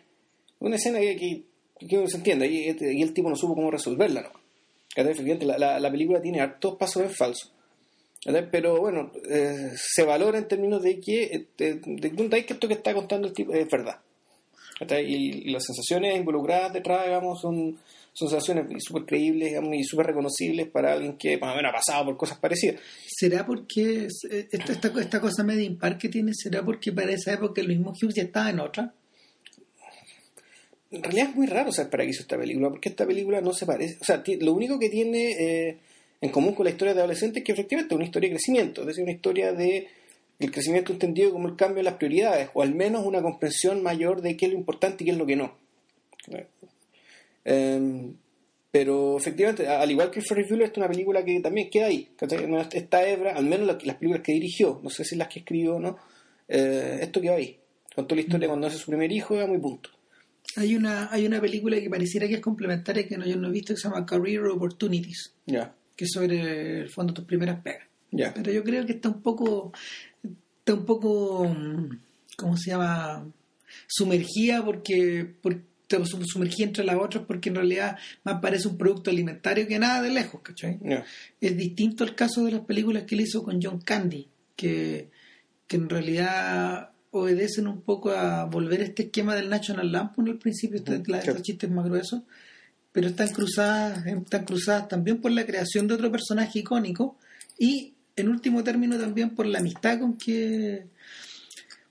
Una 0.60 0.78
escena 0.78 1.00
que, 1.00 1.16
que, 1.18 1.88
que 1.88 1.98
no 1.98 2.08
se 2.08 2.18
entiende, 2.18 2.48
y, 2.48 2.70
este- 2.70 2.94
y 2.94 3.02
el 3.02 3.14
tipo 3.14 3.30
no 3.30 3.36
supo 3.36 3.56
cómo 3.56 3.70
resolverla, 3.70 4.22
¿no? 4.22 4.44
La, 4.96 5.58
la, 5.58 5.80
la 5.80 5.92
película 5.92 6.22
tiene 6.22 6.40
hartos 6.40 6.76
pasos 6.76 7.04
en 7.04 7.10
falso. 7.10 7.53
¿Verdad? 8.26 8.50
Pero 8.52 8.80
bueno, 8.80 9.12
eh, 9.30 9.72
se 9.76 10.04
valora 10.04 10.38
en 10.38 10.48
términos 10.48 10.82
de 10.82 11.00
que, 11.00 11.24
eh, 11.24 11.48
de, 11.58 11.76
de 11.76 12.46
que 12.46 12.54
esto 12.54 12.68
que 12.68 12.76
está 12.76 12.94
contando 12.94 13.28
el 13.28 13.34
tipo 13.34 13.54
es 13.54 13.70
verdad. 13.70 14.00
¿verdad? 14.80 15.00
Y, 15.00 15.50
y 15.50 15.52
las 15.52 15.66
sensaciones 15.66 16.18
involucradas 16.18 16.74
detrás, 16.74 17.06
digamos, 17.06 17.40
son, 17.42 17.78
son 18.14 18.30
sensaciones 18.30 18.84
súper 18.84 19.06
creíbles 19.06 19.50
digamos, 19.50 19.76
y 19.76 19.84
súper 19.84 20.08
reconocibles 20.08 20.68
para 20.70 20.94
alguien 20.94 21.18
que 21.18 21.38
más 21.38 21.54
o 21.54 21.56
menos 21.56 21.72
ha 21.72 21.76
pasado 21.76 22.06
por 22.06 22.18
cosas 22.18 22.38
parecidas. 22.38 22.80
¿Será 23.08 23.46
porque 23.46 24.08
eh, 24.30 24.48
esta, 24.52 24.74
esta, 24.74 25.00
esta 25.00 25.20
cosa 25.20 25.44
media 25.44 25.64
impar 25.64 25.98
que 25.98 26.10
tiene, 26.10 26.32
será 26.34 26.64
porque 26.64 26.92
para 26.92 27.12
esa 27.12 27.34
época 27.34 27.62
el 27.62 27.68
mismo 27.68 27.92
Hughes 27.92 28.16
ya 28.16 28.24
estaba 28.24 28.50
en 28.50 28.60
otra? 28.60 28.94
En 30.92 31.02
realidad 31.02 31.30
es 31.30 31.36
muy 31.36 31.48
raro 31.48 31.72
saber 31.72 31.90
para 31.90 32.04
qué 32.04 32.12
hizo 32.12 32.22
esta 32.22 32.38
película, 32.38 32.70
porque 32.70 32.90
esta 32.90 33.08
película 33.08 33.42
no 33.42 33.52
se 33.52 33.66
parece. 33.66 33.98
O 34.00 34.06
sea, 34.06 34.24
lo 34.42 34.54
único 34.54 34.78
que 34.78 34.90
tiene 34.90 35.32
eh, 35.32 35.80
en 36.24 36.30
común 36.32 36.54
con 36.56 36.64
la 36.66 36.72
historia 36.72 36.94
de 36.94 37.00
adolescentes 37.02 37.42
es 37.42 37.44
que 37.46 37.52
efectivamente 37.52 37.94
es 37.94 37.98
una 37.98 38.06
historia 38.06 38.30
de 38.30 38.36
crecimiento, 38.36 38.82
es 38.82 38.88
decir, 38.88 39.04
una 39.04 39.12
historia 39.12 39.52
de 39.54 39.88
el 40.40 40.52
crecimiento 40.52 40.92
entendido 40.94 41.32
como 41.32 41.48
el 41.48 41.56
cambio 41.56 41.78
de 41.78 41.84
las 41.84 41.94
prioridades, 41.96 42.50
o 42.54 42.62
al 42.64 42.74
menos 42.74 43.06
una 43.06 43.22
comprensión 43.22 43.84
mayor 43.84 44.22
de 44.22 44.36
qué 44.36 44.46
es 44.48 44.52
lo 44.54 44.58
importante 44.58 45.04
y 45.04 45.06
qué 45.06 45.12
es 45.12 45.18
lo 45.18 45.26
que 45.26 45.36
no. 45.36 45.56
Eh, 47.46 48.12
pero 48.72 49.18
efectivamente, 49.18 49.68
al 49.68 49.90
igual 49.92 50.10
que 50.10 50.22
Ferris 50.22 50.48
Bueller, 50.50 50.66
esta 50.68 50.80
es 50.80 50.86
una 50.86 50.92
película 50.92 51.24
que 51.24 51.40
también 51.42 51.70
queda 51.70 51.86
ahí. 51.88 52.10
Esta 52.72 53.08
hebra, 53.08 53.34
al 53.36 53.46
menos 53.46 53.68
la- 53.68 53.78
las 53.84 53.96
películas 53.98 54.24
que 54.24 54.34
dirigió, 54.34 54.80
no 54.84 54.90
sé 54.90 55.04
si 55.06 55.16
las 55.16 55.28
que 55.28 55.40
escribió 55.40 55.76
o 55.76 55.80
no, 55.80 55.98
eh, 56.48 57.00
esto 57.02 57.22
quedó 57.22 57.36
ahí. 57.36 57.60
Contó 57.96 58.16
la 58.16 58.22
historia 58.22 58.48
cuando 58.48 58.68
nace 58.68 58.80
su 58.80 58.88
primer 58.88 59.12
hijo, 59.12 59.36
era 59.36 59.46
muy 59.46 59.60
punto. 59.60 59.90
Hay 60.56 60.76
una, 60.76 61.12
hay 61.12 61.26
una 61.28 61.40
película 61.40 61.80
que 61.80 61.90
pareciera 61.90 62.28
que 62.28 62.36
es 62.36 62.40
complementaria 62.42 63.08
que 63.08 63.18
no, 63.18 63.26
yo 63.26 63.36
no 63.38 63.50
he 63.50 63.52
visto 63.52 63.74
que 63.76 63.80
se 63.80 63.88
llama 63.88 64.06
Career 64.06 64.46
Opportunities, 64.48 65.34
Ya, 65.46 65.74
que 65.96 66.06
sobre 66.08 66.82
el 66.82 66.90
fondo 66.90 67.14
tus 67.14 67.26
primeras 67.26 67.62
pegas. 67.62 67.88
ya. 68.12 68.34
Pero 68.34 68.52
yo 68.52 68.64
creo 68.64 68.86
que 68.86 68.94
está 68.94 69.10
un 69.10 69.22
poco, 69.22 69.72
está 70.60 70.74
un 70.74 70.86
poco, 70.86 71.46
mm, 71.48 71.90
¿cómo 72.38 72.58
se 72.58 72.72
llama? 72.72 73.26
Sumergida 73.88 74.64
porque, 74.64 75.34
porque 75.42 75.64
sumergida 76.26 76.66
entre 76.68 76.84
las 76.84 76.96
otras 76.96 77.24
porque 77.28 77.50
en 77.50 77.56
realidad 77.56 77.98
más 78.24 78.40
parece 78.42 78.68
un 78.68 78.78
producto 78.78 79.12
alimentario 79.12 79.68
que 79.68 79.78
nada 79.78 80.02
de 80.02 80.10
lejos, 80.10 80.42
¿cachai? 80.42 80.80
ya. 80.82 81.06
Es 81.40 81.56
distinto 81.56 82.04
el 82.04 82.16
caso 82.16 82.44
de 82.46 82.52
las 82.54 82.62
películas 82.62 83.04
que 83.04 83.14
él 83.16 83.22
hizo 83.22 83.44
con 83.44 83.60
John 83.62 83.80
Candy, 83.80 84.28
que, 84.56 85.10
que 85.68 85.76
en 85.76 85.90
realidad 85.90 86.90
obedecen 87.12 87.68
un 87.68 87.82
poco 87.82 88.10
a 88.12 88.46
volver 88.46 88.82
a 88.82 88.86
este 88.86 89.04
esquema 89.04 89.36
del 89.36 89.50
National 89.50 89.92
Lampoon 89.92 90.30
al 90.30 90.40
principio, 90.40 90.78
este- 90.78 91.04
la- 91.06 91.22
sí. 91.22 91.30
estos 91.30 91.44
chistes 91.44 91.70
más 91.70 91.86
gruesos, 91.86 92.24
pero 92.94 93.08
están 93.08 93.28
cruzadas, 93.30 94.06
están 94.06 94.46
cruzadas 94.46 94.88
también 94.88 95.20
por 95.20 95.32
la 95.32 95.46
creación 95.46 95.88
de 95.88 95.96
otro 95.96 96.10
personaje 96.12 96.60
icónico 96.60 97.18
y 97.60 97.94
en 98.16 98.30
último 98.30 98.64
término 98.64 98.98
también 98.98 99.32
por 99.32 99.46
la 99.48 99.60
amistad 99.60 100.00
con 100.00 100.18
que 100.18 100.86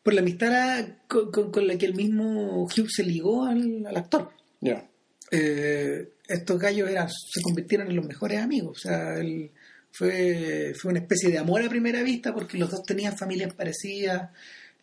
por 0.03 0.15
la 0.15 0.21
amistad 0.23 0.87
con, 1.09 1.31
con- 1.31 1.51
con 1.53 1.67
la 1.67 1.77
que 1.77 1.87
el 1.87 1.95
mismo 1.95 2.65
Hugh 2.65 2.89
se 2.89 3.03
ligó 3.05 3.45
al, 3.45 3.85
al 3.87 3.97
actor 3.97 4.31
eh, 5.31 6.09
estos 6.29 6.59
gallos 6.59 6.89
eran, 6.89 7.09
se 7.11 7.43
convirtieron 7.43 7.89
en 7.91 7.97
los 7.97 8.07
mejores 8.07 8.39
amigos. 8.41 8.79
O 8.79 8.81
sea, 8.89 9.15
él 9.19 9.51
fue, 9.91 10.73
fue 10.81 10.91
una 10.93 11.01
especie 11.01 11.31
de 11.31 11.39
amor 11.39 11.63
a 11.63 11.69
primera 11.69 12.03
vista 12.03 12.33
porque 12.33 12.57
los 12.59 12.71
dos 12.71 12.83
tenían 12.85 13.17
familias 13.19 13.53
parecidas. 13.55 14.31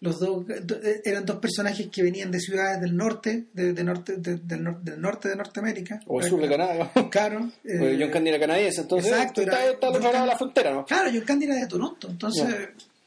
Los 0.02 0.18
dos 0.20 0.46
do- 0.48 0.80
eran 1.04 1.26
dos 1.26 1.38
personajes 1.40 1.88
que 1.92 2.02
venían 2.04 2.32
de 2.32 2.40
ciudades 2.40 2.80
del 2.80 2.96
norte, 2.96 3.48
de, 3.54 3.74
de 3.74 3.84
norte 3.84 4.16
de- 4.18 4.38
del, 4.38 4.62
nor- 4.64 4.80
del 4.82 5.02
norte 5.02 5.28
de 5.30 5.36
Norteamérica. 5.36 6.00
O 6.08 6.22
el 6.22 6.30
sur 6.30 6.40
de 6.42 6.48
Canadá. 6.48 6.92
Claro. 7.12 7.52
Eh, 7.66 7.98
John 8.00 8.10
Candy 8.10 8.30
era 8.30 8.40
canadiense, 8.40 8.82
entonces 8.82 9.12
exacto, 9.12 9.42
está, 9.42 9.62
era- 9.64 9.74
está 9.74 9.92
de 10.22 10.28
la 10.28 10.38
frontera, 10.38 10.72
¿no? 10.74 10.86
Claro, 10.86 11.10
John 11.14 11.26
Candy 11.26 11.46
era 11.46 11.56
de 11.56 11.68
Toronto, 11.68 12.08
entonces 12.10 12.46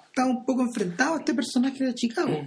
estaba 0.06 0.28
un 0.28 0.44
poco 0.44 0.60
enfrentado 0.62 1.14
a 1.14 1.18
este 1.18 1.32
personaje 1.32 1.82
de 1.84 1.94
Chicago. 1.94 2.46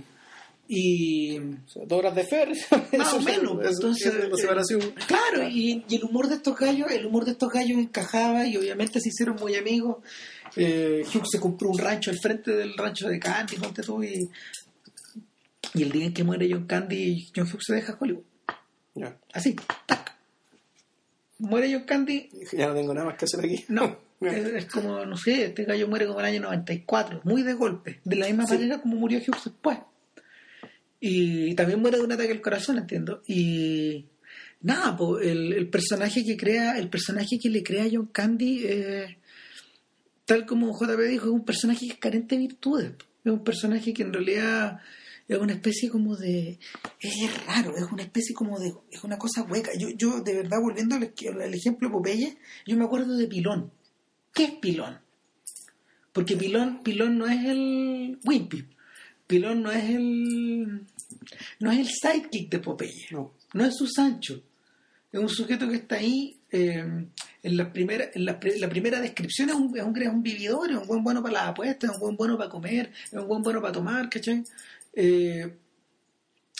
Y 0.67 1.37
O 1.37 1.67
sea, 1.67 1.83
dos 1.85 1.99
horas 1.99 2.15
de 2.15 2.23
ferry. 2.25 2.59
más 2.97 3.13
o 3.13 3.21
menos 3.21 3.57
entonces 3.63 4.07
es 4.13 4.71
eh, 4.71 4.93
claro 5.07 5.47
y, 5.47 5.83
y 5.87 5.95
el 5.95 6.03
humor 6.05 6.27
de 6.27 6.35
estos 6.35 6.57
gallos 6.57 6.89
el 6.89 7.05
humor 7.05 7.23
de 7.23 7.31
estos 7.31 7.51
gallos 7.51 7.77
encajaba 7.77 8.47
y 8.47 8.57
obviamente 8.57 8.99
se 8.99 9.09
hicieron 9.09 9.35
muy 9.35 9.55
amigos 9.55 9.97
eh, 10.55 11.03
Hugh 11.13 11.25
se 11.29 11.39
compró 11.39 11.69
un 11.69 11.77
rancho 11.77 12.11
al 12.11 12.17
frente 12.19 12.51
del 12.51 12.73
rancho 12.77 13.07
de 13.09 13.19
Candy 13.19 13.57
ponte 13.57 13.81
tú, 13.81 14.03
y, 14.03 14.29
y 15.73 15.83
el 15.83 15.91
día 15.91 16.05
en 16.05 16.13
que 16.13 16.23
muere 16.23 16.47
John 16.49 16.65
Candy 16.65 17.29
John 17.35 17.45
Hughes 17.47 17.65
se 17.65 17.75
deja 17.75 17.97
Hollywood. 17.99 18.23
Así 19.33 19.55
tac. 19.85 20.15
Muere 21.39 21.71
John 21.73 21.83
Candy. 21.83 22.29
Ya 22.53 22.67
no 22.67 22.75
tengo 22.75 22.93
nada 22.93 23.07
más 23.07 23.17
que 23.17 23.25
hacer 23.25 23.41
aquí. 23.43 23.65
no 23.67 23.97
es, 24.21 24.45
es 24.47 24.65
como 24.67 25.05
no 25.05 25.17
sé 25.17 25.45
este 25.47 25.65
gallo 25.65 25.87
muere 25.89 26.07
como 26.07 26.19
en 26.21 26.25
el 26.27 26.31
año 26.35 26.41
94 26.43 27.19
muy 27.25 27.43
de 27.43 27.53
golpe 27.53 27.99
de 28.05 28.15
la 28.15 28.27
misma 28.27 28.45
Sí. 28.47 28.53
manera 28.53 28.81
como 28.81 28.95
murió 28.95 29.19
Hughes 29.19 29.43
después. 29.43 29.77
Y 31.01 31.53
también 31.55 31.81
muere 31.81 31.97
de 31.97 32.03
un 32.03 32.11
ataque 32.13 32.31
al 32.31 32.41
corazón 32.41 32.77
entiendo. 32.77 33.21
Y 33.27 34.05
nada 34.61 34.95
po, 34.95 35.19
el, 35.19 35.51
el 35.53 35.67
personaje 35.69 36.23
que 36.25 36.37
crea 36.37 36.79
el 36.79 36.89
personaje 36.89 37.37
que 37.37 37.49
le 37.49 37.61
crea 37.63 37.83
a 37.83 37.89
John 37.91 38.07
Candy 38.07 38.61
eh, 38.65 39.17
tal 40.25 40.45
como 40.45 40.77
JP 40.77 40.99
dijo 41.07 41.25
es 41.25 41.31
un 41.31 41.45
personaje 41.45 41.87
que 41.87 41.93
es 41.93 41.99
carente 41.99 42.35
de 42.35 42.41
virtudes 42.41 42.91
es 43.23 43.31
un 43.31 43.43
personaje 43.43 43.93
que 43.93 44.03
en 44.03 44.13
realidad 44.13 44.79
es 45.27 45.37
una 45.39 45.53
especie 45.53 45.89
como 45.89 46.15
de 46.15 46.59
es 46.99 47.45
raro 47.45 47.75
es 47.77 47.83
una 47.91 48.03
especie 48.03 48.35
como 48.35 48.59
de 48.59 48.73
es 48.91 49.03
una 49.03 49.17
cosa 49.17 49.43
hueca 49.43 49.71
yo, 49.77 49.89
yo 49.89 50.21
de 50.21 50.35
verdad 50.35 50.59
volviendo 50.61 50.95
al, 50.95 51.03
al 51.41 51.53
ejemplo 51.53 51.87
de 51.87 51.93
Popeye 51.93 52.37
yo 52.65 52.77
me 52.77 52.85
acuerdo 52.85 53.15
de 53.15 53.27
Pilón 53.27 53.71
¿qué 54.33 54.45
es 54.45 54.51
Pilón? 54.51 54.99
porque 56.13 56.35
Pilón 56.35 56.83
Pilón 56.83 57.17
no 57.17 57.27
es 57.27 57.45
el 57.45 58.19
Wimpy 58.23 58.67
Pilón 59.27 59.63
no 59.63 59.71
es 59.71 59.83
el 59.83 60.85
no 61.59 61.71
es 61.71 61.79
el 61.79 61.87
sidekick 61.87 62.49
de 62.49 62.59
Popeye 62.59 63.07
No. 63.11 63.33
no 63.53 63.65
es 63.65 63.75
su 63.75 63.87
Sancho 63.87 64.41
es 65.11 65.19
un 65.19 65.29
sujeto 65.29 65.67
que 65.69 65.77
está 65.77 65.95
ahí 65.95 66.34
eh, 66.55 66.85
en 67.47 67.57
la 67.57 67.65
primera 67.73 68.05
en 68.13 68.25
la, 68.25 68.39
pri- 68.39 68.57
la 68.59 68.69
primera 68.69 68.99
descripción 69.01 69.49
es 69.49 69.55
un, 69.55 69.77
es, 69.77 69.83
un, 69.83 70.01
es 70.01 70.07
un 70.07 70.23
vividor 70.23 70.71
es 70.71 70.77
un 70.77 70.87
buen 70.87 71.03
bueno 71.03 71.21
para 71.21 71.33
las 71.33 71.47
apuestas 71.49 71.89
es 71.89 71.95
un 71.95 72.01
buen 72.01 72.15
bueno 72.17 72.37
para 72.37 72.49
comer 72.49 72.91
es 73.11 73.13
un 73.13 73.27
buen 73.27 73.41
bueno 73.43 73.59
para 73.61 73.73
tomar 73.73 74.09
¿cachai? 74.09 74.43
Eh, 74.93 75.53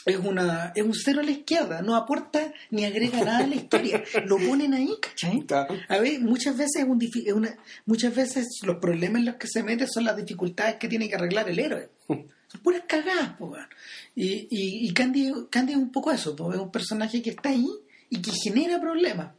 es 0.06 0.18
una 0.18 0.72
es 0.76 0.84
un 0.84 0.94
cero 0.94 1.22
a 1.22 1.24
la 1.24 1.32
izquierda 1.32 1.82
no 1.82 1.96
aporta 1.96 2.54
ni 2.70 2.86
agrega 2.86 3.20
nada 3.24 3.40
a 3.40 3.48
la 3.48 3.56
historia 3.56 4.04
lo 4.28 4.38
ponen 4.38 4.74
ahí 4.76 4.90
¿cachai? 5.02 5.44
A 5.90 5.98
ver, 6.00 6.20
muchas 6.20 6.56
veces 6.56 6.84
es 6.84 6.88
un 6.88 7.00
difi- 7.00 7.26
es 7.26 7.34
una, 7.34 7.56
muchas 7.88 8.14
veces 8.16 8.46
los 8.64 8.78
problemas 8.78 9.20
en 9.22 9.26
los 9.26 9.36
que 9.36 9.48
se 9.48 9.64
mete 9.64 9.88
son 9.88 10.04
las 10.04 10.16
dificultades 10.18 10.76
que 10.76 10.88
tiene 10.88 11.08
que 11.10 11.16
arreglar 11.16 11.50
el 11.50 11.58
héroe. 11.60 11.90
Son 12.48 12.62
puras 12.62 12.84
cagadas, 12.88 13.30
po. 13.40 13.56
Y, 14.16 14.48
y, 14.52 14.88
y 14.88 14.94
Candy, 14.94 15.34
Candy 15.50 15.74
es 15.74 15.80
un 15.80 15.92
poco 15.92 16.12
eso, 16.12 16.36
po, 16.36 16.54
es 16.54 16.60
un 16.60 16.72
personaje 16.72 17.20
que 17.24 17.32
está 17.32 17.50
ahí 17.50 17.66
y 18.08 18.22
que 18.22 18.32
genera 18.32 18.80
problemas. 18.80 19.30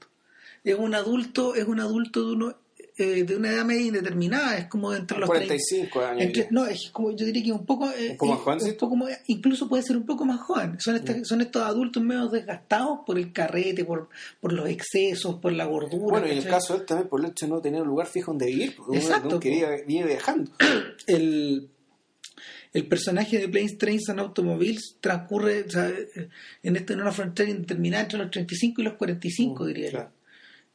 Es 0.66 0.78
un 0.78 0.94
adulto, 0.94 1.54
es 1.54 1.64
un 1.66 1.80
adulto 1.80 2.26
de 2.26 2.32
uno 2.34 2.56
eh, 2.98 3.24
de 3.24 3.36
una 3.36 3.50
edad 3.50 3.64
media 3.66 3.86
indeterminada, 3.88 4.56
es 4.56 4.68
como 4.68 4.94
entre 4.94 5.18
los 5.18 5.28
45 5.28 6.00
años. 6.00 6.22
entre- 6.22 6.48
no, 6.50 6.64
es 6.64 6.90
como, 6.90 7.14
yo 7.14 7.26
diría 7.26 7.42
que 7.44 7.52
un 7.52 7.66
poco, 7.66 7.90
eh, 7.90 8.12
¿Un 8.12 8.16
poco 8.16 8.26
más 8.32 8.38
eh, 8.38 8.42
joven, 8.42 8.58
un 8.62 8.66
sí? 8.70 8.72
poco 8.80 8.96
más- 8.96 9.20
incluso 9.26 9.68
puede 9.68 9.82
ser 9.82 9.96
un 9.98 10.06
poco 10.06 10.24
más 10.24 10.40
joven. 10.40 10.80
Son, 10.80 10.96
estas- 10.96 11.28
son 11.28 11.42
estos 11.42 11.62
adultos 11.62 12.02
medio 12.02 12.26
desgastados 12.28 13.00
por 13.06 13.18
el 13.18 13.34
carrete, 13.34 13.84
por, 13.84 14.08
por 14.40 14.54
los 14.54 14.66
excesos, 14.70 15.34
por 15.36 15.52
la 15.52 15.66
gordura. 15.66 16.06
Bueno, 16.20 16.26
y 16.26 16.30
en 16.32 16.38
el 16.38 16.46
caso 16.48 16.72
de 16.72 16.80
él 16.80 16.86
también 16.86 17.08
por 17.10 17.20
el 17.20 17.26
hecho 17.30 17.44
de 17.46 17.52
no 17.52 17.60
tener 17.60 17.82
un 17.82 17.88
lugar 17.88 18.06
fijo 18.06 18.30
donde 18.32 18.46
vivir. 18.46 18.74
porque 18.76 18.96
Exacto, 18.96 19.28
uno 19.28 19.40
que 19.40 19.50
po. 19.50 19.54
vive, 19.86 20.04
viajando. 20.06 20.50
el, 21.06 21.68
el 22.72 22.86
personaje 22.88 23.38
de 23.38 23.48
Planes, 23.48 23.76
Trains 23.78 24.08
and 24.08 24.20
Automobiles 24.20 24.96
transcurre 25.00 25.64
o 25.66 25.70
sea, 25.70 25.88
eh, 25.88 26.28
en, 26.62 26.76
esta, 26.76 26.94
en 26.94 27.00
una 27.02 27.12
frontera 27.12 27.50
indeterminada 27.50 28.04
entre 28.04 28.18
los 28.20 28.30
35 28.30 28.80
y 28.80 28.84
los 28.84 28.94
45, 28.94 29.64
Mm, 29.64 29.66
diría 29.66 29.84
yo. 29.86 29.90
claro. 29.90 30.10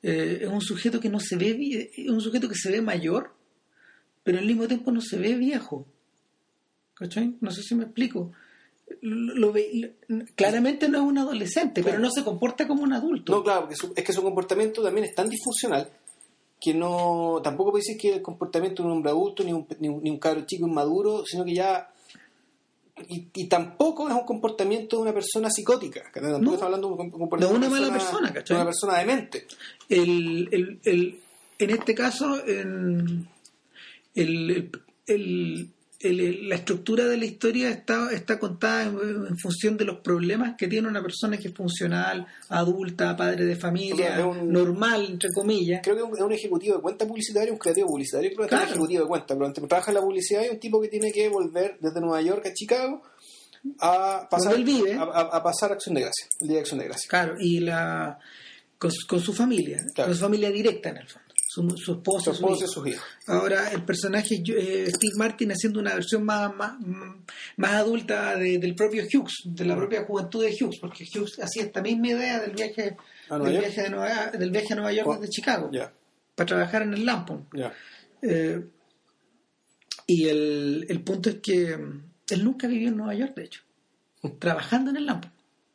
Eh, 0.03 0.39
es 0.41 0.47
un 0.49 0.61
sujeto 0.61 0.99
que 0.99 1.09
no 1.09 1.19
se 1.19 1.35
ve 1.35 1.91
es 1.95 2.09
un 2.09 2.21
sujeto 2.21 2.49
que 2.49 2.55
se 2.55 2.71
ve 2.71 2.81
mayor, 2.81 3.33
pero 4.23 4.39
al 4.39 4.45
mismo 4.45 4.67
tiempo 4.67 4.91
no 4.91 5.01
se 5.01 5.17
ve 5.17 5.35
viejo. 5.35 5.85
¿Cachai? 6.95 7.35
No 7.41 7.51
sé 7.51 7.61
si 7.63 7.75
me 7.75 7.83
explico. 7.85 8.31
Lo- 9.01 9.35
lo 9.35 9.51
ve- 9.53 9.95
lo- 10.07 10.25
claramente 10.35 10.89
no 10.89 10.97
es 10.99 11.03
un 11.03 11.17
adolescente, 11.17 11.81
pero 11.83 11.97
no 11.99 12.11
se 12.11 12.23
comporta 12.23 12.67
como 12.67 12.83
un 12.83 12.93
adulto. 12.93 13.31
No, 13.33 13.43
claro, 13.43 13.61
porque 13.61 13.75
su- 13.75 13.93
es 13.95 14.03
que 14.03 14.13
su 14.13 14.21
comportamiento 14.21 14.83
también 14.83 15.05
es 15.05 15.15
tan 15.15 15.29
disfuncional 15.29 15.89
que 16.59 16.73
no 16.75 17.39
tampoco 17.43 17.71
puede 17.71 17.81
decir 17.87 17.97
que 17.99 18.15
el 18.17 18.21
comportamiento 18.21 18.83
de 18.83 18.87
un 18.89 18.95
hombre 18.97 19.11
adulto 19.11 19.43
ni 19.43 19.53
un, 19.53 19.65
ni 19.79 19.87
un, 19.87 20.03
ni 20.03 20.09
un 20.11 20.19
cabro 20.19 20.45
chico 20.45 20.67
inmaduro, 20.67 21.23
sino 21.25 21.43
que 21.45 21.55
ya 21.55 21.91
y, 23.09 23.27
y 23.33 23.47
tampoco 23.47 24.07
es 24.09 24.15
un 24.15 24.25
comportamiento 24.25 24.97
de 24.97 25.01
una 25.03 25.13
persona 25.13 25.49
psicótica, 25.49 26.11
que 26.13 26.19
tampoco 26.21 26.57
No. 26.57 26.63
hablando 26.63 26.87
de 26.87 26.93
un 26.93 27.09
comportamiento 27.11 27.59
De 27.59 27.67
una 27.67 27.69
mala 27.79 27.93
persona, 27.93 28.33
¿cachai? 28.33 28.55
de 28.57 28.61
una 28.61 28.65
persona 28.71 28.97
demente. 28.97 29.47
el, 29.89 30.49
el, 30.51 30.79
el- 30.83 31.19
en 31.59 31.69
este 31.69 31.93
caso 31.93 32.43
en- 32.47 33.27
el, 34.15 34.71
el, 35.07 35.69
el- 36.03 36.49
la 36.49 36.55
estructura 36.55 37.05
de 37.05 37.17
la 37.17 37.25
historia 37.25 37.69
está, 37.69 38.11
está 38.11 38.39
contada 38.39 38.83
en, 38.83 38.97
en 39.29 39.37
función 39.37 39.77
de 39.77 39.85
los 39.85 39.99
problemas 39.99 40.55
que 40.57 40.67
tiene 40.67 40.87
una 40.87 41.01
persona 41.01 41.37
que 41.37 41.49
es 41.49 41.53
funcional, 41.53 42.25
adulta, 42.49 43.15
padre 43.15 43.45
de 43.45 43.55
familia, 43.55 43.93
O 43.93 43.97
sea, 43.97 44.19
es 44.19 44.25
un- 44.25 44.51
normal, 44.51 45.05
entre 45.09 45.29
comillas. 45.33 45.81
Creo 45.83 45.95
que 45.95 46.01
es 46.15 46.21
un- 46.21 46.31
ejecutivo 46.33 46.75
de 46.77 46.81
cuenta 46.81 47.05
publicitaria, 47.07 47.51
un 47.51 47.59
creativo 47.59 47.87
publicitario, 47.87 48.29
creo 48.29 48.39
que 48.39 48.43
es 48.45 48.49
Claro. 48.49 48.63
un 48.63 48.69
ejecutivo 48.69 49.01
de 49.03 49.07
cuenta, 49.07 49.27
pero 49.35 49.45
entre- 49.47 49.67
trabaja 49.67 49.91
en 49.91 49.95
la 49.95 50.01
publicidad 50.01 50.43
y 50.45 50.49
un 50.49 50.59
tipo 50.59 50.81
que 50.81 50.87
tiene 50.87 51.11
que 51.11 51.29
volver 51.29 51.77
desde 51.79 51.99
Nueva 52.01 52.21
York 52.21 52.45
a 52.47 52.53
Chicago 52.53 53.01
a 53.79 54.27
pasar, 54.29 54.57
vive. 54.63 54.93
a, 54.93 55.03
a- 55.03 55.37
a 55.37 55.43
pasar 55.43 55.71
Acción 55.71 55.95
de 55.95 56.01
Gracia, 56.01 56.25
el 56.39 56.47
día 56.47 56.55
de 56.57 56.61
Acción 56.61 56.79
de 56.79 56.85
Gracia. 56.85 57.07
Claro, 57.09 57.35
y 57.39 57.59
la 57.59 58.17
con, 58.77 58.91
su- 58.91 59.05
con 59.05 59.19
su 59.19 59.33
familia, 59.33 59.77
Claro. 59.93 60.09
con 60.09 60.15
su 60.15 60.21
familia 60.23 60.49
directa 60.49 60.89
en 60.89 60.97
el 60.97 61.07
fondo, 61.07 61.30
su, 61.53 61.69
su 61.77 61.91
esposa, 61.93 62.31
Su 62.31 62.37
su 62.39 62.45
esposa 62.45 62.67
sus 62.67 62.87
hijos. 62.87 63.03
Ahora 63.27 63.71
el 63.71 63.83
personaje 63.83 64.35
eh, 64.47 64.85
Steve 64.89 65.13
Martin 65.17 65.51
haciendo 65.51 65.79
una 65.81 65.93
versión 65.95 66.23
más, 66.23 66.55
más, 66.55 66.73
más 67.57 67.71
adulta 67.73 68.37
de- 68.37 68.57
del 68.57 68.73
propio 68.75 69.03
Hughes, 69.03 69.33
de 69.45 69.65
la 69.65 69.75
propia 69.75 70.03
juventud 70.05 70.41
de 70.43 70.51
Hughes, 70.57 70.79
porque 70.79 71.03
Hughes 71.13 71.39
hacía 71.41 71.63
esta 71.63 71.81
misma 71.81 72.07
idea 72.07 72.39
del 72.39 72.51
viaje, 72.51 72.95
¿A 73.29 73.37
Nueva 73.37 73.45
del 73.49 73.53
York? 73.55 73.65
viaje, 73.67 73.81
de 73.81 73.89
Nueva, 73.89 74.31
del 74.31 74.51
viaje 74.51 74.67
a 74.71 74.75
Nueva 74.77 74.93
York 74.93 75.19
desde 75.19 75.29
Chicago 75.31 75.69
para 76.35 76.47
trabajar 76.47 76.81
en 76.83 76.93
el 76.93 77.05
Lampon. 77.05 77.47
Eh, 78.21 78.63
y 80.07 80.27
el, 80.27 80.85
el 80.89 81.01
punto 81.03 81.29
es 81.29 81.35
que 81.41 81.73
él 82.29 82.43
nunca 82.45 82.67
vivió 82.67 82.87
en 82.89 82.97
Nueva 82.97 83.13
York, 83.15 83.33
de 83.35 83.43
hecho, 83.43 83.61
trabajando 84.39 84.91
en 84.91 84.97
el 84.97 85.05
Lampon. 85.05 85.31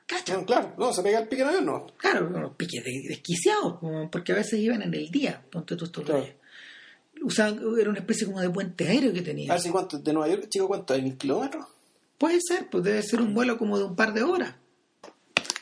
¿Cacha? 0.07 0.35
No, 0.37 0.47
claro, 0.47 0.74
no, 0.78 0.93
se 0.93 1.03
pega 1.03 1.19
el 1.20 1.28
pique 1.28 1.43
en 1.43 1.49
avión, 1.49 1.66
no. 1.66 1.87
Claro, 1.97 2.28
unos 2.28 2.55
piques 2.57 2.85
de- 2.85 3.09
desquiciados, 3.09 3.78
porque 4.11 4.33
a 4.33 4.37
veces 4.37 4.61
iban 4.61 4.83
en 4.83 4.95
el 4.95 5.09
día, 5.11 5.43
ponte 5.51 5.74
tú 5.77 5.85
estos 5.87 6.05
Claro. 6.05 6.27
Usaban, 7.23 7.61
era 7.81 7.91
una 7.91 7.99
especie 8.01 8.27
como 8.27 8.41
de 8.41 8.51
puente 8.51 8.87
aéreo 8.87 9.12
que 9.12 9.23
tenía. 9.23 9.51
A 9.51 9.55
ver 9.55 9.62
si 9.62 9.70
cuánto, 9.70 9.99
de 9.99 10.12
Nueva 10.12 10.28
York, 10.28 10.49
chico, 10.49 10.69
¿cuánto? 10.69 10.93
¿Hay 10.95 11.03
mil 11.03 11.16
kilómetros? 11.16 11.66
Puede 12.19 12.39
ser, 12.47 12.69
pues 12.70 12.85
debe 12.85 13.03
ser 13.03 13.20
un 13.20 13.35
vuelo 13.35 13.57
como 13.59 13.78
de 13.78 13.85
un 13.85 13.97
par 13.97 14.12
de 14.15 14.23
horas. 14.23 14.55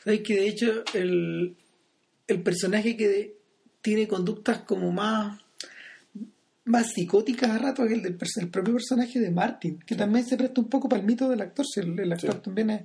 Hay 0.04 0.22
que 0.22 0.34
de 0.34 0.48
hecho 0.48 0.82
el, 0.94 1.56
el 2.26 2.42
personaje 2.42 2.96
que 2.96 3.36
tiene 3.80 4.06
conductas 4.08 4.58
como 4.62 4.92
más 4.92 5.40
más 6.66 6.92
psicóticas 6.92 7.50
a 7.50 7.58
rato 7.58 7.86
que 7.86 7.92
el 7.94 8.02
del 8.02 8.18
el 8.40 8.48
propio 8.48 8.72
personaje 8.74 9.20
de 9.20 9.30
Martin, 9.30 9.78
que 9.80 9.94
también 9.94 10.24
se 10.26 10.36
presta 10.36 10.60
un 10.62 10.68
poco 10.68 10.88
para 10.88 11.00
el 11.00 11.06
mito 11.06 11.28
del 11.28 11.42
actor, 11.42 11.66
si 11.66 11.80
el, 11.80 11.98
el 12.00 12.12
actor 12.12 12.34
Sí. 12.34 12.40
también 12.42 12.70
es, 12.70 12.82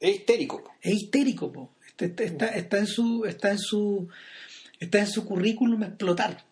Es 0.00 0.16
histérico. 0.16 0.62
es 0.82 0.94
histérico, 0.94 1.52
po. 1.52 1.70
Este- 1.88 2.06
este- 2.06 2.24
está, 2.24 2.46
está 2.48 2.78
en 2.78 2.86
su 2.86 3.24
está 3.24 3.50
en 3.52 3.58
su 3.58 4.08
está 4.78 4.98
en 5.00 5.06
su 5.06 5.24
currículum 5.24 5.82
explotar 5.84 6.44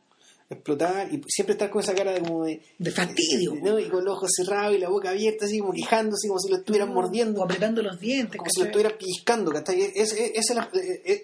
Explotar 0.51 1.09
y 1.13 1.23
siempre 1.27 1.55
estar 1.55 1.71
con 1.71 1.81
esa 1.83 1.95
cara 1.95 2.13
de 2.13 2.21
como 2.21 2.45
de... 2.45 2.61
de 2.79 2.91
fastidio 2.91 3.55
¿no? 3.63 3.79
Y 3.79 3.89
con 3.89 4.05
los 4.05 4.15
ojos 4.19 4.31
cerrados 4.37 4.77
y 4.77 4.79
la 4.79 4.91
boca 4.91 5.09
abierta, 5.09 5.47
así 5.47 5.59
como 5.59 5.73
quejándose, 5.73 6.29
como 6.29 6.39
si 6.39 6.51
lo 6.51 6.59
estuvieran 6.59 6.93
mordiendo. 6.93 7.43
apretando 7.43 7.83
los 7.83 7.99
dientes 7.99 8.37
como 8.37 8.51
si 8.51 8.61
lo 8.61 8.67
¿cachai? 8.67 8.83
estuviera 8.83 8.99
pellizcando, 8.99 9.51
¿cachai? 9.53 9.81
Es- 9.95 10.13
es- 10.13 10.33
esa, 10.35 10.53
es 10.53 10.55
la, 10.57 10.71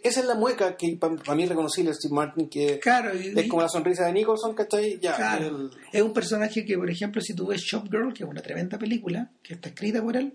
esa 0.03 0.21
es 0.21 0.27
la 0.27 0.35
mueca 0.35 0.75
que 0.75 0.97
para 0.97 1.35
mí 1.37 1.43
es 1.43 1.49
reconocible 1.51 1.93
Steve 1.93 2.15
Martin, 2.15 2.49
que 2.49 2.79
claro 2.79 3.15
y- 3.15 3.39
es 3.39 3.47
como 3.49 3.61
la 3.61 3.69
sonrisa 3.69 4.07
de 4.07 4.13
Nicholson, 4.15 4.55
¿cachai? 4.55 4.99
Ya, 5.01 5.15
Claro. 5.17 5.47
el- 5.47 5.71
Es 5.93 6.01
un 6.03 6.15
personaje 6.15 6.65
que, 6.65 6.77
por 6.79 6.91
ejemplo, 6.91 7.21
si 7.21 7.35
tú 7.35 7.47
ves 7.47 7.61
Shop 7.61 7.85
Girl, 7.91 8.15
que 8.15 8.25
es 8.25 8.29
una 8.29 8.41
tremenda 8.41 8.79
película, 8.79 9.31
que 9.43 9.53
está 9.55 9.69
escrita 9.69 10.03
por 10.03 10.17
él, 10.17 10.33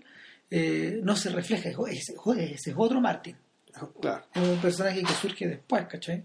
eh, 0.50 1.00
no 1.02 1.16
se 1.16 1.30
refleja. 1.30 1.68
Es- 1.70 1.76
Ese, 1.90 2.16
joder, 2.16 2.52
ese 2.52 2.70
es 2.70 2.76
otro 2.78 3.00
Martin. 3.00 3.36
claro, 4.00 4.24
Es 4.34 4.42
un 4.42 4.58
personaje 4.58 5.02
que 5.02 5.12
surge 5.14 5.46
después, 5.48 5.86
¿cachai? 5.86 6.24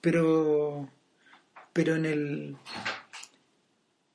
Pero, 0.00 0.88
pero 1.72 1.96
en 1.96 2.06
el. 2.06 2.56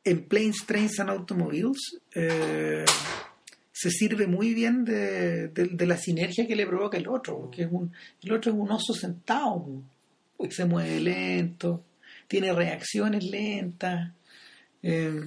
En 0.03 0.23
Planes, 0.27 0.57
Trains 0.67 0.99
and 0.99 1.09
Automobiles 1.09 1.99
eh, 2.13 2.85
se 3.71 3.89
sirve 3.89 4.27
muy 4.27 4.53
bien 4.53 4.85
de, 4.85 5.47
de- 5.47 5.67
de 5.71 5.85
la 5.87 5.97
sinergia 5.97 6.45
que 6.47 6.55
le 6.55 6.67
provoca 6.67 6.97
el 6.97 7.07
otro, 7.07 7.39
porque 7.39 7.63
es 7.63 7.67
un, 7.71 7.91
el 8.21 8.31
otro 8.31 8.51
es 8.51 8.57
un 8.57 8.71
oso 8.71 8.93
sentado, 8.93 9.65
se 10.49 10.65
mueve 10.65 10.99
lento, 10.99 11.83
tiene 12.27 12.53
reacciones 12.53 13.23
lentas, 13.23 14.11
eh, 14.83 15.21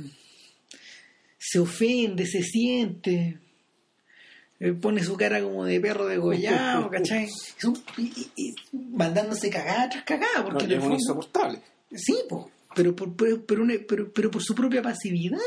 se 1.37 1.59
ofende, 1.59 2.25
se 2.27 2.43
siente, 2.43 3.39
pone 4.81 5.03
su 5.05 5.17
cara 5.17 5.41
como 5.43 5.65
de 5.65 5.81
perro 5.81 6.07
degollado, 6.07 6.91
¿cachai? 6.91 7.29
Y, 7.97 8.27
y- 8.37 8.55
mandándose 8.93 9.51
cagada 9.51 9.89
tras 9.89 10.05
cagada, 10.05 10.45
porque 10.45 10.67
No, 10.67 10.75
es 10.75 10.81
fondo- 10.81 10.95
insoportable. 10.97 11.61
Sí, 11.95 12.17
pero, 12.75 12.95
por, 12.95 13.15
pero, 13.17 13.41
pero, 13.47 13.63
pero, 13.89 14.13
pero 14.13 14.31
por 14.31 14.43
su 14.43 14.55
propia 14.55 14.83
pasividad. 14.83 15.39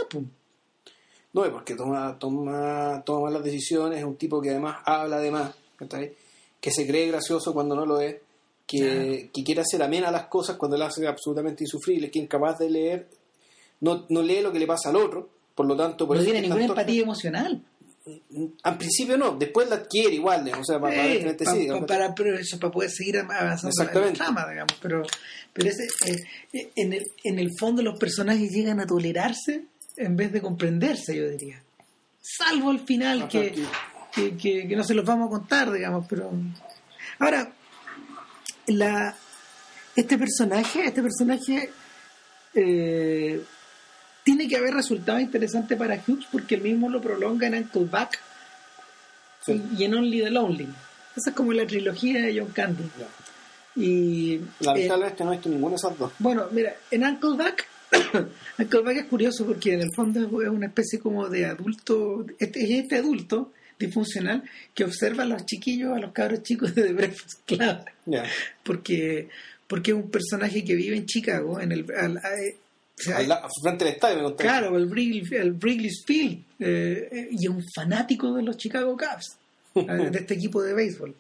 No, 1.34 1.46
es 1.46 1.52
porque 1.52 1.76
toma, 1.76 2.18
toma, 2.20 3.02
toma 3.06 3.22
malas 3.30 3.44
decisiones, 3.44 4.00
es 4.00 4.04
un 4.06 4.16
tipo 4.18 4.42
que 4.42 4.50
además 4.50 4.78
habla 4.86 5.18
además, 5.18 5.54
¿cachai? 5.78 6.14
que 6.60 6.72
se 6.72 6.86
cree 6.86 7.08
gracioso 7.08 7.54
cuando 7.54 7.76
no 7.76 7.86
lo 7.86 8.00
es, 8.00 8.18
que, 8.68 9.30
que 9.34 9.44
quiere 9.44 9.62
hacer 9.62 9.82
amena 9.82 10.12
las 10.12 10.28
cosas 10.28 10.56
cuando 10.58 10.78
las 10.78 10.90
hace 10.90 11.08
absolutamente 11.08 11.64
insufribles, 11.64 12.12
que 12.12 12.20
es 12.20 12.26
incapaz 12.26 12.60
de 12.60 12.70
leer, 12.70 13.08
no, 13.82 14.06
no 14.10 14.22
lee 14.22 14.42
lo 14.42 14.52
que 14.52 14.60
le 14.60 14.68
pasa 14.68 14.90
al 14.90 14.96
otro, 14.98 15.28
por 15.56 15.66
lo 15.66 15.76
tanto... 15.76 16.06
Por 16.08 16.18
no 16.18 16.24
tiene 16.24 16.42
ninguna 16.42 16.66
empatía 16.66 17.02
emocional. 17.02 17.64
Al 18.64 18.78
principio 18.78 19.16
no, 19.18 19.36
después 19.38 19.70
la 19.70 19.76
adquiere 19.76 20.16
igual, 20.16 20.44
digamos, 20.44 20.68
o 20.68 20.74
sea, 20.74 20.82
para, 20.82 20.96
para 20.96 21.08
Eh, 21.08 21.10
defenderte 21.14 21.44
pa- 21.46 21.52
sí, 21.54 21.68
para, 21.88 22.16
pero 22.16 22.36
eso 22.38 22.60
para 22.60 22.72
poder 22.72 22.90
seguir 22.90 23.20
avanzando 23.20 23.70
en 23.82 24.08
la 24.08 24.14
trama, 24.14 24.50
digamos. 24.50 24.74
Pero, 24.82 25.04
pero 25.54 25.70
ese, 25.70 25.84
eh, 26.54 26.72
en, 26.76 26.94
el, 26.94 27.04
en 27.24 27.38
el 27.40 27.50
fondo 27.60 27.84
los 27.84 28.00
personajes 28.00 28.50
llegan 28.52 28.80
a 28.80 28.88
tolerarse 28.88 29.66
en 29.98 30.16
vez 30.16 30.32
de 30.32 30.42
comprenderse, 30.42 31.16
yo 31.16 31.30
diría. 31.30 31.62
Salvo 32.22 32.72
al 32.72 32.80
final 32.80 33.28
que- 33.28 33.66
que, 34.14 34.36
que- 34.36 34.68
que 34.68 34.76
no 34.76 34.84
se 34.84 34.94
los 34.96 35.06
vamos 35.06 35.28
a 35.28 35.32
contar, 35.32 35.72
digamos. 35.72 36.06
pero 36.10 36.32
Ahora, 37.20 37.52
la, 38.68 39.16
este 39.96 40.18
personaje, 40.18 40.86
este 40.86 41.02
personaje 41.04 41.70
eh, 42.56 43.42
tiene 44.24 44.48
que 44.48 44.58
haber 44.58 44.74
resultado 44.74 45.20
interesante 45.20 45.76
para 45.76 45.96
Hughes 46.08 46.26
porque 46.32 46.56
él 46.56 46.62
mismo 46.62 46.90
lo 46.90 47.02
prolonga 47.02 47.48
en 47.48 47.56
Uncle 47.56 47.86
Buck 47.86 48.18
Sí. 49.46 49.60
y, 49.78 49.84
en 49.86 49.96
Only 49.96 50.22
the 50.22 50.30
Lonely. 50.30 50.68
Esa 51.18 51.32
es 51.32 51.36
como 51.36 51.52
la 51.52 51.66
trilogía 51.66 52.22
de 52.22 52.40
John 52.40 52.52
Candy. 52.52 52.84
Y 53.76 54.36
eh, 54.36 54.42
Lamentablemente 54.60 55.24
no 55.24 55.32
he 55.32 55.36
visto 55.38 55.50
ninguna 55.50 55.72
de 55.72 55.76
esas 55.78 55.98
dos. 55.98 56.12
bueno, 56.20 56.48
mira, 56.52 56.76
en 56.92 57.04
Uncle 57.04 57.30
Buck, 57.32 57.64
Uncle 58.60 58.80
Buck 58.82 58.92
es 58.98 59.06
curioso 59.06 59.46
porque 59.46 59.74
en 59.74 59.82
el 59.82 59.90
fondo 59.96 60.20
es 60.44 60.50
una 60.50 60.68
especie 60.68 61.00
como 61.00 61.28
de 61.28 61.46
adulto, 61.46 62.26
es 62.38 62.50
este 62.56 62.98
adulto 62.98 63.52
disfuncional 63.80 64.44
que 64.76 64.84
observa 64.84 65.24
a 65.24 65.26
los 65.26 65.44
chiquillos, 65.46 65.96
a 65.96 66.00
los 66.00 66.12
cabros 66.12 66.44
chicos 66.44 66.76
de 66.76 66.84
The 66.84 66.94
Breakfast 66.94 67.42
Club 67.48 67.78
porque 68.64 69.28
porque 69.68 69.92
es 69.92 69.98
un 69.98 70.12
personaje 70.12 70.64
que 70.64 70.76
vive 70.76 70.98
en 70.98 71.06
Chicago 71.08 71.60
en 71.60 71.72
el 71.72 71.86
al- 71.98 72.20
la- 73.08 73.48
frente 73.62 73.86
al 73.86 73.92
estadio 73.92 74.18
me 74.18 74.24
contaste. 74.24 74.44
claro 74.44 74.78
el 74.78 74.86
Wrigley, 74.88 75.24
el 75.40 75.54
Wrigley's 75.54 76.04
Field 76.06 76.44
eh, 76.60 77.10
eh, 77.12 77.28
y 77.32 77.44
es 77.44 77.50
un 77.50 77.64
fanático 77.76 78.34
de 78.34 78.44
los 78.44 78.58
Chicago 78.58 78.96
Cubs 78.98 79.38
eh, 79.76 80.10
de 80.12 80.20
este 80.20 80.34
equipo 80.36 80.62
de 80.62 80.74
béisbol 80.74 81.16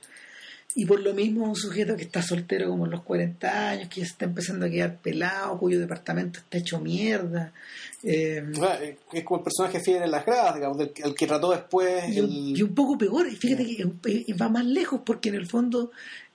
y 0.73 0.85
por 0.85 1.01
lo 1.01 1.13
mismo 1.13 1.43
un 1.43 1.55
sujeto 1.55 1.97
que 1.97 2.03
está 2.03 2.21
soltero 2.21 2.69
como 2.69 2.85
en 2.85 2.91
los 2.91 3.01
40 3.03 3.69
años 3.71 3.89
que 3.89 3.99
ya 3.99 4.05
se 4.05 4.11
está 4.13 4.23
empezando 4.25 4.65
a 4.65 4.69
quedar 4.69 4.95
pelado 4.99 5.57
cuyo 5.57 5.77
departamento 5.79 6.39
está 6.39 6.59
hecho 6.59 6.79
mierda 6.79 7.51
eh, 8.03 8.41
O 8.51 8.55
sea, 8.55 8.79
es 9.11 9.23
como 9.25 9.39
el 9.39 9.43
personaje 9.43 9.79
fiel 9.81 10.01
en 10.03 10.11
las 10.11 10.25
gradas, 10.25 10.55
digamos, 10.55 10.77
del, 10.77 10.91
el 11.03 11.13
que 11.13 11.27
trató 11.27 11.51
después. 11.51 12.05
y, 12.15 12.19
un, 12.21 12.25
el- 12.25 12.57
y 12.57 12.61
un 12.63 12.73
poco 12.73 12.97
peor, 12.97 13.29
fíjate 13.31 13.65
que 13.65 14.33
va 14.33 14.47
más 14.49 14.65
lejos 14.65 15.01
porque 15.05 15.27
en 15.29 15.35
el 15.35 15.45
fondo 15.47 15.91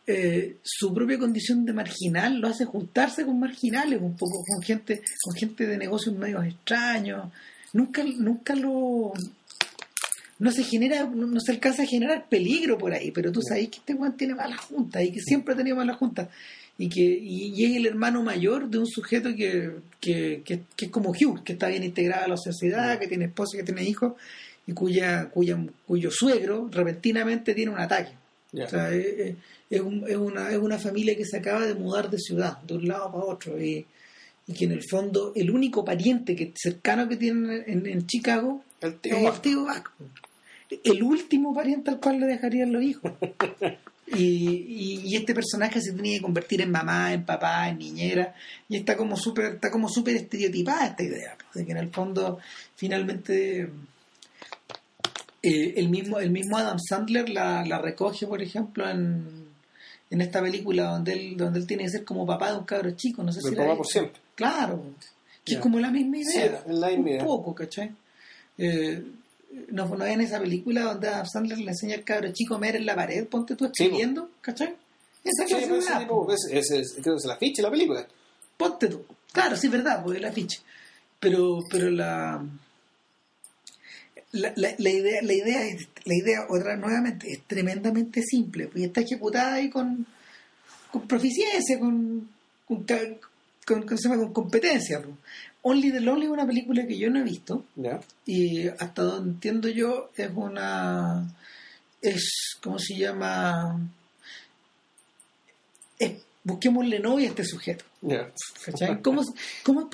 eh, 0.06 0.56
su 0.62 0.94
propia 0.94 1.18
condición 1.18 1.64
de 1.64 1.72
marginal 1.72 2.38
lo 2.38 2.48
hace 2.48 2.64
juntarse 2.64 3.24
con 3.24 3.38
marginales, 3.40 4.00
un 4.00 4.16
poco 4.16 4.42
con 4.46 4.62
gente, 4.62 5.02
con 5.24 5.34
gente 5.34 5.66
de 5.66 5.76
negocios 5.78 6.14
medios 6.16 6.44
extraños. 6.46 7.32
Nunca, 7.72 8.04
nunca 8.04 8.54
lo 8.54 9.12
no 10.38 10.52
se 10.52 10.64
genera, 10.64 11.04
no, 11.04 11.26
no 11.26 11.40
se 11.40 11.52
alcanza 11.52 11.82
a 11.82 11.86
generar 11.86 12.28
peligro 12.28 12.76
por 12.76 12.92
ahí, 12.92 13.10
pero 13.10 13.32
tú 13.32 13.40
sabes 13.42 13.68
que 13.68 13.78
este 13.78 13.94
Juan 13.94 14.16
tiene 14.16 14.34
malas 14.34 14.60
juntas 14.60 15.02
y 15.02 15.10
que 15.10 15.20
siempre 15.20 15.54
ha 15.54 15.56
tenido 15.56 15.76
malas 15.76 15.96
juntas. 15.96 16.28
Y 16.78 16.90
que 16.90 17.00
y, 17.00 17.54
y 17.54 17.64
es 17.64 17.76
el 17.76 17.86
hermano 17.86 18.22
mayor 18.22 18.68
de 18.68 18.78
un 18.78 18.86
sujeto 18.86 19.34
que, 19.34 19.72
que, 19.98 20.42
que, 20.44 20.60
que 20.76 20.84
es 20.86 20.90
como 20.90 21.10
Hugh, 21.10 21.42
que 21.42 21.54
está 21.54 21.68
bien 21.68 21.82
integrado 21.84 22.26
a 22.26 22.28
la 22.28 22.36
sociedad, 22.36 22.98
que 22.98 23.08
tiene 23.08 23.24
esposa, 23.26 23.56
que 23.56 23.62
tiene 23.64 23.82
hijos, 23.82 24.12
y 24.66 24.72
cuya, 24.72 25.30
cuya, 25.30 25.58
cuyo 25.86 26.10
suegro 26.10 26.68
repentinamente 26.70 27.54
tiene 27.54 27.70
un 27.72 27.78
ataque. 27.80 28.12
O 28.52 28.68
sea, 28.68 28.90
es, 28.92 29.06
es- 29.06 29.36
es 29.70 29.80
un- 29.80 30.04
es 30.08 30.16
una, 30.16 30.50
es 30.50 30.58
una 30.58 30.78
familia 30.78 31.16
que 31.16 31.24
se 31.24 31.38
acaba 31.38 31.66
de 31.66 31.74
mudar 31.74 32.08
de 32.10 32.18
ciudad, 32.18 32.58
de 32.62 32.74
un 32.74 32.86
lado 32.88 33.10
para 33.12 33.24
otro, 33.24 33.60
y, 33.62 33.84
y 34.46 34.52
que 34.52 34.64
en 34.66 34.72
el 34.72 34.82
fondo 34.88 35.32
el 35.34 35.50
único 35.50 35.84
pariente 35.84 36.36
que 36.36 36.52
cercano 36.56 37.08
que 37.08 37.16
tienen 37.16 37.64
en, 37.66 37.86
en 37.86 38.06
Chicago 38.06 38.62
el 38.80 38.98
tío 39.00 39.16
es 39.16 39.34
el 39.34 39.40
tío 39.40 39.60
Buck. 39.64 39.90
El 40.84 41.02
último 41.02 41.54
pariente 41.54 41.90
al 41.90 42.00
cual 42.00 42.20
le 42.20 42.26
dejarían 42.26 42.72
los 42.72 42.82
hijos. 42.82 43.12
Y, 44.08 44.22
y, 44.22 45.00
y 45.04 45.16
este 45.16 45.34
personaje 45.34 45.80
se 45.80 45.92
tenía 45.92 46.18
que 46.18 46.22
convertir 46.22 46.60
en 46.60 46.70
mamá, 46.70 47.12
en 47.12 47.24
papá, 47.26 47.68
en 47.68 47.78
niñera, 47.78 48.36
y 48.68 48.76
está 48.76 48.96
como 48.96 49.16
súper 49.16 49.54
está 49.54 49.68
como 49.68 49.88
súper 49.88 50.14
estereotipada 50.14 50.86
esta 50.86 51.02
idea, 51.02 51.36
pues, 51.36 51.54
de 51.56 51.64
que 51.66 51.72
en 51.72 51.78
el 51.78 51.90
fondo 51.90 52.38
finalmente 52.76 53.68
eh, 55.42 55.74
el 55.76 55.88
mismo 55.88 56.20
el 56.20 56.30
mismo 56.30 56.56
Adam 56.56 56.78
Sandler 56.78 57.28
la, 57.28 57.64
la 57.66 57.78
recoge, 57.78 58.28
por 58.28 58.40
ejemplo, 58.42 58.88
en, 58.88 59.45
en 60.10 60.20
esta 60.20 60.40
película 60.40 60.84
donde 60.90 61.12
él 61.12 61.36
donde 61.36 61.58
él 61.58 61.66
tiene 61.66 61.84
que 61.84 61.90
ser 61.90 62.04
como 62.04 62.26
papá 62.26 62.52
de 62.52 62.58
un 62.58 62.64
cabro 62.64 62.90
chico, 62.92 63.22
no 63.22 63.32
sé 63.32 63.40
El 63.40 63.50
si 63.50 63.54
papá 63.56 63.68
la 63.68 63.76
por 63.76 63.86
siempre. 63.86 64.20
Claro, 64.34 64.82
que 65.44 65.54
es 65.54 65.60
como 65.60 65.78
la 65.80 65.90
misma 65.90 66.16
Sí, 66.24 66.38
idea, 66.38 66.62
es 66.66 66.74
la 66.74 66.88
misma 66.88 67.02
un 67.02 67.08
idea. 67.08 67.24
poco, 67.24 67.54
¿cachai? 67.54 67.92
Eh, 68.58 69.02
no, 69.68 69.86
no 69.86 70.04
en 70.04 70.20
esa 70.20 70.38
película 70.40 70.82
donde 70.82 71.08
Adam 71.08 71.26
Sandler 71.26 71.58
le 71.58 71.70
enseña 71.70 71.94
al 71.94 72.04
cabro 72.04 72.30
chico 72.32 72.56
a 72.56 72.68
en 72.68 72.84
la 72.86 72.94
pared, 72.94 73.26
ponte 73.26 73.54
tú 73.56 73.64
Sí, 73.72 73.84
escribiendo, 73.84 74.30
¿cachai? 74.40 74.74
Esa 75.24 75.46
Sí, 75.46 75.54
pero 75.60 75.76
ese 75.76 75.92
tipo, 75.98 76.26
po. 76.26 76.32
es, 76.32 76.40
es, 76.52 76.70
es- 76.70 76.92
creo 77.02 77.14
que 77.16 77.18
es 77.20 77.24
la 77.24 77.36
ficha 77.36 77.62
de 77.62 77.68
la 77.68 77.70
película. 77.70 78.06
ponte 78.56 78.88
tú. 78.88 79.04
Claro, 79.32 79.56
sí 79.56 79.66
es 79.66 79.72
verdad, 79.72 80.02
porque 80.02 80.20
la 80.20 80.32
ficha. 80.32 80.60
Pero, 81.20 81.60
pero 81.70 81.90
la, 81.90 82.42
la, 84.36 84.52
la, 84.56 84.74
la 84.78 84.90
idea, 84.90 85.22
la 85.22 85.32
idea 85.32 85.66
es, 85.66 85.88
la 86.04 86.14
idea, 86.14 86.46
otra 86.48 86.76
nuevamente, 86.76 87.32
es 87.32 87.42
tremendamente 87.46 88.22
simple, 88.22 88.70
y 88.74 88.84
está 88.84 89.00
ejecutada 89.00 89.54
ahí 89.54 89.70
con, 89.70 90.06
con 90.90 91.06
proficiencia, 91.08 91.78
con, 91.78 92.28
con, 92.66 92.84
con, 93.66 93.82
con, 93.86 94.32
competencia. 94.32 95.02
Only 95.62 95.90
the 95.90 96.00
Lonely 96.00 96.26
es 96.26 96.32
una 96.32 96.46
película 96.46 96.86
que 96.86 96.98
yo 96.98 97.10
no 97.10 97.20
he 97.20 97.24
visto, 97.24 97.64
y 98.24 98.68
hasta 98.68 99.02
donde 99.02 99.30
entiendo 99.30 99.68
yo 99.68 100.10
es 100.16 100.30
una 100.34 101.26
es 102.00 102.56
¿cómo 102.62 102.78
se 102.78 102.96
llama? 102.96 103.80
es 105.98 106.25
busquémosle 106.46 107.00
novia 107.00 107.26
a 107.26 107.30
este 107.30 107.44
sujeto. 107.44 107.84
¿cachai? 108.64 109.02
¿Cómo, 109.02 109.22
cómo 109.62 109.90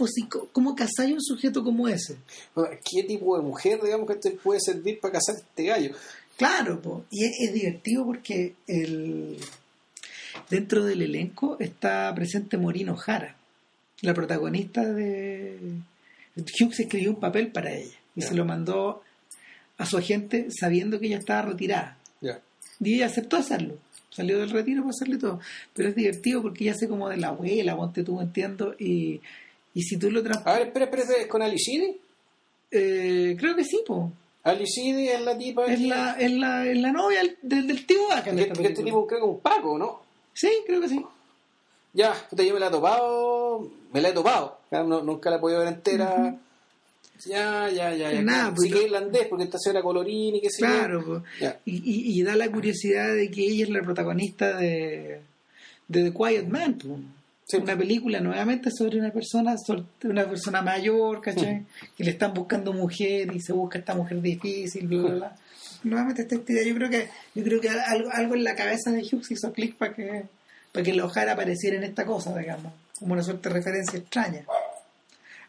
cómo 0.53 0.77
casáis 0.77 1.15
un 1.15 1.23
sujeto 1.23 1.65
como 1.65 1.89
ese? 1.89 2.17
¿Qué 2.55 3.03
tipo 3.05 3.37
de 3.37 3.43
mujer, 3.43 3.81
digamos, 3.83 4.07
que 4.07 4.17
te 4.17 4.31
puede 4.33 4.61
servir 4.61 5.01
para 5.01 5.15
casar 5.15 5.37
este 5.37 5.65
gallo? 5.65 5.95
claro 6.35 6.81
po. 6.81 7.05
y 7.11 7.25
es, 7.25 7.33
es 7.41 7.53
divertido 7.53 8.07
porque 8.07 8.55
el 8.67 9.37
dentro 10.49 10.83
del 10.83 11.03
elenco 11.03 11.59
está 11.61 12.13
presente 12.15 12.57
Morino 12.57 12.97
Jara 12.97 13.37
la 14.03 14.15
protagonista 14.15 14.85
de 14.85 15.59
Hughes 16.37 16.81
escribió 16.81 17.11
un 17.11 17.21
papel 17.21 17.53
para 17.53 17.73
ella 17.73 17.97
y 18.15 18.23
se 18.23 18.35
lo 18.35 18.45
mandó 18.45 19.03
a 19.79 19.87
su 19.87 19.97
agente 19.97 20.49
sabiendo 20.51 21.01
que 21.01 21.07
ella 21.07 21.19
estaba 21.19 21.43
retirada. 21.43 21.97
Y 22.81 22.95
ella 22.95 23.07
aceptó 23.07 23.37
hacerlo. 23.37 23.79
Salió 24.15 24.39
del 24.39 24.51
retiro 24.51 24.83
para 24.83 24.91
hacerle 24.91 25.17
todo. 25.19 25.41
Pero 25.75 25.89
es 25.89 25.97
divertido 25.97 26.43
porque 26.43 26.65
ella 26.65 26.73
hace 26.73 26.87
como 26.89 27.09
de 27.09 27.17
la 27.17 27.29
abuela, 27.29 27.75
ponte 27.77 28.05
tú, 28.05 28.21
entiendo. 28.21 28.75
Y, 28.79 29.21
y 29.75 29.83
si 29.83 29.97
tú 29.99 30.11
lo 30.11 30.23
trans... 30.23 30.47
A 30.47 30.53
ver, 30.53 30.67
espera, 30.69 30.85
espera, 30.85 31.03
espera, 31.03 31.21
¿es 31.23 31.27
con 31.29 31.41
Alicidi? 31.43 31.97
Eh, 32.71 33.37
creo 33.39 33.57
que 33.57 33.65
sí, 33.65 33.81
po. 33.87 34.13
Alicidi 34.45 35.09
es 35.09 35.21
la 35.23 35.39
tipa 35.39 35.65
Es 35.67 35.79
que- 35.81 35.87
la, 35.87 36.13
es 36.19 36.33
la, 36.33 36.67
es 36.67 36.79
la 36.79 36.93
novia 36.93 37.21
del, 37.43 37.67
del 37.67 37.87
tío 37.87 38.09
Vaca 38.09 38.31
que, 38.35 38.49
que 38.53 38.63
este 38.69 38.83
tipo 38.83 39.07
creo 39.07 39.21
que 39.21 39.25
es 39.25 39.31
un 39.31 39.41
Paco, 39.41 39.79
¿no? 39.79 40.03
Sí, 40.35 40.51
creo 40.67 40.81
que 40.81 40.89
sí. 40.89 41.05
Ya, 41.95 42.15
yo 42.33 42.55
me 42.55 42.61
la 42.61 42.69
he 42.69 42.71
topado, 42.71 43.71
me 43.93 44.01
la 44.01 44.09
he 44.09 44.13
topado, 44.13 44.59
Ya, 44.71 44.83
no- 44.83 45.03
nunca 45.03 45.31
la 45.31 45.37
he 45.37 45.39
podido 45.39 45.61
ver 45.61 45.69
entera. 45.69 46.37
Ya, 47.27 47.69
ya, 47.71 47.95
ya, 47.95 48.13
ya. 48.13 48.23
Nada, 48.23 48.55
pues, 48.55 48.69
sí 48.69 48.73
que 48.73 48.79
es 48.81 48.85
irlandés, 48.87 49.27
porque 49.29 49.45
esta 49.45 49.59
señora 49.59 49.83
Colorini, 49.83 50.41
sé 50.41 50.63
yo. 50.63 50.67
Claro. 50.67 51.25
Ya. 51.41 51.61
Y, 51.65 51.77
y, 51.77 52.21
y 52.21 52.23
da 52.23 52.37
la 52.37 52.51
curiosidad 52.51 53.15
de 53.15 53.31
que 53.31 53.43
ella 53.43 53.65
es 53.65 53.71
la 53.71 53.83
protagonista 53.83 54.57
de, 54.57 55.21
de 55.89 56.11
The 56.11 56.13
Quiet 56.13 56.49
Man. 56.49 56.79
Sí. 57.45 57.57
una 57.59 57.77
película 57.77 58.21
nuevamente 58.21 58.71
sobre 58.71 58.99
una 58.99 59.11
persona 59.11 59.55
una 60.05 60.25
persona 60.29 60.63
mayor, 60.63 61.21
¿cachai? 61.21 61.67
Que 61.97 62.05
le 62.05 62.13
están 62.13 62.33
buscando 62.33 62.73
mujer 62.73 63.35
y 63.35 63.41
se 63.41 63.53
busca 63.53 63.79
esta 63.79 63.95
mujer 63.95 64.23
difícil, 64.23 64.87
bla, 64.87 65.03
bla, 65.03 65.15
bla. 65.15 65.37
Nuevamente 65.85 66.23
esta 66.23 66.37
idea, 66.53 66.65
yo 66.65 66.75
creo 66.77 66.89
que 66.89 67.09
yo 67.35 67.43
creo 67.43 67.61
que 67.61 67.69
algo, 67.69 68.11
algo 68.13 68.35
en 68.35 68.45
la 68.45 68.55
cabeza 68.55 68.91
de 68.91 69.01
Hughes 69.03 69.31
hizo 69.33 69.53
clic 69.53 69.77
para 69.77 69.93
que 69.93 70.23
para 70.73 70.85
que 70.85 70.95
la 70.95 71.05
Ojara 71.05 71.33
apareciera 71.33 71.77
en 71.77 71.85
esta 71.85 72.07
cosa, 72.07 72.37
digamos, 72.39 72.73
como 72.99 73.13
una 73.13 73.23
suerte 73.23 73.49
de 73.49 73.55
referencia 73.57 73.99
extraña. 73.99 74.45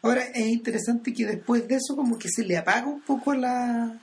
Ahora 0.04 0.22
es 0.34 0.46
interesante 0.46 1.12
que 1.12 1.24
después 1.26 1.66
de 1.66 1.76
eso 1.76 1.96
como 1.96 2.18
que 2.18 2.28
se 2.28 2.44
le 2.44 2.56
apaga 2.56 2.86
un 2.86 3.00
poco 3.00 3.34
la 3.34 3.98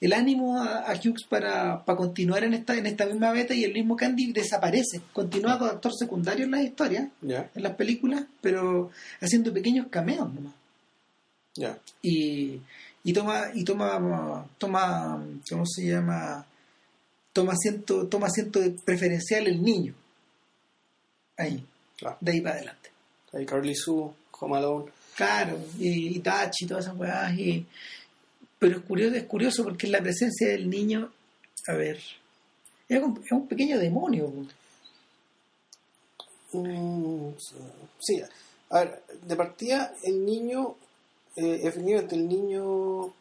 el 0.00 0.12
ánimo 0.14 0.58
a, 0.58 0.90
a 0.90 0.94
Hughes 0.94 1.24
para, 1.28 1.84
para 1.84 1.96
continuar 1.96 2.42
en 2.44 2.54
esta 2.54 2.74
en 2.76 2.86
esta 2.86 3.04
misma 3.06 3.32
beta 3.32 3.52
y 3.54 3.64
el 3.64 3.72
mismo 3.74 3.96
Candy 3.96 4.32
desaparece, 4.32 5.02
continúa 5.12 5.58
como 5.58 5.70
actor 5.70 5.92
secundario 5.94 6.44
en 6.46 6.52
las 6.52 6.62
historias, 6.62 7.08
en 7.22 7.62
las 7.62 7.74
películas, 7.74 8.24
pero 8.40 8.90
haciendo 9.20 9.52
pequeños 9.52 9.88
cameos 9.88 10.32
nomás. 10.32 10.54
ya. 11.54 11.78
Y, 12.02 12.60
y 13.04 13.12
toma 13.12 13.50
y 13.54 13.64
toma 13.64 14.46
toma 14.58 15.22
¿cómo 15.50 15.64
se 15.66 15.86
llama? 15.86 16.46
toma 17.32 17.52
asiento 17.52 18.06
toma 18.08 18.26
asiento 18.28 18.60
preferencial 18.84 19.46
el 19.46 19.62
niño. 19.62 19.94
Ahí, 21.36 21.64
Claro. 21.98 22.16
de 22.20 22.32
ahí 22.32 22.40
para 22.40 22.56
adelante. 22.56 22.90
Hay 23.32 23.44
Carly 23.46 23.74
Sue, 23.74 24.10
Home 24.40 24.56
Alone. 24.56 24.90
Y, 25.78 26.16
y 26.16 26.18
Tachi 26.20 26.64
y 26.64 26.68
todas 26.68 26.84
esas 26.84 26.96
weas. 26.96 27.38
Y, 27.38 27.66
pero 28.58 28.78
es 28.78 28.84
curioso, 28.84 29.16
es 29.16 29.24
curioso 29.24 29.64
porque 29.64 29.88
la 29.88 30.02
presencia 30.02 30.48
del 30.48 30.68
niño, 30.68 31.10
a 31.66 31.72
ver, 31.72 31.98
es 32.88 33.02
un, 33.02 33.48
pequeño 33.48 33.78
demonio. 33.78 34.32
Mm, 36.52 37.30
sí, 37.98 38.22
a 38.70 38.80
ver, 38.80 39.02
de 39.22 39.36
partida 39.36 39.94
el 40.04 40.24
niño, 40.24 40.76
eh, 41.36 41.60
efectivamente 41.62 42.16
el 42.16 42.28
niño, 42.28 43.14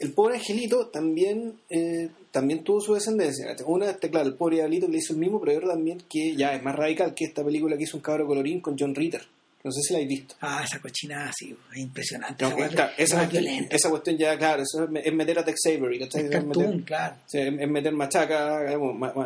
el 0.00 0.12
pobre 0.12 0.36
angelito 0.36 0.86
también 0.88 1.54
eh, 1.68 2.08
también 2.32 2.64
tuvo 2.64 2.80
su 2.80 2.94
descendencia. 2.94 3.54
Una, 3.66 3.90
este, 3.90 4.10
claro, 4.10 4.26
el 4.28 4.34
pobre 4.34 4.56
diablito 4.56 4.88
le 4.88 4.98
hizo 4.98 5.12
el 5.12 5.18
mismo, 5.18 5.40
pero 5.40 5.58
otra 5.58 5.70
también 5.74 6.02
que 6.08 6.34
ya 6.34 6.54
es 6.54 6.62
más 6.62 6.74
radical 6.76 7.14
que 7.14 7.24
esta 7.26 7.44
película 7.44 7.76
que 7.76 7.84
hizo 7.84 7.96
un 7.96 8.02
cabro 8.02 8.26
colorín 8.26 8.60
con 8.60 8.76
John 8.78 8.94
Ritter. 8.94 9.22
No 9.62 9.70
sé 9.72 9.82
si 9.82 9.92
la 9.92 9.98
habéis 9.98 10.20
visto. 10.20 10.34
Ah, 10.40 10.62
esa 10.64 10.80
cochinada, 10.80 11.30
sí, 11.36 11.54
es 11.74 11.78
impresionante. 11.78 12.44
No, 12.44 12.50
esa 12.56 12.68
claro, 12.70 12.92
esa, 12.96 13.28
cuestión, 13.28 13.66
esa 13.70 13.90
cuestión 13.90 14.16
ya, 14.16 14.38
claro, 14.38 14.62
eso 14.62 14.84
es, 14.84 14.90
es 15.04 15.12
meter 15.12 15.38
a 15.38 15.44
Tex 15.44 15.60
Avery. 15.66 16.02
Es 16.02 16.14
Es 16.14 16.44
meter- 16.44 16.82
claro. 16.84 17.16
es 17.30 17.68
meter 17.68 17.92
machaca, 17.92 18.64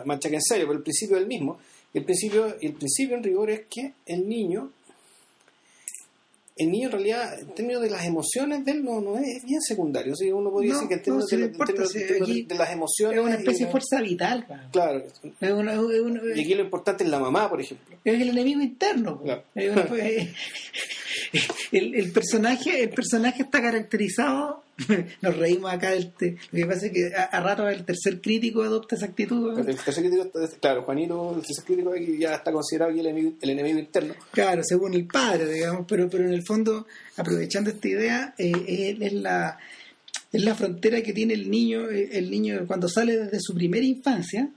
machaca 0.05 0.35
en 0.35 0.43
serio, 0.43 0.67
pero 0.67 0.79
el 0.79 0.83
principio 0.83 1.17
es 1.17 1.23
el 1.23 1.29
mismo. 1.29 1.59
El 1.93 2.03
principio, 2.05 2.47
el 2.61 2.73
principio 2.73 3.17
en 3.17 3.23
rigor 3.23 3.51
es 3.51 3.61
que 3.71 3.93
el 4.07 4.29
niño, 4.29 4.73
el 6.57 6.71
niño 6.71 6.87
en 6.87 6.93
realidad, 6.93 7.41
en 7.41 7.49
términos 7.55 7.83
de 7.83 7.91
las 7.91 8.05
emociones 8.05 8.65
de 8.65 8.71
él, 8.73 8.85
no, 8.85 9.01
no 9.01 9.17
es, 9.19 9.43
bien 9.45 9.61
secundario. 9.61 10.13
O 10.13 10.17
sea, 10.17 10.33
uno 10.35 10.51
podría 10.53 10.75
No, 10.75 10.81
decir 10.83 10.89
que 10.89 10.95
en 10.95 11.01
no, 11.19 11.25
términos, 11.27 11.29
sí, 11.29 11.37
de, 11.37 11.41
no 11.43 11.47
en 11.47 11.53
importa, 11.53 11.73
términos- 11.73 11.95
en 11.97 12.07
términos 12.07 12.49
de 12.49 12.55
las 12.55 12.71
emociones. 12.73 13.19
Es 13.19 13.25
una 13.25 13.35
especie 13.35 13.67
de 13.67 13.71
fuerza 13.73 14.01
vital. 14.01 14.47
pa. 14.47 14.69
Claro. 14.71 15.03
Es, 15.41 15.51
una- 15.51 15.73
es 15.73 15.79
una- 16.01 16.21
Y 16.37 16.41
aquí 16.41 16.55
lo 16.55 16.63
importante 16.63 17.03
es 17.05 17.11
la 17.11 17.19
mamá, 17.19 17.49
por 17.51 17.61
ejemplo. 17.61 17.97
es 18.05 18.21
el 18.21 18.29
enemigo 18.29 18.61
interno. 18.63 19.21
Claro. 19.23 19.43
Es 19.55 19.73
una- 19.73 19.85
el, 21.73 21.95
el 21.95 22.11
personaje 22.13 22.83
el 22.83 22.91
personaje 22.91 23.43
está 23.43 23.61
caracterizado 23.63 24.63
nos 25.23 25.37
reímos 25.37 25.73
acá 25.73 25.91
del 25.91 26.13
te- 26.13 26.37
lo 26.51 26.59
que 26.59 26.67
pasa 26.67 26.87
es 26.87 26.93
que 26.93 27.15
a, 27.15 27.23
a 27.25 27.41
rato 27.41 27.69
el 27.69 27.85
tercer 27.85 28.21
crítico 28.21 28.63
adopta 28.63 28.97
esa 28.97 29.07
actitud 29.07 29.57
El 29.59 29.77
tercer 29.77 30.05
crítico, 30.05 30.31
claro, 30.61 30.83
Juanito, 30.83 31.35
el 31.37 31.43
tercer 31.47 31.65
crítico 31.65 31.95
ya 32.19 32.35
está 32.35 32.51
considerado 32.51 32.91
aquí 32.91 33.01
el 33.01 33.07
enemigo, 33.07 33.33
el 33.41 33.51
enemigo 33.51 33.79
interno. 33.79 34.15
Claro, 34.33 34.63
según 34.65 34.95
el 34.95 35.07
padre, 35.07 35.53
digamos, 35.53 35.85
pero, 35.89 36.11
pero 36.11 36.25
en 36.27 36.33
el 36.35 36.43
fondo, 36.45 36.87
aprovechando 37.17 37.71
esta 37.71 37.87
idea, 37.89 38.35
eh, 38.37 38.51
eh, 38.67 38.97
es, 39.01 39.13
la, 39.13 39.59
es 40.33 40.45
la 40.45 40.55
frontera 40.57 41.01
que 41.03 41.13
tiene 41.13 41.35
el 41.35 41.49
niño, 41.49 41.89
eh, 41.91 42.09
el 42.13 42.29
niño 42.31 42.65
cuando 42.67 42.89
sale 42.89 43.17
desde 43.17 43.39
su 43.41 43.55
primera 43.55 43.85
infancia 43.87 44.49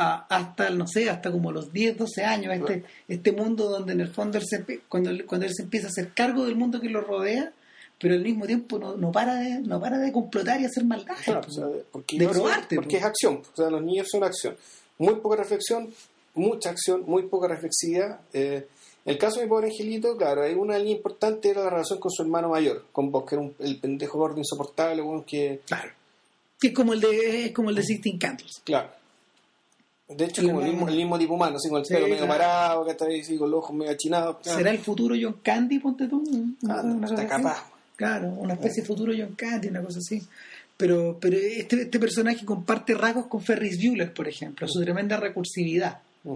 a- 0.00 0.26
hasta, 0.28 0.70
no 0.70 0.86
sé, 0.86 1.10
hasta 1.10 1.30
como 1.30 1.52
los 1.52 1.72
10, 1.72 1.96
12 1.98 2.24
años, 2.24 2.54
este, 2.54 2.84
este 3.06 3.32
mundo 3.32 3.68
donde 3.68 3.92
en 3.92 4.00
el 4.00 4.08
fondo 4.08 4.38
él 4.38 4.44
se, 4.46 4.64
cuando, 4.88 5.10
él- 5.10 5.26
cuando 5.26 5.46
él 5.46 5.52
se 5.54 5.62
empieza 5.62 5.86
a 5.88 5.90
hacer 5.90 6.12
cargo 6.14 6.44
del 6.46 6.56
mundo 6.56 6.80
que 6.80 6.88
lo 6.88 7.02
rodea, 7.02 7.52
pero 7.98 8.14
al 8.14 8.22
mismo 8.22 8.46
tiempo 8.46 8.78
no, 8.78 8.96
no 8.96 9.12
para 9.12 9.34
de 9.36 9.60
no 9.60 9.78
para 9.78 9.98
de 9.98 10.10
complotar 10.10 10.58
y 10.60 10.64
hacer 10.64 10.84
maldad. 10.84 11.14
Claro, 11.22 11.42
o 11.46 11.52
sea, 11.52 11.66
porque, 11.92 12.18
De 12.18 12.24
no 12.24 12.32
probarte, 12.32 12.76
porque 12.76 12.90
pues. 12.92 13.02
es 13.02 13.04
acción, 13.06 13.42
o 13.52 13.56
sea, 13.56 13.68
los 13.70 13.82
niños 13.82 14.08
son 14.10 14.24
acción. 14.24 14.56
Muy 14.98 15.16
poca 15.16 15.36
reflexión, 15.36 15.92
mucha 16.34 16.70
acción, 16.70 17.02
muy 17.06 17.24
poca 17.24 17.48
reflexividad. 17.48 18.20
Eh, 18.32 18.66
el 19.04 19.18
caso 19.18 19.40
de 19.40 19.46
mi 19.46 19.50
pobre 19.50 19.66
angelito, 19.68 20.16
claro, 20.16 20.42
hay 20.42 20.54
una 20.54 20.78
línea 20.78 20.94
importante 20.96 21.50
era 21.50 21.62
la 21.64 21.70
relación 21.70 21.98
con 22.00 22.10
su 22.10 22.22
hermano 22.22 22.48
mayor, 22.48 22.86
con 22.92 23.10
vos, 23.12 23.24
que 23.28 23.34
era 23.34 23.42
un- 23.42 23.54
el 23.58 23.76
pendejo 23.78 24.18
gordo 24.18 24.38
insoportable, 24.38 25.02
weón, 25.02 25.24
que, 25.24 25.60
Claro. 25.66 25.90
Que 26.58 26.68
es 26.68 26.74
como 26.74 26.92
el 26.94 27.00
de, 27.00 27.46
es 27.46 27.52
como 27.52 27.68
el 27.70 27.76
de 27.76 27.82
Sixteen 27.82 28.18
Candles. 28.18 28.60
claro. 28.64 28.90
De 30.16 30.24
hecho, 30.24 30.42
como 30.42 30.60
el 30.60 30.70
mismo, 30.72 30.88
el 30.88 30.96
mismo 30.96 31.18
tipo 31.18 31.34
humano, 31.34 31.56
así 31.56 31.68
con 31.68 31.78
el 31.80 31.84
Sí, 31.86 31.94
pelo 31.94 32.06
medio 32.06 32.24
claro. 32.24 32.32
parado, 32.32 32.84
que 32.84 32.90
está 32.92 33.04
ahí, 33.06 33.36
con 33.38 33.50
los 33.50 33.58
ojos 33.58 33.76
medio 33.76 33.92
achinados. 33.92 34.36
claro. 34.42 34.58
¿Será 34.58 34.70
el 34.70 34.78
futuro 34.78 35.14
John 35.20 35.36
Candy, 35.42 35.78
ponte 35.78 36.08
tú? 36.08 36.22
Una- 36.62 36.74
Ah, 36.74 36.96
está 37.04 37.14
así. 37.14 37.26
capaz. 37.26 37.64
Claro, 37.96 38.28
una 38.28 38.54
especie 38.54 38.82
de 38.82 38.86
futuro 38.88 39.12
John 39.16 39.34
Candy, 39.36 39.68
una 39.68 39.82
cosa 39.82 39.98
así. 39.98 40.22
pero, 40.76 41.18
pero 41.20 41.36
este, 41.36 41.82
este 41.82 42.00
personaje 42.00 42.44
comparte 42.46 42.94
rasgos 42.94 43.26
con 43.26 43.42
Ferris 43.42 43.76
Bueller, 43.76 44.14
por 44.14 44.26
ejemplo, 44.26 44.66
su 44.66 44.80
tremenda 44.80 45.16
recursividad. 45.18 45.98
Mm. 46.24 46.34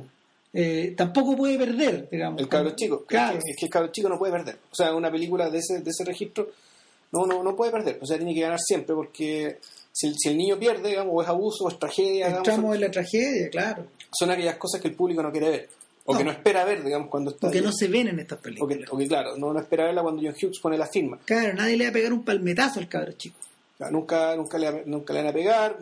Eh, 0.52 0.94
tampoco 0.96 1.34
puede 1.36 1.58
perder, 1.58 2.08
digamos. 2.10 2.40
El 2.40 2.48
cabro 2.48 2.70
chico. 2.76 3.04
Claro. 3.06 3.38
Es, 3.38 3.42
que, 3.44 3.50
es 3.52 3.56
que 3.58 3.64
el 3.66 3.72
cabro 3.72 3.90
chico 3.90 4.08
no 4.08 4.18
puede 4.18 4.32
perder. 4.32 4.56
O 4.70 4.74
sea, 4.74 4.94
una 4.94 5.10
película 5.10 5.48
de 5.50 5.58
ese, 5.58 5.80
de 5.80 5.90
ese 5.90 6.04
registro 6.04 6.48
no, 7.10 7.26
no, 7.26 7.42
no 7.42 7.56
puede 7.56 7.72
perder. 7.72 7.98
O 8.02 8.06
sea, 8.06 8.18
tiene 8.18 8.34
que 8.34 8.42
ganar 8.42 8.58
siempre 8.60 8.94
porque 8.94 9.58
si, 9.96 10.08
el- 10.08 10.14
si 10.18 10.28
el 10.30 10.36
niño 10.36 10.58
pierde, 10.58 10.88
digamos, 10.90 11.12
o 11.14 11.22
es 11.22 11.28
abuso, 11.28 11.64
o 11.64 11.68
es 11.68 11.78
tragedia, 11.78 12.26
Entramos 12.28 12.74
en 12.74 12.80
la 12.80 12.90
tragedia, 12.90 13.48
claro. 13.50 13.86
son 14.12 14.30
aquellas 14.30 14.56
cosas 14.56 14.80
que 14.80 14.88
el 14.88 14.94
público 14.94 15.22
no 15.22 15.30
quiere 15.30 15.50
ver. 15.50 15.68
O 16.06 16.12
No. 16.12 16.18
que 16.18 16.24
no 16.24 16.30
espera 16.32 16.64
ver, 16.64 16.82
digamos, 16.84 17.08
cuando 17.08 17.30
está. 17.30 17.42
Porque 17.46 17.58
ahí. 17.60 17.64
no 17.64 17.72
se 17.72 17.88
ven 17.88 18.08
en 18.08 18.18
estas 18.18 18.38
o, 18.38 18.42
que, 18.42 18.48
películas. 18.50 18.88
o 18.92 18.98
que, 18.98 19.06
claro, 19.08 19.36
no, 19.38 19.52
no 19.54 19.60
espera 19.60 19.84
verla 19.84 20.02
cuando 20.02 20.20
John 20.22 20.34
Hughes 20.34 20.58
pone 20.60 20.76
la 20.76 20.86
firma. 20.86 21.18
Claro, 21.24 21.54
nadie 21.54 21.76
le 21.78 21.84
va 21.84 21.90
a 21.90 21.92
pegar 21.94 22.12
un 22.12 22.24
palmetazo 22.24 22.80
al 22.80 22.88
cabro 22.88 23.12
chico. 23.12 23.36
O 23.78 23.90
nunca, 23.90 24.34
nunca, 24.36 24.58
le, 24.58 24.82
nunca 24.84 25.12
le 25.14 25.20
van 25.22 25.30
a 25.30 25.32
pegar, 25.32 25.78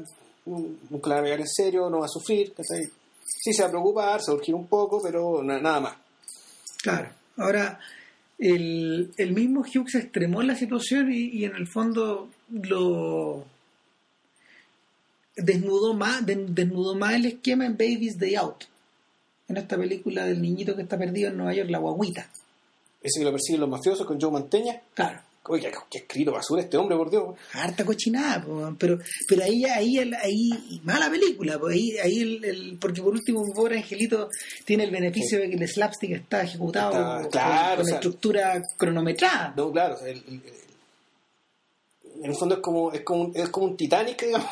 nunca 0.47 1.09
le 1.09 1.15
van 1.15 1.19
a 1.19 1.23
pegar 1.25 1.41
en 1.41 1.49
serio, 1.49 1.91
no 1.91 1.99
va 2.01 2.07
a 2.07 2.09
sufrir. 2.09 2.53
Sí 3.25 3.53
se 3.53 3.63
va 3.63 3.69
a 3.69 3.71
preocupar, 3.73 4.21
se 4.23 4.31
va 4.31 4.35
a 4.37 4.39
urgir 4.39 4.55
un 4.55 4.67
poco, 4.69 5.01
pero 5.03 5.43
na- 5.43 5.59
nada 5.61 5.81
más. 5.81 5.97
Claro. 6.83 7.09
Ahora, 7.39 7.81
el, 8.39 9.13
el 9.17 9.33
mismo 9.33 9.63
Hughes 9.63 9.95
extremó 9.97 10.43
la 10.43 10.55
situación 10.55 11.13
y, 11.13 11.31
y 11.39 11.45
en 11.47 11.57
el 11.57 11.67
fondo 11.67 12.29
lo 12.51 13.45
desnudó 15.37 15.95
más, 15.95 16.25
de- 16.27 16.47
desnudó 16.49 16.95
más 16.95 17.15
el 17.15 17.27
esquema 17.27 17.67
en 17.67 17.77
Baby's 17.77 18.19
Day 18.19 18.35
Out. 18.37 18.65
En 19.49 19.57
esta 19.57 19.77
película 19.77 20.25
del 20.25 20.41
niñito 20.41 20.75
que 20.77 20.83
está 20.83 20.97
perdido 20.99 21.29
en 21.31 21.37
Nueva 21.37 21.55
York, 21.55 21.69
la 21.71 21.79
guaguita. 21.79 22.29
Ese 23.03 23.19
que 23.21 23.25
lo 23.25 23.33
persiguen 23.33 23.61
los 23.63 23.71
mafiosos 23.71 24.07
con 24.07 24.21
Joe 24.21 24.31
Manteña. 24.31 24.81
Claro. 24.95 25.21
Oye, 25.49 25.73
qué, 25.91 25.99
escrito 25.99 26.31
basura 26.31 26.63
este 26.63 26.77
hombre, 26.77 26.97
por 26.97 27.11
Dios. 27.11 27.35
harta 27.55 27.85
cochinada, 27.85 28.45
po, 28.45 28.77
pero 28.79 29.01
pero 29.29 29.43
ahí 29.43 29.65
ahí 29.65 29.99
ahí 29.99 30.81
mala 30.85 31.11
película, 31.11 31.59
po, 31.59 31.67
ahí 31.67 31.97
ahí 31.99 32.21
el, 32.21 32.45
el- 32.45 32.79
porque 32.81 33.03
por 33.03 33.13
último 33.13 33.43
pobre 33.53 33.79
angelito 33.79 34.29
tiene 34.65 34.85
el 34.85 34.93
beneficio 34.93 35.41
de 35.41 35.51
que 35.51 35.57
el 35.57 35.69
slapstick 35.69 36.13
está 36.13 36.43
ejecutado 36.45 36.93
Está- 36.93 37.23
con- 37.23 37.31
claro, 37.33 37.77
con, 37.79 37.85
o 37.85 37.89
sea- 37.89 37.95
estructura 37.97 38.63
cronometrada. 38.77 39.53
No, 39.57 39.73
claro, 39.73 39.97
o 39.97 39.99
sea, 39.99 40.11
el- 40.11 40.23
el- 40.29 40.43
en 42.23 42.31
el 42.31 42.37
fondo 42.37 42.55
es 42.57 42.61
como, 42.61 42.93
es 42.93 43.01
como, 43.03 43.23
un- 43.25 43.33
es 43.37 43.49
como 43.49 43.67
un 43.67 43.77
Titanic, 43.77 44.23
digamos. 44.27 44.47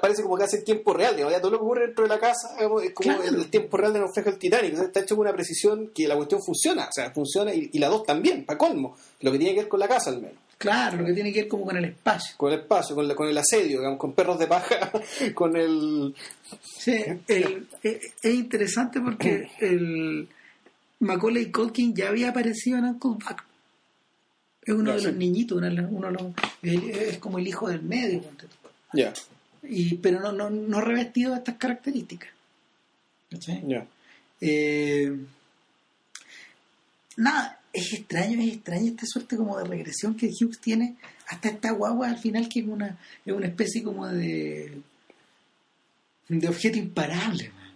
Parece 0.00 0.22
como 0.22 0.36
que 0.36 0.44
hace 0.44 0.58
en 0.58 0.64
tiempo 0.64 0.92
real, 0.92 1.14
digamos. 1.14 1.32
Ya 1.34 1.40
todo 1.40 1.52
lo 1.52 1.58
que 1.58 1.64
ocurre 1.64 1.86
dentro 1.86 2.04
de 2.04 2.08
la 2.08 2.18
casa 2.20 2.54
digamos, 2.56 2.82
es 2.82 2.92
como 2.92 3.16
Claro. 3.18 3.24
el, 3.36 3.50
tiempo 3.50 3.76
real 3.76 3.92
de 3.92 3.98
naufragio 4.00 4.32
del 4.32 4.38
Titanic. 4.40 4.74
Sea, 4.76 4.84
está 4.84 5.00
hecho 5.00 5.16
con 5.16 5.26
una 5.26 5.34
precisión 5.34 5.90
que 5.94 6.06
la 6.08 6.16
cuestión 6.16 6.40
funciona, 6.44 6.84
o 6.84 6.92
sea, 6.92 7.10
funciona 7.12 7.54
y, 7.54 7.70
y 7.72 7.78
la 7.78 7.88
dos 7.88 8.04
también, 8.04 8.44
para 8.44 8.58
colmo. 8.58 8.96
Lo 9.20 9.32
que 9.32 9.38
tiene 9.38 9.54
que 9.54 9.60
ver 9.60 9.68
con 9.68 9.80
la 9.80 9.88
casa, 9.88 10.10
al 10.10 10.20
menos. 10.20 10.38
Claro, 10.56 10.98
lo 10.98 11.04
que 11.04 11.12
tiene 11.12 11.32
que 11.32 11.40
ver 11.40 11.48
como 11.48 11.64
con 11.64 11.76
el 11.76 11.84
espacio. 11.86 12.34
Con 12.36 12.52
el 12.52 12.60
espacio, 12.60 12.94
con, 12.94 13.08
la- 13.08 13.14
con 13.16 13.28
el 13.28 13.36
asedio, 13.36 13.78
digamos, 13.78 13.98
con 13.98 14.12
perros 14.12 14.38
de 14.38 14.46
paja, 14.46 14.92
con 15.34 15.56
el. 15.56 16.14
Sí, 16.78 16.96
el- 17.26 17.66
es, 17.82 17.96
es 18.22 18.34
interesante 18.34 19.00
porque 19.00 19.48
el 19.60 20.28
Macaulay 21.00 21.50
Culkin 21.50 21.94
ya 21.94 22.08
había 22.08 22.30
aparecido 22.30 22.78
en 22.78 22.84
Uncle 22.84 23.10
Buck. 23.12 23.42
Es 24.64 24.72
uno 24.74 24.92
de 24.92 25.02
los 25.02 25.14
niñitos, 25.14 25.58
uno 25.58 25.66
de 25.68 25.72
los, 25.74 25.86
uno 25.90 26.10
los- 26.10 26.32
es 26.62 27.18
como 27.18 27.38
el 27.38 27.46
hijo 27.46 27.68
del 27.68 27.82
medio. 27.82 28.22
Ya, 28.92 29.12
y 29.62 29.94
pero 29.96 30.20
no, 30.20 30.32
no, 30.32 30.50
no 30.50 30.80
revestido 30.80 31.32
de 31.32 31.38
estas 31.38 31.56
características. 31.56 32.30
Eh, 34.40 35.12
nada, 37.16 37.60
es 37.72 37.92
extraño, 37.92 38.40
es 38.40 38.54
extraño 38.54 38.86
esta 38.90 39.06
suerte 39.06 39.36
como 39.36 39.58
de 39.58 39.64
regresión 39.64 40.14
que 40.16 40.28
Hughes 40.28 40.58
tiene 40.60 40.96
hasta 41.28 41.48
esta 41.48 41.70
guagua 41.72 42.08
al 42.08 42.18
final 42.18 42.48
que 42.48 42.60
es 42.60 42.66
una, 42.66 42.98
es 43.24 43.32
una 43.32 43.46
especie 43.46 43.82
como 43.82 44.06
de 44.08 44.80
de 46.28 46.48
objeto 46.48 46.78
imparable 46.78 47.50
man. 47.50 47.72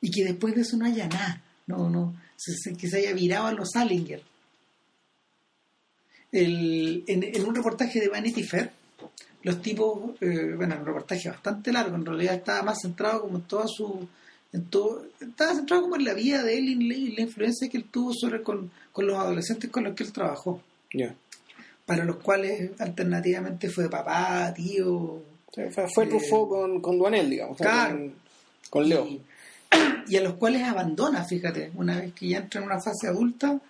y 0.00 0.10
que 0.10 0.24
después 0.24 0.54
de 0.54 0.62
eso 0.62 0.76
no 0.76 0.84
haya 0.86 1.06
nada 1.08 1.40
no, 1.66 1.88
no, 1.88 2.14
se- 2.36 2.56
se- 2.56 2.76
que 2.76 2.88
se 2.88 2.98
haya 2.98 3.12
virado 3.14 3.46
a 3.46 3.52
los 3.52 3.70
Salinger 3.72 4.22
el, 6.32 7.04
en, 7.06 7.22
en 7.22 7.44
un 7.46 7.54
reportaje 7.54 8.00
de 8.00 8.08
Vanity 8.08 8.42
Fair 8.42 8.70
los 9.44 9.60
tipos, 9.60 10.12
eh, 10.20 10.54
bueno, 10.56 10.76
un 10.78 10.86
reportaje 10.86 11.28
bastante 11.28 11.72
largo, 11.72 11.96
en 11.96 12.06
realidad 12.06 12.36
estaba 12.36 12.62
más 12.62 12.78
centrado 12.80 13.22
como 13.22 13.38
en 13.38 13.42
toda 13.42 13.66
su, 13.66 14.06
en 14.52 14.64
todo, 14.66 15.04
estaba 15.20 15.52
centrado 15.54 15.82
como 15.82 15.96
en 15.96 16.04
la 16.04 16.14
vida 16.14 16.44
de 16.44 16.58
él 16.58 16.68
y 16.68 16.74
la, 16.88 16.94
y 16.94 17.16
la 17.16 17.22
influencia 17.22 17.68
que 17.68 17.76
él 17.76 17.86
tuvo 17.90 18.12
sobre 18.14 18.40
con, 18.42 18.70
con 18.92 19.04
los 19.06 19.18
adolescentes 19.18 19.68
con 19.68 19.82
los 19.82 19.94
que 19.96 20.04
él 20.04 20.12
trabajó, 20.12 20.62
para 21.84 22.04
los 22.04 22.16
cuales 22.18 22.70
alternativamente 22.78 23.68
fue 23.68 23.90
papá, 23.90 24.54
tío, 24.54 25.22
Fue, 25.52 25.70
fue 25.92 26.04
Eh, 26.04 26.06
Truffaut 26.08 26.48
con, 26.48 26.80
con 26.80 26.96
Duanel, 26.98 27.28
digamos. 27.28 27.56
claro. 27.56 27.96
Con, 27.96 28.12
con 28.70 28.88
Leo. 28.88 29.06
y, 29.08 29.20
y 30.06 30.16
a 30.16 30.22
los 30.22 30.34
cuales 30.34 30.62
abandona, 30.62 31.24
fíjate, 31.24 31.72
una 31.74 31.98
vez 32.00 32.12
que 32.12 32.28
ya 32.28 32.38
entra 32.38 32.60
en 32.60 32.66
una 32.66 32.80
fase 32.80 33.08
adulta 33.08 33.60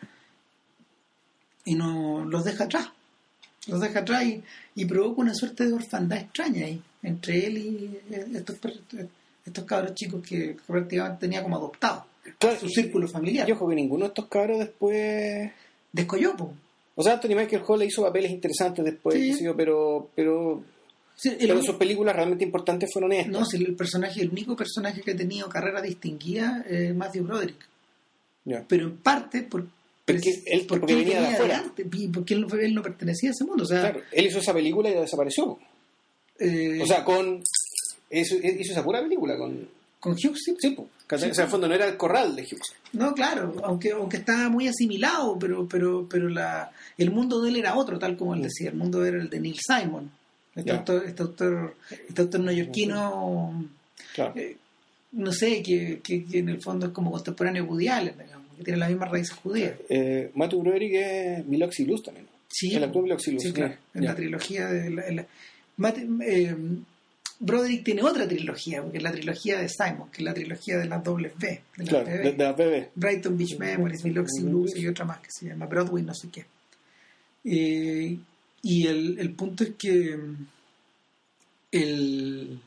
y 1.65 1.75
no 1.75 2.25
los 2.25 2.45
deja 2.45 2.65
atrás. 2.65 2.89
Los 3.69 3.81
deja 3.81 4.01
atrás 4.01 4.25
y, 4.25 4.43
y 4.75 4.85
provoca 4.85 5.21
una 5.23 5.35
suerte 5.35 5.67
de 5.67 5.73
orfandad 5.73 6.19
extraña 6.19 6.67
ahí, 6.67 6.83
entre 7.03 7.47
él 7.47 7.59
y 7.59 7.99
eh, 8.11 8.27
estos, 8.35 8.57
estos 9.47 9.65
cabros 9.65 9.95
chicos 9.95 10.23
que 10.27 10.57
prácticamente 10.67 11.21
tenía 11.21 11.43
como 11.43 11.57
adoptados. 11.57 12.05
Claro, 12.39 12.59
Su 12.59 12.69
círculo 12.69 13.07
familiar. 13.09 13.49
Y 13.49 13.53
ojo 13.53 13.69
que 13.69 13.75
ninguno 13.75 14.05
de 14.05 14.09
estos 14.09 14.27
cabros 14.27 14.59
después. 14.61 15.51
Descolló, 15.93 16.37
po. 16.37 16.53
O 16.95 17.03
sea, 17.03 17.15
Anthony 17.15 17.35
Michael 17.37 17.63
Hall 17.67 17.79
le 17.81 17.87
hizo 17.87 18.03
papeles 18.03 18.31
interesantes 18.31 18.85
después, 18.85 19.15
Sí. 19.39 19.45
yo, 19.45 19.57
pero, 19.57 20.11
pero, 20.15 20.63
Sí, 21.17 21.37
pero 21.39 21.55
único- 21.55 21.67
sus 21.67 21.77
películas 21.77 22.15
realmente 22.17 22.45
importantes 22.45 22.91
fueron 22.93 23.13
estas. 23.13 23.33
no, 23.33 23.45
si 23.45 23.57
el 23.59 23.75
personaje, 23.75 24.21
el 24.23 24.31
único 24.31 24.57
personaje 24.57 25.01
que 25.03 25.13
ha 25.13 25.17
tenido 25.17 25.49
carrera 25.49 25.81
distinguida 25.83 26.65
es 26.69 26.95
Matthew 26.95 27.25
Broderick. 27.25 27.69
Pero 28.69 28.87
en 28.87 28.97
parte 28.97 29.43
por, 29.43 29.67
Porque 30.05 30.43
él- 30.47 30.67
porque 30.69 30.95
venía 30.97 31.21
de 31.21 31.27
afuera. 31.29 31.59
antes, 31.61 31.87
y 31.93 32.09
porque 32.09 32.35
él, 32.35 32.47
él 32.61 32.75
no 32.75 32.83
pertenecía 32.83 33.31
a 33.31 33.33
ese 33.33 33.45
mundo. 33.45 33.63
O 33.65 33.67
sea, 33.67 33.81
Claro, 33.81 34.01
él 34.11 34.27
hizo 34.27 34.39
esa 34.41 34.53
película 34.53 34.91
y 34.91 34.95
desapareció. 34.95 35.59
eh, 36.39 36.81
O 36.83 36.87
sea, 36.87 37.05
con. 37.05 37.43
Hizo, 38.11 38.37
hizo 38.37 38.73
esa 38.73 38.85
pura 38.85 39.01
película 39.01 39.37
con. 39.39 39.69
con 40.01 40.13
Hughes, 40.13 40.41
sí. 40.45 40.55
Sí, 40.59 40.71
pues. 40.71 40.89
Sí. 41.09 41.15
O 41.15 41.19
sea, 41.19 41.29
en 41.29 41.41
el 41.47 41.51
fondo 41.51 41.69
no 41.69 41.75
era 41.75 41.87
el 41.87 41.97
corral 41.97 42.35
de 42.35 42.43
Hughes. 42.43 42.73
No, 42.95 43.15
claro, 43.15 43.55
aunque 43.65 43.91
aunque 43.93 44.17
estaba 44.17 44.49
muy 44.49 44.67
asimilado, 44.67 45.39
pero 45.39 45.69
pero 45.69 46.07
pero 46.11 46.29
la 46.29 46.73
el 46.99 47.11
mundo 47.11 47.41
de 47.43 47.51
él 47.51 47.57
era 47.57 47.77
otro, 47.77 47.99
tal 47.99 48.17
como 48.17 48.35
él 48.35 48.43
decía. 48.43 48.71
El 48.71 48.77
mundo 48.77 49.05
era 49.05 49.19
el 49.19 49.29
de 49.31 49.39
Neil 49.41 49.59
Simon, 49.61 50.11
este 50.57 50.71
autor, 50.73 51.05
este 51.07 51.23
autor, 51.23 51.77
este 52.09 52.23
autor 52.23 52.41
neoyorquino, 52.41 53.67
Claro. 54.15 54.33
eh, 54.37 54.57
no 55.13 55.33
sé, 55.33 55.63
que, 55.63 56.01
que, 56.03 56.25
que 56.25 56.39
en 56.39 56.49
el 56.49 56.63
fondo 56.63 56.87
es 56.87 56.93
como 56.93 57.11
contemporáneo 57.13 57.65
Woody 57.65 57.89
Allen, 57.89 58.15
digamos, 58.19 58.42
que 58.63 58.67
tiene 58.67 58.79
las 58.79 58.91
mismas 58.91 59.11
raíces 59.11 59.35
judías. 59.35 59.75
Eh, 59.89 60.31
Matthew 60.35 60.61
Broderick 60.63 60.95
es 60.95 61.49
Biloxi 61.49 61.85
Blues 61.85 62.03
también. 62.03 62.27
Sí, 62.49 62.75
el 62.75 62.85
actor 62.85 63.03
Biloxi 63.03 63.31
Blues. 63.31 63.43
Sí, 63.43 63.53
claro. 63.53 63.75
En 63.95 64.05
la 64.05 64.15
trilogía 64.15 64.67
de 64.69 64.91
la, 64.91 65.07
en 65.07 65.17
la- 65.17 65.27
Mate- 65.79 66.07
eh, 66.23 66.55
Broderick 67.41 67.83
tiene 67.83 68.03
otra 68.03 68.29
trilogía, 68.29 68.83
porque 68.83 68.99
es 68.99 69.03
la 69.03 69.11
trilogía 69.11 69.59
de 69.61 69.69
Simon, 69.69 70.11
que 70.13 70.19
es 70.19 70.23
la 70.25 70.35
trilogía 70.35 70.79
de 70.79 70.85
las 70.85 71.03
dobles 71.03 71.33
B. 71.39 71.49
De 71.77 71.85
las 71.85 71.89
Claro, 71.89 72.05
BB. 72.07 72.11
de, 72.23 72.33
de 72.33 72.45
la 72.45 72.53
BB. 72.53 72.89
Brighton 72.95 73.37
Beach 73.37 73.59
Memories, 73.59 74.03
Biloxi 74.03 74.43
Blues 74.43 74.77
y 74.77 74.87
otra 74.87 75.05
más 75.05 75.19
que 75.21 75.29
se 75.31 75.47
llama 75.47 75.67
Broadway, 75.67 76.05
no 76.05 76.15
sé 76.15 76.29
qué. 76.31 76.45
Eh, 77.45 78.17
y 78.63 78.87
el, 78.87 79.19
el 79.19 79.31
punto 79.33 79.65
es 79.65 79.71
que 79.77 80.17
mm, 80.17 80.47
el, 81.73 82.61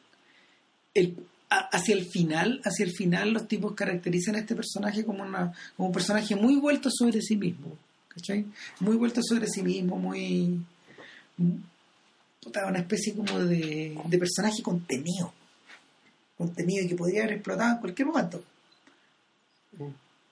el- 0.94 1.16
hacia 1.60 1.96
el 1.96 2.06
final, 2.06 2.62
hacia 2.64 2.86
el 2.86 2.92
final 2.92 3.32
los 3.32 3.48
tipos 3.48 3.74
caracterizan 3.74 4.36
a 4.36 4.40
este 4.40 4.56
personaje 4.56 5.06
como, 5.06 5.24
una, 5.24 5.54
como 5.76 5.88
un 5.90 5.94
personaje 5.94 6.36
muy 6.36 6.58
vuelto 6.58 6.90
sobre 6.92 7.22
sí 7.22 7.36
mismo. 7.38 7.78
¿cachai? 8.16 8.46
Muy 8.80 8.96
vuelto 8.96 9.22
sobre 9.22 9.48
sí 9.48 9.62
mismo, 9.62 9.98
muy 9.98 10.62
puta, 12.42 12.66
una 12.68 12.80
especie 12.80 13.14
como 13.14 13.40
de, 13.40 13.98
de 14.06 14.18
personaje 14.18 14.64
contenido. 14.64 15.34
Contenido 16.38 16.86
y 16.86 16.88
que 16.88 16.96
podría 16.96 17.24
haber 17.24 17.36
explotado 17.36 17.74
en 17.74 17.80
cualquier 17.80 18.08
momento. 18.08 18.44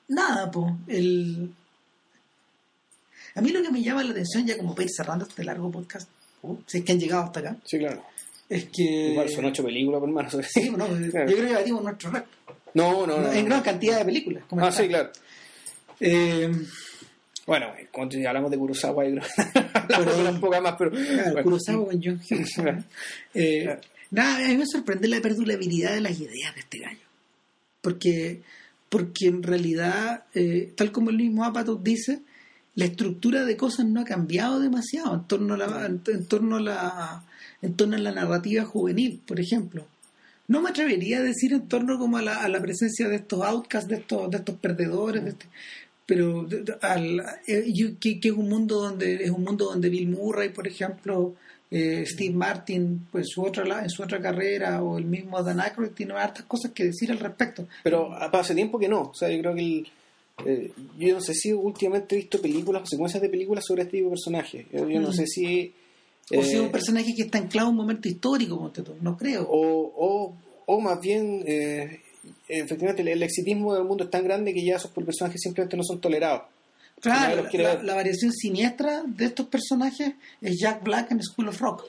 Nada, 0.07 0.49
po. 0.49 0.77
El... 0.87 1.53
A 3.35 3.41
mí 3.41 3.49
lo 3.49 3.61
que 3.61 3.71
me 3.71 3.81
llama 3.81 4.03
la 4.03 4.11
atención, 4.11 4.45
ya 4.45 4.57
como 4.57 4.75
para 4.75 4.85
ir 4.85 4.91
cerrando 4.95 5.25
este 5.25 5.43
largo 5.43 5.71
podcast, 5.71 6.07
si 6.67 6.79
es 6.79 6.83
que 6.83 6.91
han 6.91 6.99
llegado 6.99 7.23
hasta 7.23 7.39
acá, 7.39 7.57
Sí, 7.65 7.79
claro. 7.79 8.03
Es 8.55 8.65
que. 8.65 8.83
Igual 9.11 9.29
son 9.29 9.45
ocho 9.45 9.63
películas, 9.63 9.99
por 9.99 10.09
hermano. 10.09 10.29
Sí, 10.47 10.69
no, 10.69 10.85
Claro. 11.11 11.29
yo 11.29 11.35
creo 11.37 11.47
que 11.47 11.53
batimos 11.53 11.83
nuestro 11.83 12.11
récord. 12.11 12.29
No, 12.73 13.05
no, 13.07 13.19
no. 13.19 13.31
en 13.31 13.39
no. 13.43 13.45
gran 13.49 13.61
cantidad 13.61 13.99
de 13.99 14.05
películas. 14.05 14.43
Ah, 14.57 14.71
sí, 14.71 14.87
claro. 14.87 15.09
Eh, 15.99 16.51
Bueno, 17.45 17.67
cuando 17.91 18.17
hablamos 18.27 18.49
de 18.51 18.57
Kurosawa, 18.57 19.05
yo 19.05 19.15
creo 19.87 20.19
unas 20.21 20.39
pocas 20.39 20.61
más, 20.61 20.75
pero. 20.77 20.91
claro, 20.91 21.23
bueno. 21.33 21.43
Kurosawa 21.43 21.85
con 21.87 22.01
John 22.03 22.19
Hughes. 22.29 22.55
Eh, 23.33 23.63
Claro. 23.63 23.81
Nada, 24.11 24.45
a 24.45 24.47
mí 24.47 24.57
me 24.57 24.65
sorprende 24.67 25.07
la 25.07 25.19
perdurabilidad 25.21 25.93
de 25.93 26.01
las 26.01 26.19
ideas 26.19 26.53
de 26.53 26.59
este 26.59 26.77
gallo. 26.79 26.99
Porque, 27.81 28.41
porque 28.89 29.25
en 29.27 29.41
realidad, 29.41 30.25
eh, 30.35 30.71
tal 30.77 30.91
como 30.91 31.09
el 31.09 31.17
mismo 31.17 31.43
Apatow 31.43 31.81
dice, 31.81 32.21
la 32.75 32.85
estructura 32.85 33.43
de 33.43 33.57
cosas 33.57 33.87
no 33.87 34.01
ha 34.01 34.05
cambiado 34.05 34.59
demasiado 34.59 35.15
en 35.15 35.27
torno 35.27 35.55
a 35.55 35.57
la, 35.57 35.85
en 35.87 36.25
torno 36.27 36.57
a 36.57 36.59
la, 36.61 37.23
en 37.63 37.73
torno 37.73 37.95
a 37.95 37.99
la 37.99 38.11
narrativa 38.11 38.63
juvenil, 38.65 39.19
por 39.25 39.39
ejemplo. 39.39 39.85
No 40.47 40.61
me 40.61 40.69
atrevería 40.69 41.17
a 41.19 41.23
decir 41.23 41.53
en 41.53 41.67
torno 41.67 41.97
como 41.97 42.17
a 42.17 42.21
la, 42.21 42.43
a 42.43 42.47
la 42.49 42.61
presencia 42.61 43.07
de 43.07 43.15
estos 43.15 43.41
outcasts, 43.43 43.89
de 43.89 43.95
estos, 43.95 44.29
de 44.29 44.37
estos 44.37 44.55
perdedores, 44.57 45.23
de 45.23 45.29
este- 45.31 45.47
pero 46.05 46.45
al- 46.81 47.21
eh, 47.47 47.65
yo- 47.73 47.97
que, 47.99 48.19
que 48.19 48.27
es 48.27 48.33
un 48.35 48.49
mundo 48.49 48.81
donde 48.81 49.23
es 49.23 49.29
un 49.31 49.43
mundo 49.43 49.65
donde 49.65 49.89
Bill 49.89 50.09
Murray, 50.09 50.49
por 50.49 50.67
ejemplo, 50.67 51.33
eh, 51.71 52.03
Steve 52.05 52.35
Martin, 52.35 53.07
pues 53.11 53.27
su 53.29 53.41
otra 53.41 53.81
en 53.83 53.89
su 53.89 54.03
otra 54.03 54.21
carrera 54.21 54.83
o 54.83 54.97
el 54.99 55.05
mismo 55.05 55.41
Dan 55.41 55.59
Aykroyd 55.61 55.91
tiene 55.91 56.13
hartas 56.13 56.43
cosas 56.45 56.71
que 56.71 56.83
decir 56.83 57.09
al 57.11 57.19
respecto. 57.19 57.67
Pero 57.83 58.13
hace 58.13 58.53
tiempo 58.53 58.77
que 58.77 58.89
no. 58.89 59.01
O 59.03 59.13
sea, 59.15 59.29
yo 59.31 59.39
creo 59.39 59.55
que 59.55 59.61
el, 59.61 59.87
eh, 60.45 60.71
yo 60.99 61.15
no 61.15 61.21
sé 61.21 61.33
si 61.33 61.51
últimamente 61.53 62.15
he 62.15 62.19
visto 62.19 62.39
películas 62.41 62.83
o 62.83 62.85
secuencias 62.85 63.21
de 63.23 63.29
películas 63.29 63.63
sobre 63.65 63.83
este 63.83 63.97
tipo 63.97 64.09
de 64.09 64.11
personajes. 64.11 64.65
Yo, 64.71 64.87
yo 64.89 64.99
no 64.99 65.09
Mm. 65.09 65.13
sé 65.13 65.25
si. 65.25 65.73
O 66.31 66.41
eh, 66.41 66.59
un 66.59 66.71
personaje 66.71 67.13
que 67.15 67.23
está 67.23 67.37
anclado 67.37 67.67
en 67.69 67.71
un 67.73 67.77
momento 67.81 68.07
histórico, 68.07 68.71
no 69.01 69.17
creo. 69.17 69.43
o, 69.49 69.93
o, 69.95 70.35
o 70.65 70.79
más 70.81 70.99
bien, 71.01 71.43
eh, 71.45 72.01
efectivamente, 72.47 73.01
el, 73.01 73.09
el 73.09 73.23
exitismo 73.23 73.73
del 73.73 73.83
mundo 73.83 74.05
es 74.05 74.09
tan 74.09 74.23
grande 74.23 74.53
que 74.53 74.63
ya 74.63 74.77
esos 74.77 74.91
personajes 74.91 75.41
simplemente 75.41 75.75
no 75.77 75.83
son 75.83 75.99
tolerados. 75.99 76.43
Claro, 77.01 77.45
la, 77.83 77.95
variación 77.95 78.31
siniestra 78.31 79.03
de 79.05 79.25
estos 79.25 79.47
personajes 79.47 80.13
es 80.39 80.57
Jack 80.57 80.81
Black 80.83 81.11
en 81.11 81.21
School 81.21 81.49
of 81.49 81.59
Rock. 81.59 81.83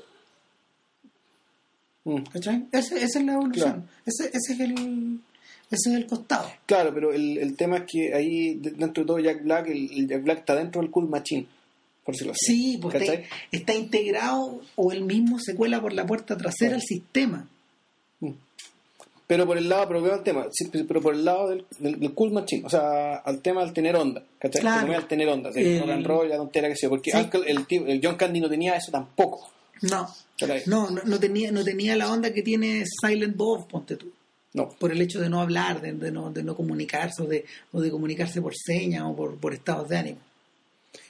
Mm. 2.04 2.18
Ese- 2.34 2.66
esa 2.72 2.96
es 3.18 3.24
la 3.24 3.32
evolución. 3.34 3.72
Claro. 3.72 3.82
Ese, 4.04 4.26
ese 4.32 4.52
es 4.54 4.60
el 4.60 5.20
ese 5.70 5.90
es 5.90 5.96
el 5.96 6.06
costado. 6.06 6.50
Claro, 6.66 6.92
pero 6.92 7.12
el, 7.12 7.38
el 7.38 7.56
tema 7.56 7.78
es 7.78 7.84
que 7.90 8.12
ahí, 8.14 8.54
de- 8.56 8.72
dentro 8.72 9.02
de 9.02 9.06
todo, 9.06 9.18
Jack 9.20 9.42
Black, 9.42 9.68
el, 9.68 9.90
el 9.92 10.08
Jack 10.08 10.22
Black 10.22 10.38
está 10.40 10.54
dentro 10.56 10.80
del 10.82 10.90
Cool 10.90 11.08
Machine, 11.08 11.46
por 12.04 12.14
decirlo 12.14 12.32
así. 12.32 12.72
Sí, 12.72 12.78
pues 12.80 12.94
está, 13.50 13.74
integrado 13.74 14.60
o 14.76 14.92
él 14.92 15.02
mismo 15.04 15.38
se 15.38 15.54
cuela 15.54 15.80
por 15.80 15.92
la 15.92 16.06
puerta 16.06 16.36
trasera 16.36 16.70
Claro. 16.70 16.74
al 16.76 16.82
sistema. 16.82 17.48
Mm. 18.20 18.30
Pero 19.26 19.46
por 19.46 19.56
el 19.56 19.68
lado, 19.70 19.88
pero 19.88 20.02
veo 20.02 20.14
el 20.16 20.22
tema, 20.22 20.46
pero 20.86 21.00
por 21.00 21.14
el 21.14 21.24
lado 21.24 21.48
del, 21.48 21.64
del, 21.78 21.98
del 21.98 22.12
cool 22.12 22.30
machine, 22.32 22.64
o 22.66 22.68
sea, 22.68 23.16
al 23.16 23.40
tema 23.40 23.64
del 23.64 23.72
tener 23.72 23.96
onda, 23.96 24.22
¿cachai? 24.38 24.60
Claro. 24.60 24.94
Al 24.94 25.08
tener 25.08 25.28
onda, 25.28 25.48
El- 25.54 25.66
el 25.66 25.80
rock 25.80 25.90
and 25.90 26.06
roll, 26.06 26.28
la 26.28 26.36
tontera 26.36 26.68
que 26.68 26.76
sea, 26.76 26.90
porque 26.90 27.10
Sí. 27.10 27.18
El, 27.46 27.64
el 27.88 28.00
John 28.02 28.16
Candy 28.16 28.40
no 28.40 28.50
tenía 28.50 28.76
eso 28.76 28.92
tampoco. 28.92 29.50
No, 29.82 30.06
no, 30.66 30.90
no, 30.90 31.02
no 31.04 31.18
tenía, 31.18 31.50
no 31.52 31.64
tenía 31.64 31.96
la 31.96 32.10
onda 32.10 32.32
que 32.32 32.42
tiene 32.42 32.84
Silent 32.86 33.36
Bob, 33.36 33.66
ponte 33.66 33.96
tú. 33.96 34.12
No. 34.52 34.68
Por 34.68 34.92
el 34.92 35.00
hecho 35.00 35.20
de 35.20 35.28
no 35.28 35.40
hablar, 35.40 35.80
de, 35.80 35.92
de 35.94 36.12
no, 36.12 36.30
de 36.30 36.42
no 36.44 36.54
comunicarse 36.54 37.22
o 37.22 37.26
de, 37.26 37.44
o 37.72 37.80
de 37.80 37.90
comunicarse 37.90 38.40
por 38.40 38.52
señas 38.54 39.02
o 39.04 39.16
por, 39.16 39.36
por 39.38 39.52
estados 39.52 39.88
de 39.88 39.96
ánimo. 39.96 40.18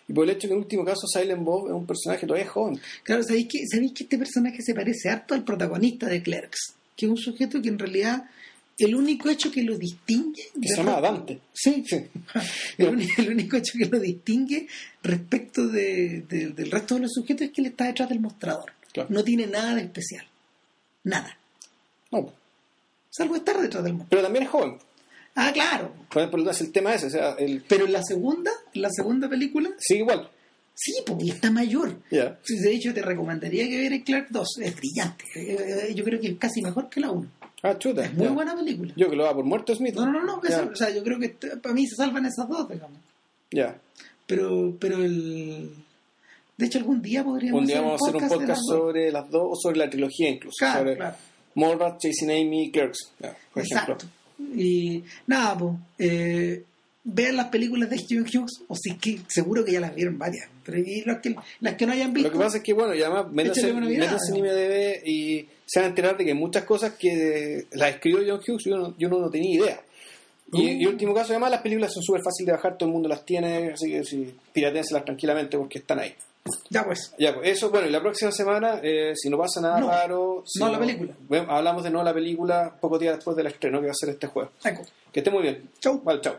Y 0.09 0.13
por 0.13 0.25
el 0.25 0.31
hecho 0.37 0.49
que 0.49 0.55
en 0.55 0.61
último 0.61 0.85
caso 0.85 1.07
Silent 1.07 1.43
Bob 1.43 1.69
es 1.69 1.73
un 1.75 1.87
personaje 1.87 2.27
todavía 2.27 2.49
joven. 2.49 2.79
Claro, 3.03 3.23
¿sabéis 3.23 3.49
que, 3.49 3.67
¿sabéis 3.67 3.93
que 3.93 4.05
este 4.05 4.19
personaje 4.19 4.61
se 4.63 4.75
parece 4.75 5.09
harto 5.09 5.35
al 5.35 5.45
protagonista 5.45 6.07
de 6.09 6.23
Clerks? 6.23 6.75
Que 6.97 7.07
es 7.07 7.11
un 7.11 7.17
sujeto 7.19 7.61
que 7.63 7.69
en 7.71 7.79
realidad 7.79 8.25
el 8.77 8.95
único 8.97 9.29
hecho 9.31 9.51
que 9.53 9.63
lo 9.63 9.79
distingue... 9.79 10.43
Que 10.61 10.69
se 10.69 10.77
llama 10.77 11.01
Dante. 11.01 11.39
Sí, 11.53 11.85
Sí. 11.89 12.05
El, 12.79 13.31
único 13.31 13.57
hecho 13.57 13.79
que 13.79 13.87
lo 13.87 13.99
distingue 14.01 14.67
respecto 15.03 15.67
de- 15.69 16.25
de- 16.29 16.49
del 16.49 16.71
resto 16.71 16.97
de 16.97 17.03
los 17.03 17.13
sujetos 17.13 17.47
es 17.47 17.53
que 17.53 17.61
él 17.63 17.69
está 17.69 17.87
detrás 17.87 18.09
del 18.09 18.21
mostrador. 18.21 18.73
Claro. 18.93 19.09
No 19.11 19.23
tiene 19.25 19.47
nada 19.47 19.75
de 19.77 19.83
especial. 19.83 20.27
Nada. 21.05 21.39
No. 22.11 22.33
Salvo 23.11 23.37
estar 23.37 23.61
detrás 23.61 23.83
del 23.85 23.93
mostrador. 23.95 24.11
Pero 24.11 24.23
también 24.23 24.45
es 24.45 24.51
joven. 24.51 24.77
Ah, 25.37 25.51
claro. 25.53 25.93
Por 26.11 26.23
ejemplo, 26.23 26.51
es 26.51 26.61
el 26.61 26.71
tema 26.73 26.95
ese, 26.95 27.07
o 27.07 27.11
sea, 27.11 27.33
el, 27.39 27.63
Pero 27.69 27.87
en 27.87 27.93
la 27.93 28.03
segunda, 28.03 28.51
en 28.73 28.83
la 28.83 28.91
segunda 28.91 29.29
película, 29.29 29.71
sigue 29.79 30.01
igual. 30.01 30.31
sí, 30.75 30.93
porque 31.07 31.27
está 31.31 31.51
mayor. 31.51 31.97
Ya. 32.11 32.39
Sí, 32.45 32.57
De 32.59 32.73
hecho, 32.73 32.95
te 32.95 33.03
recomendaría 33.03 33.65
que 33.69 33.79
vieras 33.81 34.01
Clark 34.05 34.27
2. 34.31 34.49
Es 34.63 34.77
brillante. 34.77 35.25
Eh, 35.35 35.87
eh, 35.89 35.95
Yo 35.95 36.05
creo 36.05 36.21
que 36.21 36.29
es 36.29 36.39
casi 36.39 36.63
mejor 36.63 36.89
que 36.89 37.01
la 37.01 37.11
1. 37.11 37.29
Ah, 37.63 37.77
chuta. 37.79 38.05
Es 38.05 38.15
muy 38.15 38.29
buena 38.29 38.55
película. 38.55 38.93
Yo 38.95 39.09
que 39.11 39.17
lo 39.17 39.25
va 39.25 39.35
por 39.35 39.45
muerto 39.45 39.75
Smith. 39.75 39.95
No, 39.95 40.07
no, 40.13 40.23
no. 40.23 40.41
Esa- 40.45 40.65
o 40.65 40.77
sea, 40.77 40.91
yo 40.91 41.03
creo 41.03 41.19
que 41.19 41.31
para 41.31 41.75
mí 41.75 41.87
se 41.87 41.97
salvan 41.97 42.27
esas 42.27 42.47
dos, 42.49 42.69
digamos. 42.69 42.99
Ya. 43.51 43.77
Pero, 44.27 44.77
pero 44.79 45.03
el... 45.03 45.71
De 46.57 46.67
hecho, 46.67 46.79
algún 46.79 47.03
día 47.03 47.25
podríamos 47.25 47.63
Un 47.63 47.67
día 47.67 47.81
vamos 47.81 48.01
a 48.01 48.05
hacer 48.05 48.17
un 48.17 48.23
las 48.23 48.33
podcast 48.33 48.61
sobre 48.69 49.11
las 49.11 49.29
dos 49.31 49.43
o 49.51 49.57
sobre 49.61 49.79
la 49.79 49.91
trilogía 49.91 50.29
incluso. 50.29 50.55
Claro, 50.59 50.79
sobre 50.81 50.97
claro. 50.97 51.17
Mallrats, 51.57 51.99
Chasing 52.03 52.31
Amy, 52.31 52.71
Clerks. 52.71 53.11
ya, 53.19 53.37
por 53.53 53.63
ejemplo. 53.63 53.97
Y 54.57 55.03
nada, 55.27 55.59
pues, 55.59 55.75
eh, 55.99 56.63
vean 57.05 57.37
las 57.37 57.49
películas 57.49 57.91
de 57.91 57.99
Steven 57.99 58.25
Hughes, 58.25 58.63
o 58.67 58.75
sí 58.75 58.97
que 58.97 59.21
seguro 59.29 59.65
que 59.65 59.73
ya 59.73 59.81
las 59.81 59.95
vieron 59.95 60.19
varias, 60.19 60.49
pero 60.65 60.79
y 60.79 61.03
las 61.05 61.21
que, 61.21 61.37
las 61.61 61.75
que 61.75 61.87
no 61.87 61.93
hayan 61.93 62.13
visto, 62.13 62.29
Lo 62.29 62.33
que 62.33 62.45
pasa 62.45 62.57
es 62.57 62.63
que, 62.63 62.73
bueno, 62.73 62.95
y 62.95 63.03
además, 63.03 63.31
métanse, 63.31 63.61
Échale 63.61 63.75
una 63.75 63.87
mirada, 63.87 64.13
métanse 64.13 64.33
en. 64.33 64.39
IMDB 64.39 65.07
y 65.07 65.49
se 65.67 65.81
van 65.81 65.87
a 65.87 65.89
enterar 65.91 66.17
de 66.17 66.25
que 66.25 66.35
muchas 66.35 66.65
cosas 66.65 66.95
que 66.95 67.67
las 67.73 67.95
escribió 67.95 68.21
John 68.27 68.41
Hughes 68.47 68.65
yo 68.65 68.77
no, 68.77 68.99
yo 68.99 69.09
no, 69.09 69.21
no 69.21 69.31
tenía 69.31 69.55
idea. 69.55 69.81
Y, 70.53 70.57
Uh. 70.57 70.81
y 70.81 70.87
último 70.87 71.15
caso, 71.15 71.33
además, 71.33 71.51
las 71.51 71.63
películas 71.63 71.93
son 71.93 72.03
súper 72.03 72.23
fáciles 72.23 72.47
de 72.47 72.53
bajar, 72.53 72.79
todo 72.79 72.89
el 72.89 72.93
mundo 72.93 73.09
las 73.09 73.25
tiene, 73.25 73.73
así 73.73 73.91
que 73.91 74.05
sí, 74.05 74.35
piratéenselas 74.53 75.05
tranquilamente 75.05 75.59
porque 75.59 75.79
están 75.79 75.99
ahí. 75.99 76.15
Ya 76.69 76.85
pues, 76.85 77.15
Ya, 77.19 77.35
pues 77.35 77.49
eso, 77.49 77.71
bueno, 77.71 77.87
y 77.87 77.91
la 77.91 78.01
próxima 78.01 78.31
semana, 78.31 78.81
eh, 78.83 79.13
si 79.17 79.31
no 79.31 79.39
pasa 79.39 79.61
nada 79.61 79.81
No. 79.81 79.89
raro, 79.89 80.43
si 80.47 80.59
No 80.61 80.69
la 80.71 80.79
película. 80.79 81.15
hablamos 81.49 81.83
de 81.85 81.91
no 81.91 82.03
la 82.03 82.13
película 82.13 82.77
poco 82.81 82.99
días 82.99 83.17
después 83.17 83.37
del 83.37 83.47
estreno 83.47 83.81
que 83.81 83.87
va 83.87 83.93
a 83.93 83.95
ser 83.95 84.11
este 84.11 84.27
jueves. 84.27 84.53
saco. 84.59 84.83
Que 85.13 85.21
esté 85.21 85.31
muy 85.31 85.43
bien. 85.43 85.71
Chau. 85.81 86.03
Vale, 86.03 86.21
chao. 86.21 86.37